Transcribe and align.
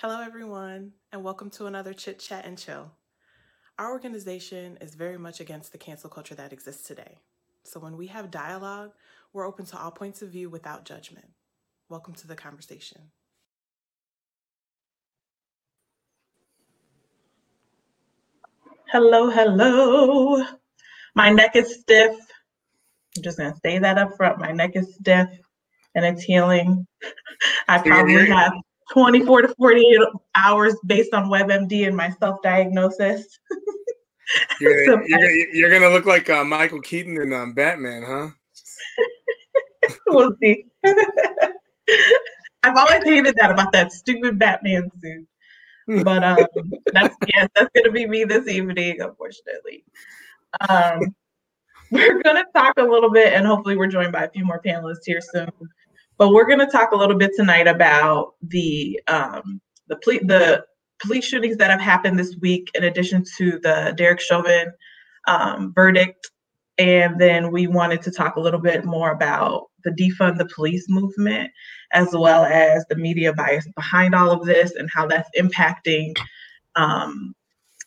Hello, 0.00 0.20
everyone, 0.20 0.92
and 1.10 1.24
welcome 1.24 1.50
to 1.50 1.66
another 1.66 1.92
Chit 1.92 2.20
Chat 2.20 2.46
and 2.46 2.56
Chill. 2.56 2.92
Our 3.80 3.90
organization 3.90 4.78
is 4.80 4.94
very 4.94 5.18
much 5.18 5.40
against 5.40 5.72
the 5.72 5.78
cancel 5.78 6.08
culture 6.08 6.36
that 6.36 6.52
exists 6.52 6.86
today. 6.86 7.18
So 7.64 7.80
when 7.80 7.96
we 7.96 8.06
have 8.06 8.30
dialogue, 8.30 8.92
we're 9.32 9.44
open 9.44 9.66
to 9.66 9.76
all 9.76 9.90
points 9.90 10.22
of 10.22 10.28
view 10.28 10.50
without 10.50 10.84
judgment. 10.84 11.26
Welcome 11.88 12.14
to 12.14 12.28
the 12.28 12.36
conversation. 12.36 13.10
Hello, 18.92 19.30
hello. 19.30 20.44
My 21.16 21.30
neck 21.30 21.56
is 21.56 21.80
stiff. 21.80 22.14
I'm 23.16 23.22
just 23.24 23.36
gonna 23.36 23.56
say 23.64 23.80
that 23.80 23.98
up 23.98 24.16
front. 24.16 24.38
My 24.38 24.52
neck 24.52 24.76
is 24.76 24.94
stiff 24.94 25.28
and 25.96 26.04
it's 26.04 26.22
healing. 26.22 26.86
I 27.68 27.78
probably 27.78 28.26
have 28.26 28.52
24 28.92 29.42
to 29.42 29.54
48 29.56 29.98
hours 30.34 30.74
based 30.86 31.14
on 31.14 31.28
WebMD 31.28 31.86
and 31.86 31.96
my 31.96 32.10
self 32.20 32.40
diagnosis. 32.42 33.38
you're, 34.60 34.86
so, 34.86 35.00
you're, 35.06 35.54
you're, 35.54 35.70
gonna 35.70 35.92
look 35.92 36.06
like 36.06 36.30
uh, 36.30 36.44
Michael 36.44 36.80
Keaton 36.80 37.20
in 37.20 37.32
um, 37.32 37.52
Batman, 37.52 38.02
huh? 38.06 38.28
we'll 40.08 40.34
see. 40.42 40.66
I've 42.62 42.76
always 42.76 43.04
hated 43.04 43.36
that 43.36 43.50
about 43.50 43.72
that 43.72 43.92
stupid 43.92 44.38
Batman 44.38 44.90
suit. 45.00 45.26
But 46.04 46.22
um, 46.22 46.36
that's 46.92 47.16
yes, 47.34 47.48
that's 47.54 47.70
gonna 47.74 47.90
be 47.90 48.06
me 48.06 48.24
this 48.24 48.46
evening, 48.46 49.00
unfortunately. 49.00 49.84
Um, 50.68 51.14
we're 51.90 52.22
gonna 52.22 52.44
talk 52.54 52.74
a 52.76 52.82
little 52.82 53.10
bit, 53.10 53.32
and 53.32 53.46
hopefully, 53.46 53.76
we're 53.76 53.86
joined 53.86 54.12
by 54.12 54.24
a 54.24 54.30
few 54.30 54.44
more 54.44 54.60
panelists 54.60 55.06
here 55.06 55.22
soon 55.22 55.50
but 56.18 56.30
we're 56.30 56.46
going 56.46 56.58
to 56.58 56.66
talk 56.66 56.90
a 56.92 56.96
little 56.96 57.16
bit 57.16 57.30
tonight 57.36 57.66
about 57.66 58.34
the 58.42 59.00
um, 59.06 59.60
the, 59.86 59.96
ple- 59.96 60.26
the 60.26 60.64
police 61.00 61.24
shootings 61.24 61.56
that 61.56 61.70
have 61.70 61.80
happened 61.80 62.18
this 62.18 62.36
week, 62.40 62.70
in 62.74 62.84
addition 62.84 63.24
to 63.38 63.58
the 63.62 63.94
Derek 63.96 64.20
Chauvin 64.20 64.72
um, 65.26 65.72
verdict. 65.74 66.30
And 66.76 67.20
then 67.20 67.50
we 67.50 67.66
wanted 67.66 68.02
to 68.02 68.10
talk 68.10 68.36
a 68.36 68.40
little 68.40 68.60
bit 68.60 68.84
more 68.84 69.10
about 69.10 69.66
the 69.84 69.90
defund 69.90 70.38
the 70.38 70.48
police 70.54 70.86
movement, 70.88 71.50
as 71.92 72.08
well 72.12 72.44
as 72.44 72.84
the 72.88 72.96
media 72.96 73.32
bias 73.32 73.66
behind 73.74 74.14
all 74.14 74.30
of 74.30 74.44
this 74.44 74.72
and 74.74 74.88
how 74.92 75.06
that's 75.06 75.30
impacting 75.38 76.14
um, 76.76 77.34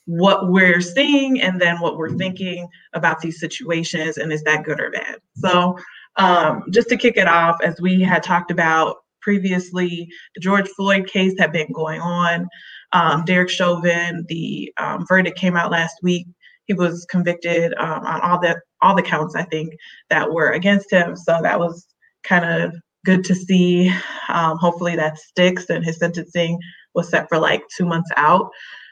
what 0.05 0.49
we're 0.49 0.81
seeing 0.81 1.41
and 1.41 1.61
then 1.61 1.79
what 1.79 1.97
we're 1.97 2.17
thinking 2.17 2.67
about 2.93 3.21
these 3.21 3.39
situations. 3.39 4.17
And 4.17 4.31
is 4.33 4.43
that 4.43 4.63
good 4.63 4.79
or 4.79 4.91
bad? 4.91 5.19
So 5.35 5.77
um, 6.17 6.63
just 6.71 6.89
to 6.89 6.97
kick 6.97 7.17
it 7.17 7.27
off, 7.27 7.57
as 7.63 7.79
we 7.81 8.01
had 8.01 8.23
talked 8.23 8.51
about 8.51 8.97
previously, 9.21 10.09
the 10.35 10.41
George 10.41 10.67
Floyd 10.69 11.07
case 11.07 11.33
had 11.39 11.51
been 11.51 11.71
going 11.71 12.01
on. 12.01 12.47
Um, 12.93 13.23
Derek 13.25 13.49
Chauvin, 13.49 14.25
the 14.27 14.73
um, 14.77 15.05
verdict 15.07 15.37
came 15.37 15.55
out 15.55 15.71
last 15.71 15.95
week. 16.03 16.27
He 16.65 16.73
was 16.73 17.05
convicted 17.09 17.73
um, 17.75 18.05
on 18.05 18.21
all 18.21 18.39
the 18.39 18.59
all 18.81 18.95
the 18.95 19.01
counts, 19.01 19.35
I 19.35 19.43
think, 19.43 19.73
that 20.09 20.31
were 20.31 20.51
against 20.51 20.91
him. 20.91 21.15
So 21.15 21.39
that 21.41 21.59
was 21.59 21.85
kind 22.23 22.45
of 22.45 22.73
good 23.05 23.23
to 23.25 23.35
see. 23.35 23.93
Um, 24.29 24.57
hopefully 24.57 24.95
that 24.95 25.17
sticks, 25.17 25.69
and 25.69 25.85
his 25.85 25.97
sentencing 25.97 26.59
was 26.93 27.09
set 27.09 27.29
for 27.29 27.37
like 27.39 27.63
two 27.75 27.85
months 27.85 28.09
out. 28.17 28.49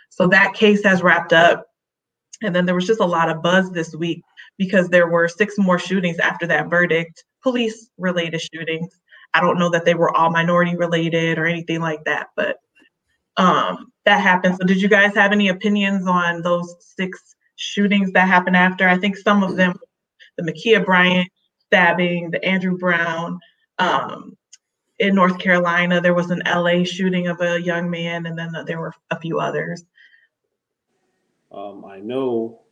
So 0.09 0.27
that 0.27 0.53
case 0.53 0.83
has 0.83 1.03
wrapped 1.03 1.33
up. 1.33 1.65
And 2.41 2.55
then 2.55 2.65
there 2.65 2.75
was 2.75 2.87
just 2.87 3.01
a 3.01 3.05
lot 3.05 3.29
of 3.29 3.41
buzz 3.41 3.69
this 3.71 3.93
week 3.93 4.23
because 4.59 4.89
there 4.89 5.07
were 5.07 5.27
six 5.27 5.57
more 5.57 5.79
shootings 5.79 6.19
after 6.19 6.45
that 6.45 6.69
verdict, 6.69 7.23
police 7.41 7.89
related 7.97 8.41
shootings. 8.41 8.93
I 9.33 9.39
don't 9.41 9.57
know 9.57 9.69
that 9.69 9.85
they 9.85 9.95
were 9.95 10.15
all 10.15 10.29
minority 10.29 10.75
related 10.75 11.39
or 11.39 11.45
anything 11.45 11.79
like 11.79 12.03
that, 12.03 12.27
but 12.35 12.57
um, 13.37 13.91
that 14.05 14.21
happened. 14.21 14.57
So, 14.59 14.67
did 14.67 14.81
you 14.81 14.89
guys 14.89 15.15
have 15.15 15.31
any 15.31 15.47
opinions 15.47 16.05
on 16.07 16.41
those 16.41 16.75
six 16.79 17.35
shootings 17.55 18.11
that 18.11 18.27
happened 18.27 18.57
after? 18.57 18.87
I 18.87 18.97
think 18.97 19.17
some 19.17 19.43
of 19.43 19.55
them, 19.55 19.79
the 20.37 20.43
Ma'Khia 20.43 20.85
Bryant 20.85 21.29
stabbing, 21.67 22.31
the 22.31 22.43
Andrew 22.43 22.77
Brown. 22.77 23.39
Um, 23.77 24.35
in 24.97 25.15
North 25.15 25.39
Carolina, 25.39 26.01
there 26.01 26.13
was 26.13 26.29
an 26.29 26.41
LA 26.45 26.83
shooting 26.83 27.27
of 27.27 27.39
a 27.39 27.61
young 27.61 27.89
man, 27.89 28.25
and 28.25 28.37
then 28.37 28.53
there 28.65 28.79
were 28.79 28.93
a 29.09 29.17
few 29.17 29.39
others. 29.39 29.85
Um, 31.49 31.85
I 31.85 31.99
know 31.99 32.63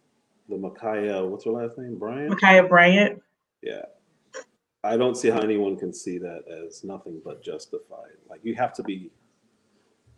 the 0.49 0.55
Ma'Khia, 0.55 1.27
what's 1.27 1.45
her 1.45 1.51
last 1.51 1.77
name? 1.77 1.97
Bryant? 1.97 2.31
Ma'Khia 2.31 2.67
Bryant. 2.67 3.21
Yeah. 3.61 3.83
I 4.83 4.95
don't 4.95 5.17
see 5.17 5.29
how 5.29 5.39
anyone 5.39 5.77
can 5.77 5.93
see 5.93 6.17
that 6.19 6.43
as 6.47 6.83
nothing 6.83 7.21
but 7.23 7.43
justified. 7.43 8.15
Like 8.29 8.39
you 8.43 8.55
have 8.55 8.73
to 8.73 8.83
be 8.83 9.11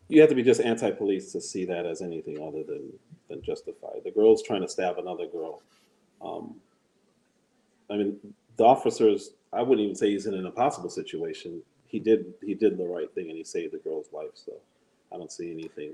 you 0.10 0.22
have 0.22 0.30
to 0.30 0.36
be 0.36 0.44
just 0.44 0.60
anti-police 0.60 1.32
to 1.32 1.42
see 1.42 1.66
that 1.66 1.86
as 1.86 2.02
anything 2.02 2.40
other 2.42 2.64
than 2.64 2.92
than 3.30 3.42
justified. 3.42 4.02
The 4.04 4.12
girl's 4.12 4.44
trying 4.44 4.62
to 4.62 4.68
stab 4.68 4.98
another 4.98 5.28
girl. 5.28 5.62
Um, 6.22 6.56
I 7.90 7.98
mean, 7.98 8.18
the 8.58 8.66
officers. 8.66 9.32
I 9.52 9.64
wouldn't 9.64 9.84
even 9.84 9.96
say 9.96 10.12
he's 10.12 10.28
in 10.28 10.36
an 10.36 10.46
impossible 10.46 10.90
situation. 10.90 11.62
He 11.88 12.00
did 12.00 12.34
he 12.44 12.54
did 12.54 12.78
the 12.78 12.86
right 12.86 13.12
thing 13.16 13.30
and 13.30 13.38
he 13.38 13.44
saved 13.44 13.74
the 13.74 13.80
girl's 13.80 14.12
life. 14.14 14.36
So 14.36 14.54
I 15.12 15.18
don't 15.18 15.32
see 15.32 15.52
anything. 15.52 15.94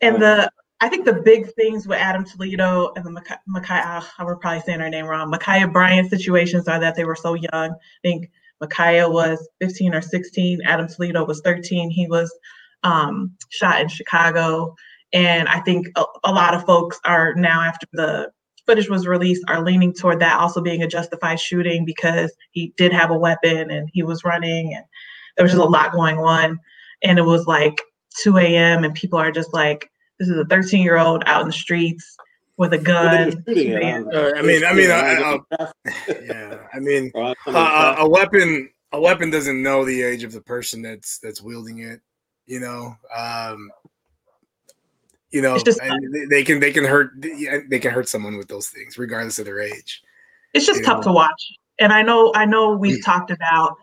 And 0.00 0.16
um, 0.16 0.20
the 0.20 0.52
I 0.80 0.88
think 0.88 1.04
the 1.04 1.12
big 1.12 1.52
things 1.54 1.86
with 1.86 1.98
Adam 1.98 2.24
Toledo 2.24 2.92
and 2.96 3.04
the 3.04 3.10
Makai, 3.10 3.82
ah, 3.84 4.14
was 4.20 4.38
probably 4.40 4.62
saying 4.62 4.80
her 4.80 4.88
name 4.88 5.04
wrong, 5.04 5.30
Ma'Khia 5.30 5.70
Bryant 5.70 6.08
situations 6.08 6.68
are 6.68 6.80
that 6.80 6.96
they 6.96 7.04
were 7.04 7.16
so 7.16 7.34
young. 7.34 7.50
I 7.52 8.00
think 8.02 8.30
Ma'Khia 8.62 9.10
was 9.10 9.46
15 9.60 9.94
or 9.94 10.00
16, 10.00 10.60
Adam 10.64 10.88
Toledo 10.88 11.26
was 11.26 11.42
13. 11.42 11.90
He 11.90 12.06
was 12.06 12.32
um, 12.82 13.32
shot 13.50 13.80
in 13.80 13.88
Chicago. 13.88 14.74
And 15.12 15.48
I 15.48 15.60
think 15.60 15.88
a, 15.96 16.04
a 16.24 16.32
lot 16.32 16.54
of 16.54 16.64
folks 16.64 16.98
are 17.04 17.34
now, 17.34 17.60
after 17.60 17.86
the 17.92 18.30
footage 18.66 18.88
was 18.88 19.06
released, 19.06 19.44
are 19.48 19.62
leaning 19.62 19.92
toward 19.92 20.20
that 20.20 20.38
also 20.38 20.62
being 20.62 20.82
a 20.82 20.86
justified 20.86 21.40
shooting 21.40 21.84
because 21.84 22.32
he 22.52 22.72
did 22.78 22.92
have 22.92 23.10
a 23.10 23.18
weapon 23.18 23.70
and 23.70 23.90
he 23.92 24.02
was 24.02 24.24
running 24.24 24.74
and 24.74 24.84
there 25.36 25.44
was 25.44 25.52
just 25.52 25.62
a 25.62 25.68
lot 25.68 25.92
going 25.92 26.18
on. 26.18 26.58
And 27.02 27.18
it 27.18 27.24
was 27.24 27.46
like 27.46 27.82
2 28.22 28.38
a.m. 28.38 28.84
and 28.84 28.94
people 28.94 29.18
are 29.18 29.32
just 29.32 29.52
like, 29.52 29.89
this 30.20 30.28
is 30.28 30.36
a 30.36 30.44
13 30.44 30.82
year 30.82 30.98
old 30.98 31.24
out 31.26 31.40
in 31.40 31.46
the 31.48 31.52
streets 31.52 32.16
with 32.58 32.74
a 32.74 32.78
gun. 32.78 33.42
Uh, 33.48 34.32
I 34.36 34.42
mean, 34.42 34.64
I 34.64 34.74
mean, 34.74 34.90
I, 34.90 35.38
I, 35.58 35.72
yeah, 36.22 36.58
I 36.72 36.78
mean, 36.78 37.10
uh, 37.46 37.94
a 37.98 38.08
weapon, 38.08 38.68
a 38.92 39.00
weapon 39.00 39.30
doesn't 39.30 39.60
know 39.60 39.84
the 39.84 40.02
age 40.02 40.22
of 40.22 40.32
the 40.32 40.42
person 40.42 40.82
that's 40.82 41.18
that's 41.18 41.40
wielding 41.40 41.78
it. 41.78 42.00
You 42.46 42.60
know, 42.60 42.96
um, 43.16 43.70
you 45.30 45.40
know, 45.40 45.56
just, 45.58 45.80
they 46.28 46.44
can 46.44 46.60
they 46.60 46.70
can 46.70 46.84
hurt 46.84 47.12
they 47.20 47.78
can 47.78 47.90
hurt 47.90 48.08
someone 48.08 48.36
with 48.36 48.48
those 48.48 48.68
things, 48.68 48.98
regardless 48.98 49.38
of 49.38 49.46
their 49.46 49.60
age. 49.60 50.02
It's 50.52 50.66
just 50.66 50.84
tough 50.84 50.98
know? 50.98 51.12
to 51.12 51.12
watch, 51.12 51.52
and 51.78 51.94
I 51.94 52.02
know 52.02 52.30
I 52.34 52.44
know 52.44 52.76
we've 52.76 52.98
mm. 52.98 53.04
talked 53.04 53.30
about, 53.30 53.74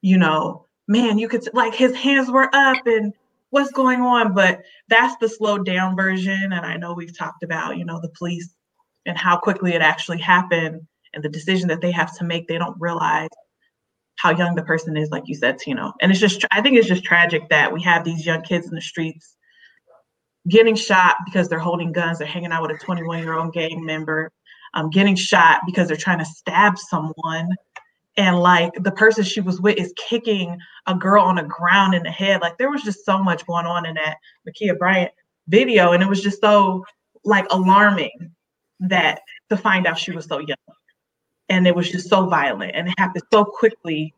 you 0.00 0.16
know, 0.16 0.64
man, 0.88 1.18
you 1.18 1.28
could 1.28 1.46
like 1.52 1.74
his 1.74 1.94
hands 1.94 2.30
were 2.30 2.48
up 2.54 2.86
and 2.86 3.12
what's 3.52 3.70
going 3.70 4.00
on 4.00 4.34
but 4.34 4.60
that's 4.88 5.14
the 5.20 5.28
slowed 5.28 5.64
down 5.64 5.96
version. 5.96 6.52
And 6.52 6.66
i 6.66 6.76
know 6.76 6.92
we've 6.94 7.16
talked 7.16 7.42
about 7.42 7.76
you 7.78 7.84
know 7.84 8.00
the 8.00 8.12
police 8.18 8.54
and 9.06 9.16
how 9.16 9.38
quickly 9.38 9.72
it 9.72 9.82
actually 9.82 10.18
happened 10.18 10.80
and 11.14 11.22
the 11.22 11.28
decision 11.28 11.68
that 11.68 11.80
they 11.80 11.90
have 11.90 12.16
to 12.16 12.24
make. 12.24 12.48
They 12.48 12.58
don't 12.58 12.80
realize 12.80 13.28
how 14.16 14.30
young 14.30 14.54
the 14.54 14.62
person 14.62 14.96
is 14.96 15.10
like 15.10 15.24
you 15.26 15.34
said 15.34 15.58
tino 15.58 15.92
and 16.00 16.12
it's 16.12 16.20
just 16.20 16.44
i 16.52 16.60
think 16.60 16.76
it's 16.76 16.86
just 16.86 17.02
tragic 17.02 17.48
that 17.48 17.72
we 17.72 17.82
have 17.82 18.04
these 18.04 18.24
young 18.24 18.42
kids 18.42 18.68
in 18.68 18.74
the 18.74 18.80
streets 18.80 19.36
getting 20.48 20.74
shot 20.74 21.16
because 21.24 21.48
they're 21.48 21.58
holding 21.58 21.92
guns. 21.92 22.18
They're 22.18 22.26
hanging 22.26 22.52
out 22.52 22.62
with 22.62 22.72
a 22.72 22.78
21 22.78 23.20
year 23.20 23.34
old 23.34 23.52
gang 23.52 23.84
member 23.84 24.30
um, 24.74 24.90
getting 24.90 25.14
shot 25.14 25.60
because 25.66 25.88
they're 25.88 25.96
trying 25.96 26.18
to 26.18 26.24
stab 26.24 26.78
someone 26.78 27.48
and 28.16 28.38
like 28.38 28.72
the 28.74 28.92
person 28.92 29.24
she 29.24 29.40
was 29.40 29.60
with 29.60 29.78
is 29.78 29.92
kicking 29.96 30.58
a 30.86 30.94
girl 30.94 31.22
on 31.22 31.36
the 31.36 31.42
ground 31.44 31.94
in 31.94 32.02
the 32.02 32.10
head. 32.10 32.40
Like 32.40 32.58
there 32.58 32.70
was 32.70 32.82
just 32.82 33.04
so 33.04 33.22
much 33.22 33.46
going 33.46 33.66
on 33.66 33.86
in 33.86 33.94
that 33.94 34.18
Ma'Khia 34.46 34.78
Bryant 34.78 35.12
video, 35.48 35.92
and 35.92 36.02
it 36.02 36.08
was 36.08 36.22
just 36.22 36.40
so 36.40 36.84
like 37.24 37.46
alarming 37.50 38.32
that 38.80 39.20
to 39.48 39.56
find 39.56 39.86
out 39.86 39.98
she 39.98 40.10
was 40.12 40.26
so 40.26 40.38
young, 40.38 40.56
and 41.48 41.66
it 41.66 41.74
was 41.74 41.90
just 41.90 42.08
so 42.08 42.26
violent, 42.26 42.72
and 42.74 42.88
it 42.88 42.94
happened 42.98 43.24
so 43.32 43.44
quickly. 43.44 44.14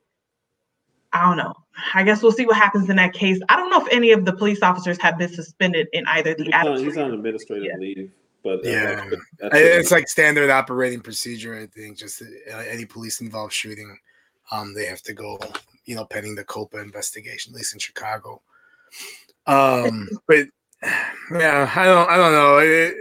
I 1.12 1.28
don't 1.28 1.36
know. 1.36 1.54
I 1.94 2.02
guess 2.02 2.24
we'll 2.24 2.32
see 2.32 2.44
what 2.44 2.56
happens 2.56 2.90
in 2.90 2.96
that 2.96 3.12
case. 3.12 3.38
I 3.48 3.54
don't 3.54 3.70
know 3.70 3.80
if 3.80 3.92
any 3.92 4.10
of 4.10 4.24
the 4.24 4.32
police 4.32 4.62
officers 4.62 5.00
have 5.00 5.16
been 5.16 5.32
suspended 5.32 5.86
in 5.92 6.04
either 6.08 6.34
the. 6.34 6.44
He's 6.44 6.54
on, 6.54 6.78
he's 6.78 6.96
on 6.96 7.12
administrative 7.12 7.66
yeah. 7.66 7.76
leave. 7.78 8.10
But 8.44 8.58
uh, 8.58 8.68
yeah, 8.68 9.10
that's, 9.40 9.54
it's 9.56 9.90
like 9.90 10.06
standard 10.06 10.50
operating 10.50 11.00
procedure. 11.00 11.58
I 11.58 11.66
think 11.66 11.96
just 11.96 12.22
uh, 12.22 12.56
any 12.58 12.84
police 12.84 13.22
involved 13.22 13.54
shooting, 13.54 13.98
um, 14.52 14.74
they 14.74 14.84
have 14.84 15.00
to 15.04 15.14
go, 15.14 15.40
you 15.86 15.96
know, 15.96 16.04
pending 16.04 16.34
the 16.34 16.44
COPA 16.44 16.78
investigation, 16.78 17.54
at 17.54 17.56
least 17.56 17.72
in 17.72 17.80
Chicago. 17.80 18.42
Um, 19.46 20.10
but 20.28 20.46
yeah, 21.32 21.72
I 21.74 21.86
don't, 21.86 22.10
I 22.10 22.16
don't 22.18 22.32
know. 22.32 22.58
It, 22.58 22.94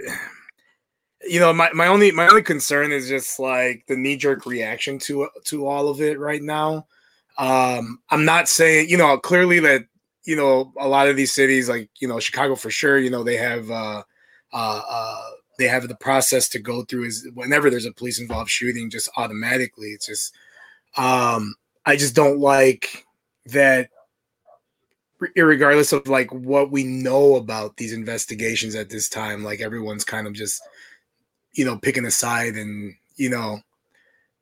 you 1.26 1.42
know, 1.42 1.52
my, 1.52 1.70
my 1.74 1.88
only 1.88 2.12
my 2.12 2.28
only 2.28 2.42
concern 2.42 2.94
is 2.94 3.10
just 3.10 3.38
like 3.38 3.84
the 3.88 3.98
knee 3.98 4.16
jerk 4.16 4.46
reaction 4.46 4.98
to 5.00 5.28
to 5.46 5.68
all 5.68 5.90
of 5.90 6.02
it 6.02 6.20
right 6.20 6.42
now. 6.42 6.88
Um, 7.38 8.00
I'm 8.10 8.24
not 8.24 8.48
saying, 8.48 8.88
you 8.90 8.98
know, 8.98 9.18
clearly 9.18 9.60
that 9.60 9.84
you 10.26 10.38
know, 10.38 10.72
a 10.80 10.88
lot 10.88 11.10
of 11.10 11.18
these 11.18 11.34
cities, 11.34 11.68
like 11.68 11.90
you 12.00 12.08
know, 12.08 12.20
Chicago 12.20 12.56
for 12.56 12.70
sure, 12.70 12.98
you 12.98 13.10
know, 13.10 13.24
they 13.24 13.36
have 13.36 13.70
uh, 13.70 14.04
uh, 14.54 14.82
uh, 14.88 15.30
they 15.58 15.68
have 15.68 15.88
the 15.88 15.96
process 15.96 16.48
to 16.50 16.60
go 16.60 16.84
through 16.84 17.06
is 17.06 17.28
whenever 17.34 17.70
there's 17.70 17.86
a 17.86 17.92
police 17.92 18.20
involved 18.20 18.50
shooting, 18.50 18.90
just 18.90 19.10
automatically. 19.18 19.90
It's 19.90 20.08
just, 20.08 20.36
um, 20.98 21.56
I 21.86 21.96
just 21.96 22.16
don't 22.16 22.40
like 22.40 23.06
that. 23.48 23.90
Regardless 25.38 25.94
of 25.94 26.08
like 26.08 26.34
what 26.34 26.70
we 26.70 26.84
know 26.84 27.36
about 27.36 27.78
these 27.78 27.94
investigations 27.94 28.76
at 28.76 28.90
this 28.90 29.08
time, 29.08 29.44
like 29.44 29.62
everyone's 29.62 30.04
kind 30.04 30.28
of 30.28 30.34
just, 30.34 30.62
you 31.54 31.64
know, 31.64 31.78
picking 31.78 32.06
a 32.06 32.12
side 32.12 32.56
and 32.56 32.94
you 33.16 33.30
know, 33.30 33.60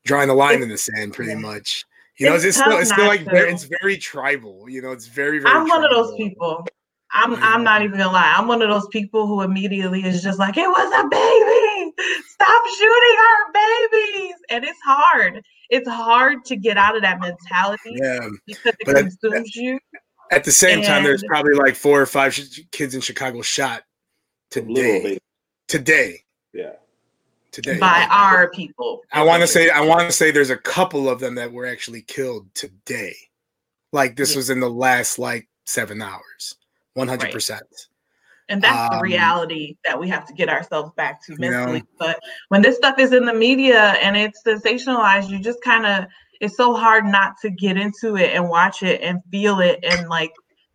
drawing 0.04 0.30
a 0.30 0.34
line 0.34 0.62
in 0.62 0.68
the 0.68 0.78
sand, 0.78 1.14
pretty 1.14 1.34
much. 1.34 1.84
You 2.18 2.28
know, 2.28 2.34
it's, 2.34 2.44
it's 2.44 2.58
still 2.58 2.78
it's 2.78 2.90
still 2.90 3.06
like 3.06 3.24
very, 3.24 3.52
it's 3.52 3.68
very 3.80 3.96
tribal. 3.96 4.68
You 4.68 4.82
know, 4.82 4.92
it's 4.92 5.06
very 5.06 5.38
very. 5.38 5.54
I'm 5.54 5.66
tribal. 5.66 5.82
one 5.82 5.84
of 5.84 5.90
those 5.90 6.16
people. 6.16 6.66
I'm. 7.12 7.34
I'm 7.36 7.64
not 7.64 7.82
even 7.82 7.98
gonna 7.98 8.12
lie. 8.12 8.34
I'm 8.36 8.48
one 8.48 8.62
of 8.62 8.68
those 8.68 8.86
people 8.88 9.26
who 9.26 9.42
immediately 9.42 10.04
is 10.04 10.22
just 10.22 10.38
like, 10.38 10.56
it 10.56 10.68
was 10.68 11.04
a 11.04 11.08
baby. 11.08 11.92
Stop 12.28 12.66
shooting 12.78 13.16
our 13.18 13.52
babies. 13.52 14.34
And 14.50 14.64
it's 14.64 14.80
hard. 14.84 15.44
It's 15.70 15.88
hard 15.88 16.44
to 16.46 16.56
get 16.56 16.76
out 16.76 16.96
of 16.96 17.02
that 17.02 17.20
mentality 17.20 17.96
yeah. 18.02 18.28
because 18.46 18.74
it 18.78 18.86
but 18.86 18.96
consumes 18.96 19.48
at, 19.48 19.54
you. 19.54 19.78
At 20.30 20.44
the 20.44 20.52
same 20.52 20.78
and, 20.78 20.86
time, 20.86 21.02
there's 21.02 21.24
probably 21.24 21.54
like 21.54 21.76
four 21.76 22.00
or 22.00 22.06
five 22.06 22.38
kids 22.72 22.94
in 22.94 23.00
Chicago 23.00 23.42
shot 23.42 23.82
today. 24.50 25.18
Today. 25.68 26.24
Yeah 26.52 26.72
today 27.52 27.78
by 27.78 28.08
our 28.10 28.50
people. 28.50 29.02
I 29.12 29.22
want 29.22 29.42
to 29.42 29.46
say 29.46 29.70
I 29.70 29.82
want 29.82 30.08
to 30.08 30.12
say 30.12 30.30
there's 30.30 30.50
a 30.50 30.56
couple 30.56 31.08
of 31.08 31.20
them 31.20 31.36
that 31.36 31.52
were 31.52 31.66
actually 31.66 32.02
killed 32.02 32.52
today. 32.54 33.14
Like 33.92 34.16
this 34.16 34.32
yeah. 34.32 34.38
was 34.38 34.50
in 34.50 34.60
the 34.60 34.70
last 34.70 35.18
like 35.18 35.48
7 35.66 36.02
hours. 36.02 36.56
100%. 36.96 37.50
Right. 37.50 37.62
And 38.48 38.60
that's 38.60 38.92
um, 38.92 38.98
the 38.98 39.02
reality 39.02 39.76
that 39.84 39.98
we 39.98 40.08
have 40.08 40.26
to 40.26 40.34
get 40.34 40.48
ourselves 40.48 40.90
back 40.96 41.24
to 41.26 41.36
mentally. 41.38 41.74
You 41.74 41.78
know, 41.78 41.86
but 41.98 42.20
when 42.48 42.60
this 42.60 42.76
stuff 42.76 42.98
is 42.98 43.12
in 43.12 43.24
the 43.24 43.32
media 43.32 43.96
and 44.02 44.16
it's 44.16 44.42
sensationalized, 44.42 45.30
you 45.30 45.38
just 45.38 45.62
kind 45.62 45.86
of 45.86 46.06
it's 46.42 46.56
so 46.56 46.74
hard 46.74 47.06
not 47.06 47.34
to 47.40 47.50
get 47.50 47.76
into 47.76 48.16
it 48.16 48.34
and 48.34 48.48
watch 48.48 48.82
it 48.82 49.00
and 49.00 49.20
feel 49.30 49.60
it 49.60 49.78
and 49.82 50.08
like 50.08 50.32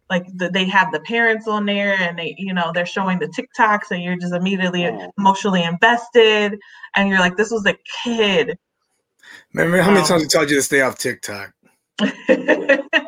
like 0.09 0.25
the, 0.37 0.49
they 0.49 0.65
have 0.65 0.93
the 0.93 1.01
parents 1.01 1.47
on 1.47 1.65
there 1.65 1.93
and 1.93 2.17
they 2.17 2.33
you 2.37 2.53
know 2.53 2.71
they're 2.73 2.85
showing 2.85 3.19
the 3.19 3.27
tiktoks 3.27 3.91
and 3.91 4.01
you're 4.01 4.15
just 4.15 4.33
immediately 4.33 4.89
emotionally 5.17 5.63
invested 5.63 6.57
and 6.95 7.09
you're 7.09 7.19
like 7.19 7.35
this 7.35 7.51
was 7.51 7.65
a 7.65 7.75
kid 8.03 8.57
remember 9.53 9.81
how 9.81 9.89
many 9.89 10.01
um, 10.01 10.07
times 10.07 10.23
i 10.23 10.27
told 10.27 10.49
you 10.49 10.55
to 10.55 10.61
stay 10.61 10.79
off 10.79 10.97
tiktok 10.97 11.51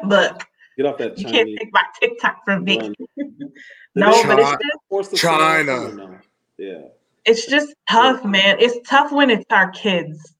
look 0.03 0.45
get 0.79 0.91
off 0.91 0.97
that 0.97 1.17
you 1.17 1.25
can't 1.25 1.49
take 1.57 1.69
my 1.73 1.83
tiktok 1.99 2.37
from 2.45 2.63
me 2.63 2.77
no 3.95 4.11
China, 4.21 4.35
but 4.35 4.99
it's 4.99 5.09
just 5.09 5.21
China. 5.21 6.21
yeah 6.57 6.81
it's 7.25 7.45
just 7.47 7.73
tough 7.89 8.23
man 8.23 8.55
it's 8.59 8.77
tough 8.87 9.11
when 9.11 9.29
it's 9.29 9.45
our 9.49 9.69
kids 9.71 10.35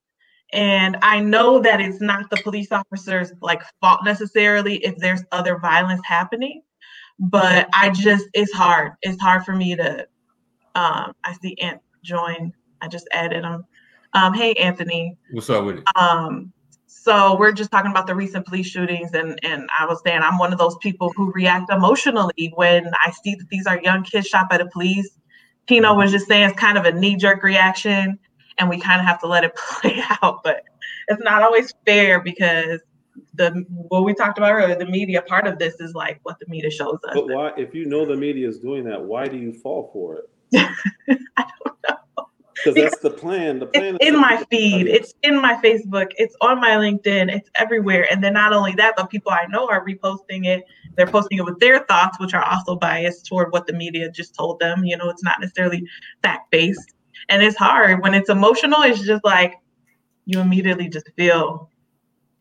and 0.52 0.98
I 1.02 1.20
know 1.20 1.60
that 1.60 1.80
it's 1.80 2.02
not 2.02 2.30
the 2.30 2.38
police 2.38 2.72
officers 2.72 3.32
like 3.42 3.62
fault 3.82 4.02
necessarily 4.04 4.78
if 4.78 4.98
there's 4.98 5.24
other 5.32 5.60
violence 5.60 6.02
happening, 6.04 6.64
but 7.20 7.68
I 7.74 7.92
just 7.92 8.26
it's 8.34 8.52
hard. 8.54 8.94
It's 9.02 9.22
hard 9.22 9.46
for 9.46 9.56
me 9.56 9.76
to 9.76 10.08
um 10.76 11.14
I 11.24 11.34
see 11.42 11.56
Ant 11.60 11.82
join. 12.04 12.54
I 12.82 12.88
just 12.88 13.08
added 13.12 13.44
him. 13.44 13.66
Um, 14.14 14.34
hey 14.34 14.54
Anthony. 14.54 15.18
What's 15.32 15.50
up 15.50 15.66
with 15.66 15.80
it? 15.80 15.84
Um 15.96 16.52
so 17.10 17.36
we're 17.40 17.52
just 17.52 17.72
talking 17.72 17.90
about 17.90 18.06
the 18.06 18.14
recent 18.14 18.46
police 18.46 18.68
shootings 18.68 19.14
and 19.14 19.40
and 19.42 19.68
I 19.78 19.88
was 19.88 20.00
saying 20.06 20.22
I'm 20.22 20.38
one 20.38 20.54
of 20.54 20.60
those 20.60 20.78
people 20.78 21.12
who 21.16 21.32
react 21.32 21.72
emotionally 21.72 22.52
when 22.54 22.92
I 23.04 23.10
see 23.24 23.34
that 23.34 23.50
these 23.50 23.66
are 23.66 23.82
young 23.82 24.04
kids 24.04 24.28
shot 24.28 24.48
by 24.48 24.60
the 24.60 24.68
police. 24.68 25.10
Tino 25.66 25.90
mm-hmm. 25.90 25.98
was 25.98 26.12
just 26.12 26.28
saying 26.28 26.52
it's 26.52 26.60
kind 26.60 26.78
of 26.78 26.86
a 26.86 26.92
knee-jerk 26.92 27.42
reaction 27.42 28.20
and 28.60 28.70
we 28.70 28.80
kind 28.80 29.02
of 29.02 29.08
have 29.08 29.20
to 29.22 29.28
let 29.28 29.44
it 29.44 29.56
play 29.82 30.04
out. 30.22 30.44
But 30.44 30.62
it's 31.08 31.24
not 31.24 31.42
always 31.42 31.74
fair 31.84 32.20
because 32.20 32.80
the 33.34 33.66
what 33.88 34.06
we 34.06 34.14
talked 34.14 34.38
about 34.38 34.54
earlier, 34.54 34.76
the 34.76 34.86
media 34.86 35.24
part 35.24 35.48
of 35.48 35.58
this 35.58 35.80
is 35.80 35.96
like 35.96 36.20
what 36.22 36.38
the 36.40 36.46
media 36.48 36.70
shows 36.70 37.00
us. 37.08 37.16
But 37.16 37.28
why, 37.28 37.54
if 37.58 37.74
you 37.74 37.88
know 37.88 38.06
the 38.06 38.18
media 38.18 38.48
is 38.48 38.60
doing 38.60 38.84
that, 38.84 39.04
why 39.04 39.28
do 39.28 39.36
you 39.36 39.52
fall 39.52 39.90
for 39.92 40.18
it? 40.18 40.30
I 41.38 41.48
don't 41.64 41.76
know. 41.90 41.96
Because 42.64 42.76
that's 42.76 43.00
the 43.00 43.10
plan. 43.10 43.60
The 43.60 43.68
plan 43.68 43.96
it's 43.96 44.06
in 44.06 44.20
my 44.20 44.44
feed. 44.50 44.88
It's 44.88 45.14
in 45.24 45.42
my 45.42 45.56
Facebook. 45.64 46.08
It's 46.18 46.36
on 46.42 46.60
my 46.60 46.72
LinkedIn. 46.72 47.34
It's 47.34 47.50
everywhere. 47.56 48.08
And 48.12 48.24
then 48.24 48.34
not 48.34 48.54
only 48.54 48.74
that, 48.74 48.96
but 48.98 49.10
people 49.10 49.32
I 49.32 49.46
know 49.48 49.68
are 49.70 49.86
reposting 49.86 50.46
it. 50.46 50.66
They're 50.96 51.08
posting 51.08 51.38
it 51.38 51.46
with 51.46 51.60
their 51.60 51.80
thoughts, 51.86 52.20
which 52.20 52.34
are 52.34 52.44
also 52.44 52.76
biased 52.76 53.26
toward 53.26 53.52
what 53.54 53.68
the 53.68 53.74
media 53.74 54.12
just 54.12 54.36
told 54.36 54.60
them. 54.60 54.84
You 54.84 54.98
know, 54.98 55.10
it's 55.10 55.24
not 55.24 55.40
necessarily 55.40 55.88
fact 56.22 56.52
based 56.52 56.94
and 57.28 57.44
it's 57.44 57.58
hard 57.58 58.02
when 58.02 58.14
it's 58.14 58.30
emotional 58.30 58.82
it's 58.82 59.02
just 59.02 59.24
like 59.26 59.56
you 60.26 60.40
immediately 60.40 60.88
just 60.88 61.10
feel 61.16 61.70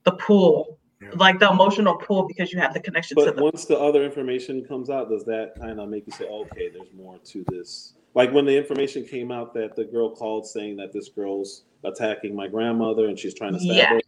the 0.05 0.13
pull 0.13 0.79
yeah. 1.01 1.09
like 1.15 1.39
the 1.39 1.51
emotional 1.51 1.97
pull 1.97 2.27
because 2.27 2.53
you 2.53 2.59
have 2.59 2.75
the 2.75 2.81
connection 2.81 3.15
but 3.15 3.25
to 3.25 3.33
the 3.33 3.43
once 3.43 3.65
the 3.65 3.79
other 3.79 4.05
information 4.05 4.65
comes 4.65 4.91
out 4.91 5.09
does 5.09 5.25
that 5.25 5.55
kind 5.59 5.81
of 5.81 5.89
make 5.89 6.07
you 6.07 6.13
say 6.13 6.27
okay 6.27 6.69
there's 6.69 6.93
more 6.95 7.19
to 7.19 7.45
this 7.49 7.95
like 8.19 8.33
when 8.33 8.45
the 8.45 8.57
information 8.57 9.05
came 9.05 9.33
out 9.33 9.55
that 9.55 9.77
the 9.77 9.85
girl 9.85 10.15
called 10.15 10.47
saying 10.47 10.77
that 10.77 10.93
this 10.93 11.09
girl's 11.09 11.65
attacking 11.85 12.35
my 12.35 12.49
grandmother 12.49 13.07
and 13.09 13.19
she's 13.19 13.35
trying 13.35 13.53
to 13.53 13.61
stab 13.61 13.75
yes. 13.75 13.93
her 13.93 14.01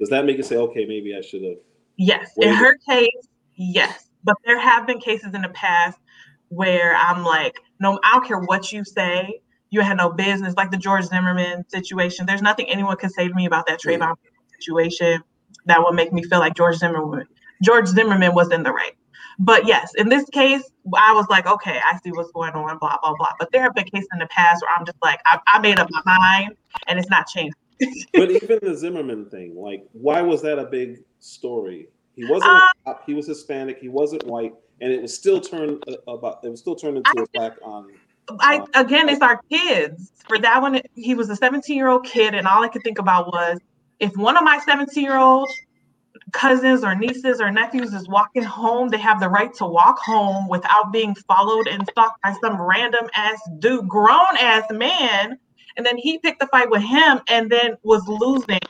does 0.00 0.10
that 0.10 0.24
make 0.26 0.36
you 0.36 0.42
say 0.42 0.56
okay 0.56 0.84
maybe 0.84 1.16
i 1.16 1.20
should 1.20 1.42
have 1.42 1.56
yes 1.96 2.32
waited? 2.36 2.52
in 2.52 2.56
her 2.58 2.76
case 2.88 3.28
yes 3.56 4.08
but 4.24 4.36
there 4.44 4.58
have 4.58 4.86
been 4.86 4.98
cases 4.98 5.32
in 5.34 5.42
the 5.42 5.48
past 5.50 5.98
where 6.48 6.94
i'm 6.96 7.24
like 7.24 7.54
no 7.80 7.98
i 8.04 8.12
don't 8.12 8.26
care 8.26 8.40
what 8.40 8.72
you 8.72 8.84
say 8.84 9.40
you 9.74 9.80
had 9.80 9.96
no 9.96 10.10
business, 10.10 10.54
like 10.56 10.70
the 10.70 10.76
George 10.76 11.04
Zimmerman 11.04 11.68
situation. 11.68 12.26
There's 12.26 12.42
nothing 12.42 12.68
anyone 12.68 12.96
can 12.96 13.10
say 13.10 13.26
to 13.26 13.34
me 13.34 13.44
about 13.44 13.66
that 13.66 13.80
Trayvon 13.80 14.12
mm. 14.12 14.16
situation 14.56 15.20
that 15.66 15.82
would 15.82 15.96
make 15.96 16.12
me 16.12 16.22
feel 16.22 16.38
like 16.38 16.54
George 16.54 16.76
Zimmerman 16.76 17.26
George 17.60 17.88
Zimmerman 17.88 18.34
was 18.34 18.52
in 18.52 18.62
the 18.62 18.70
right. 18.70 18.96
But 19.38 19.66
yes, 19.66 19.92
in 19.96 20.08
this 20.08 20.24
case, 20.30 20.62
I 20.96 21.12
was 21.12 21.26
like, 21.28 21.46
okay, 21.46 21.80
I 21.84 21.98
see 21.98 22.12
what's 22.12 22.30
going 22.32 22.52
on, 22.52 22.78
blah 22.78 22.96
blah 23.02 23.14
blah. 23.16 23.32
But 23.38 23.50
there 23.52 23.62
have 23.62 23.74
been 23.74 23.84
cases 23.84 24.08
in 24.12 24.18
the 24.18 24.26
past 24.26 24.62
where 24.62 24.70
I'm 24.76 24.86
just 24.86 24.98
like, 25.02 25.20
I, 25.26 25.40
I 25.46 25.58
made 25.60 25.78
up 25.78 25.88
my 25.90 26.02
mind, 26.04 26.56
and 26.86 26.98
it's 26.98 27.10
not 27.10 27.26
changed. 27.26 27.56
but 28.12 28.30
even 28.30 28.60
the 28.62 28.76
Zimmerman 28.76 29.28
thing, 29.30 29.56
like, 29.56 29.84
why 29.92 30.22
was 30.22 30.42
that 30.42 30.58
a 30.58 30.64
big 30.64 31.00
story? 31.18 31.88
He 32.14 32.24
wasn't. 32.24 32.52
Um, 32.52 32.68
cop, 32.84 33.02
he 33.06 33.14
was 33.14 33.26
Hispanic. 33.26 33.78
He 33.80 33.88
wasn't 33.88 34.24
white, 34.26 34.54
and 34.80 34.92
it 34.92 35.02
was 35.02 35.14
still 35.14 35.40
turned 35.40 35.82
uh, 35.88 36.12
about. 36.12 36.44
It 36.44 36.50
was 36.50 36.60
still 36.60 36.76
turned 36.76 36.98
into 36.98 37.10
I 37.16 37.22
a 37.22 37.26
black 37.38 37.58
on 37.62 37.90
I 38.40 38.64
again, 38.74 39.08
it's 39.08 39.20
our 39.20 39.40
kids. 39.50 40.12
For 40.26 40.38
that 40.38 40.62
one, 40.62 40.80
he 40.94 41.14
was 41.14 41.28
a 41.30 41.36
17 41.36 41.76
year 41.76 41.88
old 41.88 42.04
kid, 42.04 42.34
and 42.34 42.46
all 42.46 42.62
I 42.62 42.68
could 42.68 42.82
think 42.82 42.98
about 42.98 43.26
was 43.26 43.58
if 44.00 44.16
one 44.16 44.36
of 44.36 44.44
my 44.44 44.58
17 44.58 45.02
year 45.02 45.18
old 45.18 45.48
cousins 46.34 46.84
or 46.84 46.94
nieces 46.94 47.40
or 47.40 47.50
nephews 47.50 47.94
is 47.94 48.06
walking 48.08 48.42
home, 48.42 48.88
they 48.88 48.98
have 48.98 49.20
the 49.20 49.28
right 49.28 49.54
to 49.54 49.64
walk 49.64 49.98
home 50.00 50.48
without 50.48 50.92
being 50.92 51.14
followed 51.14 51.66
and 51.66 51.88
stalked 51.88 52.20
by 52.22 52.34
some 52.42 52.60
random 52.60 53.08
ass 53.14 53.40
dude, 53.60 53.88
grown 53.88 54.36
ass 54.38 54.64
man. 54.70 55.38
And 55.76 55.86
then 55.86 55.96
he 55.96 56.18
picked 56.18 56.40
the 56.40 56.46
fight 56.48 56.68
with 56.68 56.82
him 56.82 57.20
and 57.28 57.50
then 57.50 57.76
was 57.82 58.06
losing 58.06 58.60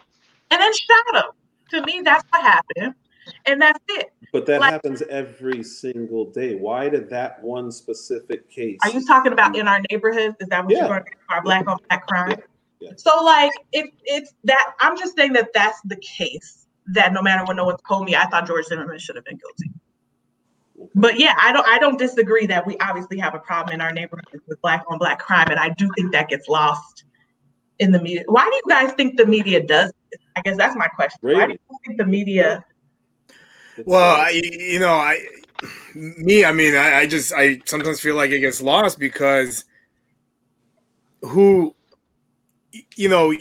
and 0.50 0.60
then 0.60 0.72
shot 0.72 1.24
him. 1.24 1.30
To 1.70 1.86
me, 1.86 2.02
that's 2.04 2.24
what 2.30 2.42
happened. 2.42 2.94
And 3.46 3.60
that's 3.60 3.80
it. 3.88 4.12
But 4.32 4.46
that 4.46 4.60
like, 4.60 4.72
happens 4.72 5.02
every 5.02 5.62
single 5.62 6.30
day. 6.30 6.56
Why 6.56 6.88
did 6.90 7.08
that 7.10 7.42
one 7.42 7.72
specific 7.72 8.50
case? 8.50 8.78
Are 8.82 8.90
you 8.90 9.04
talking 9.06 9.32
about 9.32 9.56
in 9.56 9.66
our 9.66 9.80
neighborhoods? 9.90 10.36
Is 10.40 10.48
that 10.48 10.64
what 10.64 10.72
yeah. 10.72 10.80
you're 10.80 10.88
going 10.88 11.04
to 11.04 11.10
our 11.30 11.42
black 11.42 11.66
on 11.66 11.78
black 11.88 12.06
crime? 12.06 12.30
Yeah. 12.30 12.36
Yeah. 12.80 12.90
So 12.96 13.24
like 13.24 13.52
if 13.72 13.86
it's 14.04 14.34
that 14.44 14.74
I'm 14.80 14.98
just 14.98 15.16
saying 15.16 15.32
that 15.34 15.50
that's 15.54 15.80
the 15.86 15.96
case. 15.96 16.63
That 16.88 17.12
no 17.12 17.22
matter 17.22 17.44
what 17.44 17.56
no 17.56 17.64
one 17.64 17.76
told 17.88 18.04
me, 18.04 18.14
I 18.14 18.26
thought 18.26 18.46
George 18.46 18.66
Zimmerman 18.66 18.98
should 18.98 19.16
have 19.16 19.24
been 19.24 19.38
guilty. 19.38 19.72
But 20.94 21.18
yeah, 21.18 21.34
I 21.40 21.52
don't 21.52 21.66
I 21.66 21.78
don't 21.78 21.98
disagree 21.98 22.46
that 22.46 22.66
we 22.66 22.76
obviously 22.78 23.18
have 23.18 23.34
a 23.34 23.38
problem 23.38 23.74
in 23.74 23.80
our 23.80 23.92
neighborhoods 23.92 24.42
with 24.46 24.60
black 24.60 24.84
on 24.88 24.98
black 24.98 25.18
crime, 25.18 25.48
and 25.48 25.58
I 25.58 25.70
do 25.70 25.88
think 25.96 26.12
that 26.12 26.28
gets 26.28 26.48
lost 26.48 27.04
in 27.78 27.90
the 27.90 28.00
media. 28.00 28.24
Why 28.26 28.44
do 28.44 28.54
you 28.54 28.62
guys 28.68 28.92
think 28.92 29.16
the 29.16 29.26
media 29.26 29.62
does 29.62 29.92
this? 30.10 30.20
I 30.36 30.42
guess 30.42 30.56
that's 30.56 30.76
my 30.76 30.88
question. 30.88 31.18
Really? 31.22 31.40
Why 31.40 31.46
do 31.46 31.52
you 31.52 31.78
think 31.86 31.98
the 31.98 32.06
media 32.06 32.64
well, 33.84 34.16
I, 34.16 34.30
you 34.30 34.78
know, 34.78 34.92
I, 34.92 35.20
me, 35.94 36.44
I 36.44 36.52
mean, 36.52 36.74
I, 36.74 37.00
I 37.00 37.06
just, 37.06 37.32
I 37.32 37.60
sometimes 37.64 38.00
feel 38.00 38.16
like 38.16 38.30
it 38.30 38.40
gets 38.40 38.62
lost 38.62 38.98
because 38.98 39.64
who, 41.22 41.74
you 42.96 43.08
know, 43.08 43.32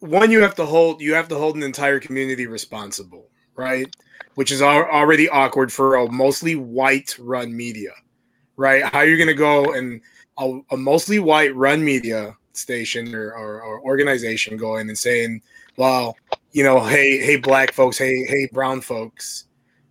one, 0.00 0.30
you 0.30 0.42
have 0.42 0.54
to 0.56 0.66
hold, 0.66 1.00
you 1.00 1.14
have 1.14 1.28
to 1.28 1.36
hold 1.36 1.56
an 1.56 1.62
entire 1.62 2.00
community 2.00 2.46
responsible, 2.46 3.28
right? 3.56 3.94
Which 4.34 4.52
is 4.52 4.62
already 4.62 5.28
awkward 5.28 5.72
for 5.72 5.96
a 5.96 6.10
mostly 6.10 6.54
white 6.54 7.16
run 7.18 7.56
media, 7.56 7.92
right? 8.56 8.84
How 8.84 8.98
are 8.98 9.06
you 9.06 9.16
going 9.16 9.28
to 9.28 9.34
go 9.34 9.72
and 9.72 10.00
a, 10.38 10.60
a, 10.70 10.76
mostly 10.76 11.18
white 11.18 11.54
run 11.56 11.84
media 11.84 12.36
station 12.52 13.14
or, 13.14 13.32
or, 13.32 13.62
or 13.62 13.80
organization 13.80 14.56
going 14.56 14.88
and 14.88 14.96
saying, 14.96 15.42
well, 15.76 16.16
you 16.52 16.62
know, 16.62 16.80
hey, 16.80 17.18
hey, 17.18 17.36
black 17.36 17.72
folks, 17.72 17.98
hey, 17.98 18.24
hey, 18.24 18.48
brown 18.52 18.80
folks, 18.80 19.46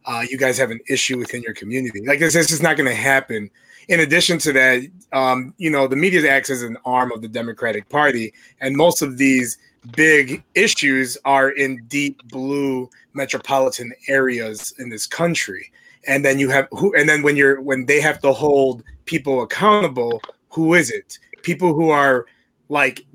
uh, 0.05 0.23
you 0.29 0.37
guys 0.37 0.57
have 0.57 0.71
an 0.71 0.79
issue 0.89 1.17
within 1.17 1.41
your 1.41 1.53
community. 1.53 2.01
Like 2.05 2.19
this, 2.19 2.33
this 2.33 2.51
is 2.51 2.61
not 2.61 2.77
going 2.77 2.89
to 2.89 2.95
happen. 2.95 3.49
In 3.89 4.01
addition 4.01 4.37
to 4.39 4.53
that, 4.53 4.81
um, 5.13 5.53
you 5.57 5.69
know, 5.69 5.87
the 5.87 5.95
media 5.95 6.29
acts 6.29 6.49
as 6.49 6.63
an 6.63 6.77
arm 6.85 7.11
of 7.11 7.21
the 7.21 7.27
Democratic 7.27 7.87
Party, 7.89 8.33
and 8.59 8.75
most 8.75 9.01
of 9.01 9.17
these 9.17 9.57
big 9.96 10.43
issues 10.55 11.17
are 11.25 11.50
in 11.50 11.84
deep 11.88 12.22
blue 12.29 12.89
metropolitan 13.13 13.93
areas 14.07 14.74
in 14.79 14.89
this 14.89 15.07
country. 15.07 15.72
And 16.07 16.24
then 16.24 16.39
you 16.39 16.50
have 16.50 16.67
who, 16.72 16.96
and 16.96 17.10
then 17.10 17.24
when 17.24 17.36
you're 17.36 17.62
when 17.62 17.86
they 17.86 18.00
have 18.00 18.22
to 18.22 18.31
hold 18.31 18.84
people 19.05 19.41
accountable, 19.41 20.22
who 20.50 20.74
is 20.74 20.89
it? 20.89 21.19
People 21.43 21.74
who 21.74 21.89
are 21.89 22.25
like 22.69 23.05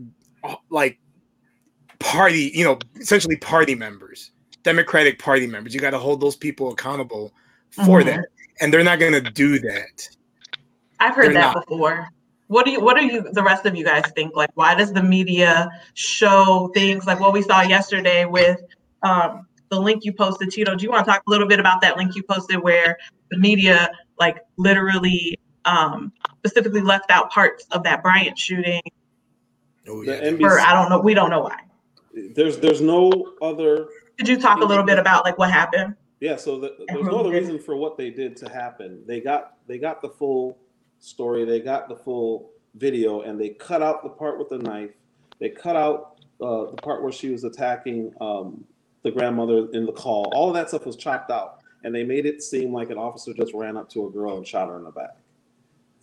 like 0.70 0.98
party, 1.98 2.50
you 2.54 2.64
know, 2.64 2.78
essentially 3.00 3.36
party 3.36 3.74
members, 3.74 4.32
Democratic 4.62 5.18
Party 5.18 5.46
members. 5.46 5.74
You 5.74 5.80
got 5.80 5.90
to 5.90 5.98
hold 5.98 6.20
those 6.20 6.36
people 6.36 6.70
accountable 6.70 7.32
for 7.70 8.00
mm-hmm. 8.00 8.08
that, 8.08 8.26
and 8.60 8.72
they're 8.72 8.84
not 8.84 8.98
going 8.98 9.12
to 9.12 9.30
do 9.30 9.58
that. 9.60 10.08
I've 11.00 11.14
heard 11.14 11.26
they're 11.26 11.34
that 11.34 11.54
not. 11.54 11.66
before. 11.66 12.11
What 12.52 12.66
do 12.66 12.70
you? 12.70 12.80
What 12.80 12.98
do 12.98 13.06
you? 13.06 13.22
The 13.32 13.42
rest 13.42 13.64
of 13.66 13.74
you 13.74 13.84
guys 13.84 14.04
think? 14.14 14.36
Like, 14.36 14.50
why 14.54 14.74
does 14.74 14.92
the 14.92 15.02
media 15.02 15.70
show 15.94 16.70
things 16.74 17.06
like 17.06 17.18
what 17.18 17.32
we 17.32 17.42
saw 17.42 17.62
yesterday 17.62 18.24
with 18.24 18.60
um, 19.02 19.46
the 19.70 19.80
link 19.80 20.04
you 20.04 20.12
posted, 20.12 20.50
Tito? 20.50 20.74
Do 20.74 20.84
you 20.84 20.90
want 20.90 21.06
to 21.06 21.10
talk 21.10 21.22
a 21.26 21.30
little 21.30 21.48
bit 21.48 21.60
about 21.60 21.80
that 21.80 21.96
link 21.96 22.14
you 22.14 22.22
posted 22.22 22.62
where 22.62 22.98
the 23.30 23.38
media, 23.38 23.90
like, 24.20 24.38
literally 24.58 25.38
um, 25.64 26.12
specifically 26.38 26.82
left 26.82 27.10
out 27.10 27.30
parts 27.30 27.64
of 27.70 27.82
that 27.84 28.02
Bryant 28.02 28.38
shooting? 28.38 28.82
Oh, 29.88 30.02
yeah. 30.02 30.32
Or 30.40 30.60
I 30.60 30.74
don't 30.74 30.90
know. 30.90 31.00
We 31.00 31.14
don't 31.14 31.30
know 31.30 31.40
why 31.40 31.58
there's 32.34 32.58
there's 32.58 32.80
no 32.80 33.10
other. 33.40 33.88
Could 34.18 34.28
you 34.28 34.38
talk 34.38 34.60
a 34.60 34.64
little 34.64 34.84
bit 34.84 34.98
about 34.98 35.24
like 35.24 35.38
what 35.38 35.50
happened? 35.50 35.94
Yeah, 36.20 36.36
so 36.36 36.60
the, 36.60 36.76
there's 36.86 37.04
no 37.04 37.18
other 37.18 37.30
reason 37.30 37.58
for 37.58 37.76
what 37.76 37.96
they 37.96 38.10
did 38.10 38.36
to 38.38 38.48
happen. 38.48 39.02
They 39.06 39.20
got 39.20 39.54
they 39.66 39.78
got 39.78 40.00
the 40.02 40.08
full 40.08 40.58
story, 41.02 41.44
they 41.44 41.60
got 41.60 41.88
the 41.88 41.96
full 41.96 42.50
video, 42.76 43.22
and 43.22 43.40
they 43.40 43.50
cut 43.50 43.82
out 43.82 44.02
the 44.02 44.08
part 44.08 44.38
with 44.38 44.48
the 44.48 44.58
knife. 44.58 44.90
They 45.38 45.50
cut 45.50 45.76
out 45.76 46.20
uh, 46.40 46.70
the 46.70 46.78
part 46.82 47.02
where 47.02 47.12
she 47.12 47.30
was 47.30 47.44
attacking 47.44 48.12
um, 48.20 48.64
the 49.02 49.10
grandmother 49.10 49.68
in 49.72 49.84
the 49.84 49.92
call. 49.92 50.30
All 50.34 50.48
of 50.48 50.54
that 50.54 50.68
stuff 50.68 50.86
was 50.86 50.96
chopped 50.96 51.30
out, 51.30 51.60
and 51.84 51.94
they 51.94 52.04
made 52.04 52.24
it 52.26 52.42
seem 52.42 52.72
like 52.72 52.90
an 52.90 52.98
officer 52.98 53.32
just 53.34 53.52
ran 53.52 53.76
up 53.76 53.88
to 53.90 54.06
a 54.06 54.10
girl 54.10 54.36
and 54.36 54.46
shot 54.46 54.68
her 54.68 54.76
in 54.76 54.84
the 54.84 54.90
back. 54.90 55.16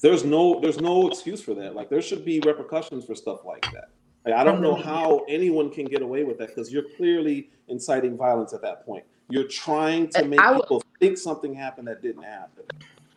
There's 0.01 0.23
no 0.23 0.59
there's 0.61 0.79
no 0.79 1.09
excuse 1.09 1.41
for 1.41 1.53
that. 1.55 1.75
Like 1.75 1.89
there 1.89 2.01
should 2.01 2.23
be 2.23 2.39
repercussions 2.39 3.05
for 3.05 3.15
stuff 3.15 3.43
like 3.43 3.63
that. 3.73 3.89
Like, 4.25 4.35
I 4.35 4.43
don't 4.43 4.61
know 4.61 4.75
how 4.75 5.25
anyone 5.27 5.69
can 5.71 5.85
get 5.85 6.01
away 6.01 6.23
with 6.23 6.37
that 6.39 6.49
because 6.49 6.71
you're 6.71 6.85
clearly 6.97 7.49
inciting 7.67 8.17
violence 8.17 8.53
at 8.53 8.61
that 8.61 8.85
point. 8.85 9.03
You're 9.29 9.47
trying 9.47 10.09
to 10.09 10.25
make 10.25 10.39
people 10.39 10.83
think 10.99 11.17
something 11.17 11.53
happened 11.53 11.87
that 11.87 12.01
didn't 12.01 12.23
happen. 12.23 12.63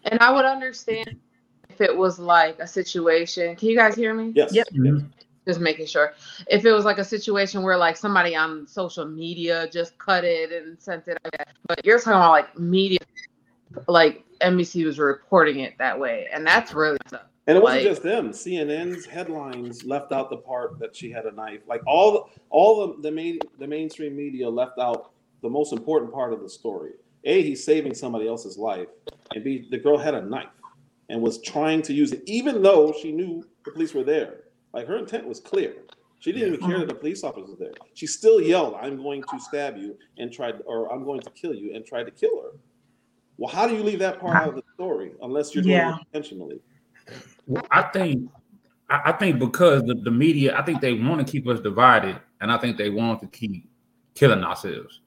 And 0.05 0.21
I 0.21 0.31
would 0.33 0.45
understand 0.45 1.19
if 1.73 1.81
it 1.81 1.97
was 1.97 2.19
like 2.19 2.59
a 2.59 2.67
situation. 2.67 3.57
Can 3.57 3.69
you 3.69 3.77
guys 3.77 3.95
hear 3.95 4.15
me? 4.15 4.33
Yes. 4.35 4.55
Yep. 4.55 4.69
Mm-hmm. 4.73 5.07
Just 5.47 5.61
making 5.61 5.87
sure. 5.87 6.15
If 6.49 6.65
it 6.65 6.73
was 6.73 6.85
like 6.85 6.99
a 6.99 7.05
situation 7.05 7.63
where 7.63 7.77
like 7.77 7.97
somebody 7.97 8.37
on 8.37 8.67
social 8.67 9.05
media 9.05 9.69
just 9.73 9.99
cut 9.99 10.25
it 10.25 10.53
and 10.53 10.81
sent 10.81 11.09
it, 11.09 11.19
but 11.67 11.85
you're 11.85 11.99
talking 11.99 12.13
about 12.13 12.31
like 12.31 12.59
media, 12.59 13.01
like 13.89 14.25
NBC 14.41 14.85
was 14.85 15.01
reporting 15.01 15.61
it 15.61 15.77
that 15.79 15.99
way, 15.99 16.29
and 16.33 16.47
that's 16.47 16.75
really 16.75 16.99
tough. 17.09 17.23
And 17.49 17.57
it 17.57 17.63
wasn't 17.63 17.83
like, 17.83 17.91
just 17.91 18.03
them. 18.05 18.31
CNN's 18.31 19.05
headlines 19.05 19.85
left 19.85 20.13
out 20.13 20.31
the 20.31 20.37
part 20.37 20.79
that 20.79 20.95
she 20.95 21.11
had 21.11 21.25
a 21.25 21.33
knife. 21.33 21.63
Like 21.67 21.83
all 21.89 22.13
the 22.13 22.41
all 22.51 22.87
the, 22.87 23.03
the 23.03 23.11
main 23.11 23.41
the 23.59 23.67
mainstream 23.67 24.17
media 24.17 24.49
left 24.49 24.79
out 24.79 25.11
the 25.43 25.51
most 25.51 25.73
important 25.73 26.13
part 26.13 26.33
of 26.33 26.41
the 26.41 26.49
story. 26.49 26.93
A, 27.25 27.43
he's 27.43 27.65
saving 27.65 27.95
somebody 27.95 28.29
else's 28.29 28.57
life, 28.57 28.87
and 29.35 29.43
B, 29.43 29.67
the 29.71 29.79
girl 29.79 29.99
had 29.99 30.15
a 30.15 30.23
knife 30.23 30.47
and 31.09 31.21
was 31.21 31.41
trying 31.43 31.83
to 31.83 31.93
use 31.93 32.13
it, 32.13 32.23
even 32.27 32.63
though 32.63 32.95
she 33.01 33.13
knew 33.13 33.45
the 33.65 33.71
police 33.71 33.95
were 33.95 34.05
there. 34.05 34.45
Like 34.73 34.87
her 34.87 34.97
intent 34.97 35.27
was 35.27 35.41
clear. 35.41 35.75
She 36.19 36.33
didn't 36.33 36.55
even 36.55 36.67
care 36.67 36.79
that 36.79 36.89
the 36.89 36.95
police 36.95 37.25
officer 37.25 37.45
was 37.45 37.59
there. 37.59 37.73
She 37.95 38.07
still 38.07 38.41
yelled, 38.41 38.77
"I'm 38.81 38.97
going 38.97 39.23
to 39.23 39.41
stab 39.41 39.77
you," 39.77 39.99
and 40.19 40.33
tried, 40.33 40.61
or 40.67 40.93
"I'm 40.93 41.05
going 41.05 41.21
to 41.21 41.31
kill 41.31 41.53
you," 41.53 41.75
and 41.75 41.85
tried 41.85 42.05
to 42.05 42.13
kill 42.13 42.43
her. 42.43 42.51
Well, 43.37 43.53
how 43.53 43.67
do 43.67 43.75
you 43.75 43.83
leave 43.83 43.99
that 43.99 44.21
part 44.21 44.37
out 44.37 44.51
of 44.51 44.55
the 44.55 44.63
story 44.75 45.13
unless 45.21 45.55
you're 45.55 45.65
doing 45.65 45.75
yeah. 45.75 45.97
it 45.97 46.07
intentionally? 46.13 46.61
I 47.73 47.83
think 47.83 48.31
I 48.89 49.13
think 49.13 49.39
because 49.39 49.83
the, 49.85 49.95
the 49.95 50.11
media, 50.11 50.57
I 50.57 50.63
think 50.63 50.81
they 50.81 50.93
want 50.93 51.27
to 51.27 51.31
keep 51.31 51.49
us 51.49 51.61
divided, 51.61 52.21
and 52.41 52.53
I 52.53 52.59
think 52.59 52.77
they 52.77 52.91
want 52.91 53.21
to 53.23 53.27
keep 53.27 53.69
killing 54.15 54.45
ourselves. 54.45 55.01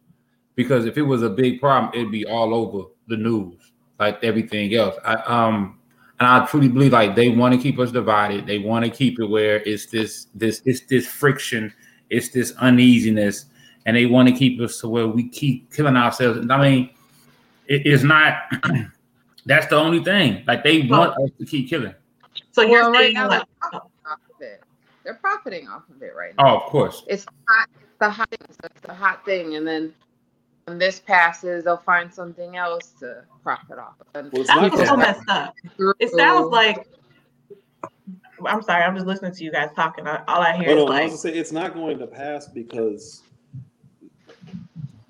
Because 0.56 0.86
if 0.86 0.98
it 0.98 1.04
was 1.04 1.22
a 1.22 1.30
big 1.30 1.60
problem, 1.60 1.92
it'd 1.94 2.12
be 2.12 2.26
all 2.26 2.54
over 2.54 2.90
the 3.08 3.18
news, 3.18 3.74
like 4.00 4.24
everything 4.24 4.74
else. 4.74 4.96
I 5.06 5.16
um 5.16 5.80
and 6.20 6.28
I 6.28 6.46
truly 6.46 6.70
believe 6.70 6.94
like 6.94 7.16
they 7.16 7.30
want 7.30 7.54
to 7.54 7.62
keep 7.62 7.78
us 7.80 7.92
divided. 7.92 8.46
They 8.46 8.60
want 8.60 8.86
to 8.86 8.92
keep 8.92 9.20
it 9.20 9.26
where 9.26 9.58
it's 9.62 9.88
this 9.88 10.28
this 10.34 10.62
it's 10.66 10.82
this 10.82 11.06
friction, 11.06 11.74
it's 12.10 12.30
this 12.30 12.54
uneasiness, 12.60 13.46
and 13.86 13.98
they 13.98 14.06
want 14.06 14.30
to 14.30 14.34
keep 14.34 14.60
us 14.62 14.80
to 14.80 14.88
where 14.88 15.08
we 15.08 15.28
keep 15.28 15.74
killing 15.74 15.98
ourselves. 15.98 16.40
I 16.50 16.58
mean, 16.62 16.90
it 17.68 17.86
is 17.86 18.04
not. 18.04 18.38
that's 19.46 19.68
the 19.68 19.76
only 19.76 20.04
thing. 20.04 20.44
Like 20.48 20.64
they 20.64 20.84
want 20.84 21.12
us 21.22 21.32
to 21.40 21.46
keep 21.46 21.70
killing. 21.70 21.94
So 22.52 22.62
well, 22.64 22.70
you're 22.70 22.92
right 22.92 23.14
now, 23.14 23.28
like, 23.28 23.44
they're 23.72 23.82
off 23.82 24.20
of 24.34 24.42
it. 24.42 24.64
They're 25.04 25.16
profiting 25.16 25.68
off 25.68 25.84
of 25.94 26.02
it 26.02 26.16
right 26.16 26.34
now. 26.38 26.46
Oh, 26.48 26.58
of 26.58 26.64
course. 26.64 27.04
It's 27.08 27.26
hot. 27.48 27.70
It's 27.82 28.00
the 28.00 28.10
hot. 28.10 28.30
It's 28.32 28.82
the 28.82 28.94
hot 28.94 29.26
thing, 29.26 29.56
and 29.56 29.68
then 29.68 29.94
when 30.66 30.80
this 30.80 31.00
passes, 31.00 31.64
they'll 31.64 31.78
find 31.78 32.14
something 32.14 32.58
else 32.58 32.94
to 33.00 33.24
profit 33.44 33.78
off 33.78 33.96
of. 34.16 34.34
Well, 34.34 34.44
That's 34.44 34.90
so 34.90 34.98
messed 34.98 35.30
up. 35.30 35.56
It 36.00 36.12
sounds 36.12 36.52
like. 36.52 36.88
I'm 38.46 38.62
sorry. 38.62 38.84
I'm 38.84 38.96
just 38.96 39.08
listening 39.08 39.34
to 39.34 39.44
you 39.44 39.52
guys 39.52 39.70
talking. 39.76 40.06
All 40.08 40.42
I 40.42 40.58
hear 40.58 40.76
well, 40.76 40.78
is 40.78 40.86
no, 40.86 40.92
like. 40.92 41.12
I 41.12 41.16
say 41.16 41.34
it's 41.34 41.52
not 41.52 41.74
going 41.74 42.00
to 42.00 42.08
pass 42.08 42.48
because 42.48 43.22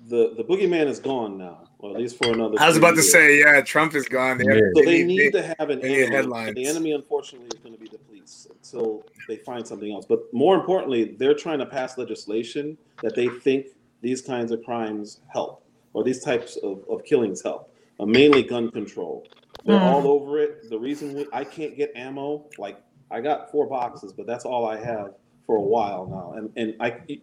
the 0.08 0.34
the 0.36 0.44
boogeyman 0.44 0.86
is 0.86 1.00
gone 1.00 1.38
now 1.38 1.66
or 1.78 1.94
at 1.94 2.00
least 2.00 2.18
for 2.18 2.32
another. 2.32 2.56
I 2.60 2.68
was 2.68 2.76
about 2.76 2.94
years. 2.94 3.06
to 3.06 3.12
say, 3.12 3.40
yeah, 3.40 3.60
Trump 3.62 3.94
is 3.94 4.06
gone. 4.06 4.38
They, 4.38 4.44
yeah. 4.44 4.60
so 4.74 4.82
they, 4.82 5.04
need 5.04 5.32
to 5.32 5.54
have 5.58 5.70
an 5.70 5.80
enemy. 5.80 6.14
Headlines. 6.14 6.54
The 6.54 6.66
enemy, 6.66 6.92
unfortunately, 6.92 7.48
is 7.54 7.60
going 7.62 7.74
to 7.74 7.80
be 7.80 7.88
the 7.88 7.98
police 7.98 8.46
until 8.50 9.04
they 9.28 9.36
find 9.36 9.66
something 9.66 9.92
else. 9.92 10.06
But 10.06 10.32
more 10.32 10.54
importantly, 10.54 11.16
they're 11.18 11.34
trying 11.34 11.58
to 11.58 11.66
pass 11.66 11.98
legislation 11.98 12.78
that 13.02 13.14
they 13.14 13.28
think 13.28 13.66
these 14.06 14.22
kinds 14.22 14.52
of 14.52 14.62
crimes 14.64 15.20
help, 15.32 15.64
or 15.92 16.04
these 16.04 16.22
types 16.22 16.56
of, 16.62 16.84
of 16.88 17.04
killings 17.04 17.42
help. 17.42 17.72
Uh, 17.98 18.06
mainly 18.06 18.42
gun 18.42 18.70
control. 18.70 19.26
They're 19.64 19.78
mm. 19.78 19.82
all 19.82 20.06
over 20.06 20.38
it. 20.38 20.68
The 20.68 20.78
reason 20.78 21.14
we, 21.14 21.26
I 21.32 21.44
can't 21.44 21.76
get 21.76 21.92
ammo, 21.96 22.44
like 22.58 22.78
I 23.10 23.20
got 23.20 23.50
four 23.50 23.66
boxes, 23.66 24.12
but 24.12 24.26
that's 24.26 24.44
all 24.44 24.66
I 24.66 24.76
have 24.78 25.14
for 25.46 25.56
a 25.56 25.62
while 25.62 26.06
now. 26.06 26.34
And 26.38 26.52
and 26.56 26.76
I, 26.80 27.18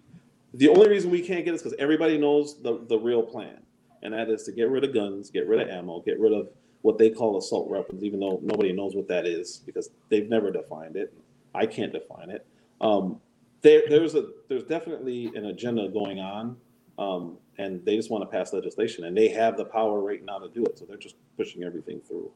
the 0.53 0.69
only 0.69 0.89
reason 0.89 1.11
we 1.11 1.21
can't 1.21 1.45
get 1.45 1.53
it 1.53 1.55
is 1.55 1.61
because 1.61 1.77
everybody 1.79 2.17
knows 2.17 2.61
the 2.61 2.85
the 2.87 2.97
real 2.97 3.23
plan 3.23 3.59
and 4.03 4.13
that 4.13 4.29
is 4.29 4.43
to 4.43 4.51
get 4.51 4.69
rid 4.69 4.83
of 4.83 4.93
guns, 4.93 5.29
get 5.29 5.47
rid 5.47 5.61
of 5.61 5.69
ammo, 5.69 6.01
get 6.01 6.19
rid 6.19 6.33
of 6.33 6.49
what 6.81 6.97
they 6.97 7.09
call 7.09 7.37
assault 7.37 7.69
weapons, 7.69 8.03
even 8.03 8.19
though 8.19 8.39
nobody 8.43 8.73
knows 8.73 8.95
what 8.95 9.07
that 9.07 9.25
is 9.25 9.61
because 9.65 9.89
they've 10.09 10.29
never 10.29 10.51
defined 10.51 10.97
it. 10.97 11.13
I 11.55 11.65
can't 11.65 11.93
define 11.93 12.29
it. 12.29 12.45
Um, 12.81 13.19
there, 13.61 13.83
there's 13.87 14.13
a 14.15 14.27
there's 14.49 14.65
definitely 14.65 15.27
an 15.35 15.45
agenda 15.45 15.87
going 15.87 16.19
on, 16.19 16.57
um, 16.97 17.37
and 17.57 17.83
they 17.85 17.95
just 17.95 18.09
want 18.09 18.23
to 18.23 18.27
pass 18.27 18.53
legislation, 18.53 19.05
and 19.05 19.15
they 19.15 19.27
have 19.29 19.57
the 19.57 19.65
power 19.65 19.99
right 19.99 20.23
now 20.23 20.39
to 20.39 20.49
do 20.49 20.63
it. 20.65 20.77
So 20.77 20.85
they're 20.85 20.97
just 20.97 21.15
pushing 21.37 21.63
everything 21.63 22.01
through. 22.01 22.31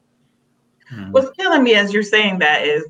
Hmm. 0.88 1.12
What's 1.12 1.30
killing 1.36 1.62
me 1.62 1.74
as 1.74 1.92
you're 1.92 2.02
saying 2.02 2.38
that 2.38 2.66
is 2.66 2.84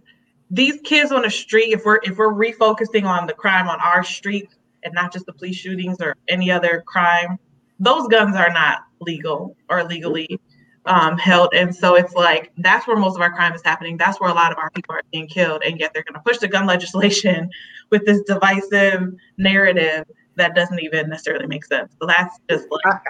these 0.51 0.81
kids 0.83 1.13
on 1.13 1.23
the 1.23 1.31
street. 1.31 1.73
If 1.73 1.85
we're 1.85 2.01
if 2.03 2.17
we're 2.17 2.33
refocusing 2.33 3.05
on 3.05 3.27
the 3.27 3.35
crime 3.35 3.69
on 3.69 3.81
our 3.81 4.03
street 4.03 4.51
and 4.83 4.95
not 4.95 5.13
just 5.13 5.27
the 5.27 5.33
police 5.33 5.57
shootings 5.57 5.99
or 6.01 6.17
any 6.29 6.51
other 6.51 6.83
crime, 6.87 7.39
those 7.79 8.09
guns 8.09 8.37
are 8.37 8.51
not 8.51 8.81
legal 9.01 9.57
or 9.69 9.85
legally 9.85 10.41
um, 10.87 11.19
held. 11.19 11.51
And 11.55 11.75
so 11.75 11.95
it's 11.97 12.15
like 12.15 12.53
that's 12.59 12.87
where 12.87 12.97
most 12.97 13.17
of 13.17 13.21
our 13.21 13.33
crime 13.33 13.53
is 13.55 13.63
happening. 13.65 13.97
That's 13.97 14.21
where 14.21 14.31
a 14.31 14.35
lot 14.35 14.53
of 14.53 14.59
our 14.59 14.71
people 14.71 14.95
are 14.95 15.03
being 15.13 15.27
killed. 15.27 15.63
And 15.65 15.79
yet 15.79 15.93
they're 15.93 16.05
going 16.05 16.15
to 16.15 16.21
push 16.21 16.39
the 16.39 16.49
gun 16.49 16.67
legislation 16.67 17.51
with 17.91 18.05
this 18.07 18.23
divisive 18.23 19.15
narrative 19.37 20.05
that 20.39 20.55
doesn't 20.55 20.81
even 20.81 21.11
necessarily 21.11 21.47
make 21.47 21.65
sense. 21.65 21.93
So 22.01 22.07
that's 22.07 22.39
just 22.49 22.67
like. 22.71 23.03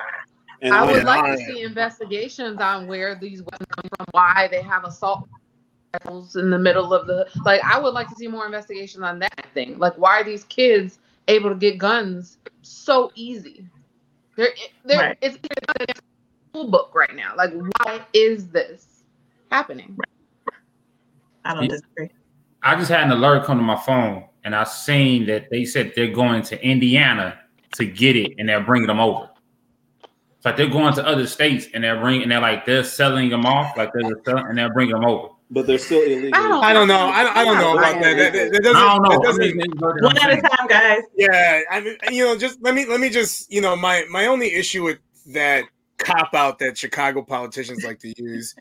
And 0.61 0.75
I 0.75 0.91
would 0.91 1.05
like 1.05 1.25
to 1.25 1.45
see 1.45 1.63
investigations 1.63 2.61
on 2.61 2.89
where 2.89 3.15
these 3.15 3.43
weapons 3.43 3.69
come 3.77 3.89
from, 3.97 4.07
why 4.11 4.49
they 4.51 4.61
have 4.61 4.85
assault 4.85 5.29
rifles 5.95 6.35
in 6.35 6.51
the 6.51 6.59
middle 6.59 6.93
of 6.93 7.07
the 7.07 7.29
like. 7.45 7.63
I 7.63 7.79
would 7.79 7.95
like 7.95 8.09
to 8.09 8.17
see 8.17 8.27
more 8.27 8.45
investigations 8.45 9.05
on 9.05 9.21
that 9.21 9.47
thing. 9.55 9.79
Like, 9.79 9.97
why 9.97 10.21
are 10.21 10.25
these 10.25 10.45
kids 10.45 10.99
able 11.29 11.51
to 11.51 11.57
get 11.57 11.79
guns 11.79 12.39
so 12.63 13.13
easy? 13.15 13.65
There, 14.37 14.49
there, 14.85 14.99
right. 14.99 15.19
it's 15.21 15.37
in 15.37 15.95
school 16.51 16.71
book 16.71 16.93
right 16.95 17.15
now. 17.15 17.35
Like, 17.37 17.53
why 17.85 18.01
is 18.13 18.49
this 18.49 19.05
happening? 19.51 19.97
Right. 19.97 20.59
I 21.45 21.55
don't 21.55 21.69
disagree. 21.69 22.11
I 22.62 22.75
just 22.77 22.91
had 22.91 23.05
an 23.05 23.12
alert 23.12 23.45
come 23.45 23.59
to 23.59 23.62
my 23.65 23.77
phone, 23.77 24.25
and 24.45 24.55
I 24.55 24.65
seen 24.65 25.27
that 25.27 25.50
they 25.50 25.65
said 25.65 25.93
they're 25.95 26.12
going 26.12 26.43
to 26.45 26.62
Indiana 26.65 27.38
to 27.75 27.85
get 27.85 28.17
it, 28.17 28.35
and 28.38 28.49
they're 28.49 28.62
bringing 28.65 28.88
them 28.88 29.00
over. 29.00 29.29
It's 30.37 30.45
Like 30.45 30.57
they're 30.57 30.69
going 30.69 30.95
to 30.95 31.07
other 31.07 31.27
states 31.27 31.67
and 31.75 31.83
they're 31.83 32.00
bringing 32.00 32.23
and 32.23 32.31
they're 32.31 32.41
like 32.41 32.65
they're 32.65 32.85
selling 32.85 33.29
them 33.29 33.45
off, 33.45 33.77
like 33.77 33.91
they're 33.93 34.11
selling, 34.25 34.47
and 34.47 34.57
they're 34.57 34.73
bringing 34.73 34.95
them 34.95 35.05
over. 35.05 35.31
But 35.50 35.67
they're 35.67 35.79
still 35.79 36.00
illegal. 36.03 36.31
I 36.35 36.47
don't, 36.49 36.65
I 36.65 36.73
don't 36.73 36.87
know. 36.88 37.09
I 37.09 37.23
don't, 37.25 37.37
I 37.38 37.45
don't 37.45 37.57
know 37.59 37.73
about 37.77 38.00
that. 38.03 38.17
That, 38.17 38.33
that, 38.35 38.53
that 38.53 38.62
doesn't, 38.62 38.77
I 38.77 38.95
don't 38.97 39.03
know. 39.03 39.09
that 39.09 39.29
I'm 39.31 39.79
doesn't- 39.79 40.03
One 40.05 40.19
at 40.19 40.38
a 40.38 40.43
time, 40.43 40.67
guys. 40.69 41.03
Yeah, 41.17 41.62
I 41.71 41.81
mean, 41.81 41.97
you 42.11 42.25
know, 42.25 42.37
just 42.38 42.62
let 42.62 42.75
me 42.75 42.85
let 42.87 43.00
me 43.00 43.09
just 43.09 43.50
you 43.50 43.61
know 43.61 43.75
my 43.75 44.05
my 44.11 44.27
only 44.27 44.53
issue 44.55 44.85
with 44.85 44.99
that 45.29 45.65
cop 45.97 46.35
out 46.35 46.59
that 46.61 46.79
Chicago 46.79 47.23
politicians 47.23 47.83
like 47.85 47.99
to 48.00 48.12
use. 48.17 48.55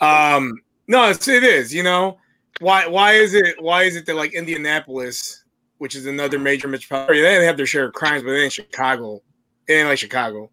Um, 0.00 0.62
no, 0.88 1.10
it's, 1.10 1.28
it 1.28 1.44
is. 1.44 1.72
You 1.72 1.84
know, 1.84 2.18
why 2.58 2.86
why 2.86 3.12
is 3.12 3.34
it 3.34 3.60
why 3.62 3.84
is 3.84 3.96
it 3.96 4.06
that 4.06 4.16
like 4.16 4.34
Indianapolis, 4.34 5.44
which 5.78 5.94
is 5.94 6.06
another 6.06 6.38
major 6.38 6.68
metropolitan, 6.68 7.16
area, 7.16 7.40
they 7.40 7.46
have 7.46 7.56
their 7.56 7.66
share 7.66 7.86
of 7.86 7.92
crimes, 7.92 8.22
but 8.22 8.30
it 8.30 8.42
ain't 8.42 8.52
Chicago. 8.52 9.22
It 9.68 9.74
ain't 9.74 9.88
like 9.88 9.98
Chicago. 9.98 10.50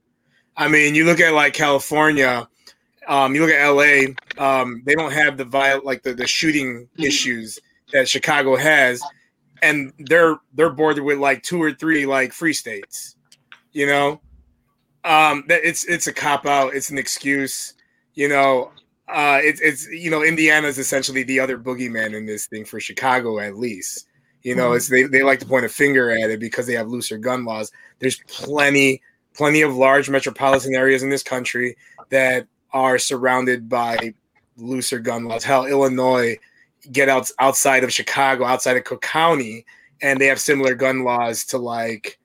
I 0.55 0.67
mean, 0.67 0.95
you 0.95 1.05
look 1.05 1.19
at 1.19 1.33
like 1.33 1.53
California. 1.53 2.47
Um, 3.07 3.33
you 3.33 3.41
look 3.41 3.51
at 3.51 3.69
LA. 3.69 4.13
Um, 4.37 4.83
they 4.85 4.93
don't 4.93 5.13
have 5.13 5.37
the 5.37 5.45
viol 5.45 5.81
like 5.83 6.03
the, 6.03 6.13
the 6.13 6.27
shooting 6.27 6.89
issues 6.97 7.57
that 7.93 8.07
Chicago 8.09 8.55
has 8.55 9.01
and 9.61 9.93
they're 9.99 10.37
they're 10.53 10.69
bordered 10.69 11.03
with 11.03 11.17
like 11.17 11.43
two 11.43 11.61
or 11.61 11.73
three 11.73 12.05
like 12.05 12.33
free 12.33 12.53
states 12.53 13.15
you 13.71 13.85
know 13.85 14.21
um 15.03 15.43
that 15.47 15.61
it's 15.63 15.85
it's 15.85 16.07
a 16.07 16.13
cop 16.13 16.45
out 16.45 16.73
it's 16.73 16.89
an 16.89 16.97
excuse 16.97 17.73
you 18.13 18.27
know 18.27 18.71
uh 19.09 19.39
it's 19.41 19.61
it's 19.61 19.87
you 19.87 20.11
know 20.11 20.23
indiana's 20.23 20.77
essentially 20.77 21.23
the 21.23 21.39
other 21.39 21.57
boogeyman 21.57 22.13
in 22.13 22.25
this 22.25 22.45
thing 22.47 22.65
for 22.65 22.79
chicago 22.79 23.39
at 23.39 23.55
least. 23.55 24.07
You 24.43 24.55
know 24.55 24.73
it's 24.73 24.87
they, 24.87 25.03
they 25.03 25.23
like 25.23 25.39
to 25.39 25.45
point 25.45 25.65
a 25.65 25.69
finger 25.69 26.11
at 26.11 26.29
it 26.29 26.39
because 26.39 26.67
they 26.67 26.73
have 26.73 26.87
looser 26.87 27.17
gun 27.17 27.43
laws. 27.43 27.71
There's 27.99 28.19
plenty 28.27 29.01
plenty 29.33 29.61
of 29.61 29.75
large 29.75 30.09
metropolitan 30.09 30.73
areas 30.73 31.03
in 31.03 31.09
this 31.09 31.23
country 31.23 31.75
that 32.09 32.47
are 32.71 32.97
surrounded 32.97 33.67
by 33.67 34.13
looser 34.55 34.99
gun 34.99 35.25
laws. 35.25 35.43
Hell 35.43 35.65
illinois 35.65 36.37
get 36.91 37.09
out 37.09 37.29
outside 37.39 37.83
of 37.83 37.91
Chicago, 37.91 38.45
outside 38.45 38.77
of 38.77 38.83
Cook 38.83 39.01
County, 39.01 39.65
and 40.01 40.19
they 40.19 40.27
have 40.27 40.39
similar 40.39 40.75
gun 40.75 41.03
laws 41.03 41.43
to 41.45 41.57
like 41.57 42.19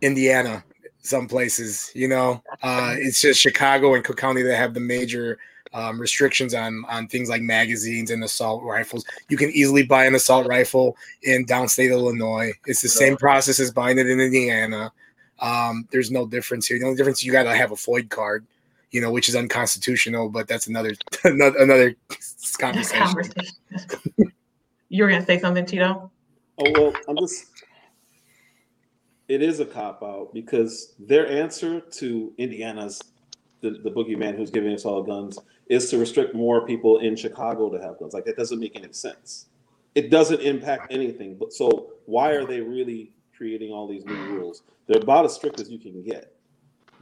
Indiana, 0.00 0.64
some 1.00 1.28
places. 1.28 1.90
You 1.94 2.08
know, 2.08 2.42
uh, 2.62 2.94
it's 2.96 3.20
just 3.20 3.40
Chicago 3.40 3.94
and 3.94 4.04
Cook 4.04 4.16
County 4.16 4.42
that 4.42 4.56
have 4.56 4.74
the 4.74 4.80
major 4.80 5.38
um, 5.72 6.00
restrictions 6.00 6.54
on 6.54 6.84
on 6.88 7.06
things 7.06 7.28
like 7.28 7.42
magazines 7.42 8.10
and 8.10 8.24
assault 8.24 8.62
rifles. 8.62 9.04
You 9.28 9.36
can 9.36 9.50
easily 9.50 9.84
buy 9.84 10.04
an 10.04 10.14
assault 10.14 10.46
rifle 10.46 10.96
in 11.22 11.46
downstate 11.46 11.90
Illinois. 11.90 12.52
It's 12.66 12.82
the 12.82 12.88
same 12.88 13.16
process 13.16 13.60
as 13.60 13.70
buying 13.70 13.98
it 13.98 14.08
in 14.08 14.20
Indiana. 14.20 14.92
Um, 15.40 15.88
there's 15.90 16.10
no 16.10 16.26
difference 16.26 16.66
here. 16.66 16.78
The 16.78 16.84
only 16.84 16.96
difference 16.96 17.24
you 17.24 17.32
got 17.32 17.44
to 17.44 17.56
have 17.56 17.72
a 17.72 17.76
FOID 17.76 18.10
card, 18.10 18.46
you 18.90 19.00
know, 19.00 19.10
which 19.10 19.28
is 19.28 19.36
unconstitutional. 19.36 20.28
But 20.28 20.48
that's 20.48 20.66
another 20.66 20.94
another, 21.24 21.58
another 21.58 21.96
conversation. 22.58 23.06
Conversation. 23.06 23.54
you 24.88 25.04
were 25.04 25.10
gonna 25.10 25.24
say 25.24 25.38
something, 25.38 25.66
Tito? 25.66 26.10
Oh 26.58 26.72
well, 26.74 26.92
I'm 27.08 27.16
just. 27.18 27.46
It 29.28 29.42
is 29.42 29.60
a 29.60 29.64
cop 29.64 30.02
out 30.02 30.34
because 30.34 30.96
their 30.98 31.28
answer 31.28 31.78
to 31.78 32.32
Indiana's 32.36 33.00
the, 33.60 33.70
the 33.70 33.90
boogeyman 33.90 34.36
who's 34.36 34.50
giving 34.50 34.74
us 34.74 34.84
all 34.84 35.02
guns 35.02 35.38
is 35.70 35.88
to 35.88 35.98
restrict 35.98 36.34
more 36.34 36.66
people 36.66 36.98
in 36.98 37.14
Chicago 37.14 37.70
to 37.70 37.80
have 37.80 37.98
guns. 37.98 38.12
Like 38.12 38.24
that 38.24 38.36
doesn't 38.36 38.58
make 38.58 38.74
any 38.74 38.92
sense. 38.92 39.46
It 39.94 40.10
doesn't 40.10 40.40
impact 40.40 40.92
anything. 40.92 41.36
But 41.36 41.52
so 41.52 41.92
why 42.06 42.32
are 42.32 42.44
they 42.44 42.60
really 42.60 43.12
creating 43.34 43.72
all 43.72 43.86
these 43.86 44.04
new 44.04 44.20
rules? 44.34 44.62
They're 44.88 45.00
about 45.00 45.24
as 45.24 45.34
strict 45.34 45.60
as 45.60 45.70
you 45.70 45.78
can 45.78 46.02
get. 46.02 46.34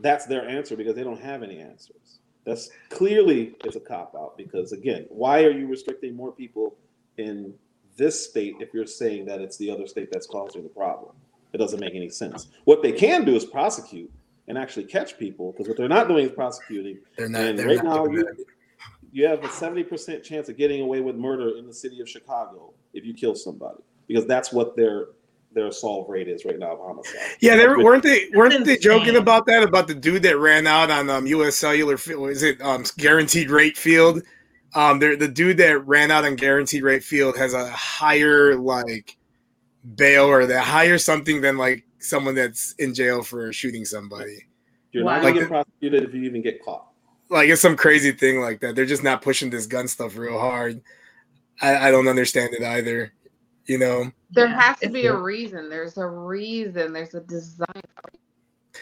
That's 0.00 0.26
their 0.26 0.46
answer 0.46 0.76
because 0.76 0.94
they 0.94 1.02
don't 1.02 1.20
have 1.20 1.42
any 1.42 1.58
answers. 1.58 2.20
That's 2.44 2.68
clearly 2.90 3.56
it's 3.64 3.76
a 3.76 3.80
cop 3.80 4.14
out 4.14 4.36
because 4.36 4.73
again, 4.73 5.06
why 5.08 5.45
are 5.45 5.50
you 5.50 5.66
restricting 5.66 6.14
more 6.14 6.30
people 6.30 6.76
in 7.16 7.54
this 7.97 8.28
state 8.28 8.56
if 8.60 8.75
you're 8.75 8.86
saying 8.86 9.25
that 9.26 9.40
it's 9.40 9.56
the 9.56 9.71
other 9.71 9.86
state 9.86 10.10
that's 10.12 10.26
causing 10.26 10.62
the 10.62 10.69
problem? 10.69 11.12
It 11.54 11.58
doesn't 11.58 11.80
make 11.80 11.95
any 11.95 12.10
sense. 12.10 12.49
What 12.64 12.82
they 12.82 12.93
can 12.93 13.25
do 13.25 13.34
is 13.34 13.47
prosecute 13.47 14.12
and 14.47 14.58
actually 14.58 14.84
catch 14.84 15.19
people 15.19 15.52
because 15.52 15.69
what 15.69 15.78
they're 15.78 15.88
not 15.88 16.08
doing 16.08 16.26
is 16.26 16.32
prosecuting. 16.32 16.99
They're 17.16 17.30
not. 17.30 17.40
And 17.40 17.58
They're 17.58 17.66
right 17.66 17.76
not 17.76 17.84
now, 17.84 18.04
doing 18.04 18.19
you, 18.19 18.25
that. 18.25 18.45
You 19.12 19.26
have 19.26 19.42
a 19.44 19.49
70% 19.49 20.23
chance 20.23 20.49
of 20.49 20.56
getting 20.56 20.80
away 20.82 21.00
with 21.00 21.16
murder 21.16 21.56
in 21.58 21.66
the 21.66 21.73
city 21.73 22.00
of 22.00 22.08
Chicago 22.08 22.73
if 22.92 23.04
you 23.04 23.14
kill 23.14 23.34
somebody 23.34 23.82
because 24.06 24.26
that's 24.26 24.52
what 24.52 24.76
their 24.76 25.06
their 25.52 25.68
assault 25.68 26.06
rate 26.10 26.28
is 26.28 26.44
right 26.44 26.58
now 26.58 26.73
of 26.73 26.78
homicide. 26.78 27.21
Yeah, 27.40 27.56
they 27.56 27.66
were, 27.66 27.82
weren't 27.82 28.02
they 28.02 28.28
weren't 28.34 28.66
they 28.66 28.76
joking 28.76 29.16
about 29.16 29.47
that 29.47 29.62
about 29.62 29.88
the 29.88 29.94
dude 29.94 30.23
that 30.25 30.38
ran 30.38 30.66
out 30.66 30.90
on 30.90 31.08
um 31.08 31.26
U.S. 31.26 31.56
Cellular 31.56 31.97
Field? 31.97 32.28
Is 32.30 32.42
it 32.42 32.60
um 32.60 32.84
Guaranteed 32.99 33.50
Rate 33.50 33.76
Field? 33.76 34.23
Um, 34.75 34.99
there 34.99 35.16
the 35.16 35.26
dude 35.28 35.56
that 35.56 35.86
ran 35.86 36.10
out 36.10 36.26
on 36.26 36.36
Guaranteed 36.36 36.82
Rate 36.82 37.02
Field 37.02 37.36
has 37.38 37.54
a 37.54 37.71
higher 37.71 38.56
like 38.56 39.16
bail 39.94 40.26
or 40.26 40.44
that 40.47 40.64
higher 40.64 40.99
something 40.99 41.40
than 41.40 41.56
like 41.56 41.84
someone 41.99 42.34
that's 42.34 42.75
in 42.78 42.94
jail 42.94 43.23
for 43.23 43.50
shooting 43.52 43.84
somebody. 43.86 44.47
You're 44.92 45.04
Wow. 45.04 45.14
not 45.16 45.23
going 45.23 45.34
to 45.34 45.40
Like 45.40 45.49
get 45.49 45.50
prosecuted 45.50 46.02
if 46.04 46.14
you 46.14 46.23
even 46.25 46.42
get 46.42 46.62
caught. 46.62 46.88
Like 47.30 47.49
it's 47.49 47.60
some 47.60 47.76
crazy 47.76 48.12
thing 48.12 48.41
like 48.41 48.60
that. 48.60 48.75
They're 48.75 48.86
just 48.86 49.02
not 49.02 49.23
pushing 49.23 49.50
this 49.50 49.67
gun 49.67 49.88
stuff 49.88 50.17
real 50.17 50.38
hard. 50.38 50.80
I, 51.60 51.88
I 51.88 51.91
don't 51.91 52.08
understand 52.08 52.54
it 52.54 52.62
either. 52.62 53.12
You 53.67 53.78
know. 53.78 54.10
There 54.30 54.49
has 54.49 54.78
to 54.80 54.88
be 54.88 55.06
a 55.06 55.17
reason. 55.17 55.69
There's 55.69 55.99
a 55.99 56.06
reason. 56.06 56.93
There's 56.93 57.14
a 57.14 57.21
design. 57.21 57.67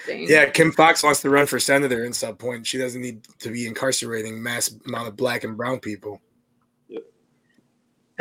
Thing. 0.05 0.27
Yeah, 0.29 0.51
Kim 0.51 0.73
Foxx 0.73 1.03
wants 1.03 1.23
to 1.23 1.31
run 1.31 1.47
for 1.47 1.59
senator 1.59 2.05
in 2.05 2.13
some 2.13 2.37
point. 2.37 2.67
She 2.67 2.77
doesn't 2.77 3.01
need 3.01 3.25
to 3.39 3.51
be 3.51 3.67
incarcerating 3.67 4.41
mass 4.41 4.73
amount 4.87 5.09
of 5.09 5.17
black 5.17 5.43
and 5.43 5.57
brown 5.57 5.81
people. 5.81 6.21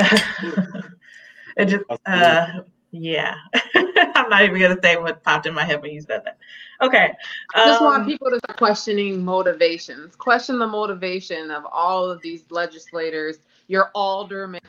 it 1.57 1.65
just 1.65 1.83
uh 2.05 2.47
yeah. 2.91 3.35
I'm 3.75 4.29
not 4.29 4.43
even 4.43 4.59
gonna 4.59 4.79
say 4.81 4.97
what 4.97 5.23
popped 5.23 5.45
in 5.45 5.53
my 5.53 5.65
head 5.65 5.81
when 5.81 5.91
you 5.91 6.01
said 6.01 6.23
that. 6.25 6.37
Okay. 6.81 7.11
I 7.53 7.61
just 7.63 7.81
want 7.81 8.03
um, 8.03 8.05
people 8.05 8.29
to 8.29 8.37
start 8.37 8.57
questioning 8.57 9.23
motivations. 9.23 10.15
Question 10.15 10.59
the 10.59 10.67
motivation 10.67 11.51
of 11.51 11.65
all 11.65 12.09
of 12.09 12.21
these 12.21 12.49
legislators, 12.51 13.39
your 13.67 13.91
aldermen. 13.95 14.59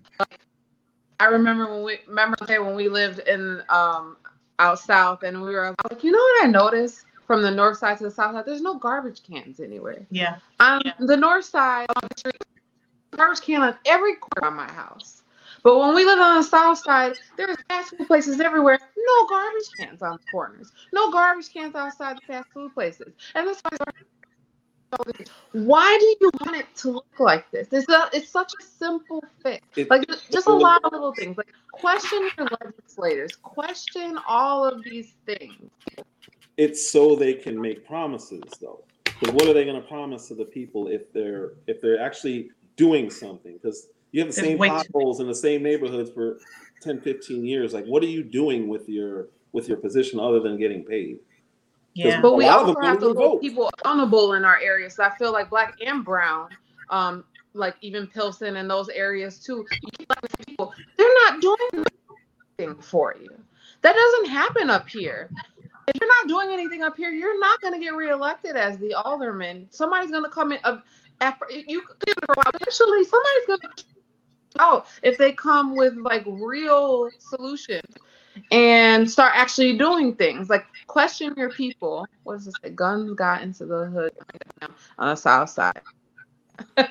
I 1.20 1.26
remember 1.26 1.66
when 1.72 1.84
we 1.84 1.98
remember 2.06 2.36
okay, 2.42 2.58
when 2.58 2.74
we 2.74 2.88
lived 2.88 3.20
in 3.20 3.62
um 3.68 4.16
out 4.58 4.78
south 4.78 5.22
and 5.22 5.40
we 5.42 5.54
were 5.54 5.74
like, 5.90 6.02
you 6.04 6.10
know 6.10 6.18
what 6.18 6.44
I 6.44 6.48
noticed 6.48 7.04
from 7.26 7.42
the 7.42 7.50
north 7.50 7.78
side 7.78 7.98
to 7.98 8.04
the 8.04 8.10
south 8.10 8.34
side? 8.34 8.44
There's 8.46 8.62
no 8.62 8.78
garbage 8.78 9.22
cans 9.22 9.60
anywhere. 9.60 10.06
Yeah. 10.10 10.36
On 10.60 10.80
Yeah. 10.84 10.92
the 10.98 11.16
north 11.16 11.44
side 11.44 11.86
on 11.96 12.08
the 12.08 12.18
street, 12.18 12.36
garbage 13.16 13.40
can 13.40 13.62
on 13.62 13.76
every 13.86 14.14
corner 14.16 14.48
of 14.48 14.54
my 14.54 14.70
house. 14.72 15.22
But 15.66 15.80
when 15.80 15.96
we 15.96 16.04
live 16.04 16.20
on 16.20 16.36
the 16.36 16.44
south 16.44 16.78
side, 16.78 17.14
there 17.36 17.48
was 17.48 17.56
fast 17.68 17.96
food 17.96 18.06
places 18.06 18.38
everywhere. 18.38 18.78
No 18.96 19.26
garbage 19.26 19.64
cans 19.76 20.00
on 20.00 20.12
the 20.12 20.30
corners. 20.30 20.70
No 20.92 21.10
garbage 21.10 21.52
cans 21.52 21.74
outside 21.74 22.18
the 22.18 22.20
fast 22.20 22.46
food 22.54 22.72
places. 22.72 23.12
And 23.34 23.48
that's 23.48 23.60
why. 23.62 23.76
Why 25.50 25.98
do 25.98 26.06
you 26.20 26.30
want 26.40 26.56
it 26.56 26.66
to 26.76 26.90
look 26.92 27.18
like 27.18 27.50
this? 27.50 27.66
It's 27.72 27.88
a, 27.88 28.08
it's 28.12 28.30
such 28.30 28.52
a 28.60 28.62
simple 28.62 29.24
fix. 29.42 29.66
Like 29.90 30.06
just 30.30 30.46
a 30.46 30.52
lot 30.52 30.84
of 30.84 30.92
little 30.92 31.12
things. 31.12 31.36
Like 31.36 31.50
question 31.72 32.30
your 32.38 32.46
legislators. 32.62 33.34
Question 33.34 34.20
all 34.28 34.64
of 34.64 34.84
these 34.84 35.14
things. 35.26 35.68
It's 36.56 36.88
so 36.88 37.16
they 37.16 37.34
can 37.34 37.60
make 37.60 37.84
promises, 37.84 38.44
though. 38.60 38.84
Because 39.02 39.34
what 39.34 39.48
are 39.48 39.52
they 39.52 39.64
going 39.64 39.82
to 39.82 39.88
promise 39.88 40.28
to 40.28 40.36
the 40.36 40.44
people 40.44 40.86
if 40.86 41.12
they're 41.12 41.54
if 41.66 41.80
they're 41.80 42.00
actually 42.00 42.50
doing 42.76 43.10
something? 43.10 43.54
Because 43.54 43.88
you 44.16 44.24
have 44.24 44.34
the 44.34 44.40
There's 44.40 44.48
same 44.48 44.58
way 44.58 44.68
too- 44.68 44.74
potholes 44.74 45.20
in 45.20 45.26
the 45.26 45.34
same 45.34 45.62
neighborhoods 45.62 46.10
for 46.10 46.38
10, 46.80 47.02
15 47.02 47.44
years. 47.44 47.74
Like, 47.74 47.84
what 47.84 48.02
are 48.02 48.06
you 48.06 48.22
doing 48.22 48.66
with 48.66 48.88
your 48.88 49.28
with 49.52 49.68
your 49.68 49.76
position 49.76 50.18
other 50.18 50.40
than 50.40 50.58
getting 50.58 50.84
paid? 50.84 51.18
Yeah. 51.92 52.22
But 52.22 52.34
we 52.34 52.46
also 52.46 52.74
have 52.80 52.98
to 53.00 53.06
hold 53.06 53.16
vote. 53.16 53.40
people 53.42 53.68
accountable 53.78 54.32
in 54.32 54.44
our 54.44 54.58
areas. 54.58 54.94
So 54.96 55.04
I 55.04 55.14
feel 55.18 55.32
like 55.32 55.50
black 55.50 55.74
and 55.84 56.02
brown, 56.02 56.48
um, 56.88 57.24
like 57.52 57.74
even 57.82 58.06
Pilsen 58.06 58.56
and 58.56 58.70
those 58.70 58.88
areas 58.88 59.38
too. 59.38 59.66
you 59.82 59.90
keep 59.98 60.08
letting 60.08 60.30
these 60.38 60.46
people, 60.46 60.72
they're 60.96 61.14
not 61.24 61.42
doing 61.42 61.84
anything 62.58 62.80
for 62.82 63.16
you. 63.20 63.28
That 63.82 63.94
doesn't 63.94 64.30
happen 64.30 64.70
up 64.70 64.88
here. 64.88 65.28
If 65.88 66.00
you're 66.00 66.08
not 66.08 66.28
doing 66.28 66.54
anything 66.54 66.82
up 66.82 66.96
here, 66.96 67.10
you're 67.10 67.38
not 67.38 67.60
going 67.60 67.74
to 67.74 67.80
get 67.80 67.94
reelected 67.94 68.56
as 68.56 68.78
the 68.78 68.94
alderman. 68.94 69.66
Somebody's 69.70 70.10
going 70.10 70.24
to 70.24 70.30
come 70.30 70.52
in. 70.52 70.58
Uh, 70.64 70.78
after, 71.20 71.46
you 71.50 71.82
could 71.82 71.98
do 72.00 72.12
it 72.12 72.18
for 72.26 72.32
a 72.32 72.36
while. 72.36 72.50
Eventually, 72.54 73.04
somebody's 73.04 73.46
going 73.46 73.60
to 73.60 73.84
oh 74.58 74.84
if 75.02 75.18
they 75.18 75.32
come 75.32 75.76
with 75.76 75.94
like 75.96 76.24
real 76.26 77.08
solutions 77.18 77.94
and 78.50 79.10
start 79.10 79.32
actually 79.34 79.76
doing 79.76 80.14
things. 80.14 80.50
Like 80.50 80.66
question 80.86 81.34
your 81.36 81.50
people. 81.50 82.06
What 82.24 82.44
does 82.44 82.52
it 82.62 82.76
guns 82.76 83.12
got 83.14 83.42
into 83.42 83.66
the 83.66 83.86
hood 83.86 84.12
on 84.98 85.08
the 85.08 85.14
south 85.14 85.50
side. 85.50 85.80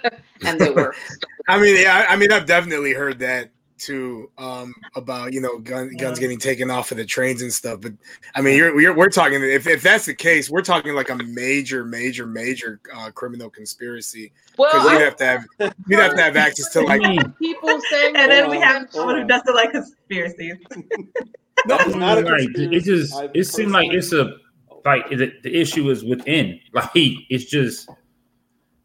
And 0.46 0.60
they 0.60 0.70
were. 0.70 0.94
I 1.48 1.60
mean, 1.60 1.82
yeah, 1.82 2.06
I 2.08 2.16
mean, 2.18 2.32
I've 2.32 2.46
definitely 2.46 2.94
heard 2.94 3.20
that 3.20 3.50
too 3.78 4.30
um, 4.38 4.74
about 4.96 5.34
you 5.34 5.42
know 5.42 5.60
gun, 5.60 5.96
guns 5.98 6.20
getting 6.20 6.40
taken 6.40 6.72
off 6.72 6.92
of 6.92 6.98
the 6.98 7.06
trains 7.06 7.42
and 7.42 7.52
stuff. 7.52 7.82
But 7.82 7.94
I 8.36 8.42
mean, 8.42 8.58
you're, 8.58 8.80
you're 8.80 8.96
we're 8.96 9.10
talking 9.10 9.42
if, 9.44 9.68
if 9.68 9.82
that's 9.82 10.06
the 10.06 10.14
case, 10.14 10.50
we're 10.50 10.62
talking 10.62 10.94
like 10.94 11.10
a 11.10 11.16
major, 11.16 11.86
major, 11.86 12.26
major 12.26 12.80
uh, 12.96 13.12
criminal 13.12 13.50
conspiracy. 13.50 14.32
Well, 14.58 14.72
Because 14.72 14.92
we'd 14.92 15.04
have 15.04 15.16
to 15.18 15.26
have 15.26 15.76
we'd 15.88 16.00
have 16.00 16.16
to 16.16 16.22
have 16.22 16.36
access 16.36 16.72
to 16.74 16.82
like 16.82 17.02
people 17.38 17.82
saying 17.90 18.16
And 18.16 18.32
then 18.32 18.50
we 18.50 18.60
have 18.60 18.92
someone 18.92 19.22
who 19.22 19.28
doesn't 19.28 19.54
like 19.54 19.72
conspiracies. 19.72 20.56
That's 21.68 21.96
not 21.96 22.18
a 22.18 22.22
Like, 22.22 22.50
it 22.56 22.84
just 22.84 23.16
I 23.16 23.30
it 23.34 23.46
seemed 23.46 23.72
like 23.72 23.92
it's 23.92 24.14
a 24.14 24.38
like 24.84 25.10
the, 25.10 25.34
the 25.44 25.56
issue 25.56 25.90
is 25.90 26.04
within. 26.04 26.60
Like 26.74 26.92
it's 26.94 27.46
just 27.46 27.90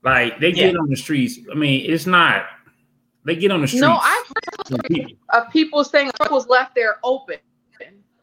like 0.03 0.41
they 0.41 0.53
get 0.53 0.77
on 0.77 0.89
the 0.89 0.97
streets. 0.97 1.39
I 1.51 1.55
mean, 1.55 1.91
it's 1.91 2.07
not. 2.07 2.47
They 3.25 3.37
get 3.37 3.51
on 3.51 3.61
the 3.61 3.67
streets. 3.69 3.83
no, 3.83 3.99
I've 3.99 4.33
of 5.31 5.51
people 5.51 5.85
saying 5.85 6.11
was 6.31 6.47
left 6.49 6.75
there 6.75 6.99
open 7.03 7.39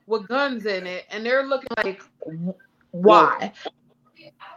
with 0.07 0.27
guns 0.27 0.65
in 0.65 0.87
it, 0.87 1.05
and 1.11 1.25
they're 1.25 1.45
looking 1.45 1.69
like, 1.77 2.01
why? 2.91 3.51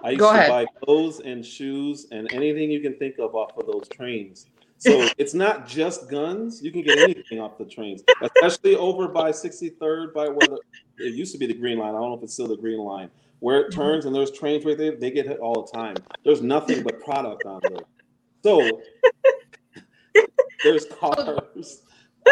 I 0.02 0.10
used 0.10 0.20
Go 0.20 0.32
to 0.32 0.38
ahead. 0.38 0.48
buy 0.48 0.66
clothes 0.82 1.20
and 1.20 1.44
shoes 1.44 2.06
and 2.10 2.32
anything 2.32 2.70
you 2.70 2.80
can 2.80 2.94
think 2.94 3.18
of 3.18 3.34
off 3.34 3.56
of 3.58 3.66
those 3.66 3.86
trains. 3.88 4.46
So 4.78 5.08
it's 5.18 5.34
not 5.34 5.66
just 5.66 6.10
guns. 6.10 6.62
You 6.62 6.72
can 6.72 6.82
get 6.82 6.98
anything 6.98 7.40
off 7.40 7.58
the 7.58 7.66
trains, 7.66 8.02
especially 8.22 8.76
over 8.76 9.08
by 9.08 9.30
63rd, 9.30 10.14
by 10.14 10.28
where 10.28 10.48
the, 10.48 10.60
it 10.98 11.14
used 11.14 11.32
to 11.32 11.38
be 11.38 11.46
the 11.46 11.54
Green 11.54 11.78
Line. 11.78 11.90
I 11.90 11.98
don't 11.98 12.10
know 12.10 12.16
if 12.16 12.22
it's 12.22 12.32
still 12.32 12.48
the 12.48 12.56
Green 12.56 12.78
Line. 12.78 13.10
Where 13.40 13.60
it 13.60 13.70
mm-hmm. 13.70 13.80
turns 13.80 14.06
and 14.06 14.14
there's 14.14 14.30
trains 14.30 14.64
right 14.64 14.78
there, 14.78 14.96
they 14.96 15.10
get 15.10 15.26
hit 15.26 15.38
all 15.38 15.66
the 15.66 15.78
time. 15.78 15.96
There's 16.24 16.42
nothing 16.42 16.82
but 16.82 17.00
product 17.00 17.44
on 17.44 17.60
there. 17.62 17.82
So 18.42 18.80
there's 20.62 20.84
cars. 21.00 21.82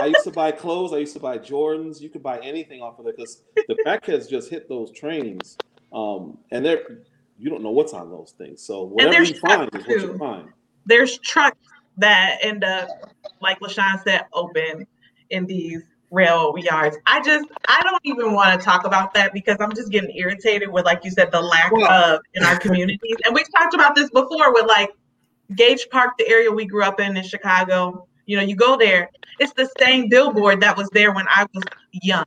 I 0.01 0.07
used 0.07 0.25
to 0.25 0.31
buy 0.31 0.53
clothes. 0.53 0.93
I 0.93 0.99
used 0.99 1.15
to 1.15 1.21
buy 1.21 1.39
Jordans. 1.39 2.01
You 2.01 2.11
could 2.11 2.23
buy 2.23 2.39
anything 2.41 2.83
off 2.83 2.99
of 2.99 3.05
there 3.05 3.15
because 3.15 3.43
the 3.55 3.77
crackheads 3.87 4.29
just 4.29 4.51
hit 4.51 4.69
those 4.69 4.93
trains, 4.93 5.57
um, 5.93 6.39
and 6.51 6.65
they're 6.65 7.03
you 7.39 7.49
don't 7.49 7.63
know 7.63 7.71
what's 7.71 7.95
on 7.95 8.11
those 8.11 8.35
things. 8.37 8.63
So 8.63 8.83
whatever 8.83 9.25
you 9.25 9.35
find 9.35 9.71
is 9.75 9.87
what 9.87 10.01
you 10.01 10.19
find. 10.19 10.49
There's 10.87 11.19
trucks 11.19 11.59
that 11.99 12.39
end 12.43 12.65
up, 12.65 12.89
like 13.41 13.61
LaShawn 13.61 14.03
said, 14.03 14.27
open 14.33 14.87
in 15.31 15.47
these 15.47 15.83
rail 16.11 16.55
yards. 16.57 16.97
I 17.07 17.21
just, 17.21 17.49
I 17.69 17.83
don't 17.83 18.01
even 18.05 18.33
want 18.33 18.59
to 18.59 18.65
talk 18.65 18.87
about 18.87 19.13
that 19.15 19.33
because 19.33 19.57
I'm 19.61 19.73
just 19.75 19.91
getting 19.93 20.15
irritated 20.17 20.69
with, 20.71 20.85
like 20.85 21.05
you 21.05 21.11
said, 21.11 21.31
the 21.31 21.41
lack 21.41 21.71
Well- 21.71 21.91
of 21.91 22.21
in 22.35 22.43
our 22.43 22.59
communities. 22.59 23.17
And 23.25 23.35
we've 23.35 23.51
talked 23.57 23.75
about 23.75 23.95
this 23.95 24.11
before 24.11 24.53
with 24.53 24.67
like 24.67 24.91
Gage 25.55 25.89
Park, 25.91 26.13
the 26.19 26.29
area 26.29 26.51
we 26.51 26.67
grew 26.67 26.83
up 26.83 27.01
in 27.01 27.17
in 27.17 27.25
Chicago. 27.25 28.07
You 28.27 28.37
know, 28.37 28.43
you 28.43 28.57
go 28.57 28.77
there, 28.77 29.11
it's 29.39 29.53
the 29.55 29.71
same 29.79 30.09
billboard 30.09 30.61
that 30.61 30.77
was 30.77 30.89
there 30.91 31.13
when 31.13 31.27
I 31.29 31.47
was 31.55 31.65
young, 31.93 32.27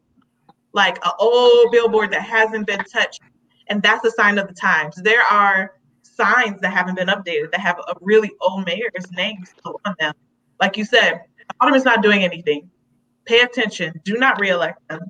like 0.74 0.98
an 1.06 1.12
old 1.20 1.72
billboard 1.72 2.12
that 2.12 2.24
hasn't 2.24 2.66
been 2.66 2.84
touched. 2.86 3.22
And 3.68 3.82
that's 3.84 4.04
a 4.06 4.12
sign 4.12 4.38
of 4.38 4.48
the 4.48 4.54
times. 4.54 4.96
There 4.96 5.22
are 5.30 5.76
signs 6.02 6.60
that 6.62 6.74
haven't 6.74 6.96
been 6.96 7.08
updated 7.08 7.52
that 7.52 7.60
have 7.60 7.80
a 7.80 7.94
really 8.02 8.32
old 8.42 8.66
mayor's 8.66 9.12
name 9.12 9.46
still 9.46 9.80
on 9.86 9.96
them. 10.00 10.14
Like 10.60 10.76
you 10.78 10.86
said, 10.86 11.22
Alderman's 11.60 11.86
not 11.86 12.02
doing 12.02 12.24
anything. 12.24 12.70
Pay 13.26 13.42
attention. 13.42 13.94
Do 14.04 14.18
not 14.18 14.40
reelect 14.40 14.88
them. 14.90 15.02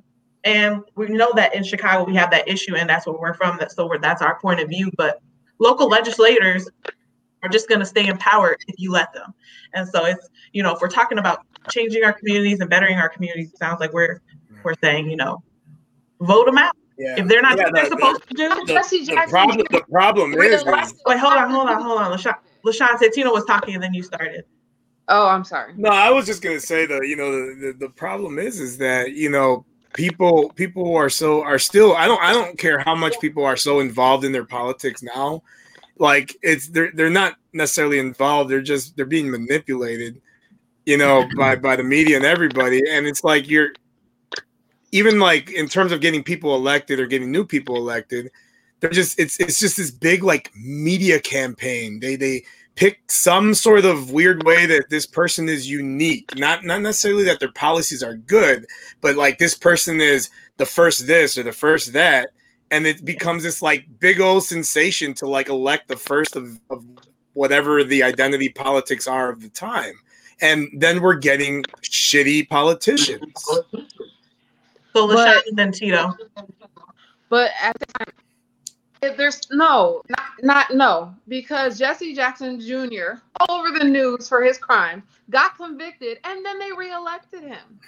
And 0.44 0.82
we 0.96 1.08
know 1.08 1.32
that 1.34 1.54
in 1.54 1.62
Chicago 1.62 2.04
we 2.04 2.14
have 2.16 2.30
that 2.32 2.48
issue, 2.48 2.74
and 2.74 2.88
that's 2.88 3.06
where 3.06 3.16
we're 3.16 3.34
from. 3.34 3.58
That 3.58 3.72
so 3.72 3.90
that's 4.00 4.22
our 4.22 4.40
point 4.40 4.60
of 4.60 4.68
view. 4.68 4.90
But 4.96 5.20
local 5.58 5.88
legislators 5.88 6.68
are 7.42 7.48
just 7.48 7.68
going 7.68 7.80
to 7.80 7.86
stay 7.86 8.06
in 8.06 8.16
power 8.18 8.56
if 8.68 8.74
you 8.78 8.90
let 8.92 9.12
them. 9.12 9.34
And 9.74 9.88
so 9.88 10.04
it's 10.04 10.28
you 10.52 10.62
know 10.62 10.74
if 10.74 10.80
we're 10.80 10.88
talking 10.88 11.18
about 11.18 11.40
changing 11.70 12.04
our 12.04 12.12
communities 12.12 12.60
and 12.60 12.68
bettering 12.70 12.98
our 12.98 13.08
communities, 13.08 13.50
it 13.52 13.58
sounds 13.58 13.80
like 13.80 13.92
we're 13.92 14.20
we're 14.64 14.74
saying 14.82 15.10
you 15.10 15.16
know 15.16 15.42
vote 16.20 16.46
them 16.46 16.58
out 16.58 16.74
yeah. 16.98 17.18
if 17.18 17.26
they're 17.26 17.42
not 17.42 17.56
Yeah, 17.56 17.64
doing 17.70 17.72
what 17.72 17.74
they're 17.74 17.90
the- 17.90 17.96
supposed 17.96 18.28
to 18.28 18.34
do. 18.34 18.48
the, 18.66 18.72
Jesse 18.74 19.04
the 19.04 19.26
problem 19.28 19.66
the 19.70 19.82
problem 19.90 20.34
is, 20.34 20.62
is 20.62 20.64
Wait, 21.06 21.18
hold 21.18 21.34
on, 21.34 21.50
hold 21.50 21.68
on, 21.68 21.82
hold 21.82 21.98
on. 22.00 22.16
LaShawn, 22.16 22.36
LaShawn 22.64 22.98
said 22.98 23.12
Tina 23.12 23.30
was 23.30 23.44
talking 23.44 23.74
and 23.74 23.82
then 23.82 23.92
you 23.94 24.02
started. 24.02 24.44
Oh, 25.08 25.26
I'm 25.28 25.44
sorry. 25.44 25.74
No, 25.76 25.90
I 25.90 26.10
was 26.10 26.26
just 26.26 26.42
gonna 26.42 26.60
say 26.60 26.86
that 26.86 27.06
you 27.08 27.16
know 27.16 27.32
the, 27.32 27.54
the, 27.54 27.72
the 27.72 27.88
problem 27.88 28.38
is 28.38 28.60
is 28.60 28.78
that 28.78 29.12
you 29.12 29.30
know 29.30 29.64
people 29.94 30.50
people 30.50 30.94
are 30.96 31.10
so 31.10 31.42
are 31.42 31.58
still 31.58 31.94
I 31.96 32.06
don't 32.06 32.22
I 32.22 32.32
don't 32.32 32.56
care 32.56 32.78
how 32.78 32.94
much 32.94 33.18
people 33.20 33.44
are 33.44 33.56
so 33.56 33.80
involved 33.80 34.24
in 34.24 34.30
their 34.32 34.44
politics 34.44 35.02
now, 35.02 35.42
like 36.02 36.36
it's 36.42 36.68
they're 36.68 36.92
they're 36.92 37.08
not 37.08 37.36
necessarily 37.54 37.98
involved 37.98 38.50
they're 38.50 38.60
just 38.60 38.94
they're 38.96 39.06
being 39.06 39.30
manipulated, 39.30 40.20
you 40.84 40.98
know 40.98 41.26
by 41.38 41.56
by 41.56 41.76
the 41.76 41.82
media 41.82 42.16
and 42.16 42.26
everybody 42.26 42.82
and 42.90 43.06
it's 43.06 43.24
like 43.24 43.48
you're 43.48 43.72
even 44.92 45.18
like 45.18 45.50
in 45.50 45.66
terms 45.66 45.90
of 45.90 46.00
getting 46.00 46.22
people 46.22 46.54
elected 46.54 47.00
or 47.00 47.06
getting 47.06 47.32
new 47.32 47.44
people 47.44 47.76
elected, 47.76 48.30
they're 48.80 48.90
just 48.90 49.18
it's 49.18 49.40
it's 49.40 49.58
just 49.58 49.78
this 49.78 49.90
big 49.90 50.22
like 50.22 50.50
media 50.54 51.18
campaign. 51.18 51.98
They 51.98 52.14
they 52.16 52.44
pick 52.74 53.00
some 53.10 53.54
sort 53.54 53.84
of 53.84 54.12
weird 54.12 54.44
way 54.44 54.66
that 54.66 54.90
this 54.90 55.06
person 55.06 55.48
is 55.48 55.68
unique. 55.68 56.36
Not 56.36 56.64
not 56.64 56.82
necessarily 56.82 57.24
that 57.24 57.40
their 57.40 57.52
policies 57.52 58.02
are 58.02 58.14
good, 58.14 58.66
but 59.00 59.16
like 59.16 59.38
this 59.38 59.56
person 59.56 60.00
is 60.00 60.28
the 60.58 60.66
first 60.66 61.06
this 61.06 61.36
or 61.38 61.42
the 61.42 61.52
first 61.52 61.94
that. 61.94 62.30
And 62.72 62.86
it 62.86 63.04
becomes 63.04 63.44
this 63.44 63.62
like 63.62 63.86
big 64.00 64.20
old 64.20 64.44
sensation 64.44 65.14
to 65.14 65.28
like 65.28 65.48
elect 65.48 65.86
the 65.86 65.96
first 65.96 66.34
of, 66.34 66.58
of 66.70 66.84
whatever 67.34 67.84
the 67.84 68.02
identity 68.02 68.48
politics 68.48 69.06
are 69.06 69.30
of 69.30 69.40
the 69.42 69.50
time. 69.50 69.94
And 70.40 70.68
then 70.76 71.00
we're 71.00 71.14
getting 71.16 71.62
shitty 71.82 72.48
politicians. 72.48 73.32
So 74.94 75.06
LaShawn 75.06 75.14
But- 75.14 75.46
and 75.46 75.58
then 75.58 75.72
Tito. 75.72 76.12
But 77.28 77.50
at 77.62 77.78
the 77.78 77.86
time, 77.86 79.16
there's 79.16 79.40
no, 79.50 80.02
not, 80.10 80.26
not 80.42 80.74
no, 80.74 81.14
because 81.28 81.78
Jesse 81.78 82.14
Jackson 82.14 82.60
Jr. 82.60 83.20
all 83.40 83.58
over 83.58 83.78
the 83.78 83.84
news 83.84 84.28
for 84.28 84.42
his 84.44 84.58
crime 84.58 85.02
got 85.30 85.56
convicted, 85.56 86.18
and 86.24 86.44
then 86.44 86.58
they 86.58 86.70
reelected 86.72 87.42
him. 87.42 87.80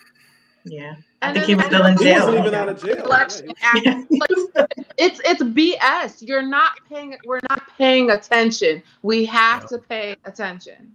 Yeah. 0.65 0.95
I 1.25 1.29
And 1.31 1.35
think 1.45 1.47
then 1.47 1.49
he 1.49 1.55
was 1.55 1.65
they 1.65 1.71
still 1.71 1.87
in 1.87 1.97
He 1.99 2.05
jail. 2.05 2.27
wasn't 2.27 2.39
even 2.39 2.55
out 2.55 2.69
of 2.69 2.83
jail. 2.83 3.05
Election 3.07 3.49
Yeah, 3.49 3.55
act- 3.63 4.11
like, 4.11 4.69
it's 4.99 5.21
it's 5.25 5.43
BS. 5.43 6.27
You're 6.27 6.43
not 6.43 6.73
paying. 6.89 7.17
We're 7.25 7.41
not 7.49 7.63
paying 7.79 8.11
attention. 8.11 8.83
We 9.03 9.25
have 9.27 9.67
to 9.69 9.79
pay 9.79 10.17
attention. 10.25 10.93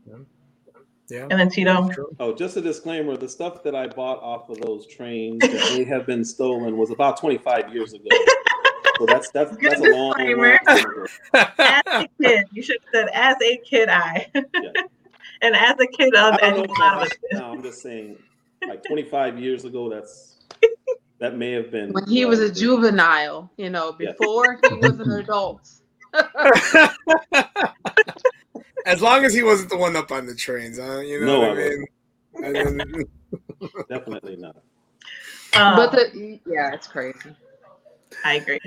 Yeah. 1.10 1.26
And 1.32 1.40
then 1.40 1.50
Tito. 1.50 1.90
Oh, 2.20 2.36
just 2.36 2.56
a 2.58 2.62
disclaimer: 2.62 3.18
the 3.18 3.28
stuff 3.28 3.64
that 3.64 3.76
I 3.76 3.88
bought 3.88 4.22
off 4.22 4.50
of 4.50 4.60
those 4.62 4.86
trains 4.86 5.40
that 5.40 5.72
may 5.76 5.84
have 5.84 6.06
been 6.06 6.24
stolen 6.24 6.78
was 6.78 6.92
about 6.92 7.18
25 7.20 7.74
years 7.74 7.94
ago. 7.94 8.04
So 9.00 9.06
that's 9.08 9.32
that's 9.32 9.56
Good 9.58 9.72
that's 9.72 9.82
a 9.82 9.86
long, 9.86 9.94
long 9.94 10.12
disclaimer. 10.18 10.60
time 10.68 10.86
ago. 10.86 11.06
As 11.58 11.82
a 11.88 12.08
kid, 12.22 12.46
you 12.52 12.62
should 12.62 12.78
have 12.94 13.08
said 13.08 13.10
as 13.14 13.36
a 13.42 13.58
kid 13.58 13.90
I. 13.90 14.28
and 15.42 15.56
as 15.56 15.76
a 15.80 15.88
kid 15.88 16.14
of 16.16 16.36
I 16.36 16.38
don't 16.38 16.44
and 16.44 16.56
know 16.58 16.62
a 16.62 16.64
if 16.66 16.80
lot 16.80 16.94
of 16.96 17.00
that's 17.02 17.12
us. 17.14 17.18
now. 17.32 17.52
I'm 17.54 17.64
just 17.64 17.82
saying, 17.82 18.18
like 18.68 18.86
25 18.86 19.40
years 19.40 19.66
ago, 19.66 19.90
that's 19.90 20.38
that 21.20 21.38
may 21.38 21.52
have 21.52 21.72
been 21.72 21.94
When 21.94 22.08
he 22.08 22.26
was 22.26 22.40
a 22.40 22.52
juvenile, 22.52 23.52
you 23.58 23.70
know, 23.70 23.96
Yeah. 24.00 24.12
before 24.12 24.60
he 24.68 24.74
was 24.76 25.00
an 25.00 25.12
adult. 25.20 25.70
as 28.86 29.02
long 29.02 29.26
as 29.26 29.34
he 29.34 29.44
wasn't 29.44 29.70
the 29.70 29.78
one 29.78 29.96
up 29.96 30.12
on 30.12 30.26
the 30.26 30.36
trains, 30.36 30.80
huh? 30.80 31.00
You 31.00 31.20
know 31.20 31.26
No, 31.26 31.40
what 31.42 31.58
I 32.44 32.44
I 32.44 32.64
mean? 32.84 33.06
Definitely 33.90 34.38
not. 34.38 34.56
Um, 35.56 35.76
But 35.76 35.92
the 35.92 36.40
yeah, 36.46 36.74
it's 36.74 36.88
crazy. 36.88 37.36
I 38.24 38.36
agree. 38.36 38.60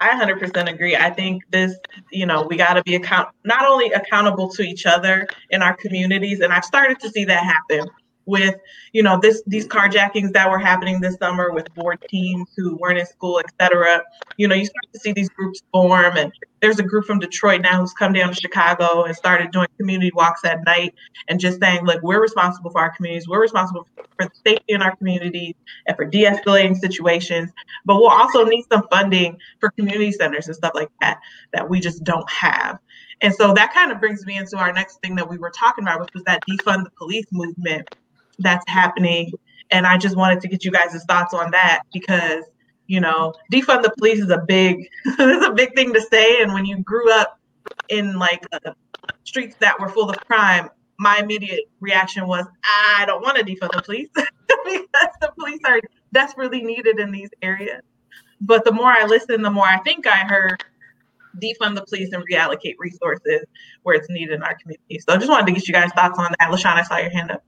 I 0.00 0.10
100% 0.10 0.72
agree. 0.72 0.94
I 0.94 1.10
think 1.10 1.42
this, 1.50 1.74
you 2.12 2.26
know, 2.26 2.42
we 2.42 2.56
got 2.56 2.74
to 2.74 2.82
be 2.82 2.96
account 2.96 3.30
not 3.44 3.66
only 3.66 3.90
accountable 3.92 4.48
to 4.50 4.62
each 4.62 4.84
other 4.84 5.26
in 5.50 5.62
our 5.62 5.74
communities, 5.74 6.40
and 6.40 6.52
I've 6.52 6.64
started 6.64 7.00
to 7.00 7.10
see 7.10 7.24
that 7.24 7.42
happen 7.42 7.88
with, 8.26 8.56
you 8.92 9.02
know, 9.02 9.18
this 9.18 9.42
these 9.46 9.66
carjackings 9.66 10.32
that 10.32 10.50
were 10.50 10.58
happening 10.58 11.00
this 11.00 11.16
summer 11.16 11.52
with 11.52 11.72
board 11.74 12.04
teams 12.08 12.48
who 12.56 12.76
weren't 12.76 12.98
in 12.98 13.06
school, 13.06 13.40
etc. 13.40 14.02
You 14.36 14.48
know, 14.48 14.54
you 14.54 14.66
start 14.66 14.92
to 14.92 15.00
see 15.00 15.12
these 15.12 15.28
groups 15.30 15.62
form, 15.72 16.16
and 16.16 16.32
there's 16.60 16.78
a 16.78 16.82
group 16.82 17.04
from 17.04 17.18
Detroit 17.18 17.60
now 17.60 17.80
who's 17.80 17.92
come 17.92 18.12
down 18.12 18.28
to 18.28 18.34
Chicago 18.34 19.04
and 19.04 19.14
started 19.16 19.50
doing 19.52 19.68
community 19.78 20.10
walks 20.14 20.44
at 20.44 20.64
night 20.64 20.94
and 21.28 21.38
just 21.40 21.60
saying, 21.60 21.84
look, 21.84 22.02
we're 22.02 22.20
responsible 22.20 22.70
for 22.70 22.80
our 22.80 22.94
communities, 22.94 23.28
we're 23.28 23.40
responsible 23.40 23.86
for 23.96 24.24
the 24.24 24.30
safety 24.44 24.74
in 24.74 24.82
our 24.82 24.94
communities 24.96 25.54
and 25.86 25.96
for 25.96 26.04
de-escalating 26.04 26.76
situations 26.76 27.50
but 27.84 27.96
we'll 27.96 28.10
also 28.10 28.44
need 28.44 28.64
some 28.70 28.86
funding 28.90 29.38
for 29.60 29.70
community 29.70 30.12
centers 30.12 30.46
and 30.46 30.56
stuff 30.56 30.72
like 30.74 30.90
that 31.00 31.20
that 31.52 31.68
we 31.68 31.80
just 31.80 32.04
don't 32.04 32.28
have. 32.30 32.78
And 33.22 33.34
so 33.34 33.54
that 33.54 33.72
kind 33.72 33.90
of 33.90 34.00
brings 34.00 34.26
me 34.26 34.36
into 34.36 34.56
our 34.56 34.72
next 34.72 35.00
thing 35.00 35.14
that 35.16 35.28
we 35.28 35.38
were 35.38 35.50
talking 35.50 35.84
about, 35.84 36.00
which 36.00 36.12
was 36.14 36.24
that 36.24 36.42
defund 36.48 36.84
the 36.84 36.90
police 36.98 37.26
movement 37.32 37.88
that's 38.38 38.64
happening. 38.68 39.32
And 39.70 39.86
I 39.86 39.98
just 39.98 40.16
wanted 40.16 40.40
to 40.42 40.48
get 40.48 40.64
you 40.64 40.70
guys' 40.70 41.02
thoughts 41.08 41.34
on 41.34 41.50
that 41.50 41.82
because, 41.92 42.44
you 42.86 43.00
know, 43.00 43.34
defund 43.52 43.82
the 43.82 43.92
police 43.98 44.20
is 44.20 44.30
a 44.30 44.44
big, 44.46 44.86
it's 45.04 45.46
a 45.46 45.52
big 45.52 45.74
thing 45.74 45.92
to 45.92 46.00
say. 46.00 46.42
And 46.42 46.52
when 46.52 46.64
you 46.64 46.78
grew 46.78 47.10
up 47.12 47.40
in 47.88 48.18
like 48.18 48.46
uh, 48.52 48.72
streets 49.24 49.56
that 49.60 49.78
were 49.80 49.88
full 49.88 50.08
of 50.08 50.16
crime, 50.26 50.68
my 50.98 51.18
immediate 51.18 51.64
reaction 51.80 52.26
was, 52.26 52.46
I 52.64 53.04
don't 53.06 53.22
want 53.22 53.36
to 53.38 53.44
defund 53.44 53.72
the 53.72 53.82
police. 53.82 54.08
because 54.64 55.14
the 55.20 55.32
police 55.38 55.60
are 55.64 55.80
desperately 56.12 56.62
needed 56.62 56.98
in 56.98 57.10
these 57.10 57.30
areas. 57.42 57.82
But 58.40 58.64
the 58.64 58.72
more 58.72 58.90
I 58.90 59.04
listen, 59.04 59.42
the 59.42 59.50
more 59.50 59.66
I 59.66 59.78
think 59.78 60.06
I 60.06 60.18
heard 60.18 60.62
defund 61.40 61.74
the 61.74 61.84
police 61.84 62.12
and 62.12 62.22
reallocate 62.30 62.74
resources 62.78 63.44
where 63.82 63.94
it's 63.94 64.08
needed 64.08 64.34
in 64.34 64.42
our 64.42 64.56
community. 64.56 64.98
So 64.98 65.14
I 65.14 65.16
just 65.16 65.28
wanted 65.28 65.46
to 65.46 65.52
get 65.52 65.66
you 65.68 65.74
guys 65.74 65.90
thoughts 65.92 66.18
on 66.18 66.34
that. 66.38 66.50
LaShawn, 66.50 66.76
I 66.76 66.82
saw 66.82 66.96
your 66.96 67.10
hand 67.10 67.30
up. 67.30 67.44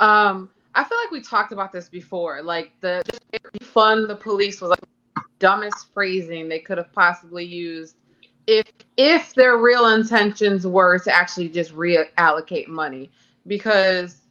Um, 0.00 0.50
I 0.74 0.82
feel 0.84 0.98
like 0.98 1.10
we 1.10 1.20
talked 1.20 1.52
about 1.52 1.72
this 1.72 1.88
before. 1.88 2.42
Like 2.42 2.72
the 2.80 3.02
defund 3.32 4.08
the 4.08 4.16
police 4.16 4.60
was 4.60 4.70
like 4.70 4.80
dumbest 5.38 5.92
phrasing 5.94 6.48
they 6.48 6.58
could 6.58 6.76
have 6.78 6.92
possibly 6.92 7.44
used 7.44 7.96
if 8.46 8.66
if 8.96 9.34
their 9.34 9.58
real 9.58 9.86
intentions 9.86 10.66
were 10.66 10.98
to 10.98 11.14
actually 11.14 11.48
just 11.48 11.74
reallocate 11.74 12.68
money 12.68 13.10
because 13.46 14.22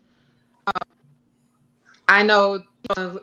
um, 0.68 0.74
I 2.08 2.24
know 2.24 2.64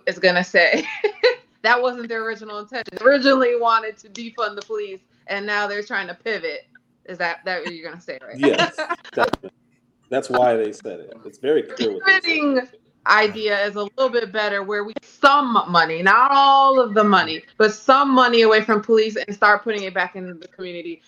is 0.06 0.18
gonna 0.18 0.44
say 0.44 0.84
that 1.62 1.80
wasn't 1.80 2.08
their 2.08 2.24
original 2.24 2.58
intention. 2.60 2.84
They 2.92 3.04
originally 3.04 3.58
wanted 3.58 3.96
to 3.98 4.08
defund 4.08 4.56
the 4.56 4.62
police, 4.62 5.00
and 5.26 5.44
now 5.44 5.66
they're 5.66 5.82
trying 5.82 6.06
to 6.08 6.14
pivot. 6.14 6.66
Is 7.04 7.18
that 7.18 7.40
that 7.44 7.60
what 7.60 7.72
you're 7.72 7.88
gonna 7.88 8.00
say, 8.00 8.18
right? 8.26 8.38
Yes, 8.38 8.78
that's 10.10 10.30
why 10.30 10.56
they 10.56 10.72
said 10.72 11.00
it. 11.00 11.12
It's 11.24 11.38
very 11.38 11.62
clear. 11.62 11.94
The 11.94 12.00
Pivoting 12.04 12.68
idea 13.06 13.64
is 13.66 13.76
a 13.76 13.82
little 13.82 14.08
bit 14.08 14.32
better, 14.32 14.62
where 14.62 14.84
we 14.84 14.92
some 15.02 15.52
money, 15.68 16.02
not 16.02 16.30
all 16.30 16.80
of 16.80 16.94
the 16.94 17.04
money, 17.04 17.42
but 17.56 17.72
some 17.72 18.10
money 18.10 18.42
away 18.42 18.62
from 18.62 18.82
police 18.82 19.16
and 19.16 19.34
start 19.34 19.62
putting 19.62 19.84
it 19.84 19.94
back 19.94 20.16
into 20.16 20.34
the 20.34 20.48
community. 20.48 21.02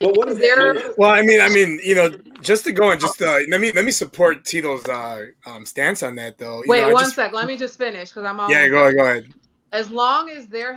Well, 0.00 0.12
what 0.14 0.28
is 0.28 0.38
there? 0.38 0.92
Well, 0.96 1.10
I 1.10 1.22
mean, 1.22 1.40
I 1.40 1.48
mean, 1.48 1.80
you 1.84 1.94
know, 1.94 2.10
just 2.40 2.64
to 2.64 2.72
go 2.72 2.90
and 2.90 3.00
just 3.00 3.20
uh, 3.20 3.38
let 3.48 3.60
me 3.60 3.72
let 3.72 3.84
me 3.84 3.90
support 3.90 4.44
Tito's 4.44 4.84
uh, 4.86 5.26
um, 5.46 5.66
stance 5.66 6.02
on 6.02 6.14
that, 6.16 6.38
though. 6.38 6.62
You 6.64 6.64
Wait 6.68 6.80
know, 6.82 6.92
one 6.94 7.04
just, 7.04 7.16
sec. 7.16 7.32
Let 7.32 7.46
me 7.46 7.56
just 7.56 7.76
finish 7.78 8.08
because 8.10 8.24
I'm. 8.24 8.40
All 8.40 8.50
Yeah, 8.50 8.68
go 8.68 8.84
ahead. 8.84 8.96
Go 8.96 9.04
ahead. 9.04 9.34
As 9.72 9.90
long 9.90 10.30
as 10.30 10.46
they're 10.46 10.74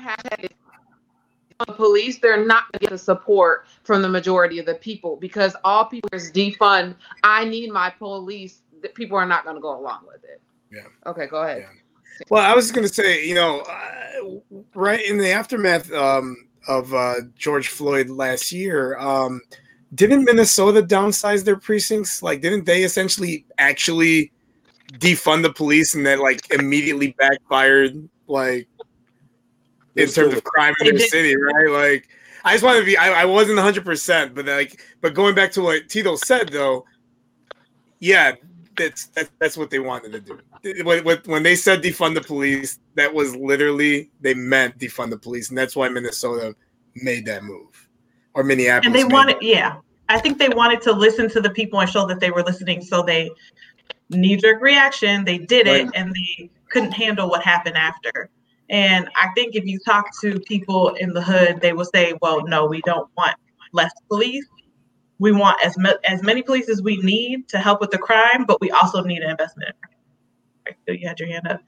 having 1.60 1.76
police, 1.76 2.20
they're 2.20 2.46
not 2.46 2.64
going 2.72 2.74
to 2.74 2.80
get 2.80 2.90
the 2.90 2.98
support 2.98 3.66
from 3.84 4.02
the 4.02 4.10
majority 4.10 4.60
of 4.60 4.66
the 4.66 4.76
people 4.76 5.16
because 5.16 5.56
all 5.64 5.86
people 5.86 6.10
is 6.14 6.32
defund. 6.32 6.96
I 7.24 7.46
need 7.46 7.72
my 7.72 7.90
police. 7.90 8.62
People 8.96 9.18
are 9.18 9.26
not 9.26 9.44
going 9.44 9.56
to 9.56 9.62
go 9.62 9.80
along 9.80 10.02
with 10.08 10.24
it. 10.24 10.42
Yeah. 10.72 10.82
Okay, 11.10 11.28
go 11.28 11.44
ahead. 11.44 11.60
Yeah. 11.62 12.24
Well, 12.30 12.44
I 12.44 12.56
was 12.56 12.72
going 12.72 12.88
to 12.88 12.94
say, 12.94 13.26
you 13.26 13.36
know, 13.36 13.62
uh, 13.62 14.58
right 14.74 15.04
in 15.06 15.18
the 15.18 15.32
aftermath 15.32 15.92
um, 15.94 16.36
of 16.68 16.94
uh, 16.94 17.16
George 17.38 17.70
Floyd 17.70 18.10
last 18.10 18.52
year, 18.52 18.98
um, 18.98 19.42
didn't 19.94 20.26
Minnesota 20.26 20.82
downsize 20.82 21.46
their 21.46 21.58
precincts? 21.58 22.22
Like, 22.22 22.42
didn't 22.42 22.66
they 22.66 22.84
essentially 22.84 23.46
actually 23.58 24.32
defund 24.94 25.44
the 25.44 25.54
police 25.54 25.96
and 25.96 26.06
then 26.06 26.20
like 26.20 26.52
immediately 26.54 27.16
backfired? 27.20 28.10
Like, 28.28 28.68
in 29.98 30.10
terms 30.10 30.34
of 30.34 30.44
crime 30.44 30.74
in 30.82 30.96
their 30.96 31.08
city, 31.08 31.36
right? 31.36 31.70
Like, 31.70 32.10
I 32.44 32.54
just 32.54 32.64
want 32.64 32.80
to 32.80 32.86
be. 32.86 32.98
I, 32.98 33.24
I 33.24 33.26
wasn't 33.26 33.58
100, 33.58 33.84
percent 33.84 34.36
but 34.36 34.46
like, 34.46 34.82
but 35.02 35.14
going 35.14 35.36
back 35.36 35.52
to 35.54 35.62
what 35.62 35.90
Tito 35.90 36.16
said 36.16 36.50
though, 36.50 36.86
yeah, 38.00 38.34
that's 38.78 39.08
that's, 39.08 39.32
that's 39.40 39.58
what 39.58 39.70
they 39.70 39.80
wanted 39.80 40.12
to 40.14 40.20
do. 40.22 40.40
When, 40.84 41.04
when 41.26 41.44
they 41.44 41.56
said 41.56 41.82
defund 41.82 42.16
the 42.16 42.22
police, 42.22 42.80
that 42.96 43.14
was 43.14 43.36
literally 43.36 44.10
they 44.22 44.34
meant 44.34 44.78
defund 44.78 45.10
the 45.10 45.18
police, 45.18 45.50
and 45.50 45.58
that's 45.58 45.76
why 45.76 45.90
Minnesota 45.90 46.56
made 46.96 47.26
that 47.26 47.44
move, 47.44 47.90
or 48.34 48.44
Minneapolis. 48.44 48.86
And 48.86 48.96
they 48.96 49.04
wanted, 49.04 49.38
yeah, 49.42 49.78
I 50.10 50.20
think 50.20 50.38
they 50.38 50.50
wanted 50.50 50.82
to 50.84 50.94
listen 50.94 51.30
to 51.32 51.42
the 51.42 51.50
people 51.50 51.80
and 51.80 51.90
show 51.90 52.06
that 52.08 52.20
they 52.20 52.32
were 52.32 52.44
listening. 52.44 52.82
So 52.82 53.02
they 53.02 53.32
knee 54.10 54.38
jerk 54.38 54.62
reaction, 54.62 55.26
they 55.26 55.38
did 55.38 55.68
it, 55.68 55.86
right. 55.86 55.92
and 55.96 56.14
they 56.14 56.50
couldn't 56.70 56.92
handle 56.92 57.30
what 57.30 57.44
happened 57.44 57.78
after. 57.78 58.30
And 58.70 59.10
I 59.16 59.30
think 59.36 59.56
if 59.56 59.66
you 59.66 59.80
talk 59.80 60.06
to 60.22 60.40
people 60.42 60.90
in 60.96 61.14
the 61.14 61.22
hood, 61.22 61.62
they 61.62 61.74
will 61.74 61.86
say, 61.86 62.14
"Well, 62.22 62.46
no, 62.46 62.66
we 62.66 62.82
don't 62.82 63.10
want 63.18 63.36
less 63.72 63.92
police. 64.10 64.46
We 65.20 65.32
want 65.32 65.58
as 65.64 65.78
as 66.06 66.22
many 66.24 66.42
police 66.42 66.70
as 66.70 66.82
we 66.82 66.98
need 66.98 67.48
to 67.50 67.60
help 67.60 67.80
with 67.82 67.92
the 67.92 67.98
crime, 67.98 68.46
but 68.46 68.60
we 68.60 68.70
also 68.72 69.04
need 69.04 69.22
an 69.22 69.32
investment." 69.32 69.76
So 70.86 70.92
you 70.94 71.08
had 71.08 71.20
your 71.20 71.30
hand 71.30 71.48
up. 71.48 71.62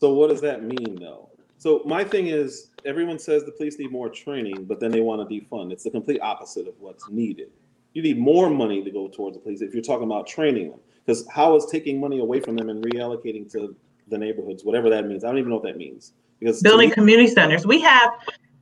So 0.00 0.14
what 0.14 0.30
does 0.30 0.40
that 0.40 0.62
mean, 0.62 0.96
though? 1.00 1.28
So 1.58 1.82
my 1.84 2.04
thing 2.04 2.28
is, 2.28 2.70
everyone 2.84 3.18
says 3.18 3.44
the 3.44 3.52
police 3.52 3.78
need 3.78 3.90
more 3.90 4.08
training, 4.08 4.64
but 4.64 4.80
then 4.80 4.92
they 4.92 5.00
want 5.00 5.28
to 5.28 5.40
defund. 5.40 5.72
It's 5.72 5.84
the 5.84 5.90
complete 5.90 6.20
opposite 6.20 6.68
of 6.68 6.74
what's 6.78 7.10
needed. 7.10 7.50
You 7.94 8.02
need 8.02 8.18
more 8.18 8.48
money 8.48 8.82
to 8.84 8.90
go 8.90 9.08
towards 9.08 9.36
the 9.36 9.42
police 9.42 9.60
if 9.60 9.74
you're 9.74 9.82
talking 9.82 10.06
about 10.06 10.26
training 10.26 10.70
them. 10.70 10.80
Because 11.04 11.26
how 11.28 11.56
is 11.56 11.66
taking 11.66 11.98
money 11.98 12.20
away 12.20 12.38
from 12.38 12.54
them 12.56 12.68
and 12.68 12.84
reallocating 12.84 13.50
to 13.52 13.74
the 14.06 14.16
neighborhoods, 14.16 14.64
whatever 14.64 14.88
that 14.90 15.06
means? 15.06 15.24
I 15.24 15.28
don't 15.28 15.38
even 15.38 15.50
know 15.50 15.56
what 15.56 15.64
that 15.64 15.76
means. 15.76 16.12
Because 16.40 16.62
building 16.62 16.90
community 16.90 17.28
centers. 17.28 17.66
We 17.66 17.80
have, 17.80 18.12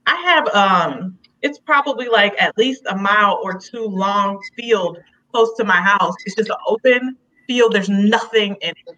I 0.06 0.16
have, 0.16 0.48
um, 0.48 1.18
it's 1.42 1.58
probably 1.58 2.08
like 2.08 2.34
at 2.40 2.56
least 2.56 2.82
a 2.88 2.96
mile 2.96 3.38
or 3.42 3.58
two 3.58 3.84
long 3.84 4.40
field 4.56 4.98
close 5.30 5.54
to 5.56 5.64
my 5.64 5.80
house. 5.80 6.14
It's 6.24 6.34
just 6.34 6.48
an 6.48 6.56
open 6.66 7.16
field. 7.46 7.72
There's 7.72 7.88
nothing 7.88 8.56
in 8.62 8.70
it. 8.70 8.96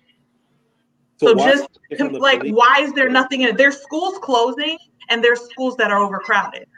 So, 1.17 1.37
so 1.37 1.45
just 1.45 2.13
like, 2.13 2.43
why 2.47 2.79
is 2.81 2.93
there 2.93 3.09
nothing 3.09 3.41
in 3.41 3.49
it? 3.49 3.57
There's 3.57 3.79
schools 3.81 4.19
closing 4.23 4.79
and 5.09 5.23
there's 5.23 5.41
schools 5.51 5.77
that 5.77 5.91
are 5.91 6.01
overcrowded. 6.01 6.69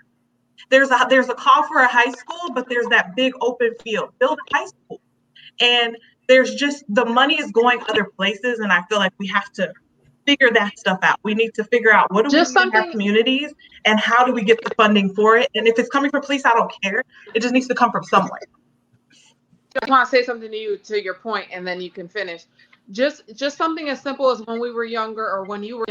There's 0.70 0.90
a 0.90 1.06
there's 1.08 1.28
a 1.28 1.34
call 1.34 1.64
for 1.64 1.80
a 1.80 1.88
high 1.88 2.10
school, 2.12 2.52
but 2.54 2.68
there's 2.68 2.86
that 2.86 3.16
big 3.16 3.32
open 3.40 3.74
field. 3.82 4.10
Build 4.18 4.38
a 4.38 4.56
high 4.56 4.66
school, 4.66 5.00
and 5.60 5.96
there's 6.28 6.54
just 6.54 6.84
the 6.88 7.04
money 7.04 7.40
is 7.40 7.50
going 7.50 7.80
other 7.88 8.04
places, 8.04 8.60
and 8.60 8.72
I 8.72 8.82
feel 8.88 8.98
like 8.98 9.12
we 9.18 9.26
have 9.26 9.50
to 9.54 9.72
figure 10.30 10.50
that 10.52 10.78
stuff 10.78 11.00
out. 11.02 11.18
We 11.22 11.34
need 11.34 11.54
to 11.54 11.64
figure 11.64 11.92
out 11.92 12.12
what 12.12 12.24
do 12.24 12.30
just 12.30 12.54
we 12.54 12.64
need 12.64 12.74
in 12.74 12.80
our 12.80 12.90
communities 12.90 13.52
and 13.84 13.98
how 13.98 14.24
do 14.24 14.32
we 14.32 14.44
get 14.44 14.62
the 14.62 14.74
funding 14.76 15.14
for 15.14 15.36
it. 15.36 15.48
And 15.54 15.66
if 15.66 15.78
it's 15.78 15.88
coming 15.88 16.10
from 16.10 16.22
police, 16.22 16.44
I 16.44 16.52
don't 16.52 16.72
care. 16.82 17.02
It 17.34 17.40
just 17.40 17.52
needs 17.52 17.68
to 17.68 17.74
come 17.74 17.90
from 17.90 18.04
somewhere. 18.04 18.40
I 19.82 19.88
want 19.88 20.08
to 20.08 20.10
say 20.10 20.24
something 20.24 20.50
to 20.50 20.56
you 20.56 20.76
to 20.78 21.02
your 21.02 21.14
point, 21.14 21.46
and 21.52 21.66
then 21.66 21.80
you 21.80 21.90
can 21.90 22.08
finish. 22.08 22.44
Just 22.90 23.22
just 23.34 23.56
something 23.56 23.88
as 23.88 24.00
simple 24.00 24.30
as 24.30 24.40
when 24.46 24.60
we 24.60 24.72
were 24.72 24.84
younger 24.84 25.24
or 25.24 25.44
when 25.44 25.62
you 25.62 25.78
were 25.78 25.86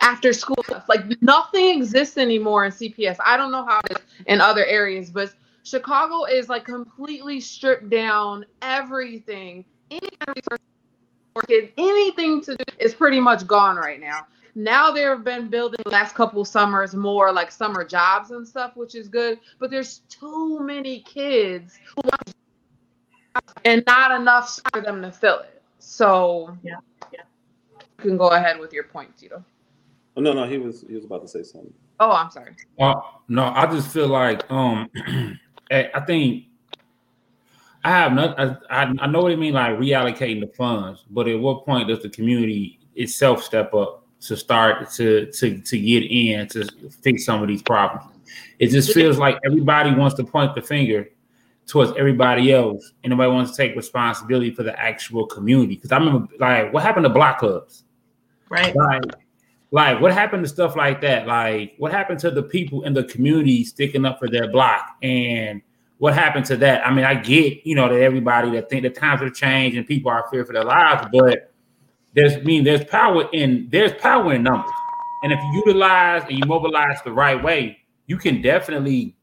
after 0.00 0.32
school 0.32 0.64
Like 0.88 1.04
nothing 1.20 1.76
exists 1.76 2.18
anymore 2.18 2.64
in 2.64 2.72
CPS. 2.72 3.16
I 3.24 3.36
don't 3.36 3.52
know 3.52 3.64
how 3.64 3.80
it 3.90 3.98
is 3.98 4.04
in 4.26 4.40
other 4.40 4.64
areas, 4.64 5.10
but 5.10 5.32
Chicago 5.62 6.24
is 6.24 6.48
like 6.48 6.64
completely 6.64 7.40
stripped 7.40 7.90
down 7.90 8.46
everything. 8.62 9.64
Any 9.90 10.08
anything 11.48 12.40
to 12.42 12.56
do 12.56 12.64
is 12.78 12.94
pretty 12.94 13.20
much 13.20 13.46
gone 13.46 13.76
right 13.76 14.00
now. 14.00 14.26
Now 14.54 14.90
they 14.90 15.02
have 15.02 15.22
been 15.22 15.48
building 15.48 15.78
the 15.84 15.90
last 15.90 16.14
couple 16.14 16.44
summers 16.44 16.94
more 16.94 17.32
like 17.32 17.52
summer 17.52 17.84
jobs 17.84 18.32
and 18.32 18.46
stuff, 18.46 18.76
which 18.76 18.94
is 18.94 19.08
good. 19.08 19.38
But 19.58 19.70
there's 19.70 20.00
too 20.08 20.60
many 20.60 21.00
kids 21.00 21.78
and 23.64 23.84
not 23.86 24.20
enough 24.20 24.58
for 24.72 24.80
them 24.80 25.02
to 25.02 25.12
fill 25.12 25.40
it. 25.40 25.62
So 25.78 26.56
yeah, 26.62 26.76
yeah. 27.12 27.20
You 27.98 28.10
can 28.10 28.16
go 28.16 28.30
ahead 28.30 28.58
with 28.58 28.72
your 28.72 28.84
point, 28.84 29.16
Tito. 29.16 29.44
Oh, 30.16 30.20
no, 30.20 30.32
no, 30.32 30.48
he 30.48 30.58
was 30.58 30.84
he 30.88 30.94
was 30.94 31.04
about 31.04 31.22
to 31.22 31.28
say 31.28 31.44
something. 31.44 31.72
Oh, 32.00 32.10
I'm 32.10 32.30
sorry. 32.30 32.56
Well, 32.76 33.22
no, 33.28 33.44
I 33.44 33.66
just 33.66 33.88
feel 33.88 34.08
like 34.08 34.50
um 34.50 34.90
I 35.70 36.00
think 36.06 36.46
I 37.88 37.90
have 37.92 38.12
not. 38.12 38.38
I, 38.38 38.94
I 39.00 39.06
know 39.06 39.22
what 39.22 39.30
you 39.30 39.38
mean, 39.38 39.54
like 39.54 39.78
reallocating 39.78 40.40
the 40.40 40.52
funds. 40.54 41.06
But 41.08 41.26
at 41.26 41.40
what 41.40 41.64
point 41.64 41.88
does 41.88 42.02
the 42.02 42.10
community 42.10 42.78
itself 42.94 43.42
step 43.42 43.72
up 43.72 44.04
to 44.20 44.36
start 44.36 44.90
to 44.92 45.32
to 45.32 45.58
to 45.62 45.78
get 45.78 46.02
in 46.04 46.46
to 46.48 46.68
fix 47.02 47.24
some 47.24 47.40
of 47.40 47.48
these 47.48 47.62
problems? 47.62 48.12
It 48.58 48.68
just 48.68 48.92
feels 48.92 49.16
like 49.16 49.38
everybody 49.46 49.94
wants 49.94 50.16
to 50.16 50.24
point 50.24 50.54
the 50.54 50.60
finger 50.60 51.08
towards 51.66 51.92
everybody 51.96 52.52
else, 52.52 52.92
and 53.04 53.10
nobody 53.10 53.32
wants 53.32 53.52
to 53.52 53.56
take 53.56 53.74
responsibility 53.74 54.50
for 54.50 54.64
the 54.64 54.78
actual 54.78 55.24
community. 55.26 55.76
Because 55.76 55.90
I 55.90 55.96
remember, 55.96 56.28
like, 56.38 56.70
what 56.74 56.82
happened 56.82 57.04
to 57.04 57.10
block 57.10 57.38
clubs? 57.38 57.84
Right. 58.50 58.76
Like, 58.76 59.02
like 59.70 60.00
what 60.02 60.12
happened 60.12 60.42
to 60.44 60.48
stuff 60.50 60.76
like 60.76 61.00
that? 61.00 61.26
Like, 61.26 61.72
what 61.78 61.90
happened 61.92 62.18
to 62.20 62.30
the 62.30 62.42
people 62.42 62.84
in 62.84 62.92
the 62.92 63.04
community 63.04 63.64
sticking 63.64 64.04
up 64.04 64.18
for 64.18 64.28
their 64.28 64.50
block 64.52 64.98
and 65.02 65.62
what 65.98 66.14
happened 66.14 66.46
to 66.46 66.56
that? 66.56 66.86
I 66.86 66.92
mean, 66.92 67.04
I 67.04 67.14
get, 67.14 67.66
you 67.66 67.74
know, 67.74 67.88
that 67.88 68.00
everybody 68.00 68.50
that 68.52 68.70
think 68.70 68.82
the 68.82 68.90
times 68.90 69.20
have 69.20 69.34
changed 69.34 69.76
and 69.76 69.86
people 69.86 70.10
are 70.10 70.26
fear 70.30 70.44
for 70.44 70.52
their 70.52 70.64
lives, 70.64 71.06
but 71.12 71.52
there's 72.14 72.36
I 72.36 72.40
mean 72.40 72.64
there's 72.64 72.84
power 72.84 73.28
in 73.32 73.68
there's 73.70 73.92
power 74.00 74.32
in 74.32 74.42
numbers. 74.42 74.70
And 75.22 75.32
if 75.32 75.40
you 75.40 75.62
utilize 75.66 76.22
and 76.22 76.38
you 76.38 76.44
mobilize 76.46 77.00
the 77.04 77.12
right 77.12 77.42
way, 77.42 77.78
you 78.06 78.16
can 78.16 78.40
definitely, 78.40 79.16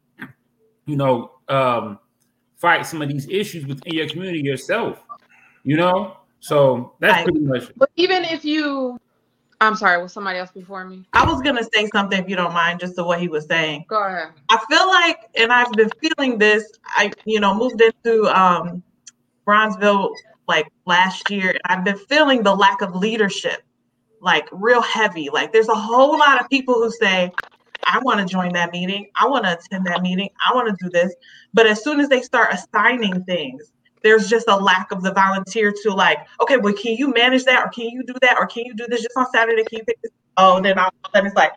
you 0.85 0.95
know, 0.97 1.31
um, 1.47 1.99
fight 2.57 2.85
some 2.85 3.01
of 3.01 3.07
these 3.07 3.27
issues 3.29 3.65
within 3.65 3.93
your 3.93 4.07
community 4.09 4.41
yourself. 4.41 5.01
You 5.63 5.77
know, 5.77 6.17
so 6.41 6.93
that's 6.99 7.23
pretty 7.23 7.39
much. 7.39 7.71
But 7.77 7.89
even 7.95 8.25
if 8.25 8.43
you 8.43 8.99
I'm 9.61 9.75
sorry, 9.75 10.01
was 10.01 10.13
somebody 10.13 10.39
else 10.39 10.51
before 10.51 10.85
me? 10.85 11.05
I 11.13 11.25
was 11.25 11.41
gonna 11.41 11.63
say 11.73 11.87
something 11.93 12.21
if 12.21 12.29
you 12.29 12.35
don't 12.35 12.53
mind, 12.53 12.79
just 12.79 12.95
to 12.95 13.03
what 13.03 13.19
he 13.19 13.27
was 13.27 13.45
saying. 13.45 13.85
Go 13.87 14.03
ahead. 14.03 14.29
I 14.49 14.59
feel 14.69 14.87
like, 14.87 15.17
and 15.35 15.51
I've 15.51 15.71
been 15.73 15.89
feeling 16.01 16.37
this. 16.37 16.69
I, 16.97 17.11
you 17.25 17.39
know, 17.39 17.55
moved 17.55 17.81
into 17.81 18.25
um, 18.25 18.83
Bronzeville 19.47 20.11
like 20.47 20.67
last 20.85 21.29
year, 21.29 21.51
and 21.51 21.59
I've 21.65 21.85
been 21.85 21.97
feeling 21.97 22.43
the 22.43 22.53
lack 22.55 22.81
of 22.81 22.95
leadership 22.95 23.61
like 24.21 24.47
real 24.51 24.81
heavy. 24.81 25.29
Like 25.31 25.53
there's 25.53 25.69
a 25.69 25.75
whole 25.75 26.17
lot 26.17 26.41
of 26.41 26.49
people 26.49 26.73
who 26.75 26.91
say, 26.91 27.31
I 27.85 27.99
want 27.99 28.19
to 28.19 28.25
join 28.25 28.53
that 28.53 28.71
meeting. 28.71 29.09
I 29.15 29.27
want 29.27 29.45
to 29.45 29.53
attend 29.53 29.85
that 29.85 30.01
meeting. 30.01 30.29
I 30.45 30.53
want 30.53 30.67
to 30.67 30.75
do 30.83 30.89
this. 30.89 31.15
But 31.53 31.67
as 31.67 31.83
soon 31.83 31.99
as 31.99 32.09
they 32.09 32.21
start 32.21 32.53
assigning 32.53 33.23
things, 33.25 33.71
there's 34.05 34.29
just 34.29 34.47
a 34.47 34.55
lack 34.55 34.91
of 34.91 35.01
the 35.01 35.11
volunteer 35.11 35.73
to 35.83 35.91
like, 35.91 36.19
okay, 36.39 36.57
well, 36.57 36.73
can 36.73 36.95
you 36.95 37.11
manage 37.11 37.43
that? 37.45 37.65
Or 37.65 37.69
can 37.69 37.89
you 37.89 38.03
do 38.03 38.13
that? 38.21 38.37
Or 38.37 38.45
can 38.45 38.63
you 38.63 38.75
do 38.75 38.85
this 38.87 39.01
just 39.01 39.17
on 39.17 39.25
Saturday? 39.33 39.63
Can 39.63 39.79
you 39.79 39.83
pick 39.83 39.99
this? 40.03 40.11
Oh, 40.37 40.61
then 40.61 40.77
all 40.77 40.89
of 40.89 40.93
a 41.05 41.09
sudden 41.09 41.27
it's 41.27 41.35
like, 41.35 41.51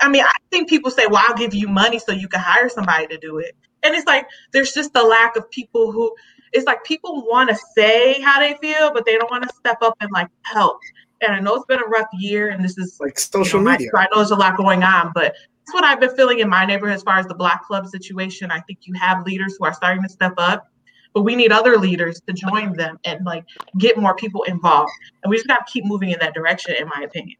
I 0.00 0.08
mean, 0.08 0.24
I 0.24 0.32
think 0.50 0.70
people 0.70 0.90
say, 0.90 1.06
well, 1.06 1.22
I'll 1.28 1.36
give 1.36 1.54
you 1.54 1.68
money 1.68 1.98
so 1.98 2.12
you 2.12 2.28
can 2.28 2.40
hire 2.40 2.70
somebody 2.70 3.06
to 3.08 3.18
do 3.18 3.38
it. 3.38 3.54
And 3.82 3.94
it's 3.94 4.06
like, 4.06 4.26
there's 4.52 4.72
just 4.72 4.96
a 4.96 5.02
lack 5.02 5.36
of 5.36 5.50
people 5.50 5.92
who, 5.92 6.14
it's 6.52 6.64
like 6.64 6.82
people 6.84 7.26
want 7.28 7.50
to 7.50 7.58
say 7.74 8.20
how 8.22 8.40
they 8.40 8.56
feel, 8.62 8.92
but 8.92 9.04
they 9.04 9.18
don't 9.18 9.30
want 9.30 9.42
to 9.42 9.54
step 9.54 9.78
up 9.82 9.94
and 10.00 10.10
like 10.12 10.28
help. 10.44 10.78
And 11.20 11.34
I 11.34 11.40
know 11.40 11.54
it's 11.56 11.66
been 11.66 11.80
a 11.80 11.88
rough 11.88 12.08
year, 12.14 12.48
and 12.48 12.64
this 12.64 12.78
is 12.78 12.98
like 13.00 13.18
social 13.18 13.60
you 13.60 13.66
know, 13.66 13.72
media. 13.72 13.90
I 13.94 14.04
know 14.04 14.16
there's 14.16 14.30
a 14.30 14.36
lot 14.36 14.56
going 14.56 14.82
on, 14.82 15.12
but 15.14 15.34
that's 15.34 15.74
what 15.74 15.84
I've 15.84 16.00
been 16.00 16.14
feeling 16.16 16.40
in 16.40 16.48
my 16.48 16.64
neighborhood 16.64 16.96
as 16.96 17.02
far 17.02 17.18
as 17.18 17.26
the 17.26 17.34
Block 17.34 17.66
Club 17.66 17.86
situation. 17.86 18.50
I 18.50 18.60
think 18.60 18.80
you 18.82 18.94
have 18.94 19.24
leaders 19.24 19.56
who 19.58 19.64
are 19.64 19.72
starting 19.72 20.02
to 20.02 20.08
step 20.08 20.34
up, 20.38 20.68
but 21.14 21.22
we 21.22 21.36
need 21.36 21.52
other 21.52 21.76
leaders 21.76 22.20
to 22.26 22.32
join 22.32 22.74
them 22.74 22.98
and 23.04 23.24
like 23.24 23.44
get 23.78 23.98
more 23.98 24.14
people 24.14 24.42
involved. 24.44 24.92
And 25.22 25.30
we 25.30 25.36
just 25.36 25.48
got 25.48 25.66
to 25.66 25.72
keep 25.72 25.84
moving 25.84 26.10
in 26.10 26.18
that 26.20 26.34
direction, 26.34 26.74
in 26.78 26.88
my 26.88 27.02
opinion. 27.04 27.36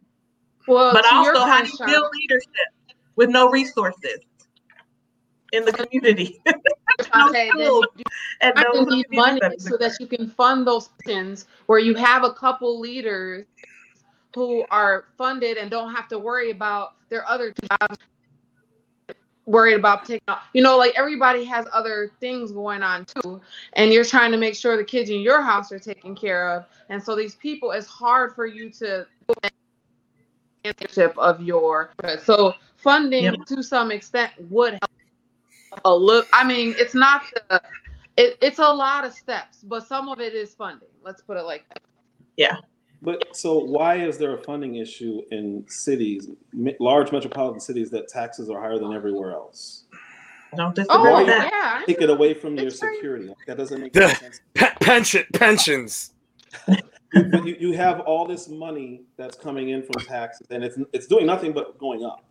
Well, 0.67 0.93
but 0.93 1.03
to 1.03 1.15
also, 1.15 1.41
how 1.41 1.63
do 1.63 1.69
you 1.69 1.87
build 1.87 2.07
leadership 2.15 2.99
with 3.17 3.31
no 3.31 3.51
resources 3.51 4.19
in 5.53 5.65
the 5.65 5.73
community? 5.73 6.41
no 6.47 7.29
Okay, 7.29 7.51
then 7.57 7.67
you 7.67 7.85
and 8.43 8.57
have 8.57 8.67
no 8.75 8.85
need 8.85 9.07
money 9.11 9.41
services. 9.43 9.69
so 9.69 9.77
that 9.77 9.93
you 9.99 10.07
can 10.07 10.29
fund 10.31 10.67
those 10.67 10.89
positions 10.89 11.47
where 11.67 11.79
you 11.79 11.95
have 11.95 12.25
a 12.25 12.33
couple 12.33 12.79
leaders 12.79 13.47
who 14.35 14.65
are 14.71 15.07
funded 15.19 15.57
and 15.57 15.71
don't 15.71 15.95
have 15.95 16.09
to 16.09 16.19
worry 16.19 16.51
about 16.51 16.95
their 17.11 17.29
other 17.29 17.53
jobs 17.53 17.99
worried 19.47 19.75
about 19.75 20.05
taking 20.05 20.23
off. 20.29 20.43
You 20.53 20.63
know, 20.63 20.77
like 20.77 20.93
everybody 20.97 21.45
has 21.45 21.67
other 21.73 22.13
things 22.21 22.53
going 22.53 22.83
on 22.83 23.05
too. 23.05 23.41
And 23.75 23.93
you're 23.93 24.05
trying 24.05 24.33
to 24.33 24.39
make 24.39 24.55
sure 24.55 24.77
the 24.77 24.85
kids 24.85 25.11
in 25.11 25.21
your 25.21 25.43
house 25.43 25.73
are 25.73 25.79
taken 25.79 26.15
care 26.15 26.51
of. 26.51 26.67
And 26.89 27.03
so 27.03 27.17
these 27.17 27.35
people, 27.37 27.73
it's 27.73 27.87
hard 27.87 28.35
for 28.35 28.47
you 28.47 28.71
to 28.71 29.07
ownership 30.65 31.17
of 31.19 31.41
your 31.43 31.91
so 32.23 32.55
funding 32.77 33.25
Yep. 33.25 33.47
to 33.47 33.63
some 33.63 33.91
extent 33.91 34.31
would 34.51 34.75
help 34.75 35.83
a 35.85 35.95
look 35.95 36.29
I 36.33 36.45
mean 36.45 36.75
it's 36.79 36.95
not 36.95 37.23
the 37.49 37.61
it, 38.17 38.37
it's 38.43 38.59
a 38.59 38.69
lot 38.69 39.05
of 39.05 39.13
steps, 39.15 39.59
but 39.63 39.87
some 39.87 40.09
of 40.09 40.21
it 40.21 40.35
is 40.35 40.55
funding. 40.55 40.89
Let's 41.03 41.23
put 41.23 41.37
it 41.37 41.45
like 41.45 41.67
that. 41.71 41.83
But 43.03 43.37
so 43.37 43.59
why 43.59 43.97
is 43.97 44.17
there 44.17 44.33
a 44.35 44.39
funding 44.39 44.77
issue 44.77 45.23
in 45.33 45.65
cities, 45.69 46.29
me- 46.53 46.77
large 46.79 47.11
metropolitan 47.11 47.59
cities 47.61 47.91
that 47.91 48.07
taxes 48.09 48.49
are 48.49 48.61
higher 48.61 48.79
than 48.79 48.93
everywhere 48.93 49.33
else? 49.33 49.85
Don't 50.57 50.75
disagree 50.75 50.97
Oh 50.99 51.27
that. 51.27 51.51
yeah. 51.51 51.83
Take 51.87 52.01
it 52.03 52.11
away 52.11 52.35
from 52.35 52.57
your 52.57 52.69
It's 52.69 52.79
very- 52.79 52.95
security. 52.97 53.27
Like, 53.29 53.37
That 53.47 53.57
doesn't 53.57 53.81
make 53.81 53.93
The- 53.93 54.09
sense. 54.15 54.41
Pe- 54.55 54.75
pension 54.81 55.25
pensions. 55.33 56.13
But 57.15 57.45
you, 57.45 57.57
you 57.59 57.73
have 57.73 58.01
all 58.01 58.27
this 58.27 58.49
money 58.49 59.03
that's 59.17 59.37
coming 59.37 59.71
in 59.71 59.83
from 59.83 60.03
taxes, 60.05 60.47
and 60.51 60.65
it's 60.65 60.79
it's 60.93 61.07
doing 61.07 61.27
nothing 61.27 61.53
but 61.53 61.77
going 61.79 62.05
up 62.05 62.25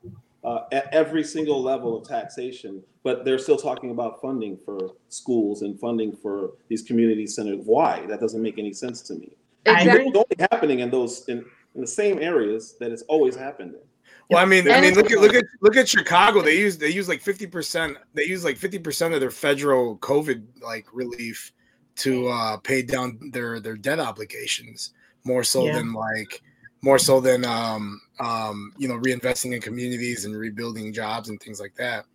uh, 0.43 0.61
at 0.71 0.91
every 0.91 1.23
single 1.23 1.61
level 1.61 1.97
of 1.97 2.07
taxation. 2.07 2.81
But 3.03 3.23
they're 3.25 3.37
still 3.37 3.57
talking 3.57 3.91
about 3.91 4.21
funding 4.21 4.57
for 4.57 4.79
schools 5.09 5.61
and 5.63 5.79
funding 5.79 6.15
for 6.15 6.51
these 6.67 6.81
community 6.81 7.27
centers. 7.27 7.59
Why? 7.63 8.05
That 8.07 8.19
doesn't 8.19 8.41
make 8.41 8.57
any 8.57 8.73
sense 8.73 9.01
to 9.03 9.13
me. 9.15 9.31
I 9.65 9.81
Exactly. 9.81 9.89
agree. 9.89 10.09
It's 10.09 10.17
only 10.17 10.47
happening 10.51 10.79
in 10.79 10.89
those 10.89 11.27
in, 11.27 11.45
in 11.75 11.81
the 11.81 11.87
same 11.87 12.19
areas 12.19 12.75
that 12.79 12.91
it's 12.91 13.03
always 13.03 13.35
happened 13.35 13.75
in. 13.75 13.81
Well, 14.29 14.41
I 14.41 14.45
mean, 14.45 14.71
I 14.71 14.79
mean, 14.79 14.93
look 14.93 15.11
at 15.11 15.19
look 15.19 15.33
at 15.33 15.43
look 15.61 15.75
at 15.75 15.89
Chicago. 15.89 16.41
They 16.41 16.57
use 16.57 16.77
they 16.77 16.89
use 16.89 17.09
like 17.09 17.21
fifty 17.21 17.45
percent. 17.45 17.97
They 18.13 18.23
use 18.23 18.43
like 18.43 18.57
fifty 18.57 18.79
percent 18.79 19.13
of 19.13 19.19
their 19.19 19.31
federal 19.31 19.97
COVID 19.97 20.43
like 20.61 20.87
relief 20.93 21.51
to 21.97 22.27
uh 22.29 22.57
pay 22.57 22.81
down 22.81 23.19
their 23.33 23.59
their 23.59 23.75
debt 23.75 23.99
obligations 23.99 24.93
more 25.25 25.43
so 25.43 25.65
Yeah. 25.65 25.73
than 25.73 25.93
like 25.93 26.41
more 26.81 26.97
so 26.97 27.19
than 27.19 27.43
um 27.45 28.01
um 28.19 28.73
you 28.77 28.87
know 28.87 28.95
reinvesting 28.95 29.53
in 29.53 29.61
communities 29.61 30.23
and 30.25 30.35
rebuilding 30.35 30.93
jobs 30.93 31.29
and 31.29 31.39
things 31.41 31.59
like 31.59 31.75
that. 31.75 32.05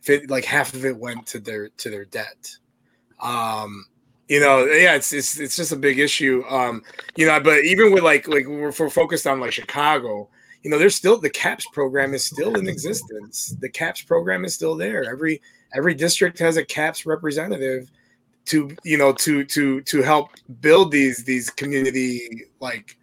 If 0.00 0.10
it 0.10 0.30
like 0.30 0.44
half 0.44 0.74
of 0.74 0.84
it 0.84 0.96
went 0.96 1.26
to 1.28 1.40
their 1.40 1.68
to 1.70 1.90
their 1.90 2.04
debt. 2.04 2.56
Um 3.20 3.84
you 4.28 4.40
know, 4.40 4.64
yeah, 4.64 4.94
it's 4.94 5.12
it's 5.12 5.38
it's 5.38 5.56
just 5.56 5.72
a 5.72 5.76
big 5.76 5.98
issue. 5.98 6.44
Um, 6.48 6.82
you 7.16 7.26
know, 7.26 7.38
but 7.40 7.64
even 7.64 7.92
with 7.92 8.02
like 8.02 8.26
like 8.28 8.46
we're, 8.46 8.72
we're 8.78 8.90
focused 8.90 9.26
on 9.26 9.40
like 9.40 9.52
Chicago, 9.52 10.28
you 10.62 10.70
know, 10.70 10.78
there's 10.78 10.94
still 10.94 11.18
the 11.18 11.30
CAPS 11.30 11.66
program 11.72 12.14
is 12.14 12.24
still 12.24 12.56
in 12.56 12.68
existence. 12.68 13.54
The 13.60 13.68
CAPS 13.68 14.02
program 14.02 14.44
is 14.44 14.54
still 14.54 14.76
there. 14.76 15.04
Every 15.04 15.42
every 15.74 15.94
district 15.94 16.38
has 16.38 16.56
a 16.56 16.64
CAPS 16.64 17.04
representative 17.04 17.90
to 18.46 18.74
you 18.84 18.98
know 18.98 19.12
to 19.12 19.44
to 19.44 19.80
to 19.82 20.02
help 20.02 20.30
build 20.60 20.90
these 20.90 21.24
these 21.24 21.50
community 21.50 22.42
like 22.60 22.96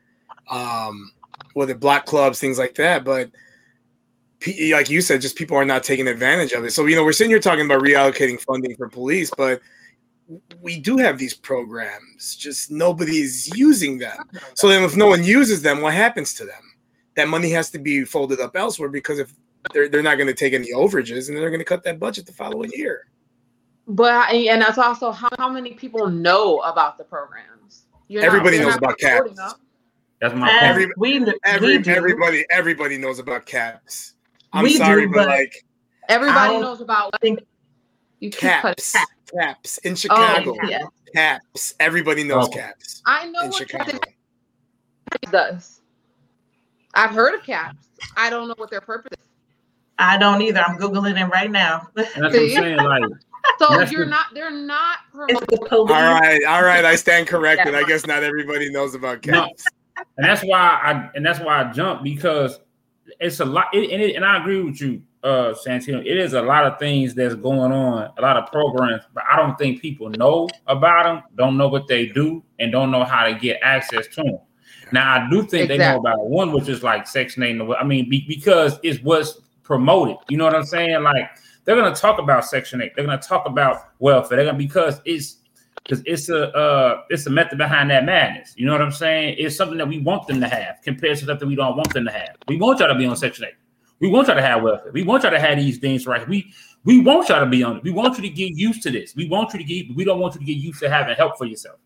um 0.50 1.12
whether 1.54 1.74
block 1.76 2.06
clubs 2.06 2.40
things 2.40 2.60
like 2.60 2.76
that 2.76 3.04
but 3.04 3.30
like 4.72 4.90
you 4.90 5.02
said 5.02 5.22
just 5.22 5.36
people 5.36 5.58
are 5.58 5.66
not 5.66 5.84
taking 5.84 6.08
advantage 6.08 6.52
of 6.52 6.64
it 6.64 6.72
so 6.72 6.86
you 6.86 6.96
know 6.96 7.04
we're 7.04 7.12
sitting 7.12 7.32
here 7.32 7.40
talking 7.40 7.66
about 7.66 7.82
reallocating 7.82 8.40
funding 8.40 8.76
for 8.76 8.88
police 8.88 9.32
but 9.36 9.62
we 10.62 10.80
do 10.80 10.98
have 10.98 11.18
these 11.18 11.34
programs 11.34 12.36
just 12.36 12.72
nobody's 12.72 13.48
using 13.58 13.98
them 13.98 14.18
so 14.54 14.68
then 14.68 14.84
if 14.84 14.96
no 14.96 15.08
one 15.08 15.24
uses 15.24 15.62
them 15.62 15.82
what 15.82 15.94
happens 15.94 16.34
to 16.34 16.46
them 16.46 16.62
that 17.16 17.28
money 17.28 17.50
has 17.52 17.70
to 17.70 17.78
be 17.80 18.06
folded 18.06 18.40
up 18.40 18.56
elsewhere 18.56 18.90
because 18.90 19.20
if 19.20 19.34
they're, 19.74 19.90
they're 19.90 20.02
not 20.04 20.16
going 20.16 20.28
to 20.28 20.34
take 20.34 20.54
any 20.54 20.72
overages 20.74 21.28
and 21.28 21.38
they're 21.38 21.50
going 21.50 21.60
to 21.60 21.66
cut 21.66 21.84
that 21.84 22.00
budget 22.00 22.26
the 22.26 22.32
following 22.32 22.72
year 22.74 23.08
But 23.88 24.32
and 24.34 24.62
that's 24.62 24.78
also 24.78 25.12
how, 25.12 25.30
how 25.38 25.50
many 25.50 25.74
people 25.74 26.08
know 26.10 26.60
about 26.60 26.98
the 26.98 27.04
programs. 27.04 27.86
You're 28.08 28.24
Everybody 28.24 28.58
you're 28.58 28.66
knows 28.68 28.76
about 28.78 28.98
CAPS. 29.00 29.56
That's 30.22 30.34
my 30.36 30.48
point. 30.50 30.64
Every- 30.64 30.86
we, 30.98 31.20
we 31.20 31.34
Every, 31.46 31.78
do. 31.80 31.92
everybody 31.92 32.46
everybody 32.52 32.98
knows 32.98 33.20
about 33.20 33.46
caps 33.46 34.14
i'm 34.54 34.64
We 34.64 34.74
do, 34.74 34.78
sorry 34.78 35.08
but, 35.08 35.16
but- 35.16 35.28
like 35.28 35.54
Everybody 36.10 36.60
knows 36.60 36.82
about 36.82 37.12
think 37.22 37.40
you 38.20 38.30
keep 38.30 38.40
cutting 38.40 38.76
caps 38.76 38.96
caps 39.38 39.78
in 39.80 39.94
Oh, 39.94 39.96
chicago 39.96 40.56
yeah. 40.68 40.80
caps 41.16 41.74
everybody 41.80 42.24
knows 42.24 42.48
Oh. 42.48 42.52
caps 42.52 43.02
I 43.06 43.28
know 43.30 43.42
in 43.42 43.50
what 43.50 43.58
chicago 43.58 43.92
CAPS 44.00 45.32
does. 45.32 45.82
I've 46.94 47.12
heard 47.12 47.36
of 47.36 47.44
CAPS. 47.44 47.88
I 48.18 48.30
don't 48.30 48.48
know 48.48 48.54
what 48.58 48.70
their 48.70 48.82
purpose 48.82 49.18
is. 49.20 49.28
I 49.98 50.18
don't 50.18 50.42
either. 50.42 50.62
I'm 50.62 50.78
googling 50.78 51.20
it 51.22 51.26
right 51.30 51.52
now. 51.52 51.88
That's 51.96 52.16
what 52.18 52.26
I'm 52.28 52.32
saying. 52.32 52.78
Like, 52.78 53.04
So 53.60 53.80
you're 53.82 54.06
the- 54.06 54.12
not. 54.12 54.26
They're 54.34 54.52
not 54.52 55.00
promoting. 55.14 55.38
the 55.50 55.76
all 55.76 55.86
right 55.86 56.44
all 56.48 56.64
right 56.64 56.86
i 56.86 56.96
stand 56.96 57.28
corrected 57.28 57.74
Yeah. 57.74 57.80
i 57.80 57.84
guess 57.84 58.06
not 58.06 58.24
everybody 58.24 58.72
knows 58.72 58.94
about 58.96 59.26
No. 59.26 59.42
caps 59.44 59.66
and 60.18 60.26
that's 60.26 60.42
why 60.44 60.80
I 60.84 61.10
and 61.16 61.26
that's 61.26 61.40
why 61.40 61.62
I 61.64 61.72
jumped 61.72 62.04
because 62.04 62.60
it's 63.20 63.40
a 63.40 63.46
lot. 63.46 63.68
It, 63.74 63.92
and, 63.92 64.02
it, 64.02 64.16
and 64.16 64.24
I 64.26 64.38
agree 64.40 64.62
with 64.62 64.80
you, 64.82 65.02
uh, 65.24 65.54
Santino. 65.54 66.00
It 66.06 66.18
is 66.18 66.34
a 66.34 66.42
lot 66.42 66.66
of 66.66 66.80
things 66.80 67.14
that's 67.14 67.36
going 67.36 67.72
on, 67.72 68.12
a 68.18 68.22
lot 68.22 68.38
of 68.38 68.52
programs, 68.52 69.04
but 69.14 69.24
I 69.30 69.36
don't 69.36 69.58
think 69.58 69.82
people 69.82 70.10
know 70.10 70.48
about 70.68 71.04
them, 71.04 71.24
don't 71.36 71.58
know 71.58 71.68
what 71.68 71.88
they 71.88 72.08
do, 72.08 72.44
and 72.60 72.72
don't 72.72 72.92
know 72.92 73.04
how 73.04 73.26
to 73.26 73.36
get 73.36 73.60
access 73.62 74.08
to 74.16 74.24
them. 74.24 74.40
Now, 74.92 75.14
I 75.14 75.30
do 75.30 75.44
think 75.44 75.70
they 75.70 75.78
know 75.78 75.98
about 75.98 76.26
one, 76.28 76.52
which 76.52 76.68
is 76.68 76.84
like 76.84 77.08
Section 77.08 77.44
8. 77.44 77.62
I 77.80 77.84
mean, 77.84 78.10
be, 78.10 78.26
because 78.28 78.78
it's 78.84 79.02
what's 79.02 79.40
promoted. 79.64 80.18
You 80.30 80.38
know 80.38 80.46
what 80.46 80.56
I'm 80.56 80.66
saying? 80.66 81.02
Like, 81.04 81.30
they're 81.64 81.76
going 81.76 81.94
to 81.94 82.00
talk 82.00 82.20
about 82.20 82.44
Section 82.46 82.82
8. 82.82 82.94
They're 82.96 83.06
going 83.06 83.18
to 83.18 83.28
talk 83.28 83.46
about 83.46 83.90
welfare. 84.00 84.36
They're 84.36 84.46
going 84.46 84.58
to, 84.58 84.64
because 84.64 85.00
it's, 85.06 85.38
because 85.84 86.04
it's 86.06 86.30
a 86.30 86.56
uh 86.56 87.02
it's 87.10 87.26
a 87.26 87.30
method 87.32 87.58
behind 87.58 87.90
that 87.90 88.06
madness. 88.06 88.54
You 88.56 88.68
know 88.68 88.74
what 88.74 88.84
I'm 88.84 88.92
saying? 88.92 89.38
It's 89.40 89.56
something 89.56 89.80
that 89.80 89.88
we 89.88 89.98
want 89.98 90.28
them 90.28 90.40
to 90.42 90.48
have 90.48 90.76
compared 90.84 91.18
to 91.18 91.26
something 91.26 91.48
we 91.48 91.56
don't 91.56 91.76
want 91.76 91.92
them 91.92 92.06
to 92.06 92.12
have. 92.12 92.36
We 92.48 92.58
want 92.58 92.80
y'all 92.80 92.90
to 92.90 92.96
be 92.96 93.06
on 93.06 93.16
Section 93.16 93.46
8. 93.46 93.54
We 94.02 94.10
want 94.10 94.28
y'all 94.28 94.36
to 94.36 94.42
have 94.42 94.64
welfare. 94.64 94.92
We 94.92 95.04
want 95.04 95.24
y'all 95.24 95.32
to 95.32 95.40
have 95.40 95.58
these 95.58 95.78
things 95.78 96.08
right. 96.08 96.28
We 96.28 96.52
we 96.84 97.00
want 97.00 97.30
y'all 97.30 97.40
to 97.40 97.46
be 97.50 97.64
on 97.64 97.78
it. 97.78 97.84
We 97.84 97.92
want 97.92 98.18
you 98.18 98.24
to 98.24 98.30
get 98.30 98.56
used 98.56 98.82
to 98.84 98.92
this. 98.92 99.16
We 99.16 99.30
want 99.30 99.54
you 99.54 99.60
to 99.60 99.64
get 99.66 99.96
we 99.96 100.04
don't 100.04 100.20
want 100.20 100.34
you 100.34 100.40
to 100.40 100.46
get 100.46 100.58
used 100.58 100.80
to 100.82 100.90
having 100.90 101.16
help 101.16 101.38
for 101.38 101.46
yourself. 101.46 101.80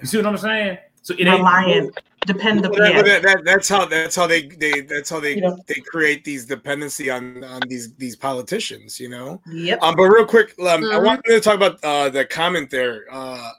You 0.00 0.06
see 0.06 0.16
what 0.16 0.26
I'm 0.26 0.36
saying? 0.38 0.78
So 1.02 1.14
it 1.14 1.26
ain't 1.26 1.38
Reliant, 1.38 1.98
dependable. 2.26 2.70
Well, 2.76 2.92
that- 2.92 2.94
Yeah. 2.94 3.02
that- 3.02 3.22
that- 3.22 3.44
that's 3.44 3.68
how 3.68 3.84
that's 3.84 4.16
how 4.16 4.26
they 4.26 4.48
they 4.48 4.80
that's 4.80 5.10
how 5.10 5.20
they 5.20 5.34
You 5.36 5.42
know. 5.42 5.58
they 5.66 5.80
create 5.86 6.24
these 6.24 6.46
dependency 6.46 7.10
on 7.10 7.44
on 7.44 7.60
these 7.68 7.94
these 7.94 8.16
politicians 8.16 8.98
you 8.98 9.08
know 9.10 9.40
Yep. 9.50 9.82
Um, 9.82 9.94
but 9.96 10.04
real 10.04 10.26
quick, 10.26 10.54
um, 10.60 10.84
I 10.84 10.96
Mhm. 10.96 11.04
wanted 11.04 11.24
to 11.26 11.40
talk 11.40 11.54
about 11.56 11.82
uh, 11.84 12.08
the 12.08 12.24
comment 12.24 12.70
there 12.70 13.04
uh, 13.10 13.50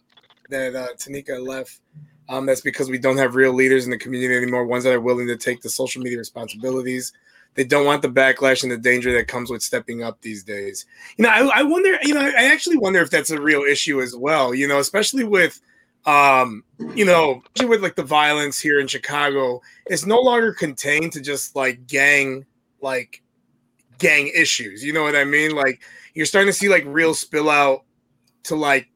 that 0.49 0.75
uh, 0.75 0.87
Tanika 0.97 1.45
left. 1.45 1.79
Um, 2.27 2.45
that's 2.45 2.61
because 2.61 2.89
we 2.89 2.99
don't 2.99 3.17
have 3.17 3.35
real 3.35 3.53
leaders 3.53 3.85
in 3.85 3.91
the 3.91 3.97
community 3.97 4.35
anymore, 4.35 4.65
ones 4.65 4.83
that 4.83 4.93
are 4.93 5.01
willing 5.01 5.27
to 5.27 5.35
take 5.37 5.61
the 5.61 5.69
social 5.69 6.01
media 6.01 6.17
responsibilities. 6.19 7.11
They 7.55 7.63
don't 7.63 7.85
want 7.85 8.01
the 8.01 8.09
backlash 8.09 8.63
and 8.63 8.71
the 8.71 8.77
danger 8.77 9.11
that 9.13 9.27
comes 9.27 9.49
with 9.49 9.61
stepping 9.61 10.01
up 10.01 10.21
these 10.21 10.43
days. 10.43 10.85
You 11.17 11.23
know, 11.23 11.29
I, 11.29 11.59
I 11.59 11.63
wonder. 11.63 11.97
You 12.03 12.13
know, 12.13 12.21
I 12.21 12.45
actually 12.45 12.77
wonder 12.77 13.01
if 13.01 13.09
that's 13.09 13.31
a 13.31 13.41
real 13.41 13.63
issue 13.63 14.01
as 14.01 14.15
well. 14.15 14.53
You 14.53 14.67
know, 14.67 14.79
especially 14.79 15.23
with 15.23 15.59
um, 16.05 16.63
you 16.95 17.05
know, 17.05 17.43
with 17.61 17.83
like 17.83 17.95
the 17.95 18.03
violence 18.03 18.59
here 18.59 18.79
in 18.79 18.87
Chicago, 18.87 19.61
it's 19.87 20.05
no 20.05 20.19
longer 20.19 20.53
contained 20.53 21.11
to 21.13 21.21
just 21.21 21.55
like 21.55 21.85
gang, 21.87 22.45
like 22.81 23.21
gang 23.97 24.31
issues. 24.33 24.83
You 24.83 24.93
know 24.93 25.03
what 25.03 25.15
I 25.15 25.23
mean? 25.23 25.55
Like 25.55 25.81
you're 26.13 26.25
starting 26.25 26.51
to 26.51 26.57
see 26.57 26.69
like 26.69 26.83
real 26.85 27.13
spill 27.13 27.49
out 27.49 27.83
to 28.43 28.55
like, 28.55 28.89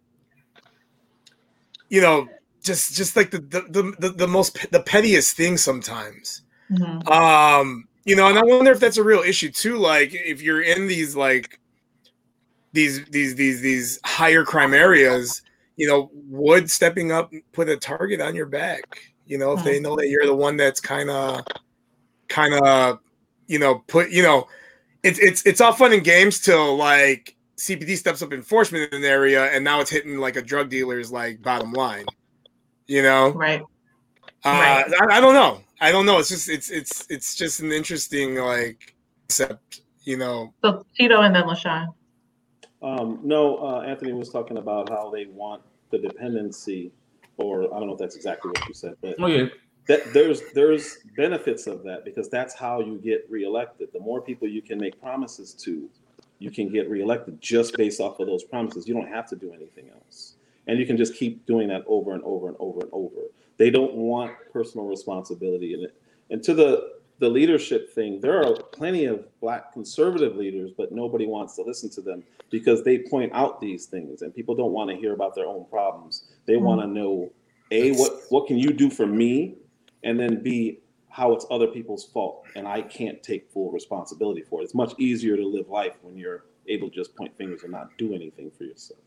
you 1.89 2.01
know, 2.01 2.28
just 2.64 2.95
just 2.95 3.16
like 3.16 3.32
the 3.32 3.39
the 3.39 3.95
the, 3.99 4.10
the 4.10 4.28
most 4.28 4.72
the 4.72 4.80
pettiest 4.80 5.36
thing 5.36 5.58
sometimes. 5.58 6.41
Mm-hmm. 6.72 7.08
Um, 7.10 7.88
you 8.06 8.16
know, 8.16 8.28
and 8.28 8.38
I 8.38 8.43
wonder 8.43 8.72
if 8.72 8.80
that's 8.80 8.97
a 8.97 9.04
real 9.04 9.22
issue 9.22 9.51
too. 9.51 9.78
Like 9.78 10.14
if 10.14 10.41
you're 10.41 10.62
in 10.62 10.88
these 10.88 11.16
like 11.16 11.60
these 12.72 13.06
these 13.06 13.36
these 13.36 13.62
these 13.62 13.99
higher 14.04 14.43
crime 14.43 14.74
areas 14.74 15.41
you 15.76 15.88
know, 15.88 16.12
would 16.30 16.70
stepping 16.70 17.12
up 17.12 17.32
put 17.51 17.70
a 17.70 17.78
target 17.78 18.22
on 18.22 18.36
your 18.36 18.45
back? 18.45 18.84
You 19.26 19.38
know, 19.38 19.54
if 19.54 19.64
they 19.64 19.80
know 19.80 19.95
that 19.95 20.10
you're 20.10 20.26
the 20.26 20.36
one 20.36 20.58
that's 20.58 20.80
kind 20.80 21.10
of, 21.10 21.41
kind 22.28 22.54
of, 22.54 22.99
you 23.47 23.58
know, 23.58 23.84
put, 23.88 24.12
you 24.12 24.22
know, 24.22 24.47
it's 25.01 25.20
it's 25.20 25.45
it's 25.45 25.62
all 25.62 25.74
fun 25.74 25.93
and 25.93 26.04
games 26.04 26.39
till 26.39 26.76
like 26.76 27.36
CPD 27.58 27.97
steps 27.97 28.22
up 28.22 28.34
enforcement 28.34 28.91
in 28.91 28.99
an 28.99 29.06
area, 29.06 29.45
and 29.45 29.64
now 29.64 29.80
it's 29.80 29.89
hitting 29.89 30.18
like 30.18 30.36
a 30.36 30.41
drug 30.41 30.70
dealer's 30.70 31.12
like 31.12 31.41
bottom 31.41 31.72
line. 31.74 32.06
You 32.88 33.01
know, 33.01 33.32
right? 33.32 33.62
Uh, 34.45 34.49
right. 34.49 34.86
I, 35.01 35.18
I 35.18 35.20
don't 35.20 35.34
know. 35.34 35.62
I 35.84 35.91
don't 35.91 36.05
know. 36.05 36.17
It's 36.17 36.29
just 36.29 36.47
it's 36.47 36.69
it's 36.69 37.05
it's 37.09 37.36
just 37.36 37.59
an 37.59 37.73
interesting 37.73 38.36
like 38.36 38.95
concept. 39.27 39.81
You 40.05 40.15
know. 40.15 40.53
So 40.63 40.86
Tito 40.95 41.21
and 41.21 41.36
then 41.36 41.43
Lashawn. 41.43 41.88
Um, 42.81 43.19
no, 43.21 43.57
uh, 43.57 43.81
Anthony 43.81 44.13
was 44.13 44.29
talking 44.29 44.57
about 44.57 44.89
how 44.89 45.09
they 45.09 45.25
want 45.25 45.61
the 45.91 45.97
dependency, 45.97 46.93
or 47.36 47.65
I 47.65 47.79
don't 47.79 47.88
know 47.88 47.93
if 47.93 47.99
that's 47.99 48.15
exactly 48.15 48.49
what 48.49 48.65
you 48.65 48.73
said, 48.73 48.95
but 49.01 49.15
oh, 49.19 49.27
yeah. 49.27 49.47
that 49.88 50.13
there's 50.13 50.41
there's 50.53 50.99
benefits 51.17 51.67
of 51.67 51.84
that 51.84 52.05
because 52.05 52.29
that's 52.29 52.53
how 52.53 52.79
you 52.79 52.97
get 53.03 53.25
reelected. 53.29 53.89
The 53.91 53.99
more 53.99 54.21
people 54.21 54.47
you 54.47 54.61
can 54.61 54.77
make 54.77 54.99
promises 55.01 55.53
to, 55.65 55.89
you 56.39 56.49
can 56.49 56.69
get 56.69 56.89
reelected 56.89 57.41
just 57.41 57.75
based 57.75 57.99
off 57.99 58.21
of 58.21 58.27
those 58.27 58.45
promises. 58.45 58.88
You 58.88 58.93
don't 58.93 59.09
have 59.09 59.27
to 59.29 59.36
do 59.36 59.51
anything 59.51 59.89
else, 59.89 60.36
and 60.67 60.79
you 60.79 60.86
can 60.86 60.95
just 60.95 61.13
keep 61.15 61.45
doing 61.45 61.67
that 61.67 61.84
over 61.88 62.13
and 62.13 62.23
over 62.23 62.47
and 62.47 62.55
over 62.61 62.79
and 62.79 62.89
over. 62.93 63.19
They 63.58 63.70
don't 63.70 63.93
want 63.93 64.34
personal 64.51 64.88
responsibility 64.88 65.74
in 65.74 65.82
it. 65.82 65.95
And 66.30 66.43
to 66.43 66.54
the 66.54 66.93
the 67.20 67.30
leadership 67.30 67.93
thing, 67.93 68.20
there 68.20 68.43
are 68.43 68.56
plenty 68.74 69.06
of 69.06 69.26
black 69.39 69.72
conservative 69.72 70.36
leaders, 70.36 70.72
but 70.76 70.91
nobody 70.91 71.26
wants 71.26 71.56
to 71.56 71.62
listen 71.62 71.89
to 71.91 72.01
them 72.01 72.24
because 72.49 72.84
they 72.84 72.99
point 72.99 73.32
out 73.34 73.62
these 73.62 73.86
things 73.86 74.24
and 74.24 74.34
people 74.34 74.56
don't 74.56 74.72
want 74.72 74.89
to 74.89 74.95
hear 74.95 75.14
about 75.14 75.36
their 75.36 75.45
own 75.45 75.66
problems. 75.70 76.26
They 76.45 76.56
mm-hmm. 76.56 76.66
want 76.66 76.82
to 76.82 76.88
know 76.88 77.32
A, 77.72 77.93
what 77.93 78.12
what 78.30 78.47
can 78.47 78.58
you 78.58 78.74
do 78.74 78.89
for 78.89 79.06
me? 79.06 79.56
And 80.04 80.20
then 80.20 80.43
B, 80.43 80.80
how 81.10 81.32
it's 81.32 81.45
other 81.49 81.68
people's 81.68 82.06
fault 82.06 82.45
and 82.56 82.68
I 82.68 82.82
can't 82.82 83.22
take 83.24 83.49
full 83.51 83.72
responsibility 83.72 84.41
for 84.41 84.62
it. 84.62 84.66
It's 84.66 84.76
much 84.76 84.93
easier 84.97 85.38
to 85.38 85.45
live 85.47 85.70
life 85.70 85.95
when 86.01 86.18
you're 86.18 86.45
able 86.68 86.89
to 86.89 86.95
just 86.95 87.16
point 87.16 87.38
fingers 87.38 87.64
and 87.64 87.72
not 87.72 87.95
do 87.97 88.14
anything 88.14 88.51
for 88.58 88.64
yourself. 88.64 88.99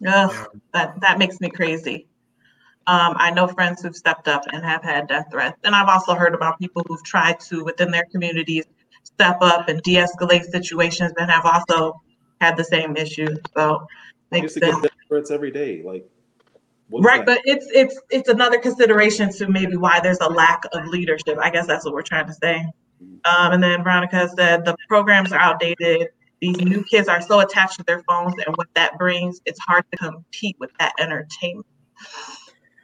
Yeah, 0.00 0.46
that 0.72 1.00
that 1.00 1.18
makes 1.18 1.40
me 1.40 1.48
crazy. 1.48 2.06
Um, 2.88 3.14
I 3.16 3.32
know 3.32 3.48
friends 3.48 3.82
who've 3.82 3.96
stepped 3.96 4.28
up 4.28 4.44
and 4.52 4.64
have 4.64 4.82
had 4.82 5.08
death 5.08 5.26
threats. 5.30 5.58
And 5.64 5.74
I've 5.74 5.88
also 5.88 6.14
heard 6.14 6.34
about 6.34 6.58
people 6.60 6.84
who've 6.86 7.02
tried 7.02 7.40
to, 7.40 7.64
within 7.64 7.90
their 7.90 8.04
communities, 8.12 8.64
step 9.02 9.38
up 9.40 9.68
and 9.68 9.82
de 9.82 9.96
escalate 9.96 10.44
situations 10.44 11.12
and 11.18 11.30
have 11.30 11.44
also 11.44 12.00
had 12.40 12.56
the 12.56 12.64
same 12.64 12.96
issues. 12.96 13.38
So, 13.56 13.86
makes 14.30 14.54
sense. 14.54 14.82
death 14.82 14.90
threats 15.08 15.30
every 15.30 15.50
day. 15.50 15.82
Like, 15.82 16.08
right 16.90 17.26
that? 17.26 17.26
but 17.26 17.40
it's 17.44 17.66
it's 17.72 18.00
it's 18.10 18.28
another 18.28 18.58
consideration 18.58 19.32
to 19.32 19.48
maybe 19.48 19.76
why 19.76 20.00
there's 20.00 20.20
a 20.20 20.28
lack 20.28 20.62
of 20.72 20.86
leadership 20.86 21.36
i 21.40 21.50
guess 21.50 21.66
that's 21.66 21.84
what 21.84 21.94
we're 21.94 22.02
trying 22.02 22.26
to 22.26 22.34
say 22.34 22.64
mm-hmm. 23.02 23.16
um, 23.24 23.52
and 23.52 23.62
then 23.62 23.82
veronica 23.82 24.28
said 24.36 24.64
the 24.64 24.76
programs 24.88 25.32
are 25.32 25.40
outdated 25.40 26.08
these 26.40 26.56
new 26.58 26.84
kids 26.84 27.08
are 27.08 27.20
so 27.20 27.40
attached 27.40 27.78
to 27.78 27.84
their 27.84 28.02
phones 28.08 28.34
and 28.46 28.56
what 28.56 28.68
that 28.74 28.96
brings 28.98 29.40
it's 29.46 29.58
hard 29.60 29.84
to 29.90 29.98
compete 29.98 30.56
with 30.60 30.70
that 30.78 30.92
entertainment 31.00 31.66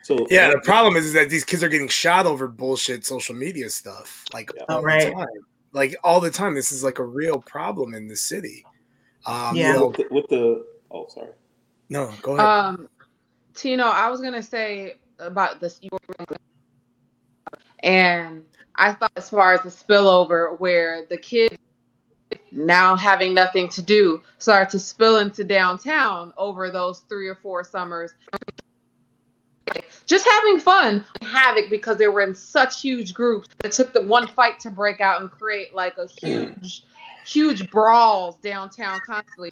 so 0.02 0.26
yeah, 0.30 0.50
the 0.50 0.60
problem 0.60 0.96
is, 0.96 1.06
is 1.06 1.12
that 1.12 1.30
these 1.30 1.44
kids 1.44 1.62
are 1.62 1.68
getting 1.68 1.88
shot 1.88 2.26
over 2.26 2.48
bullshit 2.48 3.06
social 3.06 3.34
media 3.34 3.70
stuff, 3.70 4.24
like 4.32 4.50
yeah. 4.56 4.64
all 4.68 4.82
right. 4.82 5.06
the 5.06 5.12
time. 5.12 5.26
Like 5.72 5.96
all 6.04 6.20
the 6.20 6.30
time. 6.30 6.54
This 6.54 6.72
is 6.72 6.84
like 6.84 6.98
a 6.98 7.04
real 7.04 7.40
problem 7.40 7.94
in 7.94 8.08
the 8.08 8.16
city. 8.16 8.64
Um, 9.26 9.56
yeah. 9.56 9.68
You 9.68 9.78
know, 9.78 9.86
with, 9.86 9.96
the, 9.96 10.06
with 10.10 10.28
the 10.28 10.66
oh, 10.90 11.06
sorry. 11.08 11.30
No, 11.88 12.12
go 12.20 12.34
ahead. 12.34 12.46
Um, 12.46 12.88
Tino, 13.54 13.84
I 13.84 14.08
was 14.08 14.20
gonna 14.20 14.42
say 14.42 14.96
about 15.18 15.60
this, 15.60 15.80
and 17.80 18.42
I 18.74 18.92
thought 18.92 19.12
as 19.16 19.30
far 19.30 19.54
as 19.54 19.62
the 19.62 19.68
spillover, 19.68 20.58
where 20.58 21.06
the 21.08 21.16
kids 21.16 21.56
now 22.50 22.96
having 22.96 23.34
nothing 23.34 23.68
to 23.68 23.82
do 23.82 24.22
start 24.38 24.70
to 24.70 24.78
spill 24.78 25.18
into 25.18 25.44
downtown 25.44 26.32
over 26.36 26.70
those 26.70 27.00
three 27.08 27.28
or 27.28 27.34
four 27.34 27.62
summers 27.62 28.14
just 30.06 30.26
having 30.26 30.60
fun. 30.60 31.04
Havoc 31.22 31.70
because 31.70 31.96
they 31.96 32.08
were 32.08 32.20
in 32.20 32.34
such 32.34 32.80
huge 32.80 33.14
groups 33.14 33.48
that 33.58 33.72
took 33.72 33.92
the 33.92 34.02
one 34.02 34.26
fight 34.26 34.60
to 34.60 34.70
break 34.70 35.00
out 35.00 35.20
and 35.20 35.30
create 35.30 35.74
like 35.74 35.96
a 35.98 36.06
huge 36.06 36.84
huge 37.24 37.70
brawls 37.70 38.36
downtown 38.42 39.00
constantly. 39.06 39.50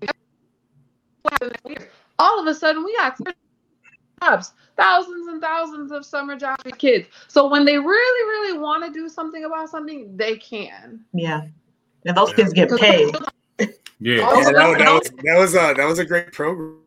All 2.18 2.40
of 2.40 2.46
a 2.46 2.54
sudden 2.54 2.84
we 2.84 2.94
got 2.96 3.18
jobs. 4.22 4.52
Thousands 4.76 5.28
and 5.28 5.40
thousands 5.42 5.92
of 5.92 6.06
summer 6.06 6.36
jobs 6.36 6.62
for 6.62 6.70
kids. 6.70 7.08
So 7.28 7.48
when 7.48 7.64
they 7.64 7.78
really 7.78 8.50
really 8.50 8.58
want 8.58 8.84
to 8.84 8.92
do 8.92 9.08
something 9.08 9.44
about 9.44 9.68
something 9.68 10.16
they 10.16 10.36
can. 10.36 11.00
Yeah. 11.12 11.42
And 12.06 12.16
those 12.16 12.32
kids 12.32 12.52
get 12.52 12.70
paid. 12.70 13.14
yeah, 13.58 13.66
oh, 14.22 14.38
yeah 14.38 14.44
that, 14.44 14.78
that, 14.78 14.92
was, 14.92 15.10
that 15.24 15.38
was 15.38 15.54
a 15.54 15.74
that 15.76 15.86
was 15.86 15.98
a 15.98 16.04
great 16.04 16.32
program 16.32 16.80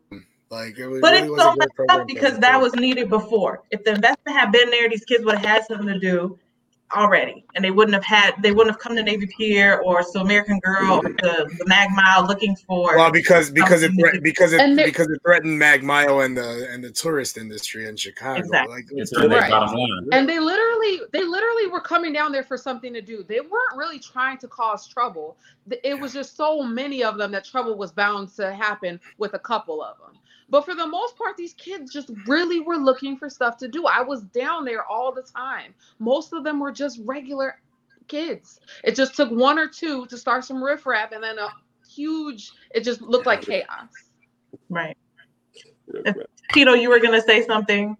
like, 0.54 0.78
it 0.78 0.86
was, 0.86 1.00
but 1.00 1.12
really 1.12 1.28
it's 1.28 1.42
so 1.42 1.54
messed 1.56 1.90
up 1.90 2.06
because 2.06 2.38
that 2.38 2.60
was 2.60 2.74
needed 2.74 3.08
before. 3.10 3.62
If 3.70 3.84
the 3.84 3.94
investment 3.94 4.38
had 4.38 4.52
been 4.52 4.70
there, 4.70 4.88
these 4.88 5.04
kids 5.04 5.24
would 5.24 5.36
have 5.36 5.44
had 5.44 5.64
something 5.66 5.88
to 5.88 5.98
do 5.98 6.38
already, 6.94 7.44
and 7.54 7.64
they 7.64 7.70
wouldn't 7.70 7.94
have 7.94 8.04
had. 8.04 8.34
They 8.42 8.52
wouldn't 8.52 8.74
have 8.74 8.80
come 8.80 8.94
to 8.96 9.02
Navy 9.02 9.26
Pier 9.26 9.78
or 9.78 10.02
so 10.02 10.20
American 10.20 10.60
Girl 10.60 11.00
or 11.02 11.02
the, 11.02 11.50
the 11.58 11.64
Mag 11.66 11.88
Mile 11.92 12.26
looking 12.26 12.54
for. 12.56 12.96
Well, 12.96 13.10
because 13.10 13.50
because 13.50 13.82
it 13.82 13.92
because 14.22 14.52
it 14.52 14.76
because 14.76 15.08
it 15.08 15.20
threatened 15.22 15.58
Mag 15.58 15.82
Mile 15.82 16.20
and 16.20 16.36
the 16.36 16.68
and 16.70 16.82
the 16.82 16.90
tourist 16.90 17.36
industry 17.36 17.88
in 17.88 17.96
Chicago. 17.96 18.40
Exactly. 18.40 18.74
Like, 18.74 18.84
it's 18.90 19.16
right. 19.16 20.06
And 20.12 20.28
they 20.28 20.38
literally 20.38 21.00
they 21.12 21.24
literally 21.24 21.66
were 21.68 21.80
coming 21.80 22.12
down 22.12 22.32
there 22.32 22.44
for 22.44 22.56
something 22.56 22.92
to 22.94 23.00
do. 23.00 23.24
They 23.26 23.40
weren't 23.40 23.76
really 23.76 23.98
trying 23.98 24.38
to 24.38 24.48
cause 24.48 24.86
trouble. 24.86 25.36
It 25.82 25.98
was 25.98 26.12
just 26.12 26.36
so 26.36 26.62
many 26.62 27.02
of 27.02 27.18
them 27.18 27.32
that 27.32 27.44
trouble 27.44 27.76
was 27.76 27.92
bound 27.92 28.34
to 28.36 28.52
happen 28.52 29.00
with 29.18 29.34
a 29.34 29.38
couple 29.38 29.82
of 29.82 29.98
them. 29.98 30.18
But 30.54 30.64
for 30.64 30.76
the 30.76 30.86
most 30.86 31.18
part, 31.18 31.36
these 31.36 31.52
kids 31.54 31.92
just 31.92 32.12
really 32.28 32.60
were 32.60 32.76
looking 32.76 33.16
for 33.16 33.28
stuff 33.28 33.56
to 33.56 33.66
do. 33.66 33.86
I 33.86 34.02
was 34.02 34.22
down 34.22 34.64
there 34.64 34.84
all 34.84 35.10
the 35.10 35.22
time. 35.22 35.74
Most 35.98 36.32
of 36.32 36.44
them 36.44 36.60
were 36.60 36.70
just 36.70 37.00
regular 37.04 37.58
kids. 38.06 38.60
It 38.84 38.94
just 38.94 39.16
took 39.16 39.32
one 39.32 39.58
or 39.58 39.66
two 39.66 40.06
to 40.06 40.16
start 40.16 40.44
some 40.44 40.62
riffraff 40.62 41.10
and 41.10 41.20
then 41.20 41.40
a 41.40 41.48
huge, 41.90 42.52
it 42.72 42.84
just 42.84 43.02
looked 43.02 43.26
like 43.26 43.42
chaos. 43.42 43.88
Right. 44.68 44.96
Tito, 46.52 46.74
you 46.74 46.88
were 46.88 47.00
going 47.00 47.20
to 47.20 47.26
say 47.26 47.44
something. 47.44 47.96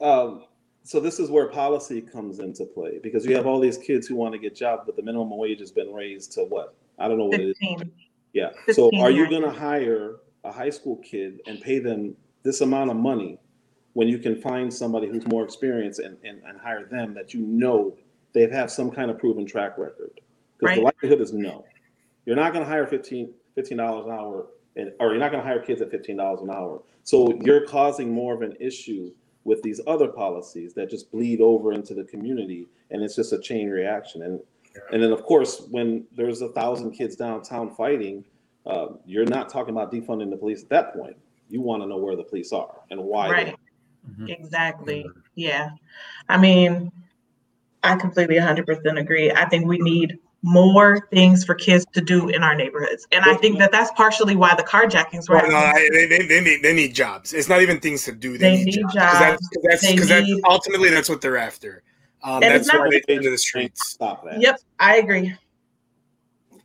Um, 0.00 0.44
so 0.84 1.00
this 1.00 1.20
is 1.20 1.28
where 1.28 1.48
policy 1.48 2.00
comes 2.00 2.38
into 2.38 2.64
play 2.64 2.98
because 3.02 3.26
you 3.26 3.36
have 3.36 3.46
all 3.46 3.60
these 3.60 3.76
kids 3.76 4.06
who 4.06 4.16
want 4.16 4.32
to 4.32 4.38
get 4.38 4.56
jobs, 4.56 4.84
but 4.86 4.96
the 4.96 5.02
minimum 5.02 5.36
wage 5.36 5.60
has 5.60 5.70
been 5.70 5.92
raised 5.92 6.32
to 6.32 6.44
what? 6.44 6.76
I 6.98 7.08
don't 7.08 7.18
know 7.18 7.26
what 7.26 7.40
15. 7.40 7.80
it 7.82 7.86
is. 7.88 7.92
Yeah. 8.32 8.48
15, 8.64 8.74
so 8.74 9.02
are 9.02 9.10
you 9.10 9.28
going 9.28 9.42
to 9.42 9.50
hire 9.50 10.16
a 10.44 10.52
high 10.52 10.70
school 10.70 10.96
kid 10.96 11.40
and 11.46 11.60
pay 11.60 11.78
them 11.78 12.14
this 12.42 12.60
amount 12.60 12.90
of 12.90 12.96
money 12.96 13.38
when 13.92 14.08
you 14.08 14.18
can 14.18 14.40
find 14.40 14.72
somebody 14.72 15.08
who's 15.08 15.26
more 15.26 15.44
experienced 15.44 16.00
and, 16.00 16.16
and, 16.24 16.42
and 16.44 16.60
hire 16.60 16.86
them 16.86 17.12
that 17.14 17.34
you 17.34 17.40
know 17.40 17.96
they 18.32 18.48
have 18.48 18.70
some 18.70 18.90
kind 18.90 19.10
of 19.10 19.18
proven 19.18 19.44
track 19.44 19.76
record. 19.76 20.20
Because 20.58 20.76
right. 20.76 20.76
the 20.76 20.82
likelihood 20.82 21.20
is 21.20 21.32
no. 21.32 21.64
You're 22.24 22.36
not 22.36 22.52
going 22.52 22.64
to 22.64 22.70
hire 22.70 22.86
15 22.86 23.32
dollars 23.76 24.06
an 24.06 24.12
hour, 24.12 24.46
and, 24.76 24.92
or 25.00 25.10
you're 25.10 25.18
not 25.18 25.30
going 25.30 25.42
to 25.42 25.46
hire 25.46 25.60
kids 25.60 25.80
at 25.82 25.90
fifteen 25.90 26.16
dollars 26.16 26.40
an 26.40 26.50
hour. 26.50 26.82
So 27.02 27.38
you're 27.42 27.66
causing 27.66 28.12
more 28.12 28.34
of 28.34 28.42
an 28.42 28.56
issue 28.60 29.12
with 29.44 29.62
these 29.62 29.80
other 29.86 30.08
policies 30.08 30.74
that 30.74 30.90
just 30.90 31.10
bleed 31.10 31.40
over 31.40 31.72
into 31.72 31.94
the 31.94 32.04
community, 32.04 32.68
and 32.90 33.02
it's 33.02 33.16
just 33.16 33.32
a 33.32 33.40
chain 33.40 33.68
reaction. 33.68 34.22
And 34.22 34.40
and 34.92 35.02
then 35.02 35.12
of 35.12 35.24
course, 35.24 35.66
when 35.70 36.04
there's 36.12 36.40
a 36.40 36.48
thousand 36.48 36.92
kids 36.92 37.16
downtown 37.16 37.74
fighting, 37.74 38.24
uh, 38.66 38.86
you're 39.06 39.24
not 39.24 39.48
talking 39.48 39.74
about 39.74 39.92
defunding 39.92 40.30
the 40.30 40.36
police 40.36 40.62
at 40.62 40.68
that 40.70 40.94
point. 40.94 41.16
You 41.48 41.60
want 41.60 41.82
to 41.82 41.88
know 41.88 41.96
where 41.96 42.16
the 42.16 42.22
police 42.22 42.52
are 42.52 42.76
and 42.90 43.02
why. 43.02 43.30
Right. 43.30 43.56
Mm-hmm. 44.08 44.28
Exactly. 44.28 45.06
Yeah. 45.34 45.70
I 46.28 46.38
mean, 46.38 46.92
I 47.82 47.96
completely 47.96 48.36
100% 48.36 49.00
agree. 49.00 49.30
I 49.32 49.48
think 49.48 49.66
we 49.66 49.78
need 49.78 50.18
more 50.42 51.06
things 51.10 51.44
for 51.44 51.54
kids 51.54 51.84
to 51.92 52.00
do 52.00 52.28
in 52.28 52.42
our 52.42 52.54
neighborhoods. 52.54 53.06
And 53.12 53.24
I 53.24 53.34
think 53.34 53.58
that 53.58 53.72
that's 53.72 53.90
partially 53.92 54.36
why 54.36 54.54
the 54.54 54.62
carjackings 54.62 55.28
were. 55.28 55.36
Well, 55.36 55.50
no, 55.50 55.72
they, 55.74 56.06
they, 56.06 56.26
they, 56.26 56.40
need, 56.40 56.62
they 56.62 56.72
need 56.72 56.94
jobs. 56.94 57.34
It's 57.34 57.48
not 57.48 57.60
even 57.60 57.78
things 57.80 58.04
to 58.04 58.12
do. 58.12 58.38
They, 58.38 58.56
they 58.56 58.64
need, 58.64 58.76
need, 58.76 58.86
jobs. 58.94 58.94
Because 58.94 59.18
that's, 59.18 59.82
that's, 59.82 59.82
need... 59.82 59.98
that's, 59.98 60.40
ultimately 60.48 60.88
that's 60.90 61.08
what 61.08 61.20
they're 61.20 61.36
after. 61.36 61.82
Um, 62.22 62.40
that's 62.40 62.72
why 62.72 62.88
they 62.90 63.00
take 63.00 63.22
to 63.22 63.30
the 63.30 63.38
streets. 63.38 63.90
Stop 63.90 64.24
that. 64.24 64.40
Yep, 64.40 64.60
I 64.78 64.96
agree. 64.96 65.34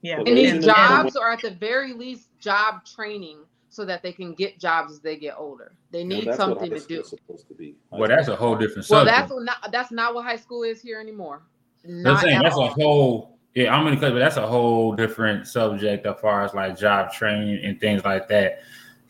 Yeah. 0.05 0.21
They 0.23 0.35
need 0.35 0.61
jobs 0.61 1.15
or 1.15 1.31
at 1.31 1.41
the 1.41 1.49
very 1.49 1.91
least 1.91 2.29
job 2.39 2.85
training 2.85 3.39
so 3.69 3.85
that 3.85 4.03
they 4.03 4.11
can 4.11 4.35
get 4.35 4.59
jobs 4.59 4.93
as 4.93 4.99
they 4.99 5.17
get 5.17 5.33
older. 5.35 5.73
They 5.89 6.03
need 6.03 6.31
something 6.35 6.69
to 6.69 6.79
do. 6.79 7.03
Supposed 7.03 7.47
to 7.47 7.55
be. 7.55 7.75
Well, 7.89 8.07
that's 8.07 8.27
a 8.27 8.35
whole 8.35 8.55
different 8.55 8.85
subject. 8.85 9.31
Well, 9.31 9.43
that's 9.43 9.63
not 9.63 9.71
that's 9.71 9.91
not 9.91 10.13
what 10.13 10.23
high 10.23 10.35
school 10.35 10.61
is 10.61 10.79
here 10.79 10.99
anymore. 10.99 11.41
Not 11.83 12.21
saying, 12.21 12.39
that's 12.39 12.55
all. 12.55 12.65
a 12.65 12.69
whole 12.69 13.39
yeah, 13.55 13.75
I'm 13.75 13.83
gonna 13.83 13.99
cut, 13.99 14.13
but 14.13 14.19
that's 14.19 14.37
a 14.37 14.45
whole 14.45 14.95
different 14.95 15.47
subject 15.47 16.05
as 16.05 16.19
far 16.19 16.43
as 16.43 16.53
like 16.53 16.77
job 16.77 17.11
training 17.11 17.65
and 17.65 17.79
things 17.79 18.05
like 18.05 18.27
that. 18.27 18.59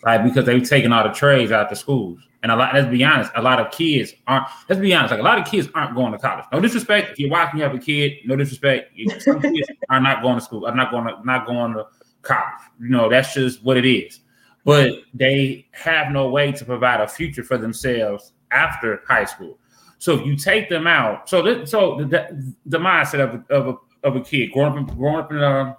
Like 0.06 0.24
because 0.24 0.45
they've 0.45 0.68
taken 0.68 0.93
all 0.93 1.03
the 1.03 1.14
trades 1.14 1.51
out 1.51 1.70
the 1.70 1.76
schools. 1.76 2.20
And 2.43 2.51
a 2.51 2.56
lot, 2.56 2.76
let's 2.76 2.88
be 2.88 3.03
honest, 3.03 3.32
a 3.36 3.41
lot 3.41 3.60
of 3.60 3.72
kids 3.72 4.14
aren't. 4.28 4.45
Let's 4.70 4.80
be 4.80 4.93
honest, 4.93 5.12
like 5.12 5.20
a 5.20 5.24
lot 5.24 5.39
of 5.39 5.45
kids 5.45 5.68
aren't 5.74 5.95
going 5.95 6.12
to 6.12 6.20
college. 6.20 6.45
No 6.53 6.60
disrespect, 6.60 7.14
if 7.14 7.20
you're 7.20 7.32
watching, 7.32 7.58
you 7.60 7.64
have 7.64 7.74
a 7.74 7.80
kid. 7.80 8.14
No 8.26 8.36
disrespect, 8.36 8.91
some 9.20 9.41
kids 9.41 9.68
are 9.89 9.99
not 9.99 10.22
going 10.22 10.36
to 10.36 10.41
school. 10.41 10.68
Are 10.68 10.76
not 10.76 10.91
going 10.91 11.06
to 11.06 11.26
not 11.26 11.47
going 11.47 11.74
to 11.74 11.86
college. 12.22 12.43
You 12.80 12.89
know, 12.89 13.10
that's 13.10 13.34
just 13.34 13.64
what 13.64 13.78
it 13.78 13.86
is 13.86 14.20
but 14.66 14.91
they 15.14 15.68
have 15.72 16.12
no 16.12 16.28
way 16.28 16.51
to 16.51 16.66
provide 16.66 16.99
a 16.99 17.08
future 17.08 17.43
for 17.43 17.58
themselves 17.58 18.34
after 18.51 19.01
high 19.08 19.24
school. 19.24 19.58
So 19.99 20.16
if 20.16 20.26
you 20.26 20.36
take 20.36 20.70
them 20.70 20.88
out, 20.88 21.30
so 21.30 21.41
this, 21.41 21.72
so 21.72 21.97
the, 21.97 22.53
the 22.66 22.80
mindset 22.80 23.22
of 23.22 23.49
of 23.49 23.68
a, 23.68 24.08
of 24.08 24.16
a 24.18 24.22
kid 24.22 24.51
growing 24.51 24.74
up 24.74 24.78
in, 24.78 24.97
growing 24.97 25.18
up 25.18 25.32
in 25.32 25.38
a 25.38 25.78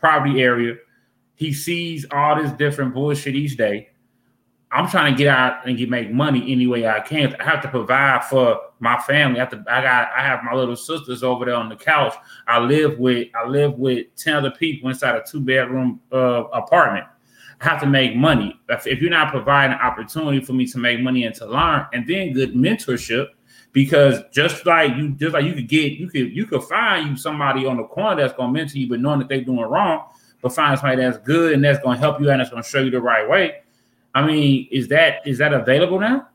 poverty 0.00 0.40
area, 0.40 0.76
he 1.38 1.52
sees 1.52 2.04
all 2.10 2.36
this 2.36 2.50
different 2.52 2.92
bullshit 2.92 3.36
each 3.36 3.56
day. 3.56 3.90
I'm 4.70 4.88
trying 4.88 5.14
to 5.14 5.18
get 5.18 5.28
out 5.28 5.66
and 5.66 5.78
get 5.78 5.88
make 5.88 6.10
money 6.10 6.52
any 6.52 6.66
way 6.66 6.86
I 6.86 7.00
can. 7.00 7.34
I 7.40 7.44
have 7.44 7.62
to 7.62 7.68
provide 7.68 8.24
for 8.24 8.60
my 8.80 8.98
family. 8.98 9.40
I 9.40 9.44
have 9.44 9.50
to, 9.52 9.64
I 9.66 9.80
got 9.80 10.10
I 10.14 10.20
have 10.20 10.44
my 10.44 10.52
little 10.52 10.76
sisters 10.76 11.22
over 11.22 11.46
there 11.46 11.54
on 11.54 11.68
the 11.68 11.76
couch. 11.76 12.12
I 12.46 12.58
live 12.58 12.98
with 12.98 13.28
I 13.34 13.46
live 13.46 13.78
with 13.78 14.14
10 14.16 14.34
other 14.34 14.50
people 14.50 14.90
inside 14.90 15.14
a 15.14 15.22
two 15.22 15.40
bedroom 15.40 16.00
uh, 16.12 16.44
apartment 16.52 17.06
I 17.60 17.64
have 17.64 17.80
to 17.80 17.86
make 17.86 18.14
money. 18.14 18.60
If 18.68 19.00
you're 19.00 19.10
not 19.10 19.32
providing 19.32 19.74
an 19.74 19.80
opportunity 19.80 20.44
for 20.44 20.52
me 20.52 20.66
to 20.66 20.78
make 20.78 21.00
money 21.00 21.24
and 21.24 21.34
to 21.36 21.46
learn, 21.46 21.86
and 21.92 22.06
then 22.06 22.32
good 22.32 22.54
mentorship, 22.54 23.28
because 23.72 24.20
just 24.32 24.64
like 24.64 24.96
you, 24.96 25.10
just 25.10 25.34
like 25.34 25.44
you 25.44 25.54
could 25.54 25.68
get, 25.68 25.92
you 25.92 26.08
could 26.08 26.34
you 26.34 26.46
could 26.46 26.62
find 26.64 27.08
you 27.08 27.16
somebody 27.16 27.66
on 27.66 27.76
the 27.76 27.84
corner 27.84 28.20
that's 28.20 28.34
gonna 28.34 28.52
mentor 28.52 28.78
you, 28.78 28.88
but 28.88 29.00
knowing 29.00 29.18
that 29.18 29.28
they're 29.28 29.40
doing 29.40 29.60
wrong, 29.60 30.04
but 30.40 30.52
find 30.54 30.78
somebody 30.78 31.02
that's 31.02 31.18
good 31.18 31.52
and 31.52 31.64
that's 31.64 31.78
gonna 31.80 31.98
help 31.98 32.20
you 32.20 32.30
and 32.30 32.40
that's 32.40 32.50
gonna 32.50 32.62
show 32.62 32.80
you 32.80 32.90
the 32.90 33.00
right 33.00 33.28
way. 33.28 33.62
I 34.14 34.26
mean, 34.26 34.68
is 34.70 34.88
that 34.88 35.26
is 35.26 35.38
that 35.38 35.52
available 35.52 36.00
now? 36.00 36.28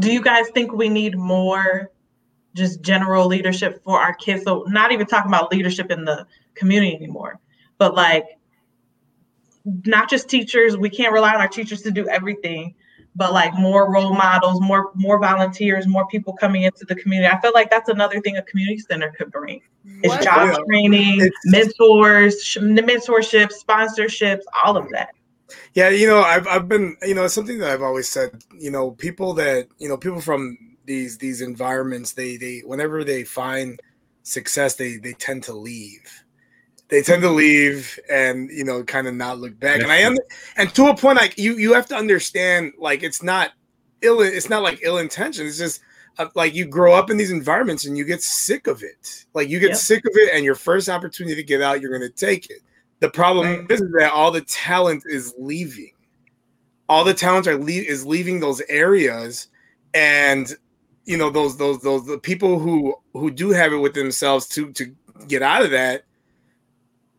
Do 0.00 0.12
you 0.12 0.22
guys 0.22 0.48
think 0.50 0.72
we 0.72 0.88
need 0.88 1.16
more 1.16 1.90
just 2.54 2.82
general 2.82 3.26
leadership 3.26 3.82
for 3.84 4.00
our 4.00 4.14
kids? 4.14 4.44
So 4.44 4.64
not 4.68 4.92
even 4.92 5.06
talking 5.06 5.30
about 5.30 5.50
leadership 5.50 5.90
in 5.90 6.04
the 6.04 6.26
community 6.54 6.94
anymore, 6.94 7.40
but 7.78 7.94
like 7.94 8.24
not 9.84 10.10
just 10.10 10.28
teachers. 10.28 10.76
We 10.76 10.90
can't 10.90 11.12
rely 11.12 11.34
on 11.34 11.40
our 11.40 11.48
teachers 11.48 11.82
to 11.82 11.90
do 11.90 12.08
everything, 12.08 12.74
but 13.14 13.32
like 13.32 13.54
more 13.54 13.92
role 13.92 14.14
models, 14.14 14.60
more 14.60 14.90
more 14.94 15.18
volunteers, 15.18 15.86
more 15.86 16.06
people 16.06 16.32
coming 16.32 16.62
into 16.62 16.84
the 16.86 16.94
community. 16.94 17.32
I 17.32 17.40
feel 17.40 17.52
like 17.52 17.70
that's 17.70 17.88
another 17.88 18.20
thing 18.20 18.36
a 18.36 18.42
community 18.42 18.78
center 18.78 19.12
could 19.16 19.30
bring. 19.30 19.60
Is 20.02 20.12
job 20.24 20.48
yeah. 20.48 20.56
training, 20.66 21.20
it's, 21.20 21.36
mentors, 21.44 22.36
mentorship, 22.56 23.52
sponsorships, 23.52 24.42
all 24.64 24.76
of 24.76 24.88
that. 24.90 25.10
Yeah, 25.74 25.90
you 25.90 26.06
know, 26.06 26.22
I've 26.22 26.46
I've 26.46 26.68
been, 26.68 26.96
you 27.02 27.14
know, 27.14 27.26
something 27.26 27.58
that 27.58 27.70
I've 27.70 27.82
always 27.82 28.08
said, 28.08 28.42
you 28.58 28.70
know, 28.70 28.92
people 28.92 29.34
that, 29.34 29.68
you 29.78 29.88
know, 29.88 29.96
people 29.96 30.20
from 30.20 30.56
these 30.84 31.18
these 31.18 31.40
environments, 31.42 32.12
they 32.12 32.36
they 32.36 32.60
whenever 32.60 33.04
they 33.04 33.24
find 33.24 33.80
success, 34.22 34.76
they 34.76 34.96
they 34.96 35.12
tend 35.12 35.42
to 35.44 35.52
leave 35.52 36.21
they 36.92 37.00
tend 37.00 37.22
to 37.22 37.30
leave 37.30 37.98
and 38.10 38.50
you 38.50 38.64
know 38.64 38.84
kind 38.84 39.06
of 39.06 39.14
not 39.14 39.38
look 39.38 39.58
back. 39.58 39.80
And 39.80 39.90
I 39.90 39.96
am, 39.96 40.14
and 40.58 40.72
to 40.74 40.88
a 40.88 40.96
point, 40.96 41.16
like 41.16 41.38
you 41.38 41.56
you 41.56 41.72
have 41.72 41.86
to 41.86 41.96
understand, 41.96 42.74
like 42.78 43.02
it's 43.02 43.22
not 43.22 43.52
ill. 44.02 44.20
It's 44.20 44.50
not 44.50 44.62
like 44.62 44.80
ill 44.82 44.98
intention. 44.98 45.46
It's 45.46 45.56
just 45.56 45.80
uh, 46.18 46.26
like 46.34 46.54
you 46.54 46.66
grow 46.66 46.92
up 46.92 47.08
in 47.08 47.16
these 47.16 47.30
environments 47.30 47.86
and 47.86 47.96
you 47.96 48.04
get 48.04 48.22
sick 48.22 48.66
of 48.66 48.82
it. 48.82 49.24
Like 49.32 49.48
you 49.48 49.58
get 49.58 49.70
yep. 49.70 49.78
sick 49.78 50.04
of 50.04 50.12
it, 50.16 50.34
and 50.34 50.44
your 50.44 50.54
first 50.54 50.90
opportunity 50.90 51.34
to 51.34 51.42
get 51.42 51.62
out, 51.62 51.80
you're 51.80 51.98
going 51.98 52.08
to 52.08 52.14
take 52.14 52.50
it. 52.50 52.60
The 53.00 53.08
problem 53.08 53.46
right. 53.46 53.70
is 53.70 53.80
that 53.98 54.12
all 54.12 54.30
the 54.30 54.42
talent 54.42 55.04
is 55.06 55.34
leaving. 55.38 55.92
All 56.90 57.04
the 57.04 57.14
talent 57.14 57.46
are 57.46 57.56
le- 57.56 57.70
is 57.70 58.04
leaving 58.04 58.38
those 58.38 58.60
areas, 58.68 59.48
and 59.94 60.54
you 61.06 61.16
know 61.16 61.30
those 61.30 61.56
those 61.56 61.80
those 61.80 62.04
the 62.04 62.18
people 62.18 62.58
who 62.58 62.94
who 63.14 63.30
do 63.30 63.48
have 63.48 63.72
it 63.72 63.78
with 63.78 63.94
themselves 63.94 64.46
to 64.48 64.70
to 64.72 64.94
get 65.26 65.40
out 65.40 65.62
of 65.62 65.70
that 65.70 66.04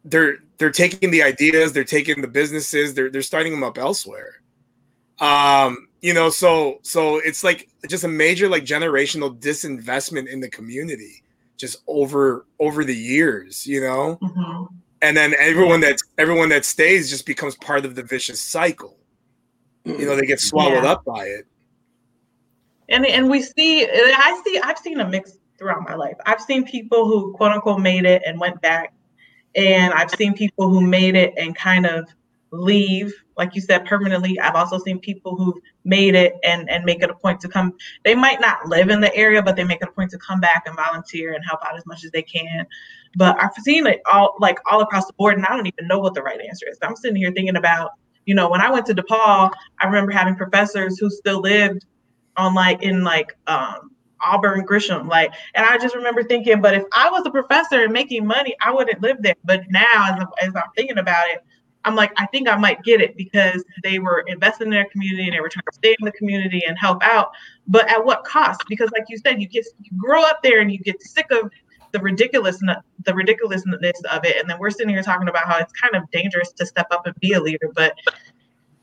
they're 0.06 0.38
they're 0.58 0.72
taking 0.72 1.12
the 1.12 1.24
ideas, 1.24 1.74
they're 1.74 1.84
taking 1.84 2.22
the 2.22 2.28
businesses, 2.28 2.93
they're 2.93 3.10
they're 3.10 3.22
starting 3.22 3.51
them 3.51 3.64
up 3.64 3.78
elsewhere. 3.78 4.41
Um, 5.20 5.88
you 6.01 6.14
know, 6.14 6.30
so 6.30 6.80
so 6.82 7.18
it's 7.18 7.43
like 7.43 7.70
just 7.89 8.04
a 8.04 8.08
major 8.08 8.49
like 8.49 8.66
generational 8.66 9.38
disinvestment 9.39 10.28
in 10.28 10.39
the 10.39 10.49
community 10.49 11.24
just 11.58 11.78
over 11.88 12.45
over 12.60 12.84
the 12.84 12.95
years, 12.95 13.66
you 13.66 13.82
know. 13.82 14.18
Mm-hmm. 14.22 14.76
And 15.01 15.18
then 15.18 15.34
everyone 15.39 15.82
that 15.82 15.97
everyone 16.18 16.49
that 16.49 16.66
stays 16.66 17.10
just 17.10 17.26
becomes 17.26 17.56
part 17.56 17.86
of 17.86 17.95
the 17.95 18.04
vicious 18.04 18.41
cycle. 18.41 18.97
You 19.86 20.06
know, 20.06 20.16
they 20.16 20.26
get 20.26 20.39
swallowed 20.39 20.84
yeah. 20.84 20.91
up 20.91 21.06
by 21.06 21.26
it. 21.26 21.45
And 22.89 23.06
and 23.06 23.30
we 23.30 23.41
see 23.41 23.86
I 23.86 24.41
see 24.45 24.60
I've 24.60 24.78
seen 24.78 24.99
a 24.99 25.08
mix 25.08 25.38
throughout 25.58 25.88
my 25.88 25.95
life. 25.95 26.16
I've 26.26 26.41
seen 26.41 26.66
people 26.66 27.06
who 27.06 27.34
quote 27.34 27.51
unquote 27.51 27.80
made 27.80 28.06
it 28.06 28.22
and 28.26 28.39
went 28.39 28.62
back 28.62 28.93
and 29.56 29.93
I've 29.93 30.12
seen 30.12 30.34
people 30.34 30.70
who 30.70 30.82
made 30.82 31.16
it 31.16 31.34
and 31.38 31.56
kind 31.56 31.86
of 31.86 32.08
leave, 32.51 33.14
like 33.38 33.56
you 33.56 33.62
said, 33.62 33.86
permanently. 33.86 34.39
I've 34.39 34.56
also 34.56 34.78
seen 34.78 34.99
people 34.99 35.36
who've 35.36 35.58
made 35.84 36.16
it 36.16 36.34
and, 36.43 36.70
and 36.70 36.86
make 36.86 37.01
it 37.01 37.10
a 37.10 37.16
point 37.16 37.41
to 37.41 37.47
come. 37.47 37.74
They 38.04 38.16
might 38.16 38.39
not 38.39 38.68
live 38.68 38.89
in 38.89 39.01
the 39.01 39.14
area, 39.16 39.41
but 39.41 39.56
they 39.56 39.64
make 39.64 39.82
it 39.82 39.89
a 39.89 39.91
point 39.91 40.12
to 40.12 40.18
come 40.20 40.39
back 40.39 40.64
and 40.66 40.76
volunteer 40.76 41.34
and 41.34 41.43
help 41.45 41.60
out 41.66 41.76
as 41.76 41.86
much 41.86 42.04
as 42.04 42.12
they 42.12 42.22
can. 42.22 42.66
But 43.16 43.41
I've 43.41 43.54
seen 43.64 43.88
it 43.88 44.01
all 44.12 44.36
like 44.39 44.60
all 44.72 44.82
across 44.82 45.06
the 45.06 45.14
board, 45.14 45.38
and 45.38 45.45
I 45.45 45.56
don't 45.56 45.68
even 45.68 45.88
know 45.88 45.99
what 45.99 46.14
the 46.14 46.24
right 46.24 46.39
answer 46.39 46.68
is. 46.70 46.78
I'm 46.82 46.95
sitting 46.95 47.16
here 47.16 47.32
thinking 47.32 47.58
about, 47.58 47.91
you 48.26 48.36
know, 48.36 48.49
when 48.49 48.62
I 48.62 48.72
went 48.72 48.86
to 48.88 48.95
DePaul, 48.95 49.51
I 49.82 49.86
remember 49.86 50.12
having 50.12 50.36
professors 50.36 50.97
who 50.99 51.10
still 51.10 51.39
lived 51.39 51.86
on 52.38 52.56
like 52.56 52.82
in 52.82 53.04
like 53.04 53.36
um 53.47 53.91
Auburn 54.26 54.65
Gresham. 54.65 55.07
Like, 55.07 55.34
and 55.55 55.65
I 55.65 55.78
just 55.78 55.95
remember 55.95 56.24
thinking, 56.24 56.61
but 56.61 56.74
if 56.74 56.84
I 56.93 57.09
was 57.09 57.24
a 57.26 57.32
professor 57.32 57.84
and 57.84 57.93
making 57.93 58.26
money, 58.26 58.55
I 58.61 58.71
wouldn't 58.71 59.01
live 59.01 59.17
there. 59.21 59.36
But 59.43 59.63
now, 59.69 60.17
as, 60.17 60.47
as 60.47 60.55
I'm 60.55 60.71
thinking 60.76 60.97
about 60.97 61.30
it, 61.30 61.43
I'm 61.86 61.95
like, 61.95 62.13
I 62.17 62.26
think 62.28 62.47
I 62.47 62.55
might 62.55 62.82
get 62.84 63.01
it 63.01 63.17
because 63.17 63.63
they 63.84 63.99
were 63.99 64.24
investing 64.28 64.67
in 64.67 64.71
their 64.71 64.86
community 64.86 65.26
and 65.26 65.34
they 65.34 65.41
were 65.41 65.49
trying 65.49 65.65
to 65.69 65.76
stay 65.76 65.95
in 65.99 66.05
the 66.05 66.11
community 66.13 66.63
and 66.65 66.78
help 66.78 67.03
out. 67.03 67.32
But 67.67 67.89
at 67.89 68.03
what 68.03 68.24
cost? 68.24 68.61
Because, 68.69 68.89
like 68.91 69.05
you 69.09 69.17
said, 69.17 69.41
you 69.41 69.47
get 69.47 69.65
you 69.82 69.91
grow 69.97 70.24
up 70.24 70.41
there 70.43 70.61
and 70.61 70.71
you 70.71 70.80
get 70.80 71.01
sick 71.01 71.28
of 71.32 71.51
the 71.91 71.99
ridiculousness 71.99 72.78
the 73.05 73.13
ridiculousness 73.13 74.01
of 74.11 74.26
it, 74.26 74.38
and 74.38 74.49
then 74.49 74.57
we're 74.59 74.69
sitting 74.69 74.89
here 74.89 75.03
talking 75.03 75.28
about 75.28 75.45
how 75.45 75.57
it's 75.57 75.74
kind 75.74 75.95
of 75.95 76.09
dangerous 76.11 76.51
to 76.53 76.65
step 76.65 76.88
up 76.91 77.05
and 77.05 77.15
be 77.19 77.34
a 77.34 77.41
leader. 77.41 77.69
But 77.76 77.95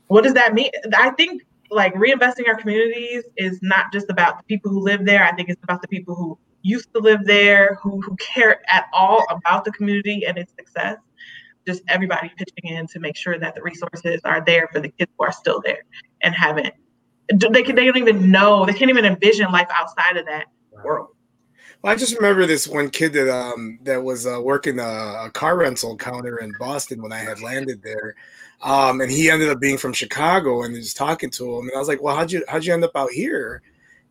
what 0.07 0.23
does 0.23 0.33
that 0.35 0.53
mean? 0.53 0.69
I 0.95 1.09
think 1.11 1.41
like 1.71 1.93
reinvesting 1.95 2.47
our 2.47 2.55
communities 2.55 3.23
is 3.37 3.59
not 3.61 3.91
just 3.91 4.09
about 4.09 4.37
the 4.37 4.43
people 4.43 4.69
who 4.69 4.81
live 4.81 5.05
there. 5.05 5.23
I 5.23 5.33
think 5.33 5.49
it's 5.49 5.63
about 5.63 5.81
the 5.81 5.87
people 5.87 6.15
who 6.15 6.37
used 6.61 6.93
to 6.93 6.99
live 6.99 7.25
there, 7.25 7.79
who 7.81 8.01
who 8.01 8.15
care 8.17 8.61
at 8.69 8.85
all 8.93 9.25
about 9.29 9.65
the 9.65 9.71
community 9.71 10.25
and 10.27 10.37
its 10.37 10.53
success. 10.53 10.97
Just 11.65 11.81
everybody 11.87 12.29
pitching 12.29 12.75
in 12.75 12.87
to 12.87 12.99
make 12.99 13.15
sure 13.15 13.39
that 13.39 13.55
the 13.55 13.61
resources 13.61 14.19
are 14.25 14.43
there 14.45 14.67
for 14.71 14.79
the 14.79 14.89
kids 14.89 15.11
who 15.17 15.25
are 15.25 15.31
still 15.31 15.61
there 15.63 15.83
and 16.21 16.35
haven't. 16.35 16.73
They 17.29 17.63
can. 17.63 17.75
They 17.75 17.85
don't 17.85 17.97
even 17.97 18.29
know. 18.29 18.65
They 18.65 18.73
can't 18.73 18.89
even 18.89 19.05
envision 19.05 19.51
life 19.51 19.69
outside 19.73 20.17
of 20.17 20.25
that 20.25 20.47
world. 20.83 21.09
Well, 21.81 21.93
I 21.93 21.95
just 21.95 22.15
remember 22.15 22.45
this 22.45 22.67
one 22.67 22.89
kid 22.89 23.13
that 23.13 23.33
um 23.33 23.79
that 23.83 24.03
was 24.03 24.27
uh, 24.27 24.39
working 24.41 24.79
a, 24.79 24.83
a 25.25 25.31
car 25.33 25.57
rental 25.57 25.95
counter 25.95 26.37
in 26.39 26.53
Boston 26.59 27.01
when 27.01 27.13
I 27.13 27.19
had 27.19 27.41
landed 27.41 27.81
there 27.81 28.15
um, 28.63 29.01
and 29.01 29.11
he 29.11 29.29
ended 29.29 29.49
up 29.49 29.59
being 29.59 29.77
from 29.77 29.93
Chicago 29.93 30.63
and 30.63 30.75
just 30.75 30.97
talking 30.97 31.29
to 31.31 31.57
him. 31.57 31.67
And 31.67 31.71
I 31.75 31.79
was 31.79 31.87
like, 31.87 32.01
well, 32.01 32.15
how'd 32.15 32.31
you, 32.31 32.43
how'd 32.47 32.63
you 32.63 32.73
end 32.73 32.83
up 32.83 32.95
out 32.95 33.11
here? 33.11 33.61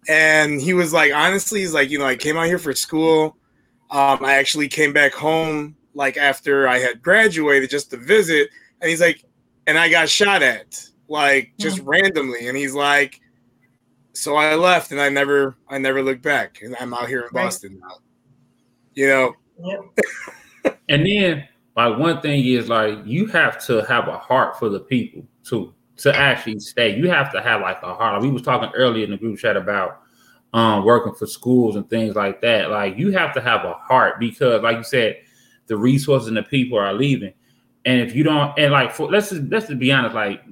And 0.09 0.61
he 0.61 0.75
was 0.75 0.93
like, 0.93 1.13
honestly, 1.13 1.61
he's 1.61 1.75
like, 1.75 1.91
you 1.91 1.99
know, 1.99 2.07
I 2.07 2.17
came 2.17 2.37
out 2.37 2.47
here 2.47 2.59
for 2.59 2.73
school. 2.73 3.37
Um, 3.91 4.25
I 4.25 4.35
actually 4.35 4.69
came 4.69 4.93
back 4.93 5.13
home 5.13 5.77
like 5.95 6.17
after 6.17 6.67
I 6.67 6.79
had 6.79 7.03
graduated 7.03 7.71
just 7.71 7.91
to 7.91 7.97
visit. 7.97 8.51
And 8.81 8.89
he's 8.91 9.01
like, 9.01 9.25
and 9.67 9.79
I 9.79 9.89
got 9.89 10.09
shot 10.09 10.43
at 10.43 10.85
like 11.09 11.53
just 11.59 11.79
mm-hmm. 11.79 11.89
randomly. 11.89 12.49
And 12.49 12.57
he's 12.57 12.75
like, 12.75 13.21
so 14.15 14.37
I 14.37 14.55
left 14.57 14.91
and 14.91 15.01
I 15.01 15.09
never, 15.09 15.57
I 15.69 15.79
never 15.79 16.03
looked 16.03 16.23
back. 16.23 16.61
And 16.63 16.75
I'm 16.81 16.93
out 16.95 17.09
here 17.09 17.21
in 17.21 17.29
Boston 17.33 17.81
now. 17.81 17.99
You 18.95 19.07
know? 19.07 19.35
Yep. 19.63 20.77
And 20.89 21.07
then 21.07 21.49
like 21.89 21.99
one 21.99 22.21
thing 22.21 22.45
is 22.45 22.69
like 22.69 22.99
you 23.05 23.27
have 23.27 23.65
to 23.67 23.85
have 23.87 24.09
a 24.09 24.19
heart 24.19 24.59
for 24.59 24.69
the 24.69 24.81
people 24.81 25.25
too 25.45 25.75
to 25.99 26.15
actually 26.17 26.59
stay. 26.59 26.97
You 26.97 27.11
have 27.11 27.31
to 27.33 27.43
have 27.43 27.61
like 27.61 27.83
a 27.83 27.95
heart. 27.95 28.15
Like 28.15 28.23
we 28.23 28.31
was 28.31 28.43
talking 28.43 28.71
earlier 28.75 29.05
in 29.05 29.11
the 29.11 29.17
group 29.17 29.39
chat 29.39 29.57
about 29.57 30.03
um 30.53 30.85
working 30.85 31.15
for 31.15 31.27
schools 31.27 31.77
and 31.77 31.89
things 31.89 32.15
like 32.17 32.41
that. 32.41 32.71
Like 32.71 32.99
you 32.99 33.13
have 33.13 33.35
to 33.35 33.41
have 33.41 33.65
a 33.65 33.75
heart 33.75 34.19
because 34.19 34.63
like 34.63 34.79
you 34.79 34.85
said, 34.85 35.17
the 35.67 35.77
resources 35.77 36.29
and 36.29 36.37
the 36.37 36.43
people 36.43 36.79
are 36.79 36.93
leaving. 36.93 37.33
And 37.85 38.01
if 38.01 38.15
you 38.15 38.25
don't 38.25 38.59
and 38.59 38.73
like 38.73 38.93
for, 38.93 39.11
let's 39.11 39.31
just 39.31 39.43
let's 39.45 39.67
just 39.67 39.79
be 39.79 39.93
honest, 39.93 40.15
like 40.15 40.43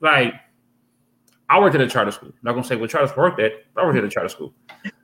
like 0.00 0.34
I 1.50 1.60
worked 1.60 1.74
at 1.74 1.80
a 1.80 1.88
charter 1.88 2.10
school. 2.10 2.30
I'm 2.30 2.38
not 2.42 2.52
gonna 2.52 2.64
say 2.64 2.76
what 2.76 2.90
charter 2.90 3.08
school 3.08 3.24
worked 3.24 3.40
at, 3.40 3.52
I 3.76 3.84
worked 3.84 3.98
at 3.98 4.04
a 4.04 4.08
charter 4.08 4.28
school. 4.28 4.54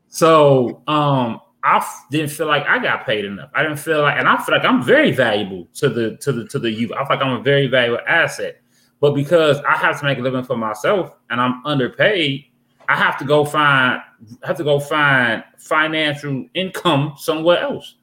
So 0.09 0.83
um 0.87 1.41
I 1.65 1.83
didn't 2.11 2.31
feel 2.31 2.47
like 2.47 2.67
I 2.67 2.79
got 2.79 3.07
paid 3.07 3.25
enough. 3.25 3.51
I 3.55 3.63
didn't 3.63 3.79
feel 3.79 4.03
like, 4.03 4.19
and 4.19 4.29
I 4.29 4.37
feel 4.37 4.55
like 4.55 4.67
I'm 4.67 4.83
very 4.83 5.13
valuable 5.13 5.67
to 5.77 5.89
the 5.89 6.17
to 6.19 6.31
the 6.31 6.47
to 6.49 6.59
the 6.59 6.71
youth. 6.71 6.93
I 6.93 6.99
feel 6.99 7.17
like 7.17 7.25
I'm 7.25 7.41
a 7.41 7.43
very 7.43 7.67
valuable 7.67 8.05
asset. 8.07 8.61
But 9.01 9.15
because 9.15 9.59
I 9.61 9.77
have 9.77 9.99
to 10.01 10.05
make 10.05 10.19
a 10.19 10.21
living 10.21 10.45
for 10.45 10.57
myself 10.57 11.17
and 11.31 11.41
I'm 11.41 11.65
underpaid, 11.65 12.45
I 12.89 12.97
have 12.97 13.19
to 13.19 13.25
go 13.25 13.45
find 13.45 14.01
I 14.43 14.47
have 14.47 14.59
to 14.59 14.65
go 14.65 14.79
find 14.79 15.43
financial 15.59 16.47
income 16.55 17.15
somewhere 17.17 17.61
else. 17.61 17.97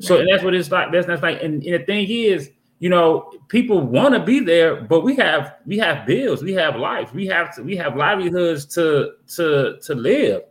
So 0.00 0.24
that's 0.28 0.42
what 0.42 0.54
it's 0.54 0.70
like. 0.70 0.92
That's 0.92 1.06
that's 1.06 1.22
like, 1.22 1.42
and, 1.42 1.62
and 1.62 1.74
the 1.74 1.86
thing 1.86 2.06
is, 2.08 2.50
you 2.80 2.90
know, 2.90 3.32
people 3.48 3.80
want 3.80 4.14
to 4.14 4.20
be 4.20 4.40
there, 4.40 4.82
but 4.82 5.02
we 5.02 5.14
have 5.16 5.54
we 5.64 5.78
have 5.78 6.06
bills, 6.06 6.42
we 6.42 6.52
have 6.54 6.76
life, 6.76 7.14
we 7.14 7.26
have 7.26 7.54
to 7.54 7.62
we 7.62 7.76
have 7.76 7.96
livelihoods 7.96 8.66
to 8.74 9.12
to 9.36 9.78
to 9.82 9.94
live. 9.94 10.42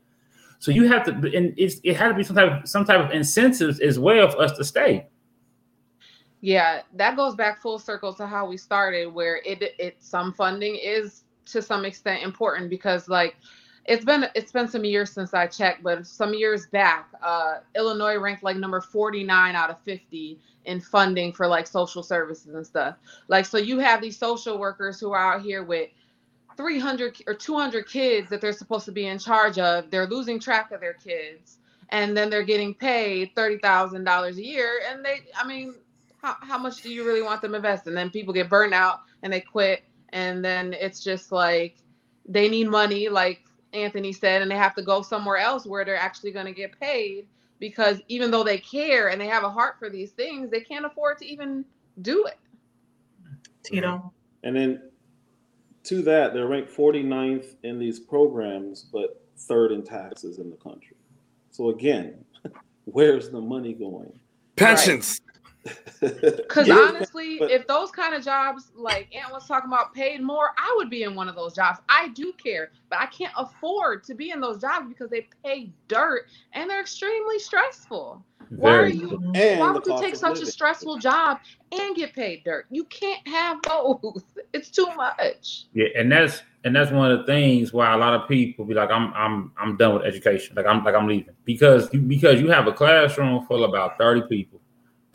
So 0.59 0.71
you 0.71 0.87
have 0.87 1.03
to, 1.05 1.11
and 1.11 1.53
it's, 1.57 1.79
it 1.83 1.95
had 1.95 2.09
to 2.09 2.13
be 2.13 2.23
some 2.23 2.35
type 2.35 2.63
of 2.63 2.69
some 2.69 2.85
type 2.85 2.99
of 2.99 3.11
incentives 3.11 3.79
as 3.79 3.99
well 3.99 4.29
for 4.29 4.41
us 4.41 4.57
to 4.57 4.63
stay. 4.63 5.07
Yeah, 6.41 6.81
that 6.93 7.15
goes 7.15 7.35
back 7.35 7.61
full 7.61 7.79
circle 7.79 8.13
to 8.13 8.27
how 8.27 8.45
we 8.47 8.57
started, 8.57 9.13
where 9.13 9.41
it 9.45 9.61
it 9.79 9.97
some 9.99 10.33
funding 10.33 10.75
is 10.75 11.23
to 11.47 11.61
some 11.61 11.85
extent 11.85 12.23
important 12.23 12.69
because 12.69 13.07
like 13.07 13.35
it's 13.85 14.03
been 14.03 14.27
it's 14.33 14.51
been 14.51 14.67
some 14.67 14.83
years 14.83 15.11
since 15.11 15.33
I 15.33 15.47
checked, 15.47 15.83
but 15.83 16.05
some 16.07 16.33
years 16.33 16.67
back, 16.67 17.09
uh, 17.21 17.55
Illinois 17.75 18.17
ranked 18.17 18.43
like 18.43 18.57
number 18.57 18.81
49 18.81 19.55
out 19.55 19.69
of 19.69 19.79
50 19.81 20.39
in 20.65 20.81
funding 20.81 21.31
for 21.31 21.47
like 21.47 21.67
social 21.67 22.01
services 22.01 22.55
and 22.55 22.65
stuff. 22.65 22.95
Like 23.27 23.45
so 23.45 23.57
you 23.57 23.79
have 23.79 24.01
these 24.01 24.17
social 24.17 24.57
workers 24.57 24.99
who 24.99 25.11
are 25.11 25.35
out 25.35 25.41
here 25.41 25.63
with 25.63 25.89
300 26.57 27.23
or 27.27 27.33
200 27.33 27.87
kids 27.87 28.29
that 28.29 28.41
they're 28.41 28.53
supposed 28.53 28.85
to 28.85 28.91
be 28.91 29.07
in 29.07 29.19
charge 29.19 29.59
of. 29.59 29.89
They're 29.91 30.07
losing 30.07 30.39
track 30.39 30.71
of 30.71 30.79
their 30.79 30.93
kids 30.93 31.57
and 31.89 32.15
then 32.15 32.29
they're 32.29 32.43
getting 32.43 32.73
paid 32.73 33.35
$30,000 33.35 34.35
a 34.35 34.43
year 34.43 34.81
and 34.89 35.03
they 35.03 35.21
I 35.37 35.45
mean 35.47 35.75
how, 36.21 36.35
how 36.41 36.57
much 36.57 36.81
do 36.81 36.91
you 36.91 37.05
really 37.05 37.21
want 37.21 37.41
them 37.41 37.53
invest? 37.53 37.87
And 37.87 37.95
then 37.95 38.09
people 38.09 38.33
get 38.33 38.49
burned 38.49 38.73
out 38.73 39.01
and 39.21 39.31
they 39.31 39.41
quit 39.41 39.83
and 40.09 40.43
then 40.43 40.73
it's 40.73 41.03
just 41.03 41.31
like 41.31 41.77
they 42.27 42.49
need 42.49 42.69
money 42.69 43.09
like 43.09 43.41
Anthony 43.73 44.13
said 44.13 44.41
and 44.41 44.49
they 44.49 44.55
have 44.55 44.75
to 44.75 44.81
go 44.81 45.01
somewhere 45.01 45.37
else 45.37 45.65
where 45.65 45.85
they're 45.85 45.97
actually 45.97 46.31
going 46.31 46.45
to 46.45 46.53
get 46.53 46.79
paid 46.79 47.27
because 47.59 48.01
even 48.07 48.31
though 48.31 48.43
they 48.43 48.57
care 48.57 49.09
and 49.09 49.19
they 49.19 49.27
have 49.27 49.43
a 49.43 49.49
heart 49.49 49.75
for 49.79 49.89
these 49.89 50.11
things, 50.11 50.49
they 50.49 50.61
can't 50.61 50.85
afford 50.85 51.17
to 51.19 51.25
even 51.25 51.65
do 52.01 52.25
it. 52.25 52.39
Tito. 53.63 54.11
And 54.43 54.55
then 54.55 54.81
to 55.85 56.01
that, 56.03 56.33
they're 56.33 56.47
ranked 56.47 56.75
49th 56.75 57.55
in 57.63 57.79
these 57.79 57.99
programs, 57.99 58.83
but 58.83 59.21
third 59.37 59.71
in 59.71 59.83
taxes 59.83 60.39
in 60.39 60.49
the 60.49 60.55
country. 60.57 60.97
So 61.51 61.69
again, 61.69 62.23
where's 62.85 63.29
the 63.29 63.41
money 63.41 63.73
going? 63.73 64.11
Pensions. 64.55 65.21
Because 65.99 66.69
honestly, 66.69 67.39
but, 67.39 67.51
if 67.51 67.65
those 67.67 67.91
kind 67.91 68.13
of 68.13 68.23
jobs, 68.23 68.71
like 68.75 69.13
Aunt 69.15 69.33
was 69.33 69.47
talking 69.47 69.69
about, 69.69 69.93
paid 69.93 70.21
more, 70.21 70.49
I 70.57 70.73
would 70.77 70.89
be 70.89 71.03
in 71.03 71.15
one 71.15 71.27
of 71.27 71.35
those 71.35 71.53
jobs. 71.53 71.79
I 71.89 72.09
do 72.09 72.33
care, 72.33 72.71
but 72.89 72.99
I 72.99 73.07
can't 73.07 73.33
afford 73.37 74.03
to 74.05 74.13
be 74.13 74.31
in 74.31 74.39
those 74.39 74.61
jobs 74.61 74.87
because 74.87 75.09
they 75.09 75.27
pay 75.43 75.71
dirt 75.87 76.27
and 76.53 76.69
they're 76.69 76.81
extremely 76.81 77.39
stressful. 77.39 78.23
Why 78.49 78.75
are 78.75 78.87
you? 78.87 79.09
why 79.09 79.71
would 79.71 79.85
you 79.87 79.99
take 79.99 80.15
such 80.15 80.35
living. 80.35 80.47
a 80.47 80.51
stressful 80.51 80.99
job 80.99 81.39
and 81.71 81.95
get 81.95 82.13
paid 82.13 82.43
dirt? 82.43 82.67
You 82.69 82.83
can't 82.85 83.27
have 83.27 83.61
both. 83.61 84.23
It's 84.53 84.69
too 84.69 84.87
much. 84.95 85.65
Yeah, 85.73 85.87
and 85.97 86.09
that's 86.09 86.41
and 86.63 86.73
that's 86.73 86.89
one 86.89 87.11
of 87.11 87.19
the 87.19 87.25
things 87.25 87.73
why 87.73 87.93
a 87.93 87.97
lot 87.97 88.13
of 88.13 88.29
people 88.29 88.63
be 88.63 88.73
like, 88.73 88.89
I'm 88.89 89.13
I'm 89.13 89.51
I'm 89.57 89.75
done 89.75 89.95
with 89.95 90.03
education. 90.03 90.55
Like 90.55 90.65
I'm 90.65 90.81
like 90.81 90.95
I'm 90.95 91.07
leaving 91.07 91.33
because 91.43 91.93
you 91.93 91.99
because 91.99 92.39
you 92.39 92.49
have 92.51 92.67
a 92.67 92.71
classroom 92.71 93.45
full 93.47 93.65
of 93.65 93.71
about 93.71 93.97
thirty 93.97 94.21
people 94.29 94.61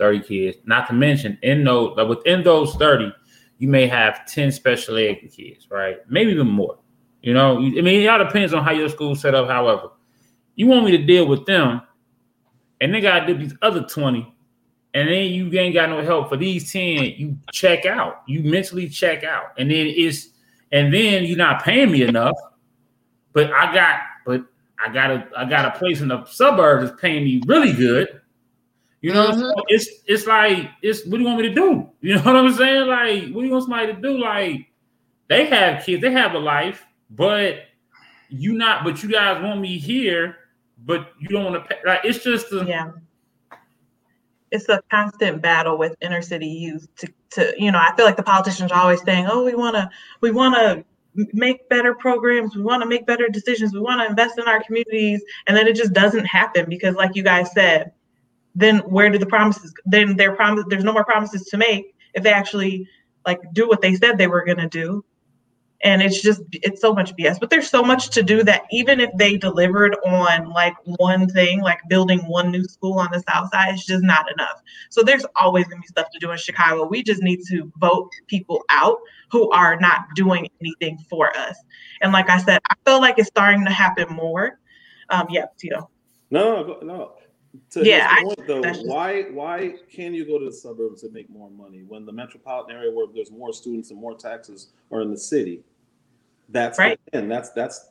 30 0.00 0.20
kids. 0.20 0.56
Not 0.64 0.88
to 0.88 0.94
mention, 0.94 1.38
in 1.42 1.62
those 1.62 1.92
but 1.94 2.08
within 2.08 2.42
those 2.42 2.74
30, 2.74 3.12
you 3.58 3.68
may 3.68 3.86
have 3.86 4.26
10 4.26 4.50
special 4.50 4.96
ed 4.96 5.18
kids, 5.30 5.68
right? 5.70 5.98
Maybe 6.08 6.32
even 6.32 6.48
more. 6.48 6.78
You 7.22 7.34
know, 7.34 7.58
I 7.58 7.82
mean, 7.82 8.00
it 8.00 8.06
all 8.06 8.18
depends 8.18 8.54
on 8.54 8.64
how 8.64 8.72
your 8.72 8.88
school 8.88 9.14
set 9.14 9.34
up. 9.34 9.46
However, 9.46 9.90
you 10.56 10.66
want 10.66 10.86
me 10.86 10.92
to 10.92 11.04
deal 11.04 11.26
with 11.26 11.44
them, 11.44 11.82
and 12.80 12.94
they 12.94 13.02
got 13.02 13.20
to 13.20 13.26
do 13.26 13.38
these 13.38 13.54
other 13.60 13.82
20, 13.82 14.34
and 14.94 15.08
then 15.08 15.26
you 15.26 15.52
ain't 15.58 15.74
got 15.74 15.90
no 15.90 16.02
help 16.02 16.30
for 16.30 16.38
these 16.38 16.72
10. 16.72 16.82
You 17.18 17.36
check 17.52 17.84
out. 17.84 18.22
You 18.26 18.42
mentally 18.42 18.88
check 18.88 19.22
out, 19.22 19.52
and 19.58 19.70
then 19.70 19.86
it's 19.86 20.30
and 20.72 20.92
then 20.94 21.24
you're 21.24 21.36
not 21.36 21.62
paying 21.62 21.90
me 21.90 22.02
enough. 22.02 22.36
But 23.34 23.52
I 23.52 23.72
got, 23.74 24.00
but 24.24 24.46
I 24.82 24.90
got 24.90 25.10
a 25.10 25.28
I 25.36 25.44
got 25.44 25.76
a 25.76 25.78
place 25.78 26.00
in 26.00 26.08
the 26.08 26.24
suburbs 26.24 26.88
that's 26.88 27.00
paying 27.00 27.24
me 27.24 27.42
really 27.46 27.74
good 27.74 28.20
you 29.00 29.14
know, 29.14 29.30
mm-hmm. 29.30 29.40
so 29.40 29.54
it's 29.68 29.88
it's 30.06 30.26
like 30.26 30.70
it's 30.82 31.06
what 31.06 31.16
do 31.16 31.20
you 31.20 31.26
want 31.26 31.40
me 31.40 31.48
to 31.48 31.54
do? 31.54 31.88
You 32.02 32.16
know 32.16 32.22
what 32.22 32.36
I'm 32.36 32.52
saying? 32.52 32.86
Like, 32.86 33.22
what 33.34 33.42
do 33.42 33.46
you 33.46 33.52
want 33.52 33.64
somebody 33.64 33.92
to 33.92 34.00
do? 34.00 34.18
Like, 34.18 34.66
they 35.28 35.46
have 35.46 35.84
kids, 35.84 36.02
they 36.02 36.10
have 36.10 36.34
a 36.34 36.38
life, 36.38 36.84
but 37.10 37.56
you 38.30 38.54
not, 38.54 38.84
but 38.84 39.02
you 39.02 39.10
guys 39.10 39.42
want 39.42 39.60
me 39.60 39.78
here, 39.78 40.36
but 40.84 41.12
you 41.18 41.28
don't 41.28 41.44
want 41.44 41.62
to 41.62 41.68
pay. 41.68 41.80
Like, 41.84 42.00
it's 42.04 42.24
just 42.24 42.52
a, 42.52 42.64
yeah. 42.66 42.92
It's 44.50 44.68
a 44.68 44.82
constant 44.90 45.40
battle 45.40 45.78
with 45.78 45.94
inner 46.00 46.22
city 46.22 46.48
youth 46.48 46.88
to, 46.96 47.08
to 47.30 47.54
you 47.56 47.70
know. 47.70 47.78
I 47.78 47.94
feel 47.96 48.04
like 48.04 48.16
the 48.16 48.22
politicians 48.22 48.72
are 48.72 48.80
always 48.80 49.02
saying, 49.02 49.26
"Oh, 49.30 49.44
we 49.44 49.54
want 49.54 49.76
to, 49.76 49.88
we 50.20 50.30
want 50.30 50.54
to 50.56 50.84
make 51.32 51.68
better 51.68 51.92
programs 51.92 52.54
we 52.54 52.62
want 52.62 52.80
to 52.80 52.88
make 52.88 53.04
better 53.04 53.28
decisions 53.28 53.72
we 53.72 53.80
want 53.80 54.00
to 54.00 54.06
invest 54.06 54.38
in 54.38 54.46
our 54.46 54.62
communities 54.62 55.20
and 55.48 55.56
then 55.56 55.66
it 55.66 55.74
just 55.74 55.92
doesn't 55.92 56.24
happen 56.24 56.66
because 56.68 56.94
like 56.94 57.16
you 57.16 57.22
guys 57.24 57.50
said 57.52 57.90
then 58.54 58.78
where 58.78 59.10
do 59.10 59.18
the 59.18 59.26
promises 59.26 59.72
then 59.86 60.16
their 60.16 60.34
promise 60.34 60.64
there's 60.68 60.84
no 60.84 60.92
more 60.92 61.04
promises 61.04 61.44
to 61.46 61.56
make 61.56 61.94
if 62.14 62.22
they 62.22 62.32
actually 62.32 62.88
like 63.26 63.40
do 63.52 63.68
what 63.68 63.80
they 63.80 63.94
said 63.94 64.18
they 64.18 64.26
were 64.26 64.44
going 64.44 64.58
to 64.58 64.68
do. 64.68 65.04
And 65.82 66.02
it's 66.02 66.20
just 66.20 66.42
it's 66.52 66.82
so 66.82 66.92
much 66.92 67.16
bs 67.16 67.40
but 67.40 67.48
there's 67.48 67.70
so 67.70 67.82
much 67.82 68.10
to 68.10 68.22
do 68.22 68.42
that 68.44 68.64
even 68.70 69.00
if 69.00 69.08
they 69.16 69.38
delivered 69.38 69.96
on 70.04 70.50
like 70.50 70.74
one 70.84 71.26
thing 71.26 71.62
like 71.62 71.78
building 71.88 72.18
one 72.28 72.50
new 72.50 72.64
school 72.64 72.98
on 72.98 73.08
the 73.10 73.24
south 73.26 73.48
side 73.50 73.72
it's 73.72 73.86
just 73.86 74.04
not 74.04 74.30
enough. 74.30 74.60
So 74.90 75.02
there's 75.02 75.24
always 75.36 75.64
going 75.68 75.78
to 75.78 75.82
be 75.82 75.86
stuff 75.86 76.08
to 76.12 76.18
do 76.18 76.32
in 76.32 76.36
chicago. 76.36 76.86
We 76.86 77.02
just 77.02 77.22
need 77.22 77.40
to 77.48 77.72
vote 77.78 78.10
people 78.26 78.62
out 78.68 78.98
who 79.30 79.50
are 79.52 79.80
not 79.80 80.04
doing 80.14 80.50
anything 80.60 80.98
for 81.08 81.34
us. 81.34 81.56
And 82.02 82.12
like 82.12 82.28
i 82.28 82.36
said 82.36 82.60
i 82.68 82.74
feel 82.84 83.00
like 83.00 83.18
it's 83.18 83.28
starting 83.28 83.64
to 83.64 83.72
happen 83.72 84.14
more. 84.14 84.58
Um 85.08 85.28
yeah 85.30 85.46
tito. 85.58 85.88
No 86.30 86.78
no 86.82 87.14
to 87.70 87.84
yeah, 87.84 88.14
point, 88.22 88.46
though, 88.46 88.62
why 88.84 89.22
why 89.32 89.74
can 89.92 90.14
you 90.14 90.24
go 90.24 90.38
to 90.38 90.44
the 90.44 90.52
suburbs 90.52 91.02
and 91.02 91.12
make 91.12 91.28
more 91.28 91.50
money 91.50 91.82
when 91.86 92.06
the 92.06 92.12
metropolitan 92.12 92.76
area 92.76 92.92
where 92.92 93.06
there's 93.12 93.30
more 93.32 93.52
students 93.52 93.90
and 93.90 94.00
more 94.00 94.14
taxes 94.16 94.68
are 94.92 95.00
in 95.00 95.10
the 95.10 95.18
city? 95.18 95.62
That's 96.48 96.78
right. 96.78 96.98
And 97.12 97.30
that's 97.30 97.50
that's, 97.50 97.90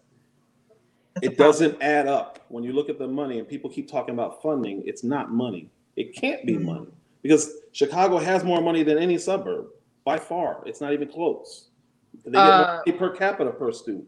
that's 1.16 1.28
it 1.28 1.38
doesn't 1.38 1.82
add 1.82 2.08
up 2.08 2.46
when 2.48 2.64
you 2.64 2.72
look 2.72 2.90
at 2.90 2.98
the 2.98 3.08
money 3.08 3.40
and 3.40 3.48
people 3.48 3.70
keep 3.70 3.90
talking 3.90 4.14
about 4.14 4.42
funding. 4.42 4.82
It's 4.86 5.04
not 5.04 5.32
money. 5.32 5.70
It 5.98 6.16
can't 6.16 6.46
be 6.46 6.54
mm-hmm. 6.54 6.66
money 6.66 6.88
because 7.22 7.52
Chicago 7.74 8.18
has 8.18 8.46
more 8.46 8.62
money 8.62 8.84
than 8.84 8.98
any 8.98 9.18
suburb 9.18 9.68
by 10.06 10.18
far. 10.18 10.64
It's 10.66 10.80
not 10.80 10.94
even 10.94 11.10
close. 11.10 11.68
They 12.24 12.32
get 12.32 12.40
uh, 12.40 12.82
more 12.86 12.98
per 12.98 13.10
capita 13.10 13.52
per 13.52 13.74
student. 13.74 14.08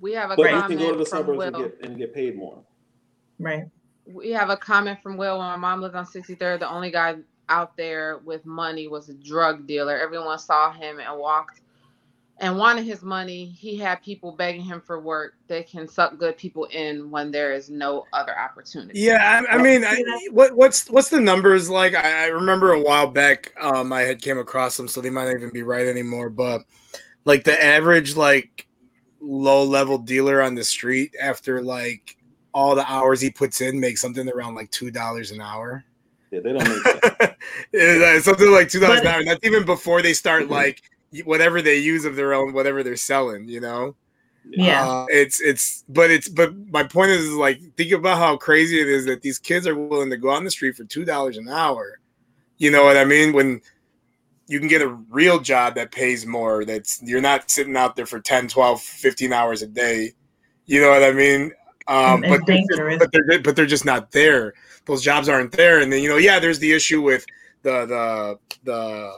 We 0.00 0.12
have 0.14 0.32
a 0.32 0.36
but 0.36 0.50
you 0.50 0.62
can 0.62 0.78
go 0.78 0.90
to 0.90 0.98
the 0.98 1.06
suburbs 1.06 1.44
and 1.44 1.56
get, 1.56 1.78
and 1.82 1.96
get 1.96 2.12
paid 2.12 2.36
more. 2.36 2.58
Right 3.38 3.66
we 4.06 4.30
have 4.30 4.50
a 4.50 4.56
comment 4.56 5.02
from 5.02 5.16
Will. 5.16 5.38
When 5.38 5.46
my 5.46 5.56
mom 5.56 5.80
lived 5.80 5.94
on 5.94 6.06
63rd, 6.06 6.60
the 6.60 6.70
only 6.70 6.90
guy 6.90 7.16
out 7.48 7.76
there 7.76 8.18
with 8.24 8.44
money 8.46 8.88
was 8.88 9.08
a 9.08 9.14
drug 9.14 9.66
dealer. 9.66 9.98
Everyone 9.98 10.38
saw 10.38 10.72
him 10.72 10.98
and 11.00 11.18
walked 11.18 11.60
and 12.38 12.58
wanted 12.58 12.84
his 12.84 13.02
money. 13.02 13.46
He 13.46 13.76
had 13.76 14.02
people 14.02 14.32
begging 14.32 14.62
him 14.62 14.80
for 14.80 15.00
work. 15.00 15.34
They 15.46 15.62
can 15.62 15.86
suck 15.86 16.18
good 16.18 16.36
people 16.36 16.64
in 16.66 17.10
when 17.10 17.30
there 17.30 17.52
is 17.52 17.70
no 17.70 18.06
other 18.12 18.36
opportunity. 18.38 18.98
Yeah, 18.98 19.44
I, 19.48 19.54
I 19.54 19.62
mean, 19.62 19.84
I, 19.84 20.02
what, 20.30 20.56
what's 20.56 20.88
what's 20.90 21.08
the 21.08 21.20
numbers 21.20 21.70
like? 21.70 21.94
I, 21.94 22.24
I, 22.24 22.26
remember 22.26 22.72
a 22.72 22.80
while 22.80 23.06
back, 23.06 23.52
um, 23.60 23.92
I 23.92 24.02
had 24.02 24.20
came 24.20 24.38
across 24.38 24.76
them, 24.76 24.88
so 24.88 25.00
they 25.00 25.10
might 25.10 25.26
not 25.26 25.36
even 25.36 25.52
be 25.52 25.62
right 25.62 25.86
anymore. 25.86 26.30
But 26.30 26.62
like 27.24 27.44
the 27.44 27.62
average 27.62 28.16
like 28.16 28.66
low 29.20 29.62
level 29.62 29.98
dealer 29.98 30.42
on 30.42 30.54
the 30.56 30.64
street 30.64 31.14
after 31.20 31.62
like 31.62 32.16
all 32.54 32.74
the 32.74 32.90
hours 32.90 33.20
he 33.20 33.30
puts 33.30 33.60
in 33.60 33.78
make 33.80 33.98
something 33.98 34.28
around 34.28 34.54
like 34.54 34.70
two 34.70 34.90
dollars 34.90 35.30
an 35.30 35.40
hour. 35.40 35.84
Yeah, 36.30 36.40
they 36.40 36.52
don't 36.52 36.68
make 36.68 37.34
uh, 37.80 38.20
something 38.20 38.50
like 38.50 38.68
two 38.68 38.80
dollars 38.80 39.00
an 39.00 39.06
hour. 39.06 39.24
That's 39.24 39.44
even 39.44 39.64
before 39.64 40.02
they 40.02 40.12
start 40.12 40.48
like 40.48 40.82
whatever 41.24 41.60
they 41.62 41.78
use 41.78 42.04
of 42.04 42.16
their 42.16 42.34
own, 42.34 42.52
whatever 42.52 42.82
they're 42.82 42.96
selling. 42.96 43.48
You 43.48 43.60
know. 43.60 43.96
Yeah. 44.44 44.88
Uh, 44.88 45.06
it's 45.08 45.40
it's 45.40 45.84
but 45.88 46.10
it's 46.10 46.28
but 46.28 46.54
my 46.70 46.82
point 46.82 47.10
is, 47.10 47.26
is 47.26 47.34
like 47.34 47.60
think 47.76 47.92
about 47.92 48.18
how 48.18 48.36
crazy 48.36 48.80
it 48.80 48.88
is 48.88 49.06
that 49.06 49.22
these 49.22 49.38
kids 49.38 49.66
are 49.66 49.76
willing 49.76 50.10
to 50.10 50.16
go 50.16 50.30
on 50.30 50.44
the 50.44 50.50
street 50.50 50.76
for 50.76 50.84
two 50.84 51.04
dollars 51.04 51.36
an 51.36 51.48
hour. 51.48 52.00
You 52.58 52.70
know 52.70 52.84
what 52.84 52.96
I 52.96 53.04
mean? 53.04 53.32
When 53.32 53.60
you 54.52 54.58
can 54.58 54.68
get 54.68 54.82
a 54.82 54.88
real 54.88 55.38
job 55.38 55.74
that 55.76 55.92
pays 55.92 56.26
more 56.26 56.64
that's 56.64 57.00
you're 57.02 57.20
not 57.20 57.50
sitting 57.50 57.76
out 57.76 57.96
there 57.96 58.06
for 58.06 58.20
10 58.20 58.48
12 58.48 58.80
15 58.82 59.32
hours 59.32 59.62
a 59.62 59.66
day 59.66 60.12
you 60.66 60.80
know 60.80 60.90
what 60.90 61.02
i 61.02 61.12
mean 61.12 61.52
um, 61.88 62.20
but, 62.20 62.40
they're, 62.46 62.98
but 62.98 63.10
they're 63.12 63.40
but 63.40 63.56
they're 63.56 63.66
just 63.66 63.84
not 63.84 64.10
there 64.12 64.54
those 64.86 65.02
jobs 65.02 65.28
aren't 65.28 65.52
there 65.52 65.80
and 65.80 65.92
then 65.92 66.02
you 66.02 66.08
know 66.08 66.16
yeah 66.16 66.38
there's 66.38 66.58
the 66.58 66.72
issue 66.72 67.02
with 67.02 67.24
the 67.62 67.86
the 67.86 68.38
the 68.64 69.12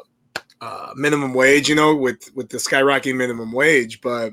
uh, 0.60 0.90
minimum 0.96 1.34
wage 1.34 1.68
you 1.68 1.74
know 1.74 1.94
with 1.94 2.34
with 2.34 2.48
the 2.48 2.58
skyrocketing 2.58 3.16
minimum 3.16 3.52
wage 3.52 4.00
but 4.00 4.32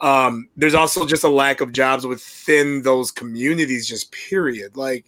um, 0.00 0.48
there's 0.56 0.74
also 0.74 1.06
just 1.06 1.24
a 1.24 1.28
lack 1.28 1.60
of 1.60 1.72
jobs 1.72 2.06
within 2.06 2.82
those 2.82 3.10
communities 3.10 3.86
just 3.86 4.12
period 4.12 4.76
like 4.76 5.06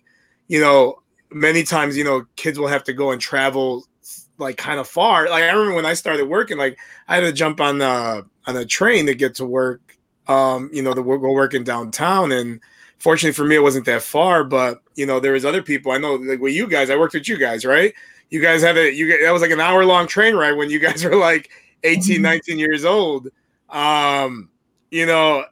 you 0.49 0.61
know 0.61 1.03
many 1.31 1.63
times 1.63 1.97
you 1.97 2.05
know 2.05 2.25
kids 2.37 2.59
will 2.59 2.69
have 2.69 2.85
to 2.85 2.93
go 2.93 3.11
and 3.11 3.21
travel 3.21 3.85
like 4.39 4.57
kind 4.57 4.81
of 4.81 4.89
far. 4.89 5.29
Like 5.29 5.43
I 5.45 5.51
remember 5.51 5.75
when 5.75 5.87
I 5.87 5.95
started 5.95 6.29
working, 6.29 6.59
like 6.59 6.79
I 7.09 7.17
had 7.17 7.23
to 7.23 7.33
jump 7.33 7.61
on 7.61 7.79
the 7.79 8.27
on 8.47 8.57
a 8.57 8.65
train 8.65 9.07
to 9.07 9.15
get 9.15 9.35
to 9.37 9.45
work. 9.45 9.86
Um, 10.29 10.70
you 10.72 10.83
know, 10.83 10.93
to 10.93 11.03
go 11.03 11.33
working 11.33 11.64
downtown, 11.64 12.33
and 12.33 12.61
fortunately 12.99 13.35
for 13.35 13.45
me, 13.45 13.57
it 13.57 13.62
wasn't 13.62 13.87
that 13.87 14.03
far. 14.03 14.45
But 14.45 14.83
you 14.95 15.07
know, 15.07 15.20
there 15.20 15.33
was 15.33 15.45
other 15.45 15.62
people 15.62 15.93
I 15.93 15.99
know, 15.99 16.14
like 16.14 16.41
with 16.41 16.55
you 16.55 16.66
guys. 16.66 16.91
I 16.91 16.97
worked 16.97 17.14
with 17.14 17.29
you 17.29 17.39
guys, 17.39 17.64
right? 17.64 17.95
You 18.31 18.41
guys 18.43 18.62
had 18.62 18.77
a 18.77 18.93
you 18.93 19.24
that 19.24 19.33
was 19.33 19.43
like 19.43 19.51
an 19.51 19.61
hour 19.61 19.85
long 19.85 20.07
train 20.07 20.35
ride 20.35 20.53
when 20.53 20.70
you 20.70 20.79
guys 20.79 21.05
were 21.05 21.16
like 21.16 21.51
18, 21.85 22.16
mm-hmm. 22.16 22.22
19 22.22 22.59
years 22.59 22.85
old. 22.85 23.29
Um, 23.68 24.49
you 24.91 25.07
know, 25.07 25.45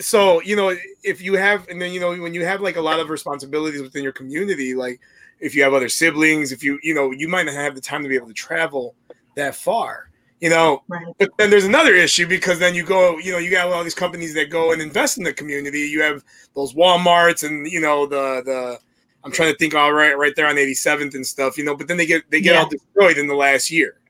so 0.00 0.42
you 0.42 0.56
know 0.56 0.76
if 1.02 1.22
you 1.22 1.34
have 1.34 1.66
and 1.68 1.80
then 1.80 1.92
you 1.92 2.00
know 2.00 2.14
when 2.14 2.34
you 2.34 2.44
have 2.44 2.60
like 2.60 2.76
a 2.76 2.80
lot 2.80 3.00
of 3.00 3.08
responsibilities 3.08 3.80
within 3.80 4.02
your 4.02 4.12
community 4.12 4.74
like 4.74 5.00
if 5.40 5.54
you 5.54 5.62
have 5.62 5.74
other 5.74 5.88
siblings, 5.88 6.52
if 6.52 6.62
you, 6.62 6.78
you 6.82 6.94
know, 6.94 7.10
you 7.10 7.28
might 7.28 7.46
not 7.46 7.54
have 7.54 7.74
the 7.74 7.80
time 7.80 8.02
to 8.02 8.08
be 8.08 8.16
able 8.16 8.28
to 8.28 8.34
travel 8.34 8.94
that 9.34 9.54
far, 9.54 10.10
you 10.40 10.50
know. 10.50 10.82
Right. 10.88 11.06
But 11.18 11.30
then 11.38 11.50
there's 11.50 11.64
another 11.64 11.94
issue 11.94 12.26
because 12.26 12.58
then 12.58 12.74
you 12.74 12.84
go, 12.84 13.18
you 13.18 13.32
know, 13.32 13.38
you 13.38 13.50
got 13.50 13.72
all 13.72 13.84
these 13.84 13.94
companies 13.94 14.34
that 14.34 14.50
go 14.50 14.72
and 14.72 14.82
invest 14.82 15.18
in 15.18 15.24
the 15.24 15.32
community. 15.32 15.80
You 15.80 16.02
have 16.02 16.24
those 16.54 16.74
WalMarts 16.74 17.46
and 17.46 17.66
you 17.70 17.80
know 17.80 18.06
the 18.06 18.42
the 18.44 18.78
I'm 19.24 19.32
trying 19.32 19.52
to 19.52 19.58
think 19.58 19.74
all 19.74 19.92
right 19.92 20.16
right 20.16 20.34
there 20.36 20.46
on 20.46 20.54
87th 20.54 21.14
and 21.14 21.26
stuff, 21.26 21.58
you 21.58 21.64
know, 21.64 21.76
but 21.76 21.88
then 21.88 21.96
they 21.96 22.06
get 22.06 22.30
they 22.30 22.40
get 22.40 22.54
yeah. 22.54 22.60
all 22.60 22.68
destroyed 22.68 23.18
in 23.18 23.26
the 23.26 23.34
last 23.34 23.70
year. 23.70 24.00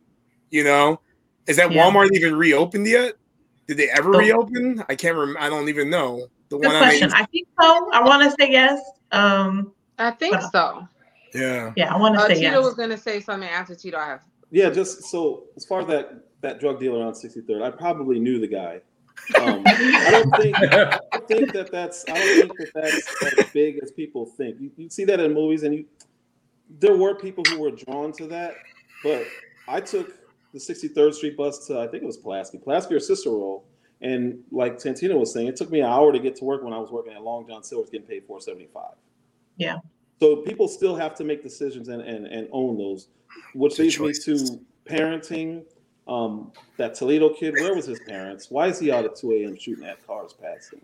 You 0.51 0.65
know? 0.65 1.01
Is 1.47 1.57
that 1.57 1.73
yeah. 1.73 1.83
Walmart 1.83 2.11
even 2.13 2.37
reopened 2.37 2.87
yet? 2.87 3.15
Did 3.67 3.79
they 3.79 3.89
ever 3.91 4.11
reopen? 4.11 4.85
I 4.89 4.95
can't 4.95 5.17
remember. 5.17 5.41
I 5.41 5.49
don't 5.49 5.69
even 5.69 5.91
know. 5.91 6.27
The 6.51 6.59
one 6.59 6.71
question. 6.71 7.13
I 7.13 7.25
think 7.27 7.49
so. 7.61 7.91
I 7.93 8.03
want 8.03 8.23
to 8.23 8.31
say 8.39 8.51
yes. 8.51 8.81
Um, 9.11 9.73
I 9.99 10.13
think 10.13 10.41
so. 10.53 10.87
Yeah. 11.35 11.73
Yeah, 11.77 11.93
I 11.93 11.99
want 11.99 12.15
to 12.15 12.21
uh, 12.21 12.29
say 12.29 12.35
Tito 12.35 12.51
yes. 12.51 12.65
was 12.65 12.75
going 12.75 12.91
to 12.91 12.99
say 12.99 13.21
something 13.21 13.49
after 13.49 13.75
Tito. 13.75 13.97
I 13.97 14.07
have. 14.07 14.23
Yeah, 14.51 14.71
just 14.71 15.05
so 15.05 15.45
as 15.57 15.65
far 15.65 15.81
as 15.81 15.87
that 15.89 16.25
that 16.43 16.61
drug 16.61 16.79
dealer 16.79 17.05
on 17.05 17.13
63rd, 17.13 17.63
I 17.63 17.71
probably 17.71 18.19
knew 18.19 18.39
the 18.39 18.47
guy. 18.47 18.81
Um, 19.41 19.63
I 19.67 20.09
don't 20.11 20.37
think 20.37 20.57
I 20.59 21.01
don't 21.13 21.29
think 21.29 21.53
that 21.53 21.71
that's 21.73 22.05
I 22.09 22.15
don't 22.15 22.49
think 22.57 22.73
that 22.73 22.73
that's 22.75 23.39
as 23.39 23.51
big 23.51 23.81
as 23.83 23.91
people 23.91 24.27
think. 24.27 24.61
You, 24.61 24.71
you 24.77 24.91
see 24.91 25.05
that 25.05 25.21
in 25.21 25.35
movies, 25.35 25.63
and 25.63 25.75
you 25.75 25.87
there 26.81 26.97
were 26.97 27.15
people 27.15 27.45
who 27.49 27.61
were 27.61 27.71
drawn 27.71 28.13
to 28.13 28.27
that, 28.27 28.55
but 29.03 29.25
I 29.69 29.81
took 29.81 30.13
the 30.53 30.59
63rd 30.59 31.15
Street 31.15 31.37
bus 31.37 31.67
to 31.67 31.81
I 31.81 31.87
think 31.89 32.03
it 32.03 32.07
was 32.07 32.17
Pulaski, 32.17 32.59
Pulaski 32.59 32.95
or 32.95 33.01
Cicero, 33.01 33.63
and 34.01 34.39
like 34.51 34.77
Santino 34.77 35.19
was 35.19 35.33
saying, 35.33 35.49
it 35.49 35.57
took 35.57 35.71
me 35.71 35.81
an 35.81 35.87
hour 35.87 36.13
to 36.13 36.19
get 36.19 36.37
to 36.37 36.45
work 36.45 36.63
when 36.63 36.73
I 36.73 36.79
was 36.79 36.91
working 36.91 37.13
at 37.13 37.23
Long 37.23 37.47
John 37.47 37.63
Silver's 37.63 37.91
getting 37.91 38.07
paid 38.07 38.25
475. 38.27 38.95
Yeah. 39.57 39.79
So 40.21 40.37
people 40.37 40.69
still 40.69 40.97
have 40.97 41.15
to 41.17 41.25
make 41.25 41.43
decisions 41.43 41.89
and, 41.89 42.03
and, 42.03 42.27
and 42.27 42.49
own 42.53 42.79
those, 42.79 43.09
which 43.55 43.79
leads 43.79 43.99
me 43.99 44.13
to 44.13 44.61
parenting. 44.89 45.65
Um, 46.09 46.53
that 46.77 46.95
Toledo 46.95 47.31
kid, 47.31 47.55
where 47.55 47.75
was 47.75 47.87
his 47.87 47.99
parents? 48.07 48.49
Why 48.49 48.69
is 48.69 48.79
he 48.79 48.93
out 48.93 49.05
at 49.05 49.17
2 49.17 49.33
a.m. 49.33 49.59
shooting 49.59 49.85
at 49.85 50.07
cars 50.07 50.33
passing? 50.33 50.81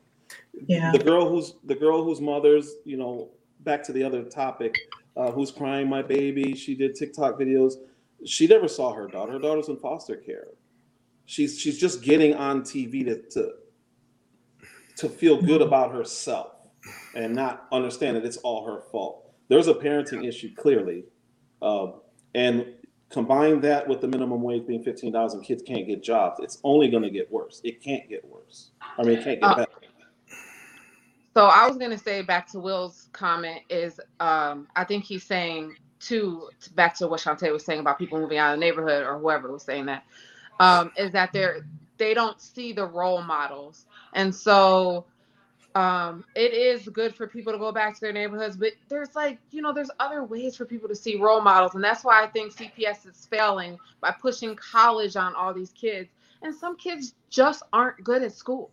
Yeah. 0.66 0.90
The 0.90 0.98
girl 0.98 1.28
who's 1.28 1.54
the 1.64 1.76
girl 1.76 2.02
whose 2.02 2.20
mother's, 2.20 2.74
you 2.84 2.96
know, 2.96 3.30
back 3.60 3.84
to 3.84 3.92
the 3.92 4.02
other 4.02 4.24
topic, 4.24 4.76
uh, 5.16 5.30
who's 5.30 5.52
crying 5.52 5.88
my 5.88 6.02
baby. 6.02 6.54
She 6.54 6.74
did 6.74 6.96
TikTok 6.96 7.38
videos. 7.38 7.74
She 8.24 8.46
never 8.46 8.66
saw 8.66 8.92
her 8.92 9.06
daughter. 9.06 9.32
Her 9.32 9.38
daughter's 9.38 9.68
in 9.68 9.76
foster 9.76 10.16
care. 10.16 10.48
She's 11.26 11.58
she's 11.58 11.78
just 11.78 12.02
getting 12.02 12.34
on 12.34 12.62
TV 12.62 13.04
to 13.04 13.22
to, 13.30 13.52
to 14.96 15.08
feel 15.08 15.40
good 15.40 15.62
about 15.62 15.92
herself 15.92 16.52
and 17.14 17.34
not 17.34 17.68
understand 17.70 18.16
that 18.16 18.24
it's 18.24 18.38
all 18.38 18.66
her 18.66 18.80
fault 18.90 19.22
there's 19.52 19.68
a 19.68 19.74
parenting 19.74 20.26
issue 20.26 20.54
clearly, 20.54 21.04
um, 21.60 22.00
and 22.34 22.66
combine 23.10 23.60
that 23.60 23.86
with 23.86 24.00
the 24.00 24.08
minimum 24.08 24.42
wage 24.42 24.66
being 24.66 24.82
fifteen 24.82 25.12
thousand, 25.12 25.42
kids 25.42 25.62
can't 25.62 25.86
get 25.86 26.02
jobs. 26.02 26.40
It's 26.40 26.58
only 26.64 26.88
going 26.88 27.02
to 27.02 27.10
get 27.10 27.30
worse. 27.30 27.60
It 27.64 27.82
can't 27.82 28.08
get 28.08 28.24
worse. 28.24 28.70
I 28.98 29.02
mean, 29.02 29.18
it 29.18 29.24
can't 29.24 29.40
get 29.40 29.44
uh, 29.44 29.54
better. 29.56 29.70
So 31.34 31.46
I 31.46 31.66
was 31.66 31.78
going 31.78 31.90
to 31.90 31.98
say 31.98 32.22
back 32.22 32.50
to 32.52 32.60
Will's 32.60 33.08
comment 33.12 33.62
is 33.70 33.98
um, 34.20 34.68
I 34.76 34.84
think 34.84 35.04
he's 35.04 35.24
saying 35.24 35.76
to 36.00 36.50
back 36.74 36.96
to 36.96 37.06
what 37.06 37.20
Shantae 37.20 37.52
was 37.52 37.64
saying 37.64 37.80
about 37.80 37.98
people 37.98 38.20
moving 38.20 38.38
out 38.38 38.52
of 38.52 38.60
the 38.60 38.64
neighborhood 38.64 39.04
or 39.04 39.18
whoever 39.18 39.50
was 39.50 39.62
saying 39.62 39.86
that 39.86 40.04
um, 40.60 40.92
is 40.96 41.10
that 41.12 41.32
they're 41.32 41.66
they 41.96 42.14
don't 42.14 42.40
see 42.40 42.72
the 42.72 42.84
role 42.84 43.22
models, 43.22 43.86
and 44.14 44.34
so 44.34 45.06
um, 45.74 46.24
it 46.34 46.52
is 46.52 46.88
good 46.88 47.14
for 47.14 47.26
people 47.26 47.52
to 47.52 47.58
go 47.58 47.72
back 47.72 47.94
to 47.94 48.00
their 48.00 48.12
neighborhoods, 48.12 48.56
but 48.56 48.72
there's 48.88 49.14
like, 49.14 49.38
you 49.50 49.62
know, 49.62 49.72
there's 49.72 49.90
other 49.98 50.24
ways 50.24 50.56
for 50.56 50.64
people 50.64 50.88
to 50.88 50.94
see 50.94 51.16
role 51.16 51.40
models. 51.40 51.74
And 51.74 51.82
that's 51.82 52.04
why 52.04 52.22
I 52.22 52.26
think 52.26 52.54
CPS 52.54 53.06
is 53.08 53.26
failing 53.30 53.78
by 54.00 54.10
pushing 54.12 54.54
college 54.56 55.16
on 55.16 55.34
all 55.34 55.54
these 55.54 55.70
kids. 55.70 56.10
And 56.42 56.54
some 56.54 56.76
kids 56.76 57.14
just 57.30 57.62
aren't 57.72 58.02
good 58.04 58.22
at 58.22 58.32
school. 58.32 58.70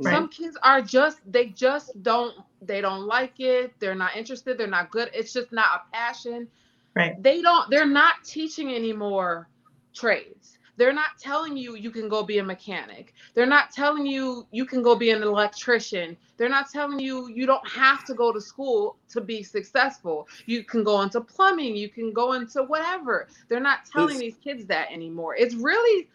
Right. 0.00 0.14
Some 0.14 0.28
kids 0.28 0.56
are 0.62 0.80
just, 0.80 1.18
they 1.30 1.46
just 1.46 2.02
don't, 2.02 2.34
they 2.62 2.80
don't 2.80 3.06
like 3.06 3.40
it. 3.40 3.74
They're 3.80 3.96
not 3.96 4.16
interested. 4.16 4.56
They're 4.56 4.68
not 4.68 4.90
good. 4.90 5.10
It's 5.12 5.32
just 5.32 5.52
not 5.52 5.66
a 5.74 5.96
passion. 5.96 6.48
Right. 6.94 7.20
They 7.22 7.42
don't, 7.42 7.68
they're 7.68 7.86
not 7.86 8.24
teaching 8.24 8.72
anymore 8.74 9.48
trades 9.94 10.57
they're 10.78 10.92
not 10.92 11.18
telling 11.18 11.56
you 11.56 11.74
you 11.74 11.90
can 11.90 12.08
go 12.08 12.22
be 12.22 12.38
a 12.38 12.44
mechanic. 12.44 13.12
They're 13.34 13.46
not 13.46 13.72
telling 13.72 14.06
you 14.06 14.46
you 14.52 14.64
can 14.64 14.80
go 14.80 14.94
be 14.94 15.10
an 15.10 15.22
electrician. 15.22 16.16
They're 16.36 16.48
not 16.48 16.70
telling 16.70 17.00
you 17.00 17.28
you 17.28 17.46
don't 17.46 17.68
have 17.68 18.04
to 18.06 18.14
go 18.14 18.32
to 18.32 18.40
school 18.40 18.96
to 19.10 19.20
be 19.20 19.42
successful. 19.42 20.28
You 20.46 20.62
can 20.62 20.84
go 20.84 21.02
into 21.02 21.20
plumbing, 21.20 21.76
you 21.76 21.88
can 21.88 22.12
go 22.12 22.34
into 22.34 22.62
whatever. 22.62 23.26
They're 23.48 23.60
not 23.60 23.80
telling 23.92 24.18
these 24.18 24.36
kids 24.42 24.64
that 24.66 24.90
anymore. 24.92 25.34
It's 25.36 25.56
really 25.56 26.08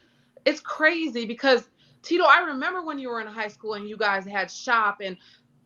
it's 0.45 0.61
crazy 0.61 1.25
because 1.25 1.69
Tito, 2.01 2.23
I 2.23 2.39
remember 2.39 2.81
when 2.83 2.97
you 2.99 3.09
were 3.09 3.21
in 3.21 3.27
high 3.27 3.47
school 3.49 3.73
and 3.75 3.87
you 3.87 3.97
guys 3.97 4.25
had 4.25 4.49
shop 4.49 4.99
and 5.01 5.17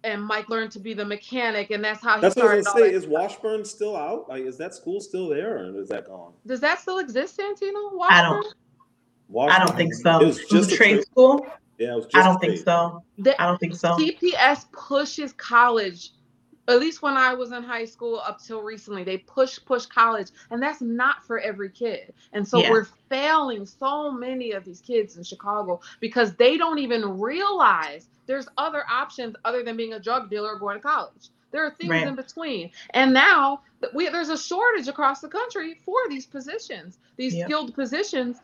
and 0.03 0.23
Mike 0.23 0.49
learned 0.49 0.71
to 0.71 0.79
be 0.79 0.93
the 0.93 1.03
mechanic, 1.03 1.71
and 1.71 1.83
that's 1.83 2.01
how 2.01 2.15
he 2.15 2.21
that's 2.21 2.33
started. 2.33 2.65
That's 2.65 2.75
what 2.75 2.83
I 2.83 2.85
was 2.85 2.91
say. 2.91 2.95
Is 2.95 3.07
Washburne 3.07 3.65
still 3.65 3.95
out? 3.95 4.29
Like, 4.29 4.43
is 4.43 4.57
that 4.57 4.73
school 4.73 5.01
still 5.01 5.27
there, 5.27 5.57
or 5.57 5.81
is 5.81 5.89
that 5.89 6.05
gone? 6.05 6.33
Does 6.45 6.59
that 6.61 6.79
still 6.79 6.99
exist, 6.99 7.37
Santino? 7.37 7.93
Washburne? 7.93 8.09
I 8.09 8.21
don't. 8.21 8.53
Washington. 9.29 9.61
I 9.61 9.65
don't 9.65 9.77
think 9.77 9.93
so. 9.93 10.21
It 10.21 10.25
was 10.25 10.45
just 10.45 10.69
trade, 10.69 10.93
trade 10.93 11.03
school. 11.03 11.47
Yeah, 11.77 11.93
it 11.93 11.95
was 11.95 12.07
I 12.13 12.23
don't 12.23 12.39
think 12.39 12.57
so. 12.57 13.03
The, 13.17 13.39
I 13.41 13.45
don't 13.45 13.59
think 13.59 13.75
so. 13.75 13.95
CPS 13.95 14.71
pushes 14.71 15.33
college. 15.33 16.11
At 16.69 16.79
least 16.79 17.01
when 17.01 17.15
I 17.15 17.33
was 17.33 17.53
in 17.53 17.63
high 17.63 17.85
school 17.85 18.19
up 18.19 18.41
till 18.43 18.61
recently, 18.61 19.05
they 19.05 19.19
push 19.19 19.57
push 19.65 19.85
college, 19.85 20.31
and 20.51 20.61
that's 20.61 20.81
not 20.81 21.25
for 21.25 21.39
every 21.39 21.69
kid. 21.69 22.13
And 22.33 22.45
so 22.45 22.59
yeah. 22.59 22.71
we're 22.71 22.87
failing 23.09 23.65
so 23.65 24.11
many 24.11 24.51
of 24.51 24.65
these 24.65 24.81
kids 24.81 25.15
in 25.15 25.23
Chicago 25.23 25.79
because 26.01 26.35
they 26.35 26.57
don't 26.57 26.79
even 26.79 27.19
realize 27.19 28.09
there's 28.25 28.49
other 28.57 28.83
options 28.89 29.35
other 29.45 29.63
than 29.63 29.77
being 29.77 29.93
a 29.93 29.99
drug 29.99 30.29
dealer 30.29 30.55
or 30.55 30.59
going 30.59 30.77
to 30.77 30.83
college. 30.83 31.29
There 31.51 31.65
are 31.65 31.71
things 31.71 31.89
right. 31.89 32.07
in 32.07 32.15
between. 32.15 32.71
And 32.89 33.13
now 33.13 33.61
we, 33.93 34.09
there's 34.09 34.29
a 34.29 34.37
shortage 34.37 34.89
across 34.89 35.21
the 35.21 35.29
country 35.29 35.79
for 35.85 35.95
these 36.09 36.25
positions, 36.25 36.99
these 37.15 37.33
yep. 37.33 37.47
skilled 37.47 37.73
positions 37.73 38.39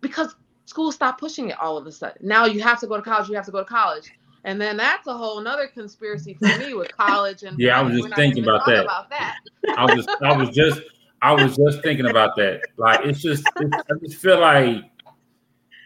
because 0.00 0.34
schools 0.66 0.94
stopped 0.94 1.20
pushing 1.20 1.50
it 1.50 1.58
all 1.60 1.76
of 1.76 1.86
a 1.86 1.92
sudden. 1.92 2.26
Now 2.26 2.46
you 2.46 2.60
have 2.60 2.80
to 2.80 2.86
go 2.86 2.96
to 2.96 3.02
college, 3.02 3.28
you 3.28 3.34
have 3.34 3.46
to 3.46 3.52
go 3.52 3.58
to 3.58 3.64
college. 3.64 4.10
And 4.44 4.58
then 4.58 4.78
that's 4.78 5.06
a 5.06 5.14
whole 5.14 5.40
nother 5.40 5.66
conspiracy 5.66 6.34
for 6.34 6.46
me 6.58 6.72
with 6.72 6.96
college 6.96 7.42
and 7.42 7.58
yeah, 7.58 7.78
I 7.78 7.82
was 7.82 8.00
just 8.00 8.14
thinking 8.14 8.44
about 8.44 8.64
that. 8.66 8.84
about 8.84 9.10
that. 9.10 9.36
I 9.76 9.84
was 9.84 10.06
just 10.06 10.22
I 10.22 10.36
was 10.36 10.50
just 10.50 10.80
I 11.22 11.32
was 11.32 11.56
just 11.56 11.82
thinking 11.82 12.06
about 12.06 12.36
that. 12.36 12.62
Like 12.76 13.00
it's 13.04 13.20
just 13.20 13.44
it's, 13.56 13.76
I 13.76 13.98
just 14.02 14.16
feel 14.16 14.40
like 14.40 14.84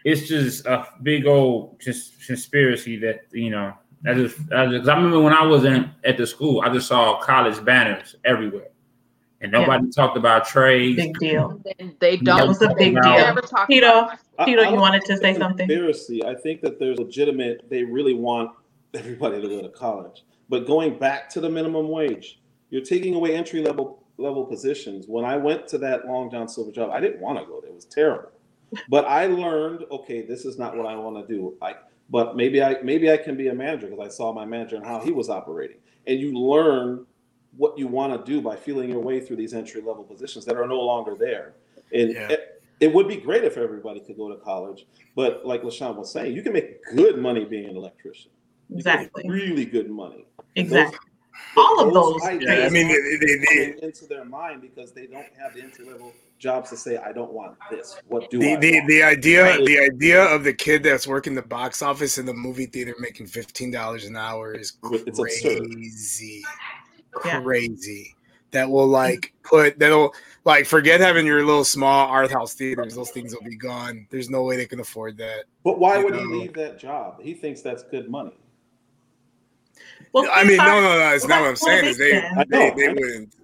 it's 0.05 0.27
just 0.27 0.65
a 0.65 0.85
big 1.03 1.25
old 1.25 1.79
just 1.81 2.25
conspiracy 2.25 2.97
that 2.99 3.21
you 3.31 3.49
know. 3.49 3.73
I 4.07 4.13
just, 4.13 4.37
I 4.53 4.67
just, 4.67 4.87
I 4.87 4.95
remember 4.95 5.19
when 5.19 5.33
I 5.33 5.43
was 5.43 5.65
in 5.65 5.89
at 6.03 6.17
the 6.17 6.27
school, 6.27 6.61
I 6.61 6.69
just 6.71 6.87
saw 6.87 7.19
college 7.21 7.63
banners 7.65 8.15
everywhere, 8.23 8.67
and 9.45 9.51
nobody 9.51 9.89
talked 9.91 10.17
about 10.17 10.45
trades. 10.45 10.97
Big 10.97 11.17
deal. 11.19 11.61
They 11.99 12.17
don't. 12.17 12.37
That 12.37 12.47
was 12.47 12.61
a 12.61 12.73
big 12.75 12.93
deal. 12.93 13.01
never 13.03 13.41
talk 13.41 13.67
Tito, 13.69 13.87
about. 13.87 14.45
Tito, 14.45 14.61
I- 14.63 14.65
I 14.65 14.69
you 14.71 14.75
wanted 14.75 15.03
to 15.05 15.17
say 15.17 15.37
something? 15.37 15.67
Conspiracy. 15.67 16.23
I 16.25 16.35
think 16.35 16.61
that 16.61 16.79
there's 16.79 16.99
legitimate. 16.99 17.69
They 17.69 17.83
really 17.83 18.13
want 18.13 18.51
everybody 18.93 19.41
to 19.41 19.47
go 19.47 19.61
to 19.61 19.69
college. 19.69 20.23
But 20.49 20.67
going 20.67 20.97
back 20.97 21.29
to 21.31 21.41
the 21.41 21.49
minimum 21.49 21.89
wage, 21.89 22.39
you're 22.69 22.83
taking 22.83 23.15
away 23.15 23.35
entry 23.35 23.61
level 23.61 24.03
level 24.17 24.45
positions. 24.45 25.05
When 25.07 25.25
I 25.25 25.37
went 25.37 25.67
to 25.69 25.77
that 25.79 26.07
Long 26.07 26.29
John 26.31 26.47
Silver 26.47 26.71
job, 26.71 26.89
I 26.91 26.99
didn't 26.99 27.19
want 27.19 27.39
to 27.39 27.45
go 27.45 27.59
there. 27.61 27.71
It 27.71 27.75
was 27.75 27.85
terrible. 27.85 28.29
But 28.89 29.05
I 29.05 29.27
learned, 29.27 29.85
okay, 29.91 30.21
this 30.21 30.43
is 30.45 30.57
not 30.57 30.75
what 30.75 30.85
I 30.85 30.95
want 30.95 31.25
to 31.25 31.33
do. 31.33 31.55
Like, 31.61 31.77
but 32.09 32.35
maybe 32.35 32.61
I 32.61 32.77
maybe 32.83 33.11
I 33.11 33.17
can 33.17 33.37
be 33.37 33.47
a 33.47 33.53
manager 33.53 33.87
because 33.87 34.05
I 34.05 34.09
saw 34.09 34.33
my 34.33 34.45
manager 34.45 34.75
and 34.75 34.85
how 34.85 34.99
he 34.99 35.11
was 35.11 35.29
operating. 35.29 35.77
And 36.07 36.19
you 36.19 36.37
learn 36.37 37.05
what 37.57 37.77
you 37.77 37.87
want 37.87 38.11
to 38.25 38.31
do 38.31 38.41
by 38.41 38.55
feeling 38.55 38.89
your 38.89 38.99
way 38.99 39.19
through 39.19 39.37
these 39.37 39.53
entry 39.53 39.81
level 39.81 40.03
positions 40.03 40.45
that 40.45 40.55
are 40.57 40.67
no 40.67 40.79
longer 40.79 41.15
there. 41.15 41.53
And 41.93 42.11
Yeah. 42.11 42.29
it, 42.29 42.61
it 42.79 42.93
would 42.93 43.07
be 43.07 43.15
great 43.17 43.43
if 43.43 43.57
everybody 43.57 43.99
could 44.01 44.17
go 44.17 44.29
to 44.29 44.35
college, 44.35 44.85
but 45.15 45.45
like 45.45 45.61
LaShawn 45.63 45.95
was 45.95 46.11
saying, 46.11 46.33
you 46.35 46.41
can 46.41 46.53
make 46.53 46.83
good 46.95 47.17
money 47.17 47.45
being 47.45 47.69
an 47.69 47.77
electrician. 47.77 48.31
You 48.69 48.83
can 48.83 48.93
make 48.99 49.07
Exactly. 49.07 49.29
really 49.29 49.65
good 49.65 49.89
money. 49.89 50.25
Exactly. 50.55 50.97
All 51.57 51.87
of 51.87 51.93
those. 51.93 52.21
ideas 52.23 52.43
Yeah, 52.59 52.65
I 52.65 52.69
mean, 52.69 52.87
they- 52.87 53.17
they- 53.25 53.71
they- 53.75 53.85
into 53.85 54.05
their 54.07 54.25
mind 54.25 54.61
because 54.61 54.91
they 54.93 55.05
don't 55.05 55.25
have 55.37 55.53
the 55.53 55.61
entry 55.61 55.85
level 55.85 56.13
jobs 56.39 56.69
to 56.69 56.77
say, 56.77 56.97
I 56.97 57.11
don't 57.13 57.31
want 57.31 57.57
this. 57.71 57.97
What 58.07 58.29
do 58.29 58.39
the 58.39 58.53
I 58.53 58.59
the, 58.59 58.71
want? 58.73 58.87
the 58.89 59.03
idea 59.03 59.43
Right. 59.43 59.65
the 59.65 59.79
idea 59.79 60.23
of 60.23 60.43
the 60.43 60.53
kid 60.53 60.83
that's 60.83 61.07
working 61.07 61.33
the 61.35 61.41
box 61.41 61.81
office 61.81 62.17
in 62.17 62.25
the 62.25 62.33
movie 62.33 62.65
theater 62.65 62.95
making 62.99 63.27
fifteen 63.27 63.71
dollars 63.71 64.05
an 64.05 64.15
hour 64.17 64.53
is 64.53 64.73
It's 64.91 65.19
absurd. 65.19 65.67
Crazy, 67.15 68.07
Yeah. 68.07 68.11
That 68.51 68.69
will 68.69 68.87
like 68.87 69.33
put 69.43 69.79
that'll 69.79 70.13
like 70.45 70.65
forget 70.65 71.01
having 71.01 71.25
your 71.25 71.43
little 71.43 71.65
small 71.65 72.07
art 72.07 72.31
house 72.31 72.53
theaters. 72.53 72.95
Those 72.95 73.11
things 73.11 73.33
will 73.33 73.41
be 73.41 73.57
gone. 73.57 74.07
There's 74.11 74.29
no 74.29 74.43
way 74.43 74.55
they 74.55 74.65
can 74.65 74.79
afford 74.79 75.17
that. 75.17 75.45
But 75.63 75.77
why 75.79 75.99
you 75.99 76.05
would 76.05 76.15
he 76.15 76.25
leave 76.25 76.53
that 76.53 76.79
job? 76.79 77.21
He 77.21 77.33
thinks 77.33 77.61
that's 77.61 77.83
good 77.83 78.09
money. 78.09 78.31
Well, 80.13 80.29
I 80.31 80.45
mean, 80.45 80.57
no, 80.57 80.79
no, 80.79 80.97
no. 80.97 81.13
It's 81.13 81.27
not 81.27 81.41
what 81.41 81.49
I'm 81.49 81.55
saying. 81.57 81.85
Is 81.85 81.97
they 81.97 82.21
motivation. 82.33 82.77
They, 82.77 82.85
they 82.87 82.93
wouldn't. 82.93 83.35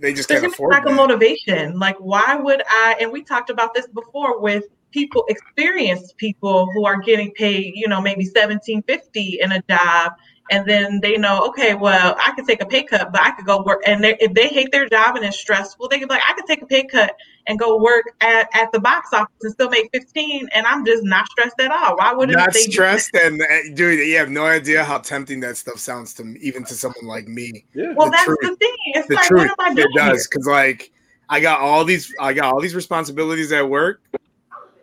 They 0.00 0.14
just 0.14 0.30
There's 0.30 0.40
can't 0.40 0.52
a 0.52 0.54
afford 0.54 0.72
lack 0.72 0.84
of 0.84 0.92
that. 0.92 0.96
motivation. 0.96 1.78
Like, 1.78 1.96
why 1.98 2.34
would 2.34 2.62
I? 2.66 2.96
And 3.00 3.12
we 3.12 3.22
talked 3.22 3.50
about 3.50 3.74
this 3.74 3.86
before 3.88 4.40
with 4.40 4.64
people, 4.92 5.26
experienced 5.28 6.16
people 6.16 6.70
who 6.72 6.86
are 6.86 6.96
getting 7.02 7.30
paid, 7.32 7.74
you 7.76 7.86
know, 7.88 8.00
maybe 8.00 8.24
seventeen 8.24 8.82
fifty 8.84 9.38
in 9.42 9.52
a 9.52 9.62
job, 9.68 10.12
and 10.50 10.68
then 10.68 11.00
they 11.00 11.16
know, 11.16 11.46
okay, 11.48 11.74
well, 11.74 12.16
I 12.24 12.32
could 12.32 12.46
take 12.46 12.62
a 12.62 12.66
pay 12.66 12.82
cut, 12.82 13.12
but 13.12 13.22
I 13.22 13.30
could 13.30 13.46
go 13.46 13.62
work. 13.62 13.82
And 13.86 14.02
they, 14.02 14.16
if 14.20 14.34
they 14.34 14.48
hate 14.48 14.72
their 14.72 14.88
job 14.88 15.16
and 15.16 15.24
it's 15.24 15.38
stressful, 15.38 15.88
they 15.88 15.98
could 15.98 16.08
be 16.08 16.14
like, 16.14 16.24
I 16.28 16.32
could 16.32 16.46
take 16.46 16.62
a 16.62 16.66
pay 16.66 16.84
cut 16.84 17.16
and 17.46 17.58
go 17.58 17.80
work 17.80 18.04
at, 18.20 18.48
at 18.52 18.70
the 18.72 18.80
box 18.80 19.12
office 19.12 19.32
and 19.42 19.52
still 19.52 19.70
make 19.70 19.88
fifteen, 19.92 20.48
and 20.52 20.66
I'm 20.66 20.84
just 20.84 21.02
not 21.04 21.26
stressed 21.28 21.58
at 21.60 21.70
all. 21.70 21.96
Why 21.96 22.12
wouldn't 22.12 22.36
Not 22.36 22.52
they? 22.52 22.66
do 22.66 22.72
stressed, 22.72 23.14
and 23.14 23.40
uh, 23.40 23.46
dude, 23.74 24.06
you 24.06 24.16
have 24.18 24.28
no 24.28 24.44
idea 24.44 24.84
how 24.84 24.98
tempting 24.98 25.40
that 25.40 25.56
stuff 25.56 25.78
sounds 25.78 26.12
to 26.14 26.24
me, 26.24 26.38
even 26.42 26.64
to 26.64 26.74
someone 26.74 27.06
like 27.06 27.26
me. 27.26 27.64
Yeah. 27.72 27.94
Well, 27.96 28.06
the 28.06 28.12
that's 28.12 28.24
truth. 28.26 28.38
the 28.42 28.56
thing. 28.56 28.76
It's 28.94 29.08
the 29.08 29.14
like, 29.14 29.24
truth 29.26 29.48
what 29.56 29.66
am 29.66 29.72
I 29.72 29.74
doing? 29.74 29.88
it 29.90 29.94
does 29.96 30.26
because 30.26 30.46
like 30.46 30.92
i 31.28 31.40
got 31.40 31.60
all 31.60 31.84
these 31.84 32.14
i 32.20 32.32
got 32.32 32.52
all 32.52 32.60
these 32.60 32.74
responsibilities 32.74 33.52
at 33.52 33.68
work 33.68 34.02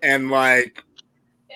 and 0.01 0.29
like 0.31 0.83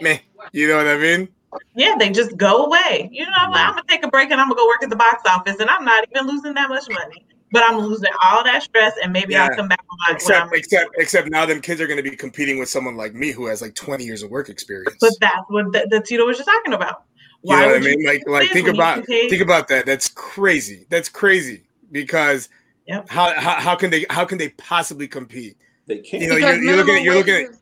meh, 0.02 0.18
you 0.52 0.68
know 0.68 0.78
what 0.78 0.88
i 0.88 0.98
mean 0.98 1.28
Yeah, 1.76 1.96
they 1.98 2.10
just 2.10 2.38
go 2.38 2.66
away. 2.66 3.10
You 3.12 3.26
know, 3.26 3.32
what? 3.32 3.38
I'm 3.40 3.52
gonna 3.52 3.82
mm-hmm. 3.82 3.88
take 3.90 4.06
a 4.06 4.10
break 4.10 4.32
and 4.32 4.40
I'm 4.40 4.48
gonna 4.48 4.56
go 4.58 4.68
work 4.68 4.84
at 4.84 4.90
the 4.90 4.96
box 4.96 5.22
office, 5.28 5.58
and 5.60 5.70
I'm 5.70 5.84
not 5.86 6.06
even 6.14 6.28
losing 6.28 6.54
that 6.54 6.70
much 6.70 6.86
money, 6.90 7.26
but 7.52 7.64
I'm 7.64 7.78
losing 7.78 8.10
all 8.24 8.44
that 8.44 8.64
stress, 8.64 8.94
and 9.04 9.12
maybe 9.12 9.34
Yeah. 9.34 9.46
I'll 9.46 9.56
come 9.56 9.68
back 9.68 9.80
when 9.88 9.98
I- 10.08 10.12
when 10.12 10.16
except 10.16 10.42
I'm. 10.48 10.54
except 10.54 10.90
except 10.98 11.30
now 11.30 11.46
them 11.46 11.62
kids 11.62 11.82
are 11.82 11.88
going 11.88 12.02
to 12.02 12.10
be 12.10 12.16
competing 12.16 12.60
with 12.60 12.70
someone 12.70 12.96
like 12.96 13.14
me 13.14 13.32
who 13.32 13.46
has 13.48 13.62
like 13.62 13.76
20 13.76 14.04
years 14.06 14.24
of 14.24 14.30
work 14.32 14.50
experience 14.50 14.96
But 15.02 15.14
that's 15.20 15.44
what 15.50 15.72
the, 15.74 15.88
the 15.90 16.00
Tito 16.02 16.26
was 16.26 16.38
just 16.38 16.48
talking 16.50 16.74
about. 16.74 17.04
you 17.44 17.56
know 17.56 17.68
what 17.68 17.76
i 17.76 17.80
mean 17.80 18.06
like 18.06 18.22
like 18.28 18.50
think 18.52 18.68
about 18.68 19.04
think 19.08 19.42
about 19.42 19.68
that 19.68 19.84
that's 19.86 20.08
crazy 20.10 20.86
that's 20.90 21.10
crazy 21.10 21.64
because 21.92 22.50
Yep. 22.88 23.10
how, 23.10 23.34
how 23.40 23.56
how 23.60 23.76
can 23.76 23.90
they 23.90 24.06
how 24.10 24.26
can 24.26 24.38
they 24.38 24.50
possibly 24.50 25.08
compete 25.08 25.56
They 25.88 25.98
can't. 26.00 26.22
You 26.24 26.30
know, 26.30 26.36
Because 26.36 26.58
you're- 26.58 26.66
you're 26.68 26.76
looking 26.78 26.96
at- 26.98 27.04
you're 27.04 27.16
looking 27.16 27.34
at- 27.36 27.42
wages- 27.48 27.61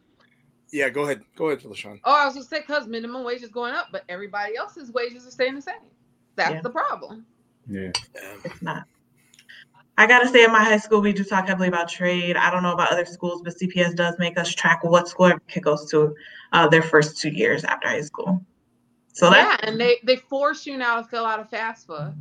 yeah 0.72 0.90
go 0.90 1.04
ahead 1.04 1.24
go 1.36 1.50
ahead 1.50 1.64
LaShawn. 1.64 2.00
Oh, 2.04 2.14
I 2.14 2.26
was 2.26 2.36
just 2.36 2.50
saying 2.50 2.64
because 2.68 2.88
minimum 2.88 3.24
wage 3.24 3.42
is 3.42 3.50
going 3.50 3.74
up, 3.74 3.88
but 3.92 4.04
everybody 4.10 4.56
else's 4.56 4.92
wages 4.92 5.28
are 5.28 5.32
staying 5.32 5.56
the 5.56 5.62
same. 5.62 5.76
That's 6.36 6.56
Yeah. 6.56 6.62
the 6.62 6.70
problem. 6.70 7.26
Yeah. 7.68 7.92
It's 8.44 8.62
not. 8.62 8.86
I 9.98 10.08
gotta 10.08 10.30
say, 10.30 10.46
in 10.46 10.52
my 10.54 10.64
high 10.64 10.78
school, 10.78 11.02
we 11.02 11.12
do 11.12 11.26
talk 11.26 11.48
heavily 11.48 11.68
about 11.68 11.90
trade. 11.90 12.38
I 12.38 12.50
don't 12.50 12.64
know 12.64 12.72
about 12.72 12.92
other 12.92 13.06
schools, 13.06 13.42
but 13.42 13.54
CPS 13.58 13.96
does 13.96 14.16
make 14.18 14.38
us 14.40 14.50
track 14.50 14.82
what 14.84 15.10
school 15.10 15.26
every 15.26 15.42
kid 15.50 15.64
goes 15.64 15.90
to 15.92 16.16
uh, 16.54 16.68
their 16.70 16.82
first 16.82 17.18
two 17.20 17.30
years 17.30 17.66
after 17.66 17.90
high 17.90 18.02
school. 18.02 18.42
So 19.12 19.26
yeah, 19.28 19.58
that 19.58 19.68
and 19.68 19.80
they 19.80 19.98
they 20.04 20.16
force 20.16 20.66
you 20.66 20.78
now 20.78 21.02
to 21.02 21.08
fill 21.08 21.26
out 21.26 21.42
a 21.42 21.44
FAFSA. 21.44 22.16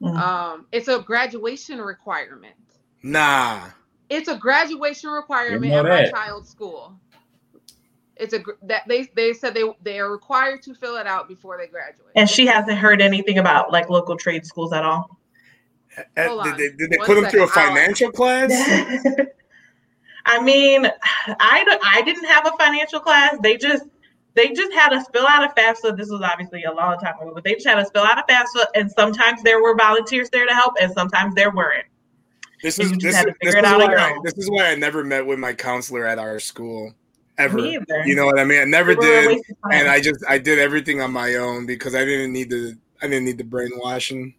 Mhm. 0.00 0.16
Um, 0.16 0.66
it's 0.70 0.86
a 0.86 1.00
graduation 1.00 1.80
requirement. 1.80 2.54
nah 3.02 3.70
It's 4.08 4.28
a 4.28 4.36
graduation 4.36 5.10
requirement 5.10 5.62
Didn't 5.72 5.86
at 5.86 6.04
my 6.04 6.10
child's 6.10 6.48
school. 6.48 6.94
It's 8.18 8.34
a 8.34 8.38
gr- 8.40 8.52
that 8.62 8.82
they 8.88 9.08
they 9.14 9.32
said 9.32 9.54
they 9.54 9.64
they 9.82 9.98
are 9.98 10.10
required 10.10 10.62
to 10.62 10.74
fill 10.74 10.96
it 10.96 11.06
out 11.06 11.28
before 11.28 11.56
they 11.56 11.66
graduate. 11.66 12.10
and 12.16 12.28
she 12.28 12.46
hasn't 12.46 12.78
heard 12.78 13.00
anything 13.00 13.38
about 13.38 13.72
like 13.72 13.88
local 13.88 14.16
trade 14.16 14.44
schools 14.44 14.72
at 14.72 14.84
all. 14.84 15.18
Hold 16.16 16.44
did 16.44 16.56
they, 16.56 16.68
did 16.76 16.90
they 16.90 16.96
put 16.98 17.14
them 17.14 17.26
through 17.26 17.44
a 17.44 17.48
second. 17.48 17.62
I'll- 17.62 17.74
financial 17.74 18.12
class 18.12 18.50
I 20.26 20.42
mean, 20.42 20.86
I 21.26 21.78
I 21.84 22.02
didn't 22.02 22.26
have 22.26 22.46
a 22.46 22.52
financial 22.58 23.00
class. 23.00 23.36
They 23.42 23.56
just 23.56 23.84
they 24.34 24.52
just 24.52 24.72
had 24.74 24.92
us 24.92 25.06
fill 25.12 25.26
out 25.26 25.42
a 25.42 25.60
FAFSA. 25.60 25.96
This 25.96 26.10
was 26.10 26.20
obviously 26.22 26.64
a 26.64 26.72
long 26.72 26.98
time 26.98 27.14
ago, 27.18 27.32
but 27.34 27.44
they 27.44 27.54
just 27.54 27.66
had 27.66 27.78
us 27.78 27.88
fill 27.92 28.04
out 28.04 28.18
a 28.18 28.32
FAFSA, 28.32 28.66
and 28.74 28.92
sometimes 28.92 29.42
there 29.42 29.62
were 29.62 29.74
volunteers 29.74 30.28
there 30.30 30.46
to 30.46 30.54
help, 30.54 30.74
and 30.80 30.92
sometimes 30.92 31.34
there 31.34 31.50
weren't. 31.50 31.86
This 32.62 32.78
is 32.78 32.90
you 32.90 32.98
just 32.98 33.24
this, 33.24 33.26
is- 33.26 33.34
figure 33.40 33.52
this 33.52 33.54
it 33.54 33.58
is 33.58 33.64
out 33.64 33.80
on 33.80 33.88
why 33.90 33.96
I, 33.96 34.18
this 34.22 34.34
is 34.36 34.50
why 34.50 34.70
I 34.70 34.74
never 34.74 35.02
met 35.02 35.24
with 35.26 35.38
my 35.38 35.54
counselor 35.54 36.06
at 36.06 36.18
our 36.18 36.38
school 36.40 36.92
ever. 37.38 37.58
You 37.60 38.14
know 38.14 38.26
what 38.26 38.38
I 38.38 38.44
mean? 38.44 38.60
I 38.60 38.64
never 38.64 38.94
They 38.94 38.96
were 38.96 39.02
a 39.18 39.20
did, 39.22 39.26
waste 39.28 39.50
of 39.50 39.56
time. 39.62 39.72
and 39.80 39.88
I 39.88 40.00
just 40.00 40.24
I 40.28 40.38
did 40.38 40.58
everything 40.58 41.00
on 41.00 41.12
my 41.12 41.36
own 41.36 41.66
because 41.66 41.94
I 41.94 42.04
didn't 42.04 42.32
need 42.32 42.50
the 42.50 42.76
I 43.02 43.06
didn't 43.08 43.24
need 43.24 43.38
the 43.38 43.44
brainwashing. 43.44 44.34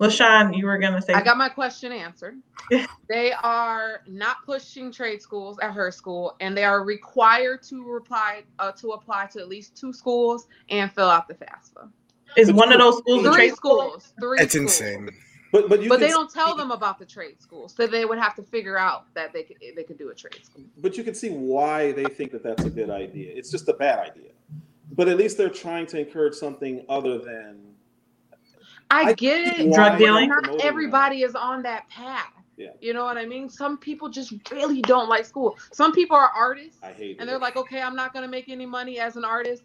LaShawn, 0.00 0.56
you 0.56 0.66
were 0.66 0.78
gonna 0.78 1.00
say 1.00 1.12
I 1.12 1.22
got 1.22 1.36
my 1.36 1.48
question 1.48 1.92
answered. 1.92 2.36
they 3.08 3.32
are 3.44 4.00
not 4.08 4.38
pushing 4.44 4.90
trade 4.90 5.22
schools 5.22 5.58
at 5.62 5.72
her 5.72 5.92
school, 5.92 6.34
and 6.40 6.56
they 6.56 6.64
are 6.64 6.82
required 6.84 7.62
to 7.64 7.84
reply 7.88 8.42
uh, 8.58 8.72
to 8.72 8.90
apply 8.92 9.26
to 9.32 9.40
at 9.40 9.48
least 9.48 9.76
two 9.76 9.92
schools 9.92 10.48
and 10.70 10.90
fill 10.92 11.08
out 11.08 11.28
the 11.28 11.34
FAFSA. 11.34 11.88
is 12.36 12.52
one 12.52 12.72
of 12.72 12.80
those 12.80 12.98
schools 12.98 13.24
a 13.26 13.28
Three 13.28 13.36
trade 13.36 13.54
school? 13.54 13.78
schools. 14.00 14.12
Three. 14.20 14.38
It's 14.40 14.54
schools. 14.54 14.80
insane. 14.80 15.10
But 15.52 15.68
but 15.68 15.82
you 15.82 15.88
But 15.90 16.00
they 16.00 16.08
don't 16.08 16.32
tell 16.32 16.56
them 16.56 16.70
about 16.70 16.98
the 16.98 17.04
trade 17.04 17.40
school, 17.40 17.68
so 17.68 17.86
they 17.86 18.06
would 18.06 18.18
have 18.18 18.34
to 18.36 18.42
figure 18.42 18.78
out 18.78 19.12
that 19.14 19.32
they 19.34 19.42
could 19.42 19.58
they 19.76 19.84
could 19.84 19.98
do 19.98 20.08
a 20.08 20.14
trade 20.14 20.44
school. 20.44 20.64
But 20.78 20.96
you 20.96 21.04
can 21.04 21.14
see 21.14 21.28
why 21.28 21.92
they 21.92 22.04
think 22.04 22.32
that 22.32 22.42
that's 22.42 22.64
a 22.64 22.70
good 22.70 22.90
idea. 22.90 23.32
It's 23.34 23.50
just 23.50 23.68
a 23.68 23.74
bad 23.74 23.98
idea. 23.98 24.30
But 24.92 25.08
at 25.08 25.18
least 25.18 25.36
they're 25.36 25.50
trying 25.50 25.86
to 25.88 25.98
encourage 25.98 26.34
something 26.34 26.84
other 26.88 27.18
than 27.18 27.60
I, 28.90 29.02
I 29.02 29.12
get 29.12 29.58
it. 29.58 29.72
Drug 29.72 29.98
dealing? 29.98 30.28
Not 30.28 30.64
everybody 30.64 31.22
is 31.22 31.34
on 31.34 31.62
that 31.62 31.88
path. 31.88 32.32
Yeah. 32.56 32.68
You 32.80 32.92
know 32.92 33.04
what 33.04 33.16
I 33.16 33.26
mean? 33.26 33.48
Some 33.48 33.78
people 33.78 34.08
just 34.08 34.32
really 34.50 34.82
don't 34.82 35.08
like 35.08 35.24
school. 35.24 35.58
Some 35.72 35.92
people 35.92 36.16
are 36.16 36.30
artists 36.34 36.78
I 36.82 36.92
hate 36.92 37.18
and 37.18 37.22
it. 37.22 37.26
they're 37.26 37.38
like, 37.38 37.56
okay, 37.56 37.80
I'm 37.80 37.96
not 37.96 38.12
going 38.12 38.24
to 38.24 38.30
make 38.30 38.48
any 38.48 38.66
money 38.66 38.98
as 39.00 39.16
an 39.16 39.24
artist, 39.24 39.62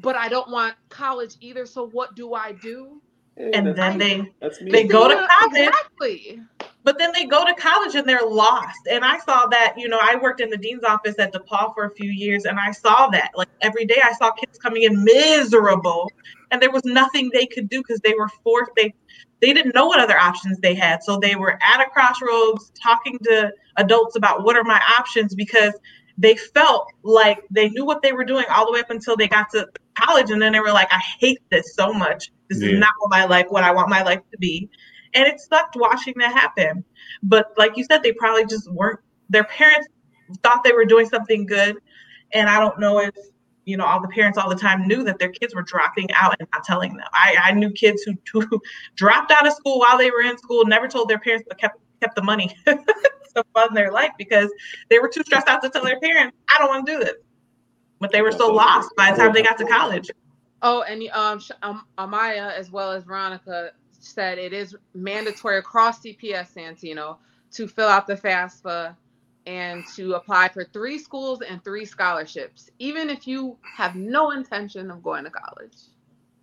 but 0.00 0.16
I 0.16 0.28
don't 0.28 0.50
want 0.50 0.74
college 0.88 1.36
either. 1.40 1.66
So 1.66 1.88
what 1.88 2.14
do 2.16 2.34
I 2.34 2.52
do? 2.52 3.00
Yeah, 3.38 3.50
And 3.54 3.66
that's- 3.68 3.98
then 3.98 3.98
they 3.98 4.70
they 4.70 4.84
go 4.84 5.08
to 5.08 5.14
college. 5.14 5.68
Exactly. 5.68 6.40
But 6.84 6.98
then 6.98 7.12
they 7.14 7.26
go 7.26 7.44
to 7.44 7.54
college 7.54 7.94
and 7.94 8.08
they're 8.08 8.26
lost. 8.26 8.80
And 8.90 9.04
I 9.04 9.18
saw 9.18 9.46
that, 9.46 9.74
you 9.76 9.88
know, 9.88 9.98
I 10.00 10.16
worked 10.16 10.40
in 10.40 10.48
the 10.48 10.56
dean's 10.56 10.84
office 10.84 11.16
at 11.18 11.32
DePaul 11.34 11.74
for 11.74 11.84
a 11.84 11.90
few 11.90 12.10
years 12.10 12.46
and 12.46 12.58
I 12.58 12.70
saw 12.72 13.08
that. 13.08 13.30
Like 13.36 13.48
every 13.60 13.84
day 13.84 14.00
I 14.02 14.12
saw 14.12 14.30
kids 14.32 14.58
coming 14.58 14.82
in 14.84 15.04
miserable 15.04 16.10
and 16.50 16.62
there 16.62 16.70
was 16.70 16.84
nothing 16.84 17.30
they 17.32 17.46
could 17.46 17.68
do 17.68 17.82
because 17.82 18.00
they 18.00 18.14
were 18.14 18.28
forced 18.42 18.72
they 18.76 18.94
they 19.40 19.52
didn't 19.52 19.74
know 19.74 19.86
what 19.86 20.00
other 20.00 20.18
options 20.18 20.58
they 20.58 20.74
had. 20.74 21.02
So 21.04 21.18
they 21.18 21.36
were 21.36 21.58
at 21.62 21.80
a 21.80 21.88
crossroads 21.90 22.72
talking 22.82 23.18
to 23.24 23.52
adults 23.76 24.16
about 24.16 24.42
what 24.42 24.56
are 24.56 24.64
my 24.64 24.80
options 24.98 25.34
because 25.34 25.74
they 26.18 26.36
felt 26.36 26.88
like 27.02 27.38
they 27.50 27.70
knew 27.70 27.84
what 27.86 28.02
they 28.02 28.12
were 28.12 28.24
doing 28.24 28.44
all 28.50 28.66
the 28.66 28.72
way 28.72 28.80
up 28.80 28.90
until 28.90 29.16
they 29.16 29.28
got 29.28 29.48
to 29.50 29.66
college 29.94 30.30
and 30.30 30.42
then 30.42 30.52
they 30.52 30.60
were 30.60 30.72
like, 30.72 30.92
I 30.92 31.00
hate 31.20 31.38
this 31.50 31.74
so 31.74 31.92
much. 31.92 32.30
This 32.50 32.60
Yeah. 32.62 32.70
is 32.70 32.78
not 32.80 32.92
what 32.98 33.10
my 33.10 33.24
life 33.24 33.46
what 33.50 33.64
I 33.64 33.70
want 33.72 33.88
my 33.88 34.02
life 34.02 34.20
to 34.32 34.38
be 34.38 34.68
and 35.14 35.26
it 35.26 35.40
sucked 35.40 35.76
watching 35.76 36.14
that 36.18 36.32
happen. 36.32 36.84
But 37.22 37.52
like 37.56 37.76
you 37.76 37.84
said, 37.84 38.02
they 38.02 38.12
probably 38.12 38.46
just 38.46 38.70
weren't. 38.72 39.00
Their 39.30 39.44
parents 39.44 39.88
thought 40.42 40.64
they 40.64 40.72
were 40.72 40.84
doing 40.84 41.08
something 41.08 41.46
good, 41.46 41.76
and 42.32 42.48
I 42.48 42.60
don't 42.60 42.78
know 42.78 43.00
if 43.00 43.14
you 43.64 43.76
know 43.76 43.84
all 43.84 44.00
the 44.00 44.08
parents 44.08 44.38
all 44.38 44.48
the 44.48 44.56
time 44.56 44.86
knew 44.86 45.04
that 45.04 45.18
their 45.18 45.30
kids 45.30 45.54
were 45.54 45.62
dropping 45.62 46.10
out 46.12 46.36
and 46.38 46.48
not 46.52 46.64
telling 46.64 46.96
them. 46.96 47.06
I, 47.12 47.36
I 47.46 47.52
knew 47.52 47.70
kids 47.70 48.02
who, 48.02 48.14
who 48.50 48.60
dropped 48.96 49.30
out 49.30 49.46
of 49.46 49.52
school 49.52 49.80
while 49.80 49.98
they 49.98 50.10
were 50.10 50.22
in 50.22 50.38
school, 50.38 50.64
never 50.66 50.88
told 50.88 51.08
their 51.08 51.18
parents, 51.18 51.44
but 51.48 51.58
kept 51.58 51.78
kept 52.00 52.14
the 52.14 52.22
money 52.22 52.54
to 53.34 53.44
fund 53.54 53.76
their 53.76 53.92
life 53.92 54.10
because 54.18 54.50
they 54.90 54.98
were 54.98 55.08
too 55.08 55.22
stressed 55.24 55.48
out 55.48 55.62
to 55.62 55.70
tell 55.70 55.84
their 55.84 56.00
parents, 56.00 56.36
I 56.48 56.58
don't 56.58 56.68
want 56.68 56.86
to 56.86 56.92
do 56.92 56.98
this. 56.98 57.14
But 58.00 58.12
they 58.12 58.22
were 58.22 58.32
so 58.32 58.48
lost 58.48 58.90
by 58.96 59.10
the 59.10 59.18
time 59.18 59.32
they 59.32 59.42
got 59.42 59.58
to 59.58 59.66
college. 59.66 60.10
Oh, 60.62 60.82
and 60.82 61.02
um, 61.12 61.40
um, 61.62 61.84
Amaya 61.98 62.52
as 62.52 62.70
well 62.70 62.92
as 62.92 63.04
Veronica 63.04 63.72
said 63.90 64.38
it 64.38 64.52
is 64.52 64.76
mandatory 64.94 65.58
across 65.58 66.00
CPS 66.00 66.54
Santino 66.54 67.16
to 67.52 67.66
fill 67.66 67.88
out 67.88 68.06
the 68.06 68.14
FAFSA 68.14 68.94
and 69.46 69.84
to 69.96 70.14
apply 70.14 70.48
for 70.48 70.64
three 70.64 70.98
schools 70.98 71.40
and 71.40 71.62
three 71.64 71.84
scholarships, 71.84 72.70
even 72.78 73.08
if 73.08 73.26
you 73.26 73.56
have 73.62 73.96
no 73.96 74.32
intention 74.32 74.90
of 74.90 75.02
going 75.02 75.24
to 75.24 75.30
college. 75.30 75.74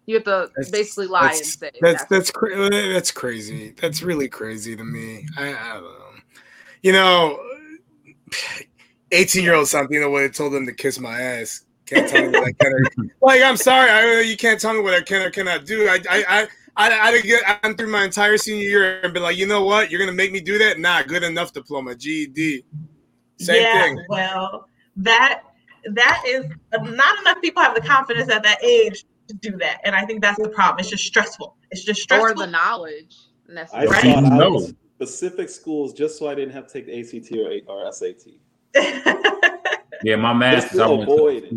You 0.07 0.15
have 0.15 0.23
to 0.25 0.51
that's, 0.55 0.69
basically 0.69 1.07
lie 1.07 1.31
and 1.31 1.45
say 1.45 1.71
that's 1.81 2.05
that's 2.05 2.31
that's, 2.31 2.31
that's 2.31 3.11
crazy. 3.11 3.73
That's 3.79 4.03
really 4.03 4.27
crazy 4.27 4.75
to 4.75 4.83
me. 4.83 5.25
I, 5.35 5.49
I 5.49 5.73
don't 5.73 5.83
know. 5.83 6.14
You 6.85 6.91
know, 6.91 7.39
eighteen 9.11 9.43
year 9.43 9.55
old 9.55 9.65
Santino 9.65 10.11
would 10.11 10.21
have 10.21 10.33
told 10.33 10.53
them 10.53 10.67
to 10.67 10.71
kiss 10.71 10.99
my 10.99 11.19
ass. 11.19 11.65
Can't 11.87 12.07
tell 12.07 12.21
me 12.21 12.37
what 12.37 12.47
I 12.47 12.51
can 12.51 12.73
or 12.73 13.05
like. 13.21 13.41
I'm 13.41 13.57
sorry, 13.57 13.89
I, 13.89 14.19
you 14.19 14.37
can't 14.37 14.61
tell 14.61 14.71
me 14.71 14.81
what 14.81 14.93
I 14.93 15.01
can 15.01 15.23
or 15.23 15.31
cannot 15.31 15.65
do. 15.65 15.87
I 15.87 15.99
I 16.07 16.25
I. 16.27 16.47
I, 16.77 16.89
I'd 17.07 17.23
get 17.23 17.41
I'm 17.63 17.77
through 17.77 17.89
my 17.89 18.03
entire 18.03 18.37
senior 18.37 18.65
year 18.65 18.99
and 18.99 19.13
be 19.13 19.19
like, 19.21 19.37
you 19.37 19.47
know 19.47 19.63
what? 19.63 19.89
You're 19.89 19.99
gonna 19.99 20.11
make 20.11 20.33
me 20.33 20.41
do 20.41 20.57
that? 20.59 20.77
Nah, 20.77 21.03
good 21.03 21.23
enough 21.23 21.53
diploma, 21.53 21.95
GED. 21.95 22.65
Same 23.39 23.61
yeah, 23.61 23.81
thing. 23.81 24.05
Well, 24.09 24.67
that 24.97 25.41
that 25.91 26.23
is 26.27 26.45
not 26.73 27.19
enough 27.21 27.41
people 27.41 27.63
have 27.63 27.73
the 27.73 27.81
confidence 27.81 28.29
at 28.29 28.43
that 28.43 28.61
age 28.61 29.05
to 29.29 29.33
do 29.35 29.57
that, 29.57 29.79
and 29.85 29.95
I 29.95 30.05
think 30.05 30.21
that's 30.21 30.39
the 30.39 30.49
problem. 30.49 30.81
It's 30.81 30.89
just 30.89 31.05
stressful. 31.05 31.55
It's 31.71 31.83
just 31.83 32.01
stressful. 32.01 32.29
Or 32.29 32.35
the 32.35 32.45
knowledge. 32.45 33.15
I 33.73 33.85
right? 33.85 34.03
thought 34.03 34.25
I 34.25 34.47
was 34.49 34.73
specific 34.95 35.49
schools 35.49 35.93
just 35.93 36.17
so 36.17 36.27
I 36.27 36.35
didn't 36.35 36.53
have 36.53 36.67
to 36.67 36.73
take 36.73 36.85
the 36.85 36.99
ACT 36.99 37.67
or, 37.67 37.85
or 37.85 37.91
SAT. 37.91 38.23
yeah, 40.03 40.15
my 40.15 40.33
math 40.33 40.73
is 40.73 40.79
avoid 40.79 41.43
it. 41.43 41.53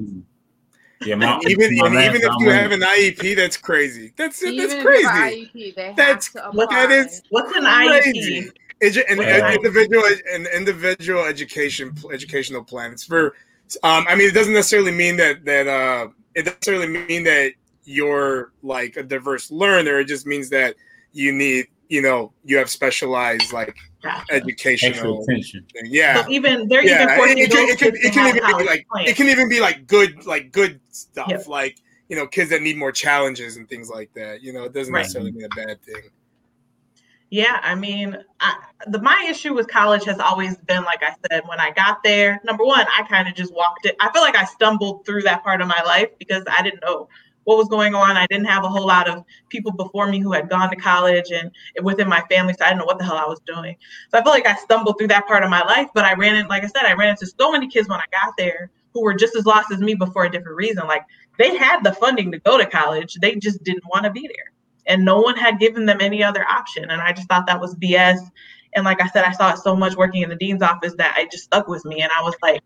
Yeah, 1.07 1.15
my, 1.15 1.41
even 1.47 1.77
my 1.77 2.07
even 2.07 2.23
if 2.23 2.33
you 2.41 2.51
have 2.51 2.73
an 2.73 2.81
IEP, 2.81 3.37
that's 3.37 3.57
crazy. 3.57 4.13
That's 4.17 4.43
even 4.43 4.69
that's 4.69 4.83
crazy. 4.83 5.51
IEP, 5.55 5.97
that's 5.97 6.35
what 6.53 6.71
that 6.71 6.91
is. 6.91 7.23
What's 7.31 7.55
an 7.57 7.65
IEP? 7.65 8.51
It's 8.81 8.97
an, 8.97 9.21
an 9.21 9.55
individual 9.55 10.05
an 10.33 10.47
individual 10.55 11.25
education 11.25 11.95
educational 12.13 12.65
plan. 12.65 12.93
It's 12.93 13.05
for 13.05 13.35
um, 13.83 14.07
I 14.09 14.15
mean, 14.15 14.29
it 14.29 14.35
doesn't 14.35 14.53
necessarily 14.53 14.93
mean 14.93 15.17
that 15.19 15.45
that 15.45 15.69
uh, 15.69 16.09
it 16.35 16.45
doesn't 16.45 16.67
necessarily 16.67 17.07
mean 17.07 17.25
that 17.25 17.53
you're 17.85 18.53
like 18.63 18.97
a 18.97 19.03
diverse 19.03 19.51
learner. 19.51 20.01
It 20.01 20.07
just 20.07 20.27
means 20.27 20.51
that 20.51 20.77
you 21.13 21.33
need, 21.33 21.67
you 21.89 22.03
know, 22.03 22.33
you 22.45 22.59
have 22.59 22.71
specialized 22.71 23.53
like 23.53 23.77
gotcha. 24.03 24.35
educational 24.35 25.23
attention. 25.23 25.67
Yeah, 25.85 26.23
so 26.23 26.31
even 26.31 26.69
they're 26.69 26.85
yeah. 26.85 27.05
even 27.05 27.17
forcing 27.17 27.39
it, 27.39 27.53
it, 27.53 27.71
it, 27.71 27.79
can, 27.79 27.97
it 27.97 28.13
can 28.13 28.37
even 28.37 28.59
be 28.59 28.65
like 28.65 28.87
it 29.09 29.17
can 29.17 29.29
even 29.29 29.49
be 29.49 29.61
like 29.61 29.87
good 29.87 30.27
like 30.27 30.53
good 30.53 30.81
stuff 30.91 31.29
yep. 31.29 31.47
like 31.49 31.79
you 32.09 32.17
know 32.17 32.27
kids 32.27 32.51
that 32.51 32.63
need 32.63 32.77
more 32.77 32.93
challenges 32.93 33.57
and 33.57 33.69
things 33.69 33.89
like 33.89 34.13
that. 34.15 34.43
You 34.43 34.53
know, 34.53 34.65
it 34.65 34.73
doesn't 34.73 34.93
right. 34.93 35.01
necessarily 35.01 35.33
mean 35.33 35.45
a 35.45 35.57
bad 35.57 35.83
thing. 35.83 36.11
Yeah, 37.31 37.61
I 37.63 37.75
mean, 37.75 38.17
I, 38.41 38.57
the 38.87 39.03
my 39.03 39.27
issue 39.29 39.55
with 39.55 39.69
college 39.69 40.05
has 40.05 40.19
always 40.19 40.57
been, 40.57 40.85
like 40.85 41.03
I 41.03 41.15
said, 41.31 41.43
when 41.47 41.61
I 41.61 41.71
got 41.73 42.03
there. 42.03 42.41
Number 42.43 42.65
one, 42.65 42.87
I 42.97 43.03
kind 43.03 43.29
of 43.29 43.35
just 43.35 43.53
walked 43.53 43.85
it. 43.85 43.97
I 44.01 44.11
feel 44.13 44.23
like 44.23 44.37
I 44.37 44.45
stumbled 44.47 45.05
through 45.05 45.23
that 45.23 45.45
part 45.45 45.61
of 45.61 45.69
my 45.69 45.83
life 45.83 46.09
because 46.19 46.43
I 46.47 46.63
didn't 46.63 46.83
know 46.83 47.09
what 47.49 47.57
was 47.57 47.69
going 47.69 47.95
on. 47.95 48.17
I 48.17 48.27
didn't 48.27 48.45
have 48.45 48.63
a 48.63 48.69
whole 48.69 48.87
lot 48.87 49.09
of 49.09 49.25
people 49.49 49.73
before 49.73 50.07
me 50.07 50.21
who 50.21 50.33
had 50.33 50.51
gone 50.51 50.69
to 50.69 50.77
college 50.77 51.31
and 51.31 51.51
within 51.83 52.07
my 52.07 52.21
family, 52.31 52.53
so 52.53 52.65
I 52.65 52.69
didn't 52.69 52.81
know 52.81 52.85
what 52.85 52.99
the 52.99 53.05
hell 53.05 53.17
I 53.17 53.25
was 53.25 53.41
doing. 53.47 53.75
So 54.11 54.19
I 54.19 54.23
feel 54.23 54.33
like 54.33 54.47
I 54.47 54.55
stumbled 54.57 54.99
through 54.99 55.09
that 55.09 55.27
part 55.27 55.43
of 55.43 55.49
my 55.49 55.63
life. 55.63 55.89
But 55.95 56.05
I 56.05 56.13
ran 56.13 56.37
in, 56.37 56.47
like 56.49 56.63
I 56.63 56.67
said, 56.67 56.85
I 56.85 56.93
ran 56.93 57.09
into 57.09 57.27
so 57.27 57.51
many 57.51 57.67
kids 57.67 57.89
when 57.89 58.01
I 58.01 58.05
got 58.13 58.35
there 58.37 58.71
who 58.93 59.03
were 59.03 59.15
just 59.15 59.35
as 59.35 59.47
lost 59.47 59.73
as 59.73 59.81
me, 59.81 59.95
but 59.95 60.13
for 60.13 60.25
a 60.25 60.31
different 60.31 60.59
reason. 60.59 60.87
Like 60.87 61.05
they 61.39 61.57
had 61.57 61.83
the 61.83 61.93
funding 61.95 62.31
to 62.33 62.39
go 62.39 62.59
to 62.59 62.67
college, 62.67 63.15
they 63.23 63.37
just 63.37 63.65
didn't 63.65 63.85
want 63.87 64.05
to 64.05 64.11
be 64.11 64.29
there 64.29 64.53
and 64.89 65.05
no 65.05 65.21
one 65.21 65.37
had 65.37 65.61
given 65.61 65.87
them 65.87 65.99
any 66.01 66.23
other 66.23 66.45
option. 66.49 66.91
And 66.91 67.01
I 67.01 67.13
just 67.13 67.29
thought 67.29 67.47
that 67.47 67.61
was 67.61 67.75
BS. 67.77 68.19
And 68.75 68.85
like 68.85 69.01
I 69.01 69.07
said, 69.09 69.25
I 69.25 69.33
saw 69.33 69.53
it 69.53 69.59
so 69.59 69.77
much 69.77 69.95
working 69.97 70.23
in 70.23 70.31
the 70.31 70.37
dean's 70.37 70.63
office 70.63 70.95
that 70.97 71.17
it 71.19 71.31
just 71.31 71.45
stuck 71.45 71.69
with 71.69 71.85
me. 71.85 72.01
And 72.01 72.11
I 72.19 72.23
was 72.23 72.35
like, 72.43 72.63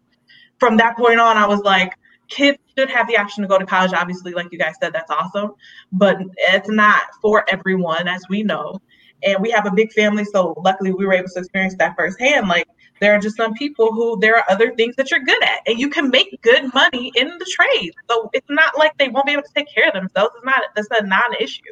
from 0.59 0.77
that 0.77 0.97
point 0.97 1.19
on, 1.19 1.37
I 1.37 1.47
was 1.47 1.61
like, 1.61 1.99
kids 2.29 2.59
should 2.77 2.91
have 2.91 3.07
the 3.09 3.17
option 3.17 3.43
to 3.43 3.49
go 3.49 3.59
to 3.59 3.67
college. 3.67 3.93
Obviously, 3.93 4.33
like 4.33 4.49
you 4.51 4.59
guys 4.59 4.75
said, 4.81 4.93
that's 4.93 5.11
awesome, 5.11 5.53
but 5.93 6.19
it's 6.37 6.69
not 6.69 7.03
for 7.21 7.45
everyone, 7.51 8.09
as 8.09 8.23
we 8.29 8.43
know. 8.43 8.81
And 9.25 9.41
we 9.41 9.51
have 9.51 9.67
a 9.67 9.71
big 9.71 9.93
family, 9.93 10.25
so 10.25 10.55
luckily 10.65 10.93
we 10.93 11.07
were 11.07 11.13
able 11.13 11.29
to 11.29 11.39
experience 11.39 11.77
that 11.79 11.95
firsthand. 11.97 12.49
Like 12.49 12.67
there 13.01 13.15
are 13.15 13.21
just 13.21 13.37
some 13.37 13.55
people 13.55 13.93
who 13.93 14.19
there 14.21 14.37
are 14.37 14.45
other 14.49 14.75
things 14.75 14.97
that 14.97 15.11
you're 15.11 15.21
good 15.21 15.43
at, 15.45 15.61
and 15.67 15.79
you 15.79 15.89
can 15.89 16.11
make 16.11 16.41
good 16.43 16.73
money 16.75 17.13
in 17.15 17.29
the 17.29 17.47
trade. 17.57 17.93
So 18.11 18.31
it's 18.33 18.51
not 18.51 18.77
like 18.77 18.97
they 18.99 19.09
won't 19.09 19.27
be 19.27 19.33
able 19.33 19.43
to 19.43 19.53
take 19.55 19.73
care 19.73 19.89
of 19.89 19.95
themselves. 19.95 20.35
It's 20.37 20.45
not 20.45 20.63
that's 20.75 20.89
a 20.91 21.07
non-issue. 21.07 21.63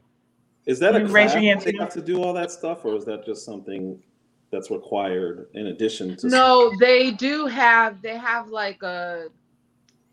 Is 0.66 0.78
that 0.78 0.94
a 0.94 1.07
raise 1.07 1.32
your 1.32 1.42
hand? 1.42 1.62
They 1.62 1.74
have 1.78 1.92
to 1.94 2.03
do 2.03 2.22
all 2.22 2.32
that 2.34 2.53
stuff, 2.53 2.84
or 2.84 2.94
is 2.94 3.05
that 3.07 3.26
just 3.26 3.44
something 3.44 4.01
that's 4.53 4.70
required 4.70 5.46
in 5.55 5.68
addition 5.68 6.16
to? 6.18 6.28
No, 6.28 6.72
they 6.78 7.11
do 7.11 7.46
have. 7.46 8.01
They 8.03 8.16
have 8.16 8.48
like 8.48 8.82
a 8.84 9.28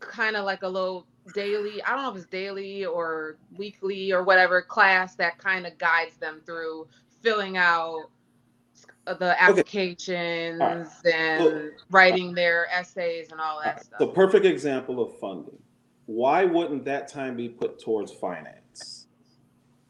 kind 0.00 0.36
of 0.36 0.44
like 0.44 0.62
a 0.62 0.68
little 0.68 1.06
daily. 1.34 1.82
I 1.82 1.90
don't 1.90 2.02
know 2.02 2.10
if 2.10 2.16
it's 2.16 2.26
daily 2.26 2.84
or 2.84 3.36
weekly 3.56 4.12
or 4.12 4.22
whatever 4.22 4.62
class 4.62 5.14
that 5.16 5.38
kind 5.38 5.66
of 5.66 5.76
guides 5.78 6.16
them 6.16 6.40
through 6.44 6.88
filling 7.22 7.56
out 7.56 8.10
the 9.06 9.42
applications 9.42 10.60
okay. 10.60 11.12
and 11.14 11.44
well, 11.44 11.70
writing 11.90 12.34
their 12.34 12.66
essays 12.70 13.30
and 13.32 13.40
all 13.40 13.60
that 13.62 13.76
right. 13.76 13.84
stuff. 13.84 13.98
The 13.98 14.08
perfect 14.08 14.44
example 14.44 15.02
of 15.02 15.18
funding. 15.18 15.58
Why 16.06 16.44
wouldn't 16.44 16.84
that 16.84 17.08
time 17.08 17.36
be 17.36 17.48
put 17.48 17.78
towards 17.78 18.12
finance? 18.12 19.06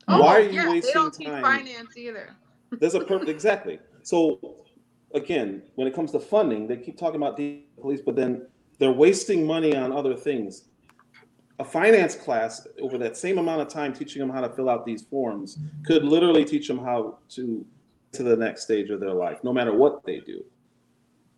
Oh, 0.09 0.23
Why 0.23 0.37
are 0.37 0.41
you 0.41 0.53
yeah, 0.53 0.71
wasting 0.71 0.89
they 0.89 0.93
don't 0.93 1.15
teach 1.15 1.29
time? 1.29 1.43
finance 1.43 1.97
either. 1.97 2.35
There's 2.73 2.95
a 2.95 3.01
perfect 3.01 3.29
exactly. 3.31 3.79
So 4.03 4.41
again, 5.15 5.63
when 5.75 5.87
it 5.87 5.95
comes 5.95 6.13
to 6.13 6.21
funding, 6.21 6.67
they 6.67 6.77
keep 6.77 6.97
talking 6.97 7.17
about 7.17 7.37
the 7.37 7.63
police, 7.81 8.01
but 8.05 8.17
then 8.17 8.47
they're 8.79 8.93
wasting 8.93 9.47
money 9.47 9.77
on 9.77 9.93
other 9.93 10.15
things. 10.15 10.65
A 11.59 11.65
finance 11.65 12.15
class 12.15 12.67
over 12.81 12.99
that 12.99 13.17
same 13.17 13.39
amount 13.39 13.61
of 13.61 13.69
time 13.69 13.93
teaching 13.93 14.21
them 14.21 14.31
how 14.31 14.41
to 14.41 14.49
fill 14.49 14.71
out 14.71 14.87
these 14.87 15.03
forms 15.03 15.59
could 15.85 16.05
literally 16.05 16.45
teach 16.45 16.69
them 16.69 16.79
how 16.79 17.19
to 17.31 17.67
to 18.13 18.23
the 18.23 18.37
next 18.37 18.63
stage 18.63 18.91
of 18.91 19.01
their 19.01 19.13
life, 19.13 19.39
no 19.43 19.53
matter 19.53 19.75
what 19.75 20.05
they 20.05 20.21
do. 20.21 20.45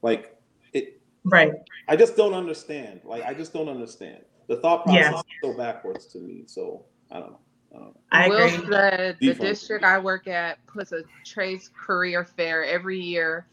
Like 0.03 0.37
it 0.73 1.01
right. 1.25 1.53
I 1.89 1.97
just 1.97 2.17
don't 2.17 2.35
understand. 2.35 3.01
Like 3.05 3.25
I 3.25 3.33
just 3.33 3.53
don't 3.53 3.69
understand. 3.69 4.19
The 4.49 4.57
thought 4.57 4.85
process 4.85 5.13
yeah. 5.13 5.19
is 5.19 5.25
so 5.43 5.57
backwards 5.57 6.07
to 6.09 6.19
me. 6.19 6.43
So 6.47 6.85
I 7.11 7.21
don't 7.21 7.33
know. 7.33 7.95
I 8.13 8.29
Will 8.29 8.47
agree. 8.47 8.69
said 8.71 9.17
the 9.21 9.35
district 9.35 9.85
I 9.85 9.99
work 9.99 10.27
at 10.27 10.65
puts 10.67 10.93
a 10.93 11.03
trades 11.25 11.71
career 11.75 12.25
fair 12.25 12.65
every 12.65 13.01
year. 13.01 13.47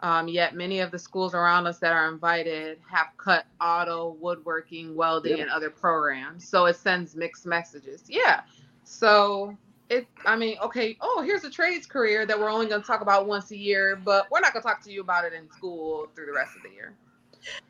Um, 0.00 0.28
yet 0.28 0.54
many 0.54 0.78
of 0.78 0.92
the 0.92 0.98
schools 0.98 1.34
around 1.34 1.66
us 1.66 1.78
that 1.78 1.92
are 1.92 2.08
invited 2.08 2.78
have 2.88 3.08
cut 3.16 3.46
auto, 3.60 4.16
woodworking, 4.20 4.94
welding, 4.94 5.40
and 5.40 5.50
other 5.50 5.70
programs. 5.70 6.48
So 6.48 6.66
it 6.66 6.76
sends 6.76 7.16
mixed 7.16 7.46
messages. 7.46 8.04
Yeah. 8.08 8.42
So 8.84 9.56
it, 9.90 10.06
I 10.24 10.36
mean, 10.36 10.56
okay, 10.62 10.96
oh, 11.00 11.22
here's 11.22 11.44
a 11.44 11.50
trades 11.50 11.86
career 11.86 12.26
that 12.26 12.38
we're 12.38 12.50
only 12.50 12.66
going 12.66 12.80
to 12.80 12.86
talk 12.86 13.00
about 13.00 13.26
once 13.26 13.50
a 13.50 13.56
year, 13.56 13.96
but 13.96 14.30
we're 14.30 14.40
not 14.40 14.52
going 14.52 14.62
to 14.62 14.68
talk 14.68 14.82
to 14.84 14.92
you 14.92 15.00
about 15.00 15.24
it 15.24 15.32
in 15.32 15.50
school 15.50 16.08
through 16.14 16.26
the 16.26 16.32
rest 16.32 16.56
of 16.56 16.62
the 16.62 16.70
year. 16.70 16.94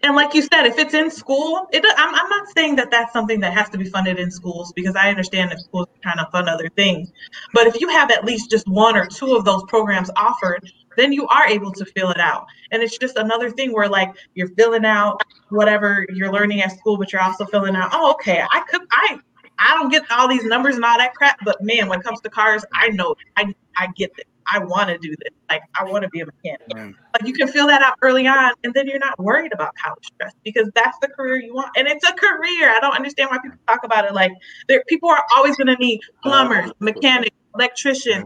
And 0.03 0.17
like 0.17 0.35
you 0.35 0.43
said, 0.43 0.67
if 0.67 0.79
it's 0.79 0.95
in 0.95 1.11
school, 1.11 1.69
it, 1.73 1.85
I'm, 1.97 2.15
I'm 2.15 2.29
not 2.29 2.49
saying 2.57 2.77
that 2.77 2.91
that's 2.91 3.13
something 3.13 3.41
that 3.41 3.53
has 3.53 3.69
to 3.71 3.79
be 3.79 3.85
funded 3.85 4.19
in 4.19 4.31
schools 4.31 4.73
because 4.75 4.97
I 4.97 5.11
understand 5.11 5.51
that 5.51 5.61
schools 5.61 5.87
are 5.87 6.03
trying 6.03 6.25
to 6.25 6.31
fund 6.31 6.49
other 6.49 6.69
things. 6.77 7.13
But 7.53 7.67
if 7.67 7.81
you 7.81 7.89
have 7.89 8.11
at 8.11 8.25
least 8.25 8.51
just 8.51 8.67
one 8.69 8.97
or 8.97 9.07
two 9.07 9.37
of 9.37 9.45
those 9.45 9.63
programs 9.69 10.11
offered, 10.17 10.71
then 10.97 11.13
you 11.13 11.27
are 11.29 11.47
able 11.47 11.73
to 11.73 11.85
fill 11.85 12.11
it 12.11 12.21
out. 12.21 12.47
And 12.71 12.83
it's 12.83 12.99
just 12.99 13.17
another 13.17 13.51
thing 13.51 13.73
where 13.73 13.89
like 13.89 14.11
you're 14.35 14.49
filling 14.49 14.85
out 14.85 15.23
whatever 15.51 16.07
you're 16.13 16.33
learning 16.33 16.61
at 16.63 16.73
school, 16.73 16.97
but 16.97 17.13
you're 17.13 17.23
also 17.23 17.45
filling 17.47 17.77
out, 17.77 17.91
oh, 17.93 18.13
okay, 18.13 18.43
I 18.53 18.61
could, 18.69 18.83
I, 18.91 19.19
I 19.59 19.75
don't 19.75 19.91
get 19.91 20.05
all 20.11 20.29
these 20.29 20.45
numbers 20.45 20.77
and 20.77 20.85
all 20.85 20.99
that 20.99 21.15
crap, 21.15 21.39
but 21.45 21.63
man, 21.63 21.89
when 21.89 22.01
it 22.01 22.05
comes 22.05 22.21
to 22.21 22.31
cars, 22.31 22.65
I 22.75 22.89
know, 22.91 23.15
I, 23.37 23.55
I 23.77 23.89
get 23.97 24.13
it. 24.19 24.27
I 24.53 24.59
want 24.59 24.89
to 24.89 24.99
do 24.99 25.11
this. 25.11 25.33
Like 25.51 25.63
I 25.79 25.85
want 25.85 26.03
to 26.03 26.09
be 26.09 26.21
a 26.21 26.27
mechanic. 26.27 26.69
Mm. 26.71 26.95
Like 27.15 27.27
you 27.27 27.33
can 27.33 27.49
feel 27.49 27.67
that 27.67 27.83
out 27.83 27.95
early 28.03 28.27
on, 28.27 28.53
and 28.65 28.73
then 28.75 28.87
you're 28.87 28.99
not 28.99 29.19
worried 29.19 29.53
about 29.53 29.75
college 29.83 30.05
stress 30.07 30.35
because 30.45 30.71
that's 30.75 30.99
the 31.01 31.09
career 31.09 31.37
you 31.37 31.55
want, 31.55 31.71
and 31.77 31.87
it's 31.89 32.09
a 32.09 32.13
career. 32.13 32.71
I 32.71 32.79
don't 32.81 32.95
understand 32.95 33.31
why 33.31 33.39
people 33.39 33.59
talk 33.67 33.81
about 33.85 34.05
it 34.05 34.15
like 34.15 34.33
there. 34.69 34.83
People 34.89 35.09
are 35.11 35.25
always 35.37 35.57
going 35.57 35.69
to 35.69 35.77
need 35.77 36.01
plumbers, 36.23 36.71
mechanics, 36.81 37.37
electricians. 37.55 38.25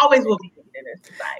Always 0.00 0.24
will 0.24 0.38
be. 0.38 0.52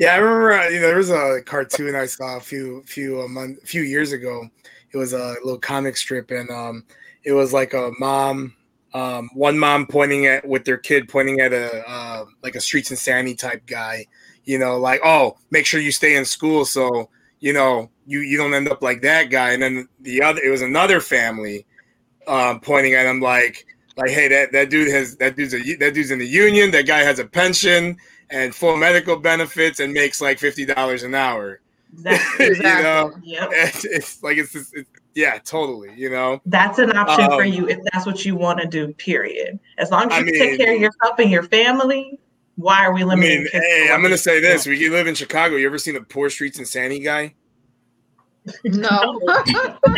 Yeah, 0.01 0.14
I 0.14 0.16
remember. 0.16 0.53
Uh, 0.53 0.68
you 0.68 0.80
know, 0.80 0.87
there 0.87 0.97
was 0.97 1.11
a 1.11 1.41
cartoon 1.45 1.95
I 1.95 2.07
saw 2.07 2.37
a 2.37 2.41
few 2.41 2.82
few 2.87 3.20
a 3.20 3.28
month, 3.28 3.62
a 3.62 3.66
few 3.66 3.82
years 3.82 4.12
ago. 4.12 4.49
It 4.93 4.97
was 4.97 5.12
a 5.12 5.35
little 5.45 5.59
comic 5.59 5.97
strip, 5.97 6.30
and 6.30 6.49
um, 6.51 6.85
it 7.24 7.32
was 7.32 7.53
like 7.53 7.74
a 7.74 7.91
mom 7.99 8.55
um, 8.95 9.28
one 9.35 9.59
mom 9.59 9.87
pointing 9.87 10.26
at 10.26 10.47
with 10.47 10.64
their 10.64 10.78
kid 10.78 11.09
pointing 11.09 11.41
at 11.41 11.53
a 11.53 11.87
uh, 11.89 12.24
like 12.43 12.55
a 12.55 12.61
streets 12.61 12.91
and 12.91 12.99
sanity 12.99 13.35
type 13.35 13.66
guy 13.66 14.07
you 14.45 14.59
know, 14.59 14.79
like 14.79 15.01
oh, 15.05 15.37
make 15.51 15.67
sure 15.67 15.81
you 15.81 15.93
stay 15.93 16.17
in 16.17 16.25
school 16.25 16.65
so 16.65 17.09
you 17.41 17.53
know 17.53 17.91
you 18.07 18.21
you 18.21 18.37
don't 18.37 18.55
end 18.55 18.69
up 18.69 18.83
like 18.83 19.03
that 19.03 19.25
guy. 19.31 19.53
And 19.53 19.63
then 19.63 19.89
the 20.01 20.23
other, 20.23 20.41
it 20.43 20.51
was 20.51 20.63
another 20.63 21.01
family 21.01 21.67
um, 22.27 22.61
pointing 22.61 22.95
at 22.95 23.07
him 23.07 23.21
like 23.21 23.67
like 23.97 24.11
hey 24.11 24.29
that 24.29 24.53
that 24.53 24.71
dude 24.71 24.89
has 24.89 25.17
that 25.17 25.37
dude's 25.37 25.55
a 25.55 25.59
that 25.77 25.95
dude's 25.95 26.11
in 26.11 26.19
the 26.19 26.27
union. 26.27 26.71
That 26.71 26.87
guy 26.87 27.01
has 27.01 27.19
a 27.19 27.25
pension 27.25 27.97
and 28.31 28.55
full 28.55 28.77
medical 28.77 29.17
benefits 29.17 29.81
and 29.81 29.93
makes 29.93 30.21
like 30.21 30.39
fifty 30.39 30.65
dollars 30.65 31.03
an 31.03 31.15
hour. 31.15 31.61
Exactly. 31.97 32.47
you 32.57 32.63
know, 32.63 33.13
Yep. 33.23 33.49
it's, 33.53 33.85
it's 33.85 34.23
like 34.23 34.37
it's, 34.37 34.53
just, 34.53 34.75
it's 34.75 34.89
yeah, 35.15 35.39
totally. 35.45 35.93
You 35.95 36.11
know, 36.11 36.41
That's 36.45 36.81
an 36.81 36.97
option 36.97 37.27
for 37.27 37.45
Um, 37.45 37.53
you 37.53 37.69
if 37.69 37.79
that's 37.93 38.05
what 38.05 38.25
you 38.25 38.35
want 38.35 38.59
to 38.61 38.67
do, 38.67 38.93
period. 38.95 39.61
As 39.79 39.93
long 39.93 40.07
as 40.11 40.13
I 40.15 40.19
you 40.21 40.25
mean- 40.25 40.35
take 40.35 40.59
care 40.59 40.75
of 40.75 40.81
yourself 40.81 41.19
and 41.21 41.31
your 41.31 41.45
family, 41.45 42.19
why 42.57 42.85
are 42.85 42.93
we 42.93 43.03
I 43.03 43.15
mean, 43.17 43.47
hey, 43.53 43.91
I'm 43.93 44.03
gonna 44.03 44.17
say 44.19 44.41
this: 44.41 44.67
we 44.67 44.89
live 44.89 45.07
in 45.07 45.15
Chicago. 45.15 45.57
You 45.57 45.67
ever 45.67 45.79
seen 45.79 45.95
the 45.95 46.01
poor 46.03 46.31
streets 46.31 46.59
and 46.59 46.67
Sandy 46.69 47.01
guy? 47.01 47.35
No. 48.65 49.21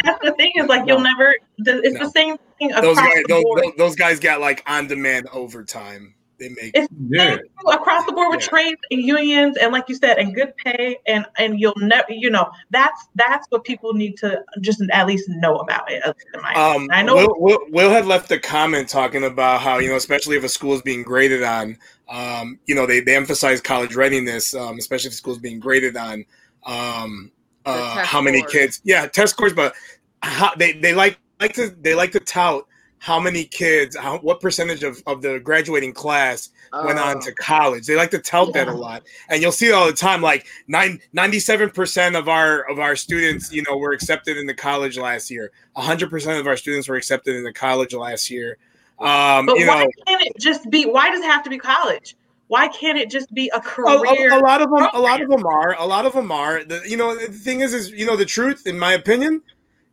That's 0.04 0.20
the 0.22 0.34
thing 0.38 0.52
is 0.56 0.66
like 0.66 0.86
you'll 0.86 0.98
No. 0.98 1.04
never. 1.04 1.34
It's 1.58 1.98
No. 1.98 2.06
the 2.06 2.10
same 2.10 2.36
thing 2.58 2.72
across 2.72 2.82
Those 2.82 2.96
guys, 2.96 3.22
the 3.28 3.42
board. 3.42 3.62
those, 3.64 3.72
those 3.76 3.96
guys 3.96 4.20
got 4.20 4.40
like 4.40 4.62
on-demand 4.66 5.28
overtime. 5.32 6.14
They 6.38 6.50
make 6.50 6.72
It's 6.74 6.88
Yeah. 7.08 7.36
across 7.72 8.04
the 8.06 8.12
board 8.12 8.30
with 8.30 8.42
Yeah. 8.42 8.48
trades 8.48 8.80
and 8.90 9.00
unions 9.02 9.56
and 9.56 9.72
like 9.72 9.88
you 9.88 9.94
said 9.94 10.18
and 10.18 10.34
good 10.34 10.52
pay 10.58 10.96
and 11.06 11.26
and 11.38 11.58
you'll 11.58 11.72
never 11.78 12.06
you 12.10 12.30
know 12.30 12.50
that's 12.70 13.06
that's 13.14 13.46
what 13.50 13.64
people 13.64 13.94
need 13.94 14.16
to 14.18 14.42
just 14.60 14.82
at 14.92 15.06
least 15.06 15.28
know 15.28 15.56
about 15.56 15.90
it 15.90 16.02
in 16.34 16.42
my 16.42 16.52
Um, 16.54 16.88
I 16.92 17.02
know 17.02 17.14
Will, 17.16 17.34
Will, 17.38 17.58
Will 17.70 17.90
had 17.90 18.06
left 18.06 18.30
a 18.30 18.38
comment 18.38 18.88
talking 18.88 19.24
about 19.24 19.62
how 19.62 19.78
you 19.78 19.88
know, 19.88 19.96
especially 19.96 20.36
if 20.36 20.44
a 20.44 20.48
school 20.48 20.74
is 20.74 20.82
being 20.82 21.02
graded 21.02 21.42
on, 21.42 21.78
um, 22.08 22.58
you 22.66 22.74
know, 22.74 22.86
they, 22.86 23.00
they 23.00 23.16
emphasize 23.16 23.60
college 23.60 23.94
readiness, 23.94 24.54
um, 24.54 24.78
especially 24.78 25.08
if 25.08 25.14
schools 25.14 25.38
being 25.38 25.58
graded 25.58 25.96
on, 25.96 26.24
um, 26.64 27.30
uh, 27.64 28.04
how 28.04 28.20
many 28.20 28.38
scores. 28.38 28.52
kids, 28.52 28.80
yeah, 28.84 29.06
test 29.06 29.32
scores, 29.34 29.52
but 29.52 29.74
how, 30.22 30.54
they 30.54 30.72
they 30.72 30.94
like 30.94 31.18
like 31.40 31.52
to 31.54 31.74
they 31.80 31.94
like 31.94 32.12
to 32.12 32.20
tout 32.20 32.66
how 32.98 33.20
many 33.20 33.44
kids, 33.44 33.96
how, 33.96 34.18
what 34.18 34.40
percentage 34.40 34.82
of, 34.82 35.02
of 35.06 35.20
the 35.22 35.38
graduating 35.40 35.92
class 35.92 36.50
went 36.84 36.98
on 36.98 37.18
Oh. 37.18 37.20
to 37.20 37.32
college. 37.34 37.86
They 37.86 37.94
like 37.94 38.10
to 38.10 38.18
tout 38.18 38.52
that 38.54 38.68
a 38.68 38.72
lot, 38.72 39.04
and 39.28 39.40
you'll 39.42 39.52
see 39.52 39.66
it 39.68 39.72
all 39.72 39.86
the 39.86 39.92
time. 39.92 40.22
Like 40.22 40.46
nine, 40.66 41.00
97 41.12 41.70
percent 41.70 42.16
of 42.16 42.28
our 42.28 42.68
of 42.70 42.78
our 42.78 42.96
students, 42.96 43.52
you 43.52 43.62
know, 43.68 43.76
were 43.76 43.92
accepted 43.92 44.36
into 44.36 44.54
college 44.54 44.98
last 44.98 45.30
year. 45.30 45.52
hundred 45.76 46.10
percent 46.10 46.38
of 46.40 46.46
our 46.46 46.56
students 46.56 46.88
were 46.88 46.96
accepted 46.96 47.36
into 47.36 47.52
college 47.52 47.94
last 47.94 48.30
year. 48.30 48.58
Um, 48.98 49.46
but 49.46 49.58
you 49.58 49.66
why 49.66 49.84
know, 49.84 49.90
can't 50.06 50.22
it 50.22 50.32
just 50.40 50.70
be 50.70 50.84
why 50.86 51.10
does 51.10 51.20
it 51.20 51.26
have 51.26 51.42
to 51.44 51.50
be 51.50 51.58
college 51.58 52.16
why 52.48 52.68
can't 52.68 52.96
it 52.96 53.10
just 53.10 53.32
be 53.34 53.50
a 53.52 53.58
a, 53.58 53.60
career 53.60 54.30
a- 54.32 54.38
a 54.38 54.40
lot 54.40 54.62
of 54.62 54.70
them, 54.70 54.88
a 54.92 55.00
lot 55.00 55.20
of 55.20 55.28
them 55.28 55.44
are, 55.44 55.74
a 55.80 55.84
lot 55.84 56.06
of 56.06 56.12
them 56.12 56.30
are. 56.30 56.62
The, 56.62 56.80
you 56.86 56.96
know, 56.96 57.16
the 57.16 57.26
thing 57.26 57.58
is, 57.60 57.74
is 57.74 57.90
you 57.90 58.06
know, 58.06 58.14
the 58.16 58.24
truth, 58.24 58.68
in 58.68 58.78
my 58.78 58.92
opinion, 58.92 59.42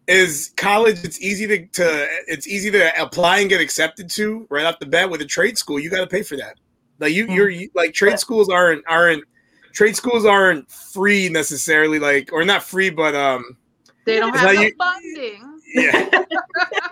is 0.08 0.54
college. 0.56 1.04
It's 1.04 1.20
easy 1.20 1.47
to, 1.47 1.66
to 1.66 2.08
it's 2.28 2.47
easy 2.47 2.70
to 2.70 3.01
apply 3.01 3.39
and 3.39 3.49
get 3.49 3.60
accepted 3.60 4.08
to 4.12 4.45
right 4.51 4.66
off 4.66 4.78
the 4.78 4.86
bat. 4.86 5.10
With 5.10 5.22
a 5.22 5.26
trade 5.26 5.58
school, 5.58 5.80
you 5.80 5.89
got 5.89 6.01
to 6.01 6.08
pay 6.08 6.22
for 6.22 6.38
that. 6.38 6.58
Like 6.99 7.14
you, 7.14 7.26
Hmm. 7.26 7.32
you're 7.32 7.49
you, 7.49 7.70
like 7.74 7.93
trade 7.95 8.12
But- 8.12 8.20
schools 8.20 8.49
aren't 8.49 8.84
aren't 8.88 9.24
trade 9.72 9.95
schools 9.95 10.24
aren't 10.24 10.70
free 10.70 11.30
necessarily. 11.30 11.97
Like 11.97 12.32
or 12.32 12.45
not 12.45 12.62
free, 12.62 12.91
but 12.91 13.16
um, 13.16 13.58
They 14.06 14.20
don't 14.20 14.36
have 14.36 14.56
the 14.56 14.62
you- 14.66 14.76
funding. 14.78 15.53
Yeah, 15.74 16.09
Well, 16.11 16.26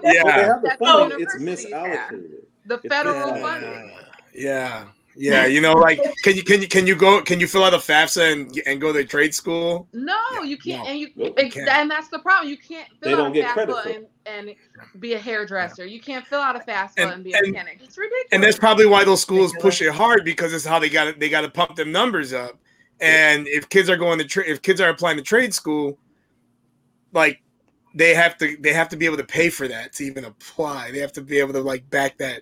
they 0.03 0.13
yeah. 0.13 0.45
have 0.47 0.61
the 0.61 0.67
That 0.69 0.79
funding. 0.79 1.21
It's 1.21 1.33
universities 1.35 1.73
have. 1.73 1.85
misallocated. 2.11 2.31
The 2.65 2.77
federal 2.89 3.31
bad. 3.31 3.41
funding. 3.41 3.91
Yeah, 4.33 4.85
yeah. 5.15 5.45
You 5.45 5.61
know, 5.61 5.73
like 5.73 5.99
can 6.23 6.35
you 6.35 6.43
can 6.43 6.61
you 6.61 6.67
can 6.67 6.87
you 6.87 6.95
go 6.95 7.21
can 7.21 7.39
you 7.39 7.47
fill 7.47 7.63
out 7.63 7.73
a 7.73 7.77
FAFSA 7.77 8.31
and 8.31 8.61
and 8.65 8.79
go 8.79 8.93
to 8.93 9.03
trade 9.03 9.33
school? 9.35 9.87
No, 9.93 10.17
Yeah, 10.35 10.43
you 10.43 10.57
can't, 10.57 10.83
no. 10.83 10.89
and 10.89 10.99
you, 10.99 11.09
Nope, 11.15 11.33
ex- 11.37 11.55
can't. 11.55 11.67
and 11.69 11.91
that's 11.91 12.07
the 12.09 12.19
problem. 12.19 12.49
You 12.49 12.57
can't 12.57 12.87
They 13.01 13.09
fill 13.09 13.17
don't 13.17 13.27
out 13.27 13.31
a 13.31 13.33
get 13.33 13.55
FAFSA 13.55 13.83
for 13.83 13.89
and, 13.89 14.05
and 14.25 14.55
be 15.01 15.13
a 15.15 15.19
hairdresser. 15.19 15.85
You 15.85 15.99
can't 15.99 16.25
fill 16.25 16.39
out 16.39 16.55
a 16.55 16.59
FAFSA 16.59 16.93
And- 16.97 17.11
and, 17.11 17.23
be 17.23 17.33
a 17.33 17.37
and- 17.37 17.51
mechanic. 17.51 17.79
It's 17.83 17.97
ridiculous. 17.97 18.27
and 18.31 18.43
that's 18.43 18.57
probably 18.57 18.85
why 18.85 19.03
those 19.03 19.21
schools 19.21 19.53
push 19.59 19.81
it 19.81 19.91
hard 19.93 20.23
because 20.23 20.53
it's 20.53 20.65
how 20.65 20.79
they 20.79 20.89
got 20.89 21.19
they 21.19 21.29
got 21.29 21.41
to 21.41 21.49
pump 21.49 21.75
them 21.75 21.91
numbers 21.91 22.31
up. 22.33 22.57
And 23.01 23.47
if 23.47 23.67
kids 23.69 23.89
are 23.89 23.97
going 23.97 24.19
to 24.19 24.25
tra- 24.25 24.45
if 24.47 24.61
kids 24.61 24.79
are 24.79 24.89
applying 24.89 25.17
to 25.17 25.23
trade 25.23 25.53
school, 25.53 25.97
like 27.11 27.41
they 27.95 28.13
have 28.13 28.37
to 28.37 28.57
they 28.59 28.73
have 28.73 28.89
to 28.89 28.97
be 28.97 29.05
able 29.05 29.17
to 29.17 29.23
pay 29.25 29.49
for 29.49 29.67
that 29.67 29.93
to 29.93 30.03
even 30.03 30.25
apply. 30.25 30.91
They 30.91 30.99
have 30.99 31.13
to 31.13 31.21
be 31.21 31.39
able 31.39 31.53
to 31.53 31.61
like 31.61 31.89
back 31.89 32.17
that 32.17 32.41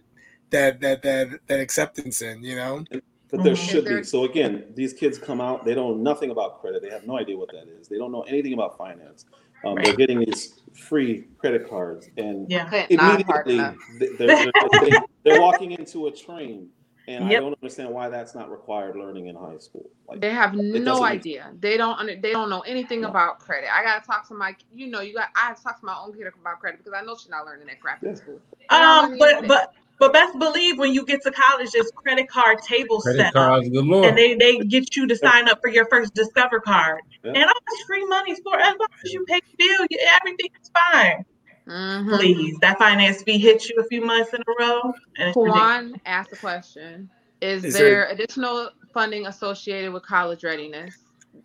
that 0.51 0.79
that 0.81 1.01
that 1.03 1.39
that 1.47 1.59
acceptance 1.59 2.21
in. 2.21 2.43
You 2.43 2.55
know, 2.55 2.83
But 3.31 3.43
there 3.43 3.53
Mhm. 3.53 3.69
should 3.71 3.85
be. 3.85 4.03
So 4.03 4.23
again, 4.23 4.65
these 4.75 4.93
kids 4.93 5.19
come 5.19 5.39
out, 5.39 5.63
they 5.63 5.75
don't 5.75 5.97
know 5.97 6.11
nothing 6.11 6.31
about 6.31 6.61
credit. 6.61 6.81
They 6.81 6.89
have 6.89 7.05
no 7.05 7.17
idea 7.17 7.37
what 7.37 7.51
that 7.51 7.67
is. 7.79 7.87
They 7.87 7.97
don't 7.97 8.11
know 8.11 8.23
anything 8.23 8.53
about 8.53 8.75
finance. 8.77 9.25
Um, 9.65 9.75
They're 9.83 9.93
getting 9.95 10.19
these 10.19 10.61
free 10.73 11.25
credit 11.37 11.69
cards, 11.69 12.09
and 12.17 12.49
yeah 12.49 12.67
Clint, 12.67 12.89
not 12.91 13.25
hard 13.25 13.47
immediately 13.47 13.55
enough. 13.55 13.75
they- 13.99 14.07
they're, 14.17 14.51
they're, 14.81 14.99
they're 15.23 15.41
walking 15.41 15.71
into 15.73 16.07
a 16.07 16.11
train, 16.11 16.69
and 17.09 17.25
I 17.25 17.33
don't 17.33 17.53
understand 17.61 17.89
why 17.91 18.09
that's 18.09 18.35
not 18.35 18.49
required 18.51 18.95
learning 18.95 19.27
in 19.27 19.35
high 19.35 19.57
school. 19.57 19.89
Like 20.07 20.21
They 20.21 20.29
have 20.31 20.53
no 20.53 20.61
doesn't 20.85 21.03
make- 21.03 21.11
idea. 21.11 21.51
They 21.59 21.75
don't. 21.77 22.21
They 22.21 22.31
don't 22.31 22.49
know 22.49 22.61
anything 22.61 23.01
No. 23.01 23.09
about 23.09 23.39
credit. 23.39 23.69
I 23.73 23.83
gotta 23.83 24.05
talk 24.05 24.27
to 24.29 24.33
my. 24.33 24.55
You 24.73 24.87
know, 24.87 25.01
you 25.01 25.13
got. 25.13 25.29
I 25.35 25.47
have 25.47 25.57
to 25.57 25.63
talk 25.63 25.79
to 25.79 25.85
my 25.85 25.97
own 25.97 26.13
kid 26.13 26.27
about 26.27 26.59
credit 26.59 26.79
because 26.83 26.93
I 26.99 27.03
know 27.05 27.15
she's 27.17 27.29
not 27.29 27.45
learning 27.45 27.67
that 27.67 27.79
crap 27.81 28.01
Yeah. 28.03 28.09
in 28.09 28.15
school. 28.15 28.39
They 28.59 28.75
um 28.75 29.17
but 29.17 29.47
but 29.47 29.73
but 29.99 30.13
best 30.13 30.37
believe 30.39 30.77
when 30.79 30.93
you 30.93 31.05
get 31.05 31.21
to 31.23 31.31
college 31.31 31.71
there's 31.71 31.91
credit 31.95 32.29
card 32.29 32.59
tables 32.61 33.03
Credit 33.03 33.19
set 33.19 33.27
up 33.27 33.33
cards 33.33 33.69
galore. 33.69 34.05
and 34.07 34.17
they 34.17 34.33
they 34.35 34.57
get 34.59 34.95
you 34.95 35.05
to 35.07 35.15
sign 35.15 35.49
up 35.49 35.59
for 35.61 35.69
your 35.69 35.85
first 35.87 36.13
discover 36.13 36.59
card 36.61 37.01
Yeah. 37.23 37.31
and 37.35 37.43
all 37.43 37.53
this 37.69 37.81
free 37.85 38.05
money 38.05 38.33
for 38.41 38.57
as 38.57 38.75
long 38.79 38.87
as 39.03 39.11
you 39.11 39.25
pay 39.25 39.39
the 39.41 39.57
bill 39.57 39.87
you, 39.89 39.97
everything 40.21 40.49
is 40.61 40.71
fine 40.91 41.25
Mhm. 41.69 42.17
please 42.17 42.57
that 42.61 42.77
finance 42.77 43.21
fee 43.23 43.37
hits 43.37 43.69
you 43.69 43.75
a 43.79 43.83
few 43.85 44.03
months 44.03 44.33
in 44.33 44.41
a 44.41 44.63
row 44.65 44.81
and 45.17 45.29
it's 45.29 45.37
ridiculous. 45.37 45.59
Juan 45.59 46.01
asked 46.05 46.33
a 46.33 46.37
question: 46.37 47.09
Is, 47.41 47.63
Is 47.63 47.73
there, 47.75 47.83
there- 47.83 48.05
additional 48.09 48.71
funding 48.93 49.27
associated 49.27 49.93
with 49.93 50.03
college 50.03 50.43
readiness? 50.43 50.95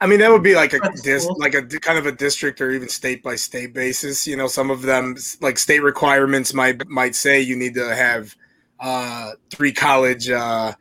I 0.00 0.06
mean 0.06 0.18
that 0.20 0.30
would 0.30 0.42
be 0.42 0.54
like 0.54 0.72
a 0.72 0.78
For 0.78 0.92
dis, 1.02 1.26
like 1.36 1.54
a 1.54 1.62
kind 1.62 1.98
of 1.98 2.06
a 2.06 2.12
district 2.12 2.60
or 2.60 2.70
even 2.70 2.88
state 2.88 3.22
by 3.22 3.36
state 3.36 3.74
basis. 3.74 4.26
You 4.26 4.36
know, 4.36 4.46
some 4.46 4.70
of 4.70 4.82
them 4.82 5.14
like 5.40 5.58
state 5.58 5.80
requirements 5.80 6.54
might 6.54 6.86
might 6.88 7.14
say 7.14 7.40
you 7.40 7.54
need 7.54 7.74
to 7.74 7.94
have 7.94 8.34
uh, 8.80 9.32
three 9.50 9.72
college 9.72 10.30
uh, 10.30 10.72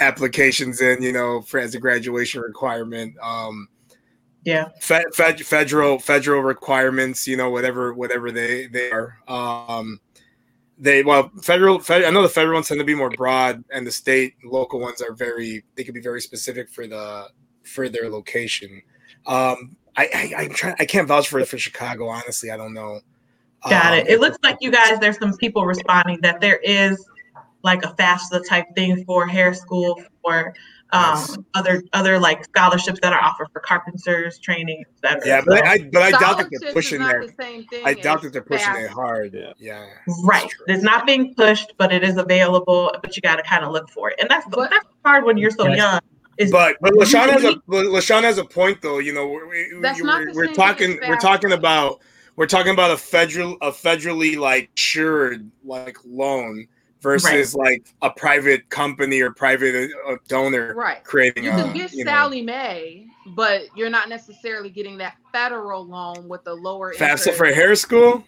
applications 0.00 0.80
in. 0.80 1.02
You 1.02 1.12
know, 1.12 1.40
for 1.40 1.60
as 1.60 1.74
a 1.74 1.80
graduation 1.80 2.42
requirement. 2.42 3.14
Um, 3.22 3.68
yeah 4.44 4.68
Fed, 4.80 5.04
fed, 5.14 5.40
federal 5.40 5.98
federal 5.98 6.42
requirements, 6.42 7.26
you 7.26 7.36
know, 7.36 7.50
whatever 7.50 7.94
whatever 7.94 8.30
they 8.30 8.66
they 8.66 8.90
are. 8.90 9.18
Um, 9.28 10.00
they 10.78 11.02
well, 11.02 11.30
federal, 11.42 11.80
fed, 11.80 12.04
I 12.04 12.10
know 12.10 12.22
the 12.22 12.28
federal 12.28 12.54
ones 12.54 12.68
tend 12.68 12.78
to 12.78 12.84
be 12.84 12.94
more 12.94 13.10
broad, 13.10 13.64
and 13.72 13.86
the 13.86 13.90
state 13.90 14.34
local 14.44 14.80
ones 14.80 15.02
are 15.02 15.12
very 15.12 15.64
they 15.74 15.84
can 15.84 15.94
be 15.94 16.00
very 16.00 16.20
specific 16.20 16.68
for 16.70 16.86
the 16.86 17.28
for 17.64 17.88
their 17.88 18.08
location. 18.08 18.82
Um, 19.26 19.76
I, 19.96 20.08
I 20.14 20.42
I'm 20.42 20.50
trying 20.50 20.76
I 20.78 20.84
can't 20.84 21.08
vouch 21.08 21.28
for 21.28 21.44
for 21.44 21.58
Chicago. 21.58 22.08
Honestly, 22.08 22.50
I 22.50 22.56
don't 22.56 22.74
know. 22.74 23.00
got 23.68 23.92
Um, 23.92 23.98
it 23.98 24.08
it 24.08 24.20
looks 24.20 24.38
like 24.44 24.58
you 24.60 24.70
guys 24.70 24.98
there's 25.00 25.18
some 25.18 25.36
people 25.36 25.66
responding 25.66 26.20
that 26.22 26.40
there 26.40 26.58
is 26.58 27.04
like 27.64 27.84
a 27.84 27.88
FAFSA 27.94 28.48
type 28.48 28.66
thing 28.76 29.04
for 29.04 29.26
hair 29.26 29.52
school 29.52 30.00
for 30.22 30.54
um, 30.92 31.02
Yes. 31.16 31.38
other 31.54 31.82
other 31.92 32.18
like 32.18 32.44
scholarships 32.44 32.98
that 33.02 33.12
are 33.12 33.22
offered 33.22 33.48
for 33.52 33.60
carpenters 33.60 34.38
training 34.38 34.84
etc 35.04 35.22
Yeah, 35.26 35.42
but 35.46 35.64
I, 35.66 35.72
I 35.72 35.88
but 35.92 36.02
I 36.02 36.10
doubt 36.12 36.38
that 36.38 36.48
they're 36.60 36.72
pushing 36.72 37.00
not 37.00 37.12
their. 37.12 37.26
the 37.26 37.82
I 37.84 37.94
doubt 37.94 38.22
that 38.22 38.32
they're 38.32 38.42
pushing 38.42 38.74
it 38.76 38.88
hard. 38.90 39.34
Yeah. 39.34 39.52
Yeah, 39.58 39.86
Right. 40.24 40.42
that's. 40.42 40.54
It's 40.78 40.82
not 40.82 41.06
being 41.06 41.34
pushed, 41.34 41.74
but 41.78 41.92
it 41.92 42.02
is 42.02 42.16
available. 42.16 42.94
But 43.02 43.16
you 43.16 43.22
got 43.22 43.36
to 43.36 43.42
kind 43.42 43.64
of 43.64 43.72
look 43.72 43.90
for 43.90 44.10
it, 44.10 44.18
and 44.20 44.30
that's 44.30 44.46
But- 44.48 44.70
that's 44.70 44.86
hard 45.04 45.24
when 45.24 45.36
you're 45.36 45.50
so 45.50 45.66
Yes. 45.68 45.76
young. 45.76 46.00
Is 46.38 46.50
But 46.52 46.76
but 46.80 46.92
Lashawn 46.92 47.28
has 47.30 47.42
a 47.44 47.60
usually- 47.68 47.88
Lashawn 47.88 48.22
has 48.22 48.38
a 48.38 48.44
point 48.44 48.80
though. 48.80 48.98
You 49.00 49.12
know, 49.12 49.26
we, 49.26 49.74
we, 49.74 49.80
That's 49.82 50.00
not 50.02 50.20
we're, 50.26 50.34
we're 50.46 50.54
talking 50.54 50.98
we're 51.08 51.16
talking 51.18 51.50
about 51.52 52.00
we're 52.36 52.46
talking 52.46 52.72
about 52.72 52.92
a 52.92 52.96
federal 52.96 53.56
a 53.60 53.72
federally 53.72 54.36
like 54.38 54.70
insured 54.70 55.50
like 55.64 55.98
loan 56.06 56.68
versus 57.00 57.54
like 57.54 57.86
a 58.02 58.10
private 58.10 58.68
company 58.70 59.20
or 59.20 59.30
private 59.30 59.90
uh, 60.08 60.16
donor 60.28 60.74
Right. 60.74 61.02
creating 61.04 61.44
You 61.44 61.50
a 61.50 61.54
can 61.54 61.72
get 61.72 61.92
you 61.92 62.04
know, 62.04 62.10
Sallie 62.10 62.42
Mae, 62.42 63.06
but 63.36 63.62
you're 63.76 63.90
not 63.90 64.08
necessarily 64.08 64.70
getting 64.70 64.98
that 64.98 65.14
federal 65.32 65.86
loan 65.86 66.28
with 66.28 66.44
the 66.44 66.54
lower 66.54 66.92
FAFSA 66.94 67.10
interest. 67.28 67.38
for 67.38 67.46
hair 67.46 67.74
school. 67.76 68.24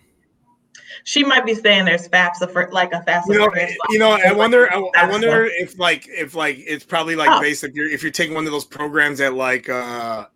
she 1.04 1.24
might 1.24 1.44
be 1.46 1.54
saying 1.54 1.84
there's 1.84 2.08
FAFSA 2.08 2.52
for 2.52 2.68
like 2.72 2.92
a 2.92 3.00
FAFSA. 3.06 3.26
You 3.28 3.38
know, 3.38 3.50
for 3.50 3.56
hair 3.56 3.70
you 3.90 3.98
know. 3.98 4.12
I 4.12 4.32
wonder. 4.32 4.72
I, 4.72 4.88
I 4.96 5.08
wonder 5.08 5.46
if 5.46 5.78
like 5.78 6.06
if 6.08 6.34
like 6.34 6.56
it's 6.58 6.84
probably 6.84 7.16
like 7.16 7.30
Oh. 7.30 7.40
based 7.40 7.64
if 7.64 7.74
you're 7.74 7.88
if 7.88 8.02
you're 8.02 8.12
taking 8.12 8.34
one 8.34 8.46
of 8.46 8.52
those 8.52 8.64
programs 8.64 9.20
at 9.20 9.34
like 9.34 9.68
uh 9.68 10.26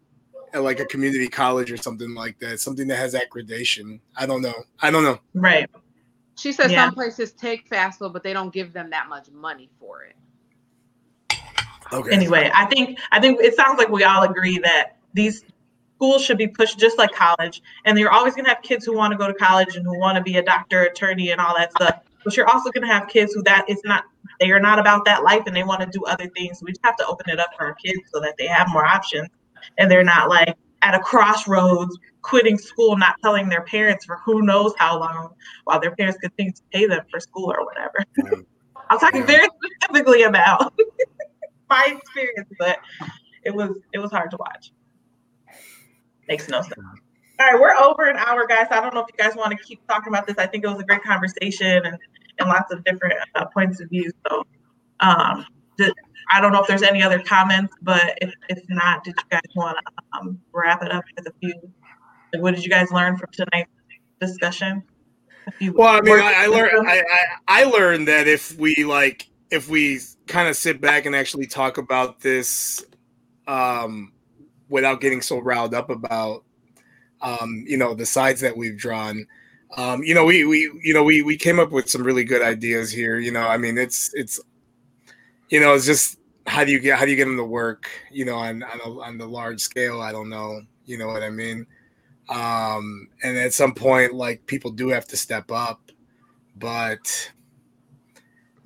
at 0.52 0.62
like 0.62 0.78
a 0.80 0.84
community 0.86 1.26
college 1.28 1.72
or 1.72 1.76
something 1.76 2.14
like 2.14 2.38
that, 2.38 2.60
something 2.60 2.86
that 2.88 2.96
has 2.96 3.14
accreditation. 3.14 3.98
I 4.16 4.24
don't 4.26 4.40
know. 4.42 4.54
I 4.80 4.90
don't 4.90 5.02
know. 5.02 5.18
right. 5.34 5.68
She 6.36 6.52
said 6.52 6.70
Yeah. 6.70 6.86
some 6.86 6.94
places 6.94 7.32
take 7.32 7.68
FAFSA, 7.68 8.12
but 8.12 8.22
they 8.22 8.32
don't 8.32 8.52
give 8.52 8.72
them 8.72 8.90
that 8.90 9.08
much 9.08 9.30
money 9.30 9.70
for 9.78 10.02
it. 10.04 10.16
Okay. 11.92 12.10
Anyway, 12.14 12.50
I 12.54 12.64
think 12.66 12.98
I 13.12 13.20
think 13.20 13.40
it 13.40 13.54
sounds 13.54 13.78
like 13.78 13.88
we 13.88 14.04
all 14.04 14.22
agree 14.22 14.58
that 14.58 14.96
these 15.12 15.44
schools 15.96 16.24
should 16.24 16.38
be 16.38 16.48
pushed 16.48 16.78
just 16.78 16.98
like 16.98 17.12
college, 17.12 17.62
and 17.84 17.98
you're 17.98 18.10
always 18.10 18.34
going 18.34 18.44
to 18.46 18.50
have 18.50 18.62
kids 18.62 18.84
who 18.84 18.96
want 18.96 19.12
to 19.12 19.18
go 19.18 19.26
to 19.28 19.34
college 19.34 19.76
and 19.76 19.84
who 19.86 19.98
want 19.98 20.16
to 20.16 20.22
be 20.22 20.36
a 20.38 20.42
doctor, 20.42 20.82
attorney, 20.82 21.30
and 21.30 21.40
all 21.40 21.54
that 21.56 21.70
stuff. 21.72 22.00
But 22.24 22.36
you're 22.36 22.48
also 22.48 22.70
going 22.70 22.86
to 22.86 22.92
have 22.92 23.08
kids 23.08 23.34
who 23.34 23.42
that 23.44 23.68
is 23.68 23.80
not 23.84 24.04
they 24.40 24.50
are 24.50 24.60
not 24.60 24.78
about 24.78 25.04
that 25.04 25.22
life 25.22 25.42
and 25.46 25.54
they 25.54 25.62
want 25.62 25.80
to 25.82 25.86
do 25.86 26.04
other 26.06 26.28
things. 26.28 26.60
We 26.62 26.72
just 26.72 26.84
have 26.84 26.96
to 26.96 27.06
open 27.06 27.30
it 27.30 27.38
up 27.38 27.50
for 27.56 27.66
our 27.66 27.74
kids 27.74 28.00
so 28.12 28.20
that 28.20 28.36
they 28.38 28.46
have 28.46 28.68
more 28.70 28.84
options 28.84 29.28
and 29.78 29.90
they're 29.90 30.04
not 30.04 30.28
like 30.28 30.56
at 30.84 30.94
a 30.94 31.00
crossroads 31.00 31.98
quitting 32.22 32.58
school, 32.58 32.96
not 32.96 33.16
telling 33.22 33.48
their 33.48 33.62
parents 33.62 34.04
for 34.04 34.18
who 34.24 34.42
knows 34.42 34.72
how 34.78 35.00
long 35.00 35.30
while 35.64 35.80
their 35.80 35.96
parents 35.96 36.18
continue 36.18 36.52
to 36.52 36.62
pay 36.72 36.86
them 36.86 37.04
for 37.10 37.18
school 37.18 37.50
or 37.50 37.64
whatever. 37.64 38.04
Yeah. 38.16 38.42
I'm 38.90 38.98
talking 38.98 39.22
yeah. 39.22 39.26
very 39.26 39.48
specifically 39.80 40.24
about 40.24 40.74
my 41.70 41.96
experience, 41.96 42.50
but 42.58 42.78
it 43.42 43.54
was 43.54 43.78
it 43.94 43.98
was 43.98 44.10
hard 44.10 44.30
to 44.32 44.36
watch. 44.38 44.72
Makes 46.28 46.48
no 46.48 46.60
sense. 46.60 46.74
All 47.40 47.50
right, 47.50 47.60
we're 47.60 47.74
over 47.74 48.08
an 48.08 48.16
hour, 48.16 48.46
guys. 48.46 48.66
I 48.70 48.80
don't 48.80 48.94
know 48.94 49.00
if 49.00 49.06
you 49.08 49.24
guys 49.24 49.34
want 49.34 49.50
to 49.50 49.64
keep 49.64 49.84
talking 49.88 50.12
about 50.12 50.26
this. 50.26 50.36
I 50.38 50.46
think 50.46 50.64
it 50.64 50.68
was 50.68 50.78
a 50.78 50.84
great 50.84 51.02
conversation 51.02 51.84
and, 51.84 51.98
and 52.38 52.48
lots 52.48 52.72
of 52.72 52.84
different 52.84 53.14
uh, 53.34 53.46
points 53.46 53.80
of 53.80 53.88
view. 53.88 54.12
So, 54.28 54.44
um, 55.00 55.44
I 56.30 56.40
don't 56.40 56.52
know 56.52 56.60
if 56.60 56.66
there's 56.66 56.82
any 56.82 57.02
other 57.02 57.20
comments, 57.20 57.74
but 57.82 58.18
if, 58.20 58.32
if 58.48 58.62
not, 58.68 59.04
did 59.04 59.14
you 59.16 59.24
guys 59.30 59.42
want 59.54 59.76
to 59.78 60.18
um, 60.18 60.40
wrap 60.52 60.82
it 60.82 60.90
up 60.90 61.04
with 61.16 61.26
a 61.26 61.32
few? 61.40 61.54
Like, 62.32 62.42
what 62.42 62.54
did 62.54 62.64
you 62.64 62.70
guys 62.70 62.90
learn 62.90 63.16
from 63.16 63.28
tonight's 63.32 63.70
discussion? 64.20 64.82
Well, 65.72 65.88
I 65.88 66.00
mean, 66.00 66.18
I, 66.18 66.44
I 66.44 66.46
learned 66.46 66.88
I, 66.88 66.98
I, 67.00 67.62
I 67.62 67.64
learned 67.64 68.08
that 68.08 68.26
if 68.26 68.56
we 68.58 68.84
like 68.84 69.28
if 69.50 69.68
we 69.68 70.00
kind 70.26 70.48
of 70.48 70.56
sit 70.56 70.80
back 70.80 71.06
and 71.06 71.14
actually 71.14 71.46
talk 71.46 71.76
about 71.76 72.20
this 72.20 72.82
um, 73.46 74.12
without 74.68 75.00
getting 75.00 75.20
so 75.20 75.38
riled 75.38 75.74
up 75.74 75.90
about 75.90 76.44
um, 77.20 77.64
you 77.66 77.76
know 77.76 77.94
the 77.94 78.06
sides 78.06 78.40
that 78.40 78.56
we've 78.56 78.76
drawn. 78.76 79.26
Um, 79.76 80.02
you 80.02 80.14
know, 80.14 80.24
we 80.24 80.44
we 80.44 80.70
you 80.82 80.94
know 80.94 81.02
we 81.02 81.22
we 81.22 81.36
came 81.36 81.58
up 81.58 81.70
with 81.70 81.90
some 81.90 82.02
really 82.02 82.24
good 82.24 82.42
ideas 82.42 82.90
here. 82.90 83.18
You 83.18 83.32
know, 83.32 83.46
I 83.46 83.58
mean, 83.58 83.76
it's 83.76 84.12
it's 84.14 84.40
you 85.48 85.60
know, 85.60 85.74
it's 85.74 85.86
just 85.86 86.18
how 86.46 86.64
do 86.64 86.72
you 86.72 86.80
get 86.80 86.98
how 86.98 87.04
do 87.04 87.10
you 87.10 87.16
get 87.16 87.24
them 87.24 87.36
to 87.36 87.44
work? 87.44 87.88
You 88.10 88.24
know, 88.24 88.36
on 88.36 88.62
on, 88.62 88.80
a, 88.80 89.00
on 89.00 89.18
the 89.18 89.26
large 89.26 89.60
scale. 89.60 90.00
I 90.00 90.12
don't 90.12 90.28
know. 90.28 90.62
You 90.84 90.98
know 90.98 91.06
what 91.06 91.22
I 91.22 91.30
mean? 91.30 91.66
Um, 92.28 93.08
and 93.22 93.36
at 93.36 93.52
some 93.52 93.74
point, 93.74 94.14
like 94.14 94.44
people 94.46 94.70
do 94.70 94.88
have 94.88 95.06
to 95.08 95.16
step 95.16 95.50
up, 95.50 95.80
but 96.56 97.30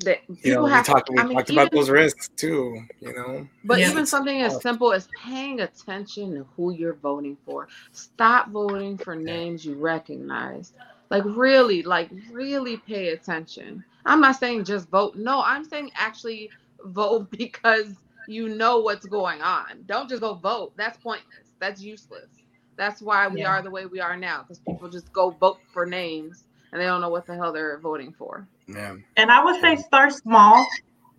that 0.04 0.20
you 0.28 0.54
know, 0.54 0.64
we 0.64 0.70
talked, 0.82 1.10
we 1.10 1.18
I 1.18 1.24
mean, 1.24 1.36
talked 1.36 1.50
even, 1.50 1.62
about 1.62 1.72
those 1.72 1.90
risks 1.90 2.28
too, 2.36 2.84
you 3.00 3.12
know. 3.14 3.48
But 3.64 3.80
yeah. 3.80 3.90
even 3.90 4.06
something 4.06 4.42
as 4.42 4.60
simple 4.62 4.92
as 4.92 5.08
paying 5.24 5.60
attention 5.60 6.34
to 6.34 6.46
who 6.56 6.72
you're 6.72 6.94
voting 6.94 7.36
for. 7.44 7.68
Stop 7.92 8.50
voting 8.50 8.96
for 8.96 9.16
names 9.16 9.64
you 9.64 9.74
recognize. 9.74 10.72
Like 11.10 11.24
really, 11.26 11.82
like 11.82 12.10
really 12.30 12.76
pay 12.76 13.08
attention. 13.08 13.84
I'm 14.06 14.20
not 14.20 14.36
saying 14.36 14.64
just 14.64 14.88
vote. 14.88 15.16
No, 15.16 15.42
I'm 15.42 15.64
saying 15.64 15.90
actually 15.96 16.50
vote 16.84 17.30
because 17.36 17.94
you 18.26 18.48
know 18.48 18.80
what's 18.80 19.06
going 19.06 19.40
on. 19.40 19.84
Don't 19.86 20.08
just 20.08 20.20
go 20.20 20.34
vote. 20.34 20.72
That's 20.76 20.98
pointless. 20.98 21.54
That's 21.58 21.82
useless. 21.82 22.28
That's 22.76 23.02
why 23.02 23.26
we 23.26 23.40
yeah. 23.40 23.48
are 23.48 23.62
the 23.62 23.70
way 23.70 23.86
we 23.86 24.00
are 24.00 24.16
now 24.16 24.42
because 24.42 24.60
people 24.60 24.88
just 24.88 25.12
go 25.12 25.30
vote 25.30 25.58
for 25.72 25.84
names 25.84 26.44
and 26.70 26.80
they 26.80 26.86
don't 26.86 27.00
know 27.00 27.08
what 27.08 27.26
the 27.26 27.34
hell 27.34 27.52
they're 27.52 27.78
voting 27.78 28.12
for. 28.12 28.46
Yeah. 28.68 28.94
And 29.16 29.30
I 29.30 29.44
would 29.44 29.60
say 29.60 29.76
start 29.76 30.12
small 30.12 30.66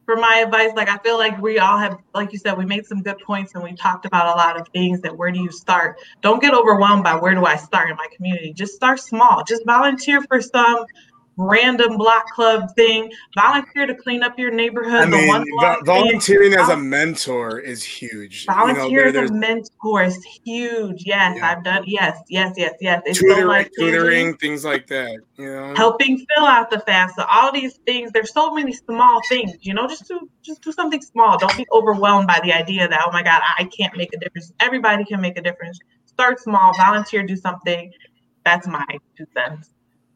for 0.06 0.15
my 0.15 0.44
advice. 0.45 0.72
Like 0.76 0.90
I 0.90 0.98
feel 0.99 1.18
like 1.18 1.40
we 1.41 1.60
all 1.60 1.77
have, 1.77 1.98
like 2.15 2.31
you 2.31 2.40
said, 2.40 2.57
we 2.57 2.65
made 2.65 2.86
some 2.86 3.02
good 3.02 3.19
points 3.19 3.56
and 3.56 3.64
we 3.64 3.73
talked 3.73 4.06
about 4.06 4.27
a 4.27 4.38
lot 4.38 4.60
of 4.60 4.68
things 4.69 5.02
that 5.02 5.15
where 5.15 5.31
do 5.31 5.40
you 5.40 5.52
start? 5.52 5.98
Don't 6.22 6.41
get 6.41 6.53
overwhelmed 6.53 7.03
by 7.03 7.15
where 7.15 7.36
do 7.36 7.45
I 7.45 7.57
start 7.57 7.90
in 7.90 7.95
my 7.95 8.07
community. 8.15 8.53
Just 8.53 8.73
start 8.73 8.99
small. 8.99 9.44
Just 9.48 9.65
volunteer 9.65 10.22
for 10.23 10.41
some 10.41 10.86
random 11.40 11.98
block 11.98 12.26
club 12.34 12.76
thing. 12.76 13.11
Volunteer 13.36 13.86
to 13.88 13.95
clean 13.95 14.22
up 14.22 14.38
your 14.38 14.52
neighborhood. 14.52 15.02
I 15.02 15.06
mean, 15.06 15.45
volunteering 15.86 16.52
thing. 16.52 16.60
as 16.60 16.70
a 16.70 16.78
mentor 16.78 17.60
is 17.60 17.82
huge. 17.82 18.45
Volunteer 18.45 19.07
you 19.07 19.14
know, 19.14 19.24
as 19.24 19.32
a 19.32 19.34
mentor 19.34 20.03
is 20.03 20.24
huge. 20.44 21.03
Yes, 21.06 21.38
yeah. 21.38 21.49
I've 21.49 21.64
done. 21.64 21.84
Yes, 21.88 22.22
yes, 22.28 22.53
yes, 22.57 22.74
yes. 22.82 23.02
It's 23.06 23.20
tutoring, 23.20 23.70
so 23.74 23.86
tutoring, 23.86 24.38
things 24.38 24.66
like 24.66 24.88
that. 24.88 25.18
You 25.38 25.45
know, 25.45 25.74
helping 25.76 26.26
fill 26.36 26.45
out 26.45 26.70
the 26.70 26.78
FAFSA. 26.78 27.26
All 27.32 27.52
these 27.52 27.78
things. 27.86 28.11
There's 28.11 28.34
so 28.34 28.53
many 28.53 28.74
small 28.74 29.22
things. 29.30 29.53
You 29.61 29.74
know, 29.74 29.88
just 29.88 30.07
do 30.07 30.30
just 30.41 30.61
do 30.61 30.72
something 30.72 31.02
small. 31.02 31.38
Don't 31.38 31.56
be 31.56 31.66
overwhelmed 31.72 32.28
by 32.28 32.40
the 32.44 32.52
idea 32.53 32.88
that 32.88 33.02
oh 33.06 33.11
my 33.11 33.24
god, 33.24 33.41
I 33.57 33.64
can't 33.64 33.95
make 33.95 34.14
a 34.14 34.20
difference. 34.20 34.52
Everybody 34.60 35.06
can 35.06 35.22
make 35.22 35.38
a 35.38 35.41
difference. 35.41 35.80
Start 36.06 36.40
small. 36.40 36.74
Volunteer. 36.76 37.24
Do 37.24 37.38
something. 37.38 37.94
That's 38.44 38.68
my 38.68 38.86
two 39.18 39.26
cents. 39.34 39.70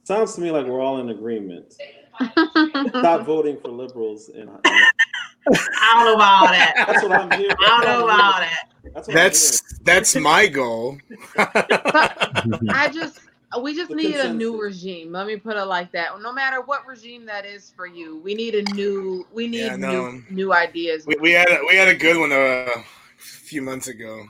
Sounds 0.04 0.36
to 0.36 0.42
me 0.42 0.52
like 0.52 0.66
we're 0.66 0.82
all 0.82 1.00
in 1.00 1.10
agreement. 1.10 1.74
Stop 2.90 3.26
voting 3.26 3.58
for 3.60 3.70
liberals. 3.70 4.30
In, 4.30 4.42
in 4.42 4.50
I 4.66 5.94
don't 5.94 6.06
know 6.06 6.16
about 6.16 6.50
that. 6.50 6.86
That's 6.88 7.04
what 7.04 7.12
I'm 7.12 7.32
hearing. 7.32 7.56
I 7.60 7.68
don't 7.68 8.00
know 8.00 8.06
about 8.06 8.40
that. 8.42 8.70
That's 8.94 9.08
that's, 9.08 9.80
that's 9.80 10.16
my 10.16 10.48
goal. 10.48 10.98
I 11.38 12.90
just 12.94 13.22
we 13.62 13.76
just 13.76 13.90
the 13.90 13.96
need 13.96 14.14
consensus. 14.14 14.32
a 14.32 14.34
new 14.34 14.60
regime. 14.60 15.12
Let 15.12 15.28
me 15.28 15.38
put 15.38 15.56
it 15.56 15.66
like 15.66 15.92
that. 15.94 16.10
No 16.22 16.34
matter 16.34 16.62
what 16.62 16.86
regime 16.86 17.26
that 17.26 17.46
is 17.46 17.72
for 17.76 17.86
you, 17.86 18.20
we 18.20 18.36
need 18.36 18.56
a 18.56 18.64
new. 18.74 19.26
We 19.32 19.48
need 19.48 19.66
yeah, 19.66 19.76
no. 19.76 20.12
new 20.12 20.24
new 20.30 20.54
ideas. 20.54 21.06
We, 21.06 21.16
we, 21.22 21.32
had 21.32 21.48
a, 21.50 21.60
we 21.68 21.76
had 21.76 21.88
a 21.88 21.96
good 21.96 22.18
one 22.18 22.32
uh, 22.32 22.68
a 22.76 22.84
few 23.18 23.62
months 23.62 23.88
ago. 23.88 24.26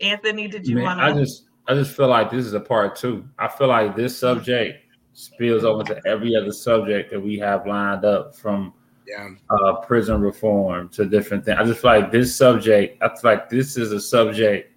Anthony, 0.00 0.48
did 0.48 0.66
you 0.66 0.80
want 0.80 1.00
to? 1.00 1.04
I 1.04 1.12
just 1.12 1.44
I 1.70 1.74
just 1.74 1.96
feel 1.96 2.08
like 2.08 2.32
this 2.32 2.46
is 2.46 2.52
a 2.52 2.58
part 2.58 2.96
two. 2.96 3.24
I 3.38 3.46
feel 3.46 3.68
like 3.68 3.94
this 3.94 4.18
subject 4.18 4.84
spills 5.12 5.62
over 5.62 5.84
to 5.84 6.00
every 6.04 6.34
other 6.34 6.50
subject 6.50 7.12
that 7.12 7.20
we 7.20 7.38
have 7.38 7.64
lined 7.64 8.04
up 8.04 8.34
from 8.34 8.72
yeah. 9.06 9.28
uh, 9.50 9.74
prison 9.74 10.20
reform 10.20 10.88
to 10.88 11.06
different 11.06 11.44
things. 11.44 11.58
I 11.60 11.64
just 11.64 11.80
feel 11.80 11.92
like 11.92 12.10
this 12.10 12.34
subject, 12.34 13.00
I 13.00 13.08
feel 13.10 13.30
like 13.30 13.48
this 13.48 13.76
is 13.76 13.92
a 13.92 14.00
subject 14.00 14.72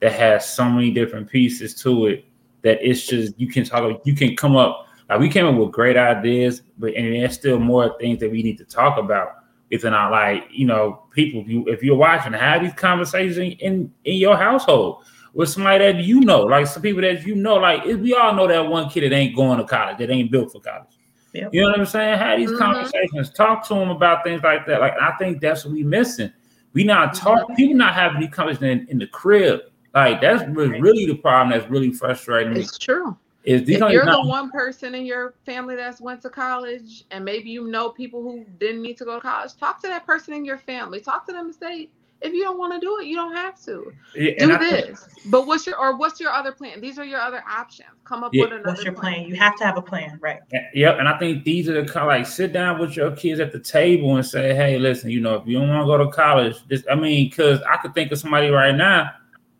that 0.00 0.12
has 0.12 0.48
so 0.48 0.64
many 0.64 0.90
different 0.90 1.28
pieces 1.28 1.74
to 1.82 2.06
it 2.06 2.24
that 2.62 2.78
it's 2.80 3.06
just 3.06 3.38
you 3.38 3.48
can 3.48 3.64
talk 3.64 4.00
you 4.06 4.14
can 4.14 4.34
come 4.34 4.56
up 4.56 4.86
like 5.10 5.20
we 5.20 5.28
came 5.28 5.44
up 5.44 5.56
with 5.56 5.72
great 5.72 5.98
ideas, 5.98 6.62
but 6.78 6.94
and 6.94 7.14
there's 7.14 7.34
still 7.34 7.58
more 7.58 7.98
things 8.00 8.18
that 8.20 8.30
we 8.30 8.42
need 8.42 8.56
to 8.56 8.64
talk 8.64 8.96
about 8.96 9.44
within 9.70 9.92
not 9.92 10.10
like, 10.10 10.44
you 10.50 10.66
know, 10.66 11.02
people 11.10 11.42
if 11.42 11.48
you 11.48 11.68
if 11.68 11.82
you're 11.82 11.96
watching, 11.96 12.32
have 12.32 12.62
these 12.62 12.72
conversations 12.72 13.36
in 13.36 13.92
in 14.06 14.14
your 14.16 14.38
household 14.38 15.04
with 15.32 15.48
somebody 15.48 15.92
that 15.92 16.02
you 16.02 16.20
know, 16.20 16.42
like 16.42 16.66
some 16.66 16.82
people 16.82 17.02
that 17.02 17.26
you 17.26 17.34
know, 17.34 17.56
like 17.56 17.84
we 17.84 18.14
all 18.14 18.34
know 18.34 18.46
that 18.46 18.66
one 18.66 18.88
kid 18.88 19.10
that 19.10 19.14
ain't 19.14 19.36
going 19.36 19.58
to 19.58 19.64
college, 19.64 19.98
that 19.98 20.10
ain't 20.10 20.30
built 20.30 20.52
for 20.52 20.60
college. 20.60 20.98
Yep. 21.32 21.54
You 21.54 21.62
know 21.62 21.70
what 21.70 21.80
I'm 21.80 21.86
saying? 21.86 22.18
Have 22.18 22.38
these 22.38 22.50
mm-hmm. 22.50 22.58
conversations, 22.58 23.30
talk 23.30 23.66
to 23.68 23.74
them 23.74 23.90
about 23.90 24.24
things 24.24 24.42
like 24.42 24.66
that. 24.66 24.80
Like 24.80 24.94
I 25.00 25.12
think 25.12 25.40
that's 25.40 25.64
what 25.64 25.74
we 25.74 25.84
missing. 25.84 26.32
We 26.72 26.84
not 26.84 27.14
mm-hmm. 27.14 27.24
talk, 27.24 27.56
people 27.56 27.76
not 27.76 27.94
having 27.94 28.20
these 28.20 28.30
conversations 28.30 28.82
in, 28.82 28.88
in 28.88 28.98
the 28.98 29.06
crib. 29.06 29.60
Like 29.94 30.20
that's 30.20 30.44
really, 30.48 30.80
really 30.80 31.06
the 31.06 31.16
problem. 31.16 31.56
That's 31.56 31.70
really 31.70 31.92
frustrating. 31.92 32.56
It's 32.56 32.78
true. 32.78 33.16
Is 33.42 33.62
if 33.62 33.78
you're 33.78 34.04
the 34.04 34.22
one 34.22 34.50
person 34.50 34.94
in 34.94 35.06
your 35.06 35.34
family 35.46 35.74
that's 35.74 35.98
went 35.98 36.20
to 36.22 36.30
college, 36.30 37.04
and 37.10 37.24
maybe 37.24 37.48
you 37.48 37.68
know 37.68 37.88
people 37.88 38.22
who 38.22 38.44
didn't 38.58 38.82
need 38.82 38.98
to 38.98 39.04
go 39.06 39.14
to 39.14 39.20
college, 39.20 39.56
talk 39.56 39.80
to 39.80 39.88
that 39.88 40.04
person 40.04 40.34
in 40.34 40.44
your 40.44 40.58
family. 40.58 41.00
Talk 41.00 41.26
to 41.26 41.32
them 41.32 41.46
and 41.46 41.54
say, 41.54 41.88
if 42.22 42.34
you 42.34 42.42
don't 42.42 42.58
want 42.58 42.74
to 42.74 42.80
do 42.80 42.98
it, 42.98 43.06
you 43.06 43.16
don't 43.16 43.34
have 43.34 43.60
to. 43.64 43.92
Yeah, 44.14 44.32
do 44.38 44.58
this. 44.58 45.08
but 45.26 45.46
what's 45.46 45.66
your 45.66 45.78
or 45.78 45.96
what's 45.96 46.20
your 46.20 46.30
other 46.30 46.52
plan? 46.52 46.80
These 46.80 46.98
are 46.98 47.04
your 47.04 47.20
other 47.20 47.42
options. 47.48 47.88
Come 48.04 48.24
up 48.24 48.34
yeah. 48.34 48.44
with 48.44 48.52
another. 48.52 48.70
What's 48.70 48.84
your 48.84 48.92
plan? 48.92 49.14
plan? 49.14 49.28
You 49.28 49.36
have 49.36 49.56
to 49.56 49.64
have 49.64 49.78
a 49.78 49.82
plan, 49.82 50.18
right? 50.20 50.40
Yep. 50.74 50.98
And 50.98 51.08
I 51.08 51.18
think 51.18 51.44
these 51.44 51.68
are 51.68 51.82
the 51.82 51.90
kind 51.90 52.04
of 52.04 52.08
like 52.08 52.26
sit 52.26 52.52
down 52.52 52.78
with 52.78 52.96
your 52.96 53.12
kids 53.12 53.40
at 53.40 53.52
the 53.52 53.60
table 53.60 54.16
and 54.16 54.26
say, 54.26 54.54
hey, 54.54 54.78
listen, 54.78 55.10
you 55.10 55.20
know, 55.20 55.36
if 55.36 55.46
you 55.46 55.58
don't 55.58 55.68
want 55.68 55.82
to 55.82 55.86
go 55.86 56.04
to 56.04 56.10
college, 56.10 56.56
this 56.68 56.84
I 56.90 56.94
mean, 56.94 57.30
because 57.30 57.62
I 57.62 57.76
could 57.78 57.94
think 57.94 58.12
of 58.12 58.18
somebody 58.18 58.48
right 58.48 58.74
now 58.74 59.10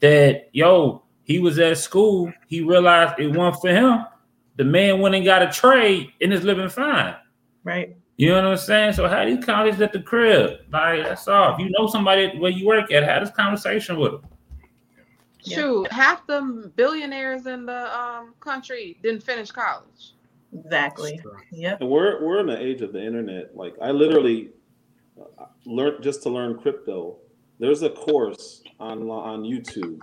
that 0.00 0.50
yo, 0.52 1.02
he 1.22 1.38
was 1.38 1.58
at 1.58 1.78
school, 1.78 2.32
he 2.46 2.60
realized 2.60 3.18
it 3.18 3.28
wasn't 3.28 3.62
for 3.62 3.70
him. 3.70 4.04
The 4.56 4.64
man 4.64 5.00
went 5.00 5.14
and 5.14 5.24
got 5.24 5.42
a 5.42 5.50
trade 5.50 6.10
and 6.20 6.32
is 6.34 6.42
living 6.42 6.68
fine. 6.68 7.14
Right. 7.64 7.96
You 8.20 8.28
know 8.28 8.34
what 8.34 8.44
I'm 8.44 8.56
saying? 8.58 8.92
So 8.92 9.08
have 9.08 9.26
these 9.28 9.42
conversations 9.42 9.80
at 9.80 9.94
the 9.94 10.00
crib. 10.02 10.60
Like 10.70 11.04
that's 11.04 11.26
all. 11.26 11.54
If 11.54 11.58
you 11.58 11.70
know 11.70 11.86
somebody 11.86 12.36
where 12.38 12.50
you 12.50 12.66
work 12.66 12.92
at, 12.92 13.02
have 13.02 13.24
this 13.24 13.34
conversation 13.34 13.98
with 13.98 14.12
them. 14.12 14.24
Shoot, 15.42 15.90
half 15.90 16.26
the 16.26 16.70
billionaires 16.76 17.46
in 17.46 17.64
the 17.64 17.98
um, 17.98 18.34
country 18.38 18.98
didn't 19.02 19.22
finish 19.22 19.50
college. 19.50 20.12
Exactly. 20.52 21.18
Yeah. 21.50 21.78
And 21.80 21.88
we're 21.88 22.22
we're 22.22 22.40
in 22.40 22.46
the 22.46 22.60
age 22.60 22.82
of 22.82 22.92
the 22.92 23.02
internet. 23.02 23.56
Like 23.56 23.74
I 23.80 23.90
literally 23.90 24.50
uh, 25.18 25.46
learned 25.64 26.02
just 26.02 26.22
to 26.24 26.28
learn 26.28 26.58
crypto. 26.58 27.16
There's 27.58 27.80
a 27.80 27.88
course 27.88 28.62
on 28.78 29.08
on 29.08 29.44
YouTube, 29.44 29.98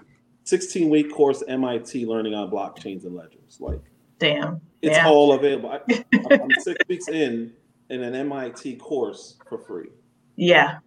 16 0.46 0.90
week 0.90 1.14
course 1.14 1.44
MIT 1.48 2.08
learning 2.08 2.34
on 2.34 2.50
blockchains 2.50 3.06
and 3.06 3.16
ledgers. 3.16 3.58
Like, 3.60 3.82
damn, 4.18 4.60
it's 4.82 4.98
yeah. 4.98 5.08
all 5.08 5.34
available. 5.34 5.70
I, 5.70 6.04
I'm 6.32 6.50
six 6.62 6.80
weeks 6.90 7.10
in 7.10 7.54
in 7.90 8.04
an 8.04 8.16
MIT 8.16 8.78
course 8.78 9.38
for 9.48 9.58
free. 9.58 9.90
Yeah. 10.36 10.80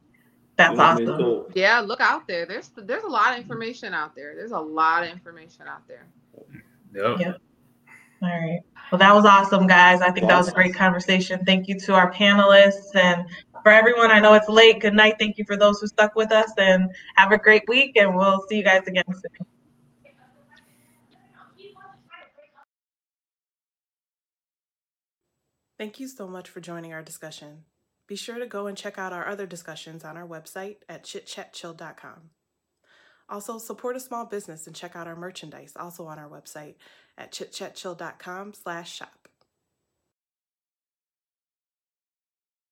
That's 0.56 0.78
awesome. 0.78 1.47
Yeah, 1.55 1.81
look 1.81 2.02
out 2.02 2.28
there. 2.28 2.44
There's 2.44 2.70
there's 2.77 3.05
a 3.05 3.09
lot 3.09 3.32
of 3.32 3.40
information 3.40 3.94
out 3.94 4.14
there. 4.14 4.35
There's 4.35 4.52
a 4.52 4.60
lot 4.60 5.05
of 5.05 5.09
information 5.09 5.66
out 5.66 5.89
there. 5.89 6.06
Yep. 6.94 7.18
yep. 7.18 7.36
All 8.22 8.28
right. 8.28 8.60
Well, 8.93 8.98
that 8.98 9.14
was 9.14 9.24
awesome, 9.24 9.66
guys. 9.66 10.02
I 10.02 10.10
think 10.10 10.28
that 10.28 10.36
was 10.36 10.48
a 10.48 10.52
great 10.52 10.74
conversation. 10.74 11.43
Thank 11.47 11.68
you 11.68 11.78
to 11.81 11.94
our 11.94 12.12
panelists 12.12 12.94
and 12.94 13.24
for 13.62 13.72
everyone. 13.72 14.10
I 14.10 14.18
know 14.18 14.35
it's 14.35 14.48
late. 14.48 14.81
Good 14.81 14.94
night. 14.94 15.14
Thank 15.18 15.39
you 15.39 15.44
for 15.47 15.56
those 15.56 15.81
who 15.81 15.86
stuck 15.86 16.14
with 16.14 16.31
us 16.31 16.51
and 16.59 16.90
have 17.16 17.32
a 17.32 17.39
great 17.39 17.62
week. 17.66 17.97
And 17.97 18.14
we'll 18.14 18.44
see 18.48 18.59
you 18.59 18.64
guys 18.64 18.86
again 18.86 19.05
soon. 19.09 19.47
Thank 25.81 25.98
you 25.98 26.09
so 26.09 26.28
much 26.28 26.51
for 26.51 26.61
joining 26.61 26.93
our 26.93 27.01
discussion. 27.01 27.65
Be 28.07 28.15
sure 28.15 28.39
to 28.39 28.44
go 28.44 28.66
and 28.66 28.77
check 28.77 28.98
out 28.98 29.15
our 29.15 29.27
other 29.27 29.47
discussions 29.47 30.05
on 30.05 30.15
our 30.15 30.28
website 30.28 30.77
at 30.90 31.05
chitchatchill.com. 31.05 32.32
Also, 33.31 33.57
support 33.57 33.97
a 33.97 34.01
small 34.01 34.27
business 34.27 34.66
and 34.66 34.77
check 34.77 34.94
out 34.94 35.07
our 35.07 35.16
merchandise 35.16 35.73
also 35.74 36.05
on 36.05 36.19
our 36.19 36.28
website 36.28 36.74
at 37.16 37.32
chitchatchill.com 37.32 38.52
slash 38.52 38.94
shop. 38.94 39.19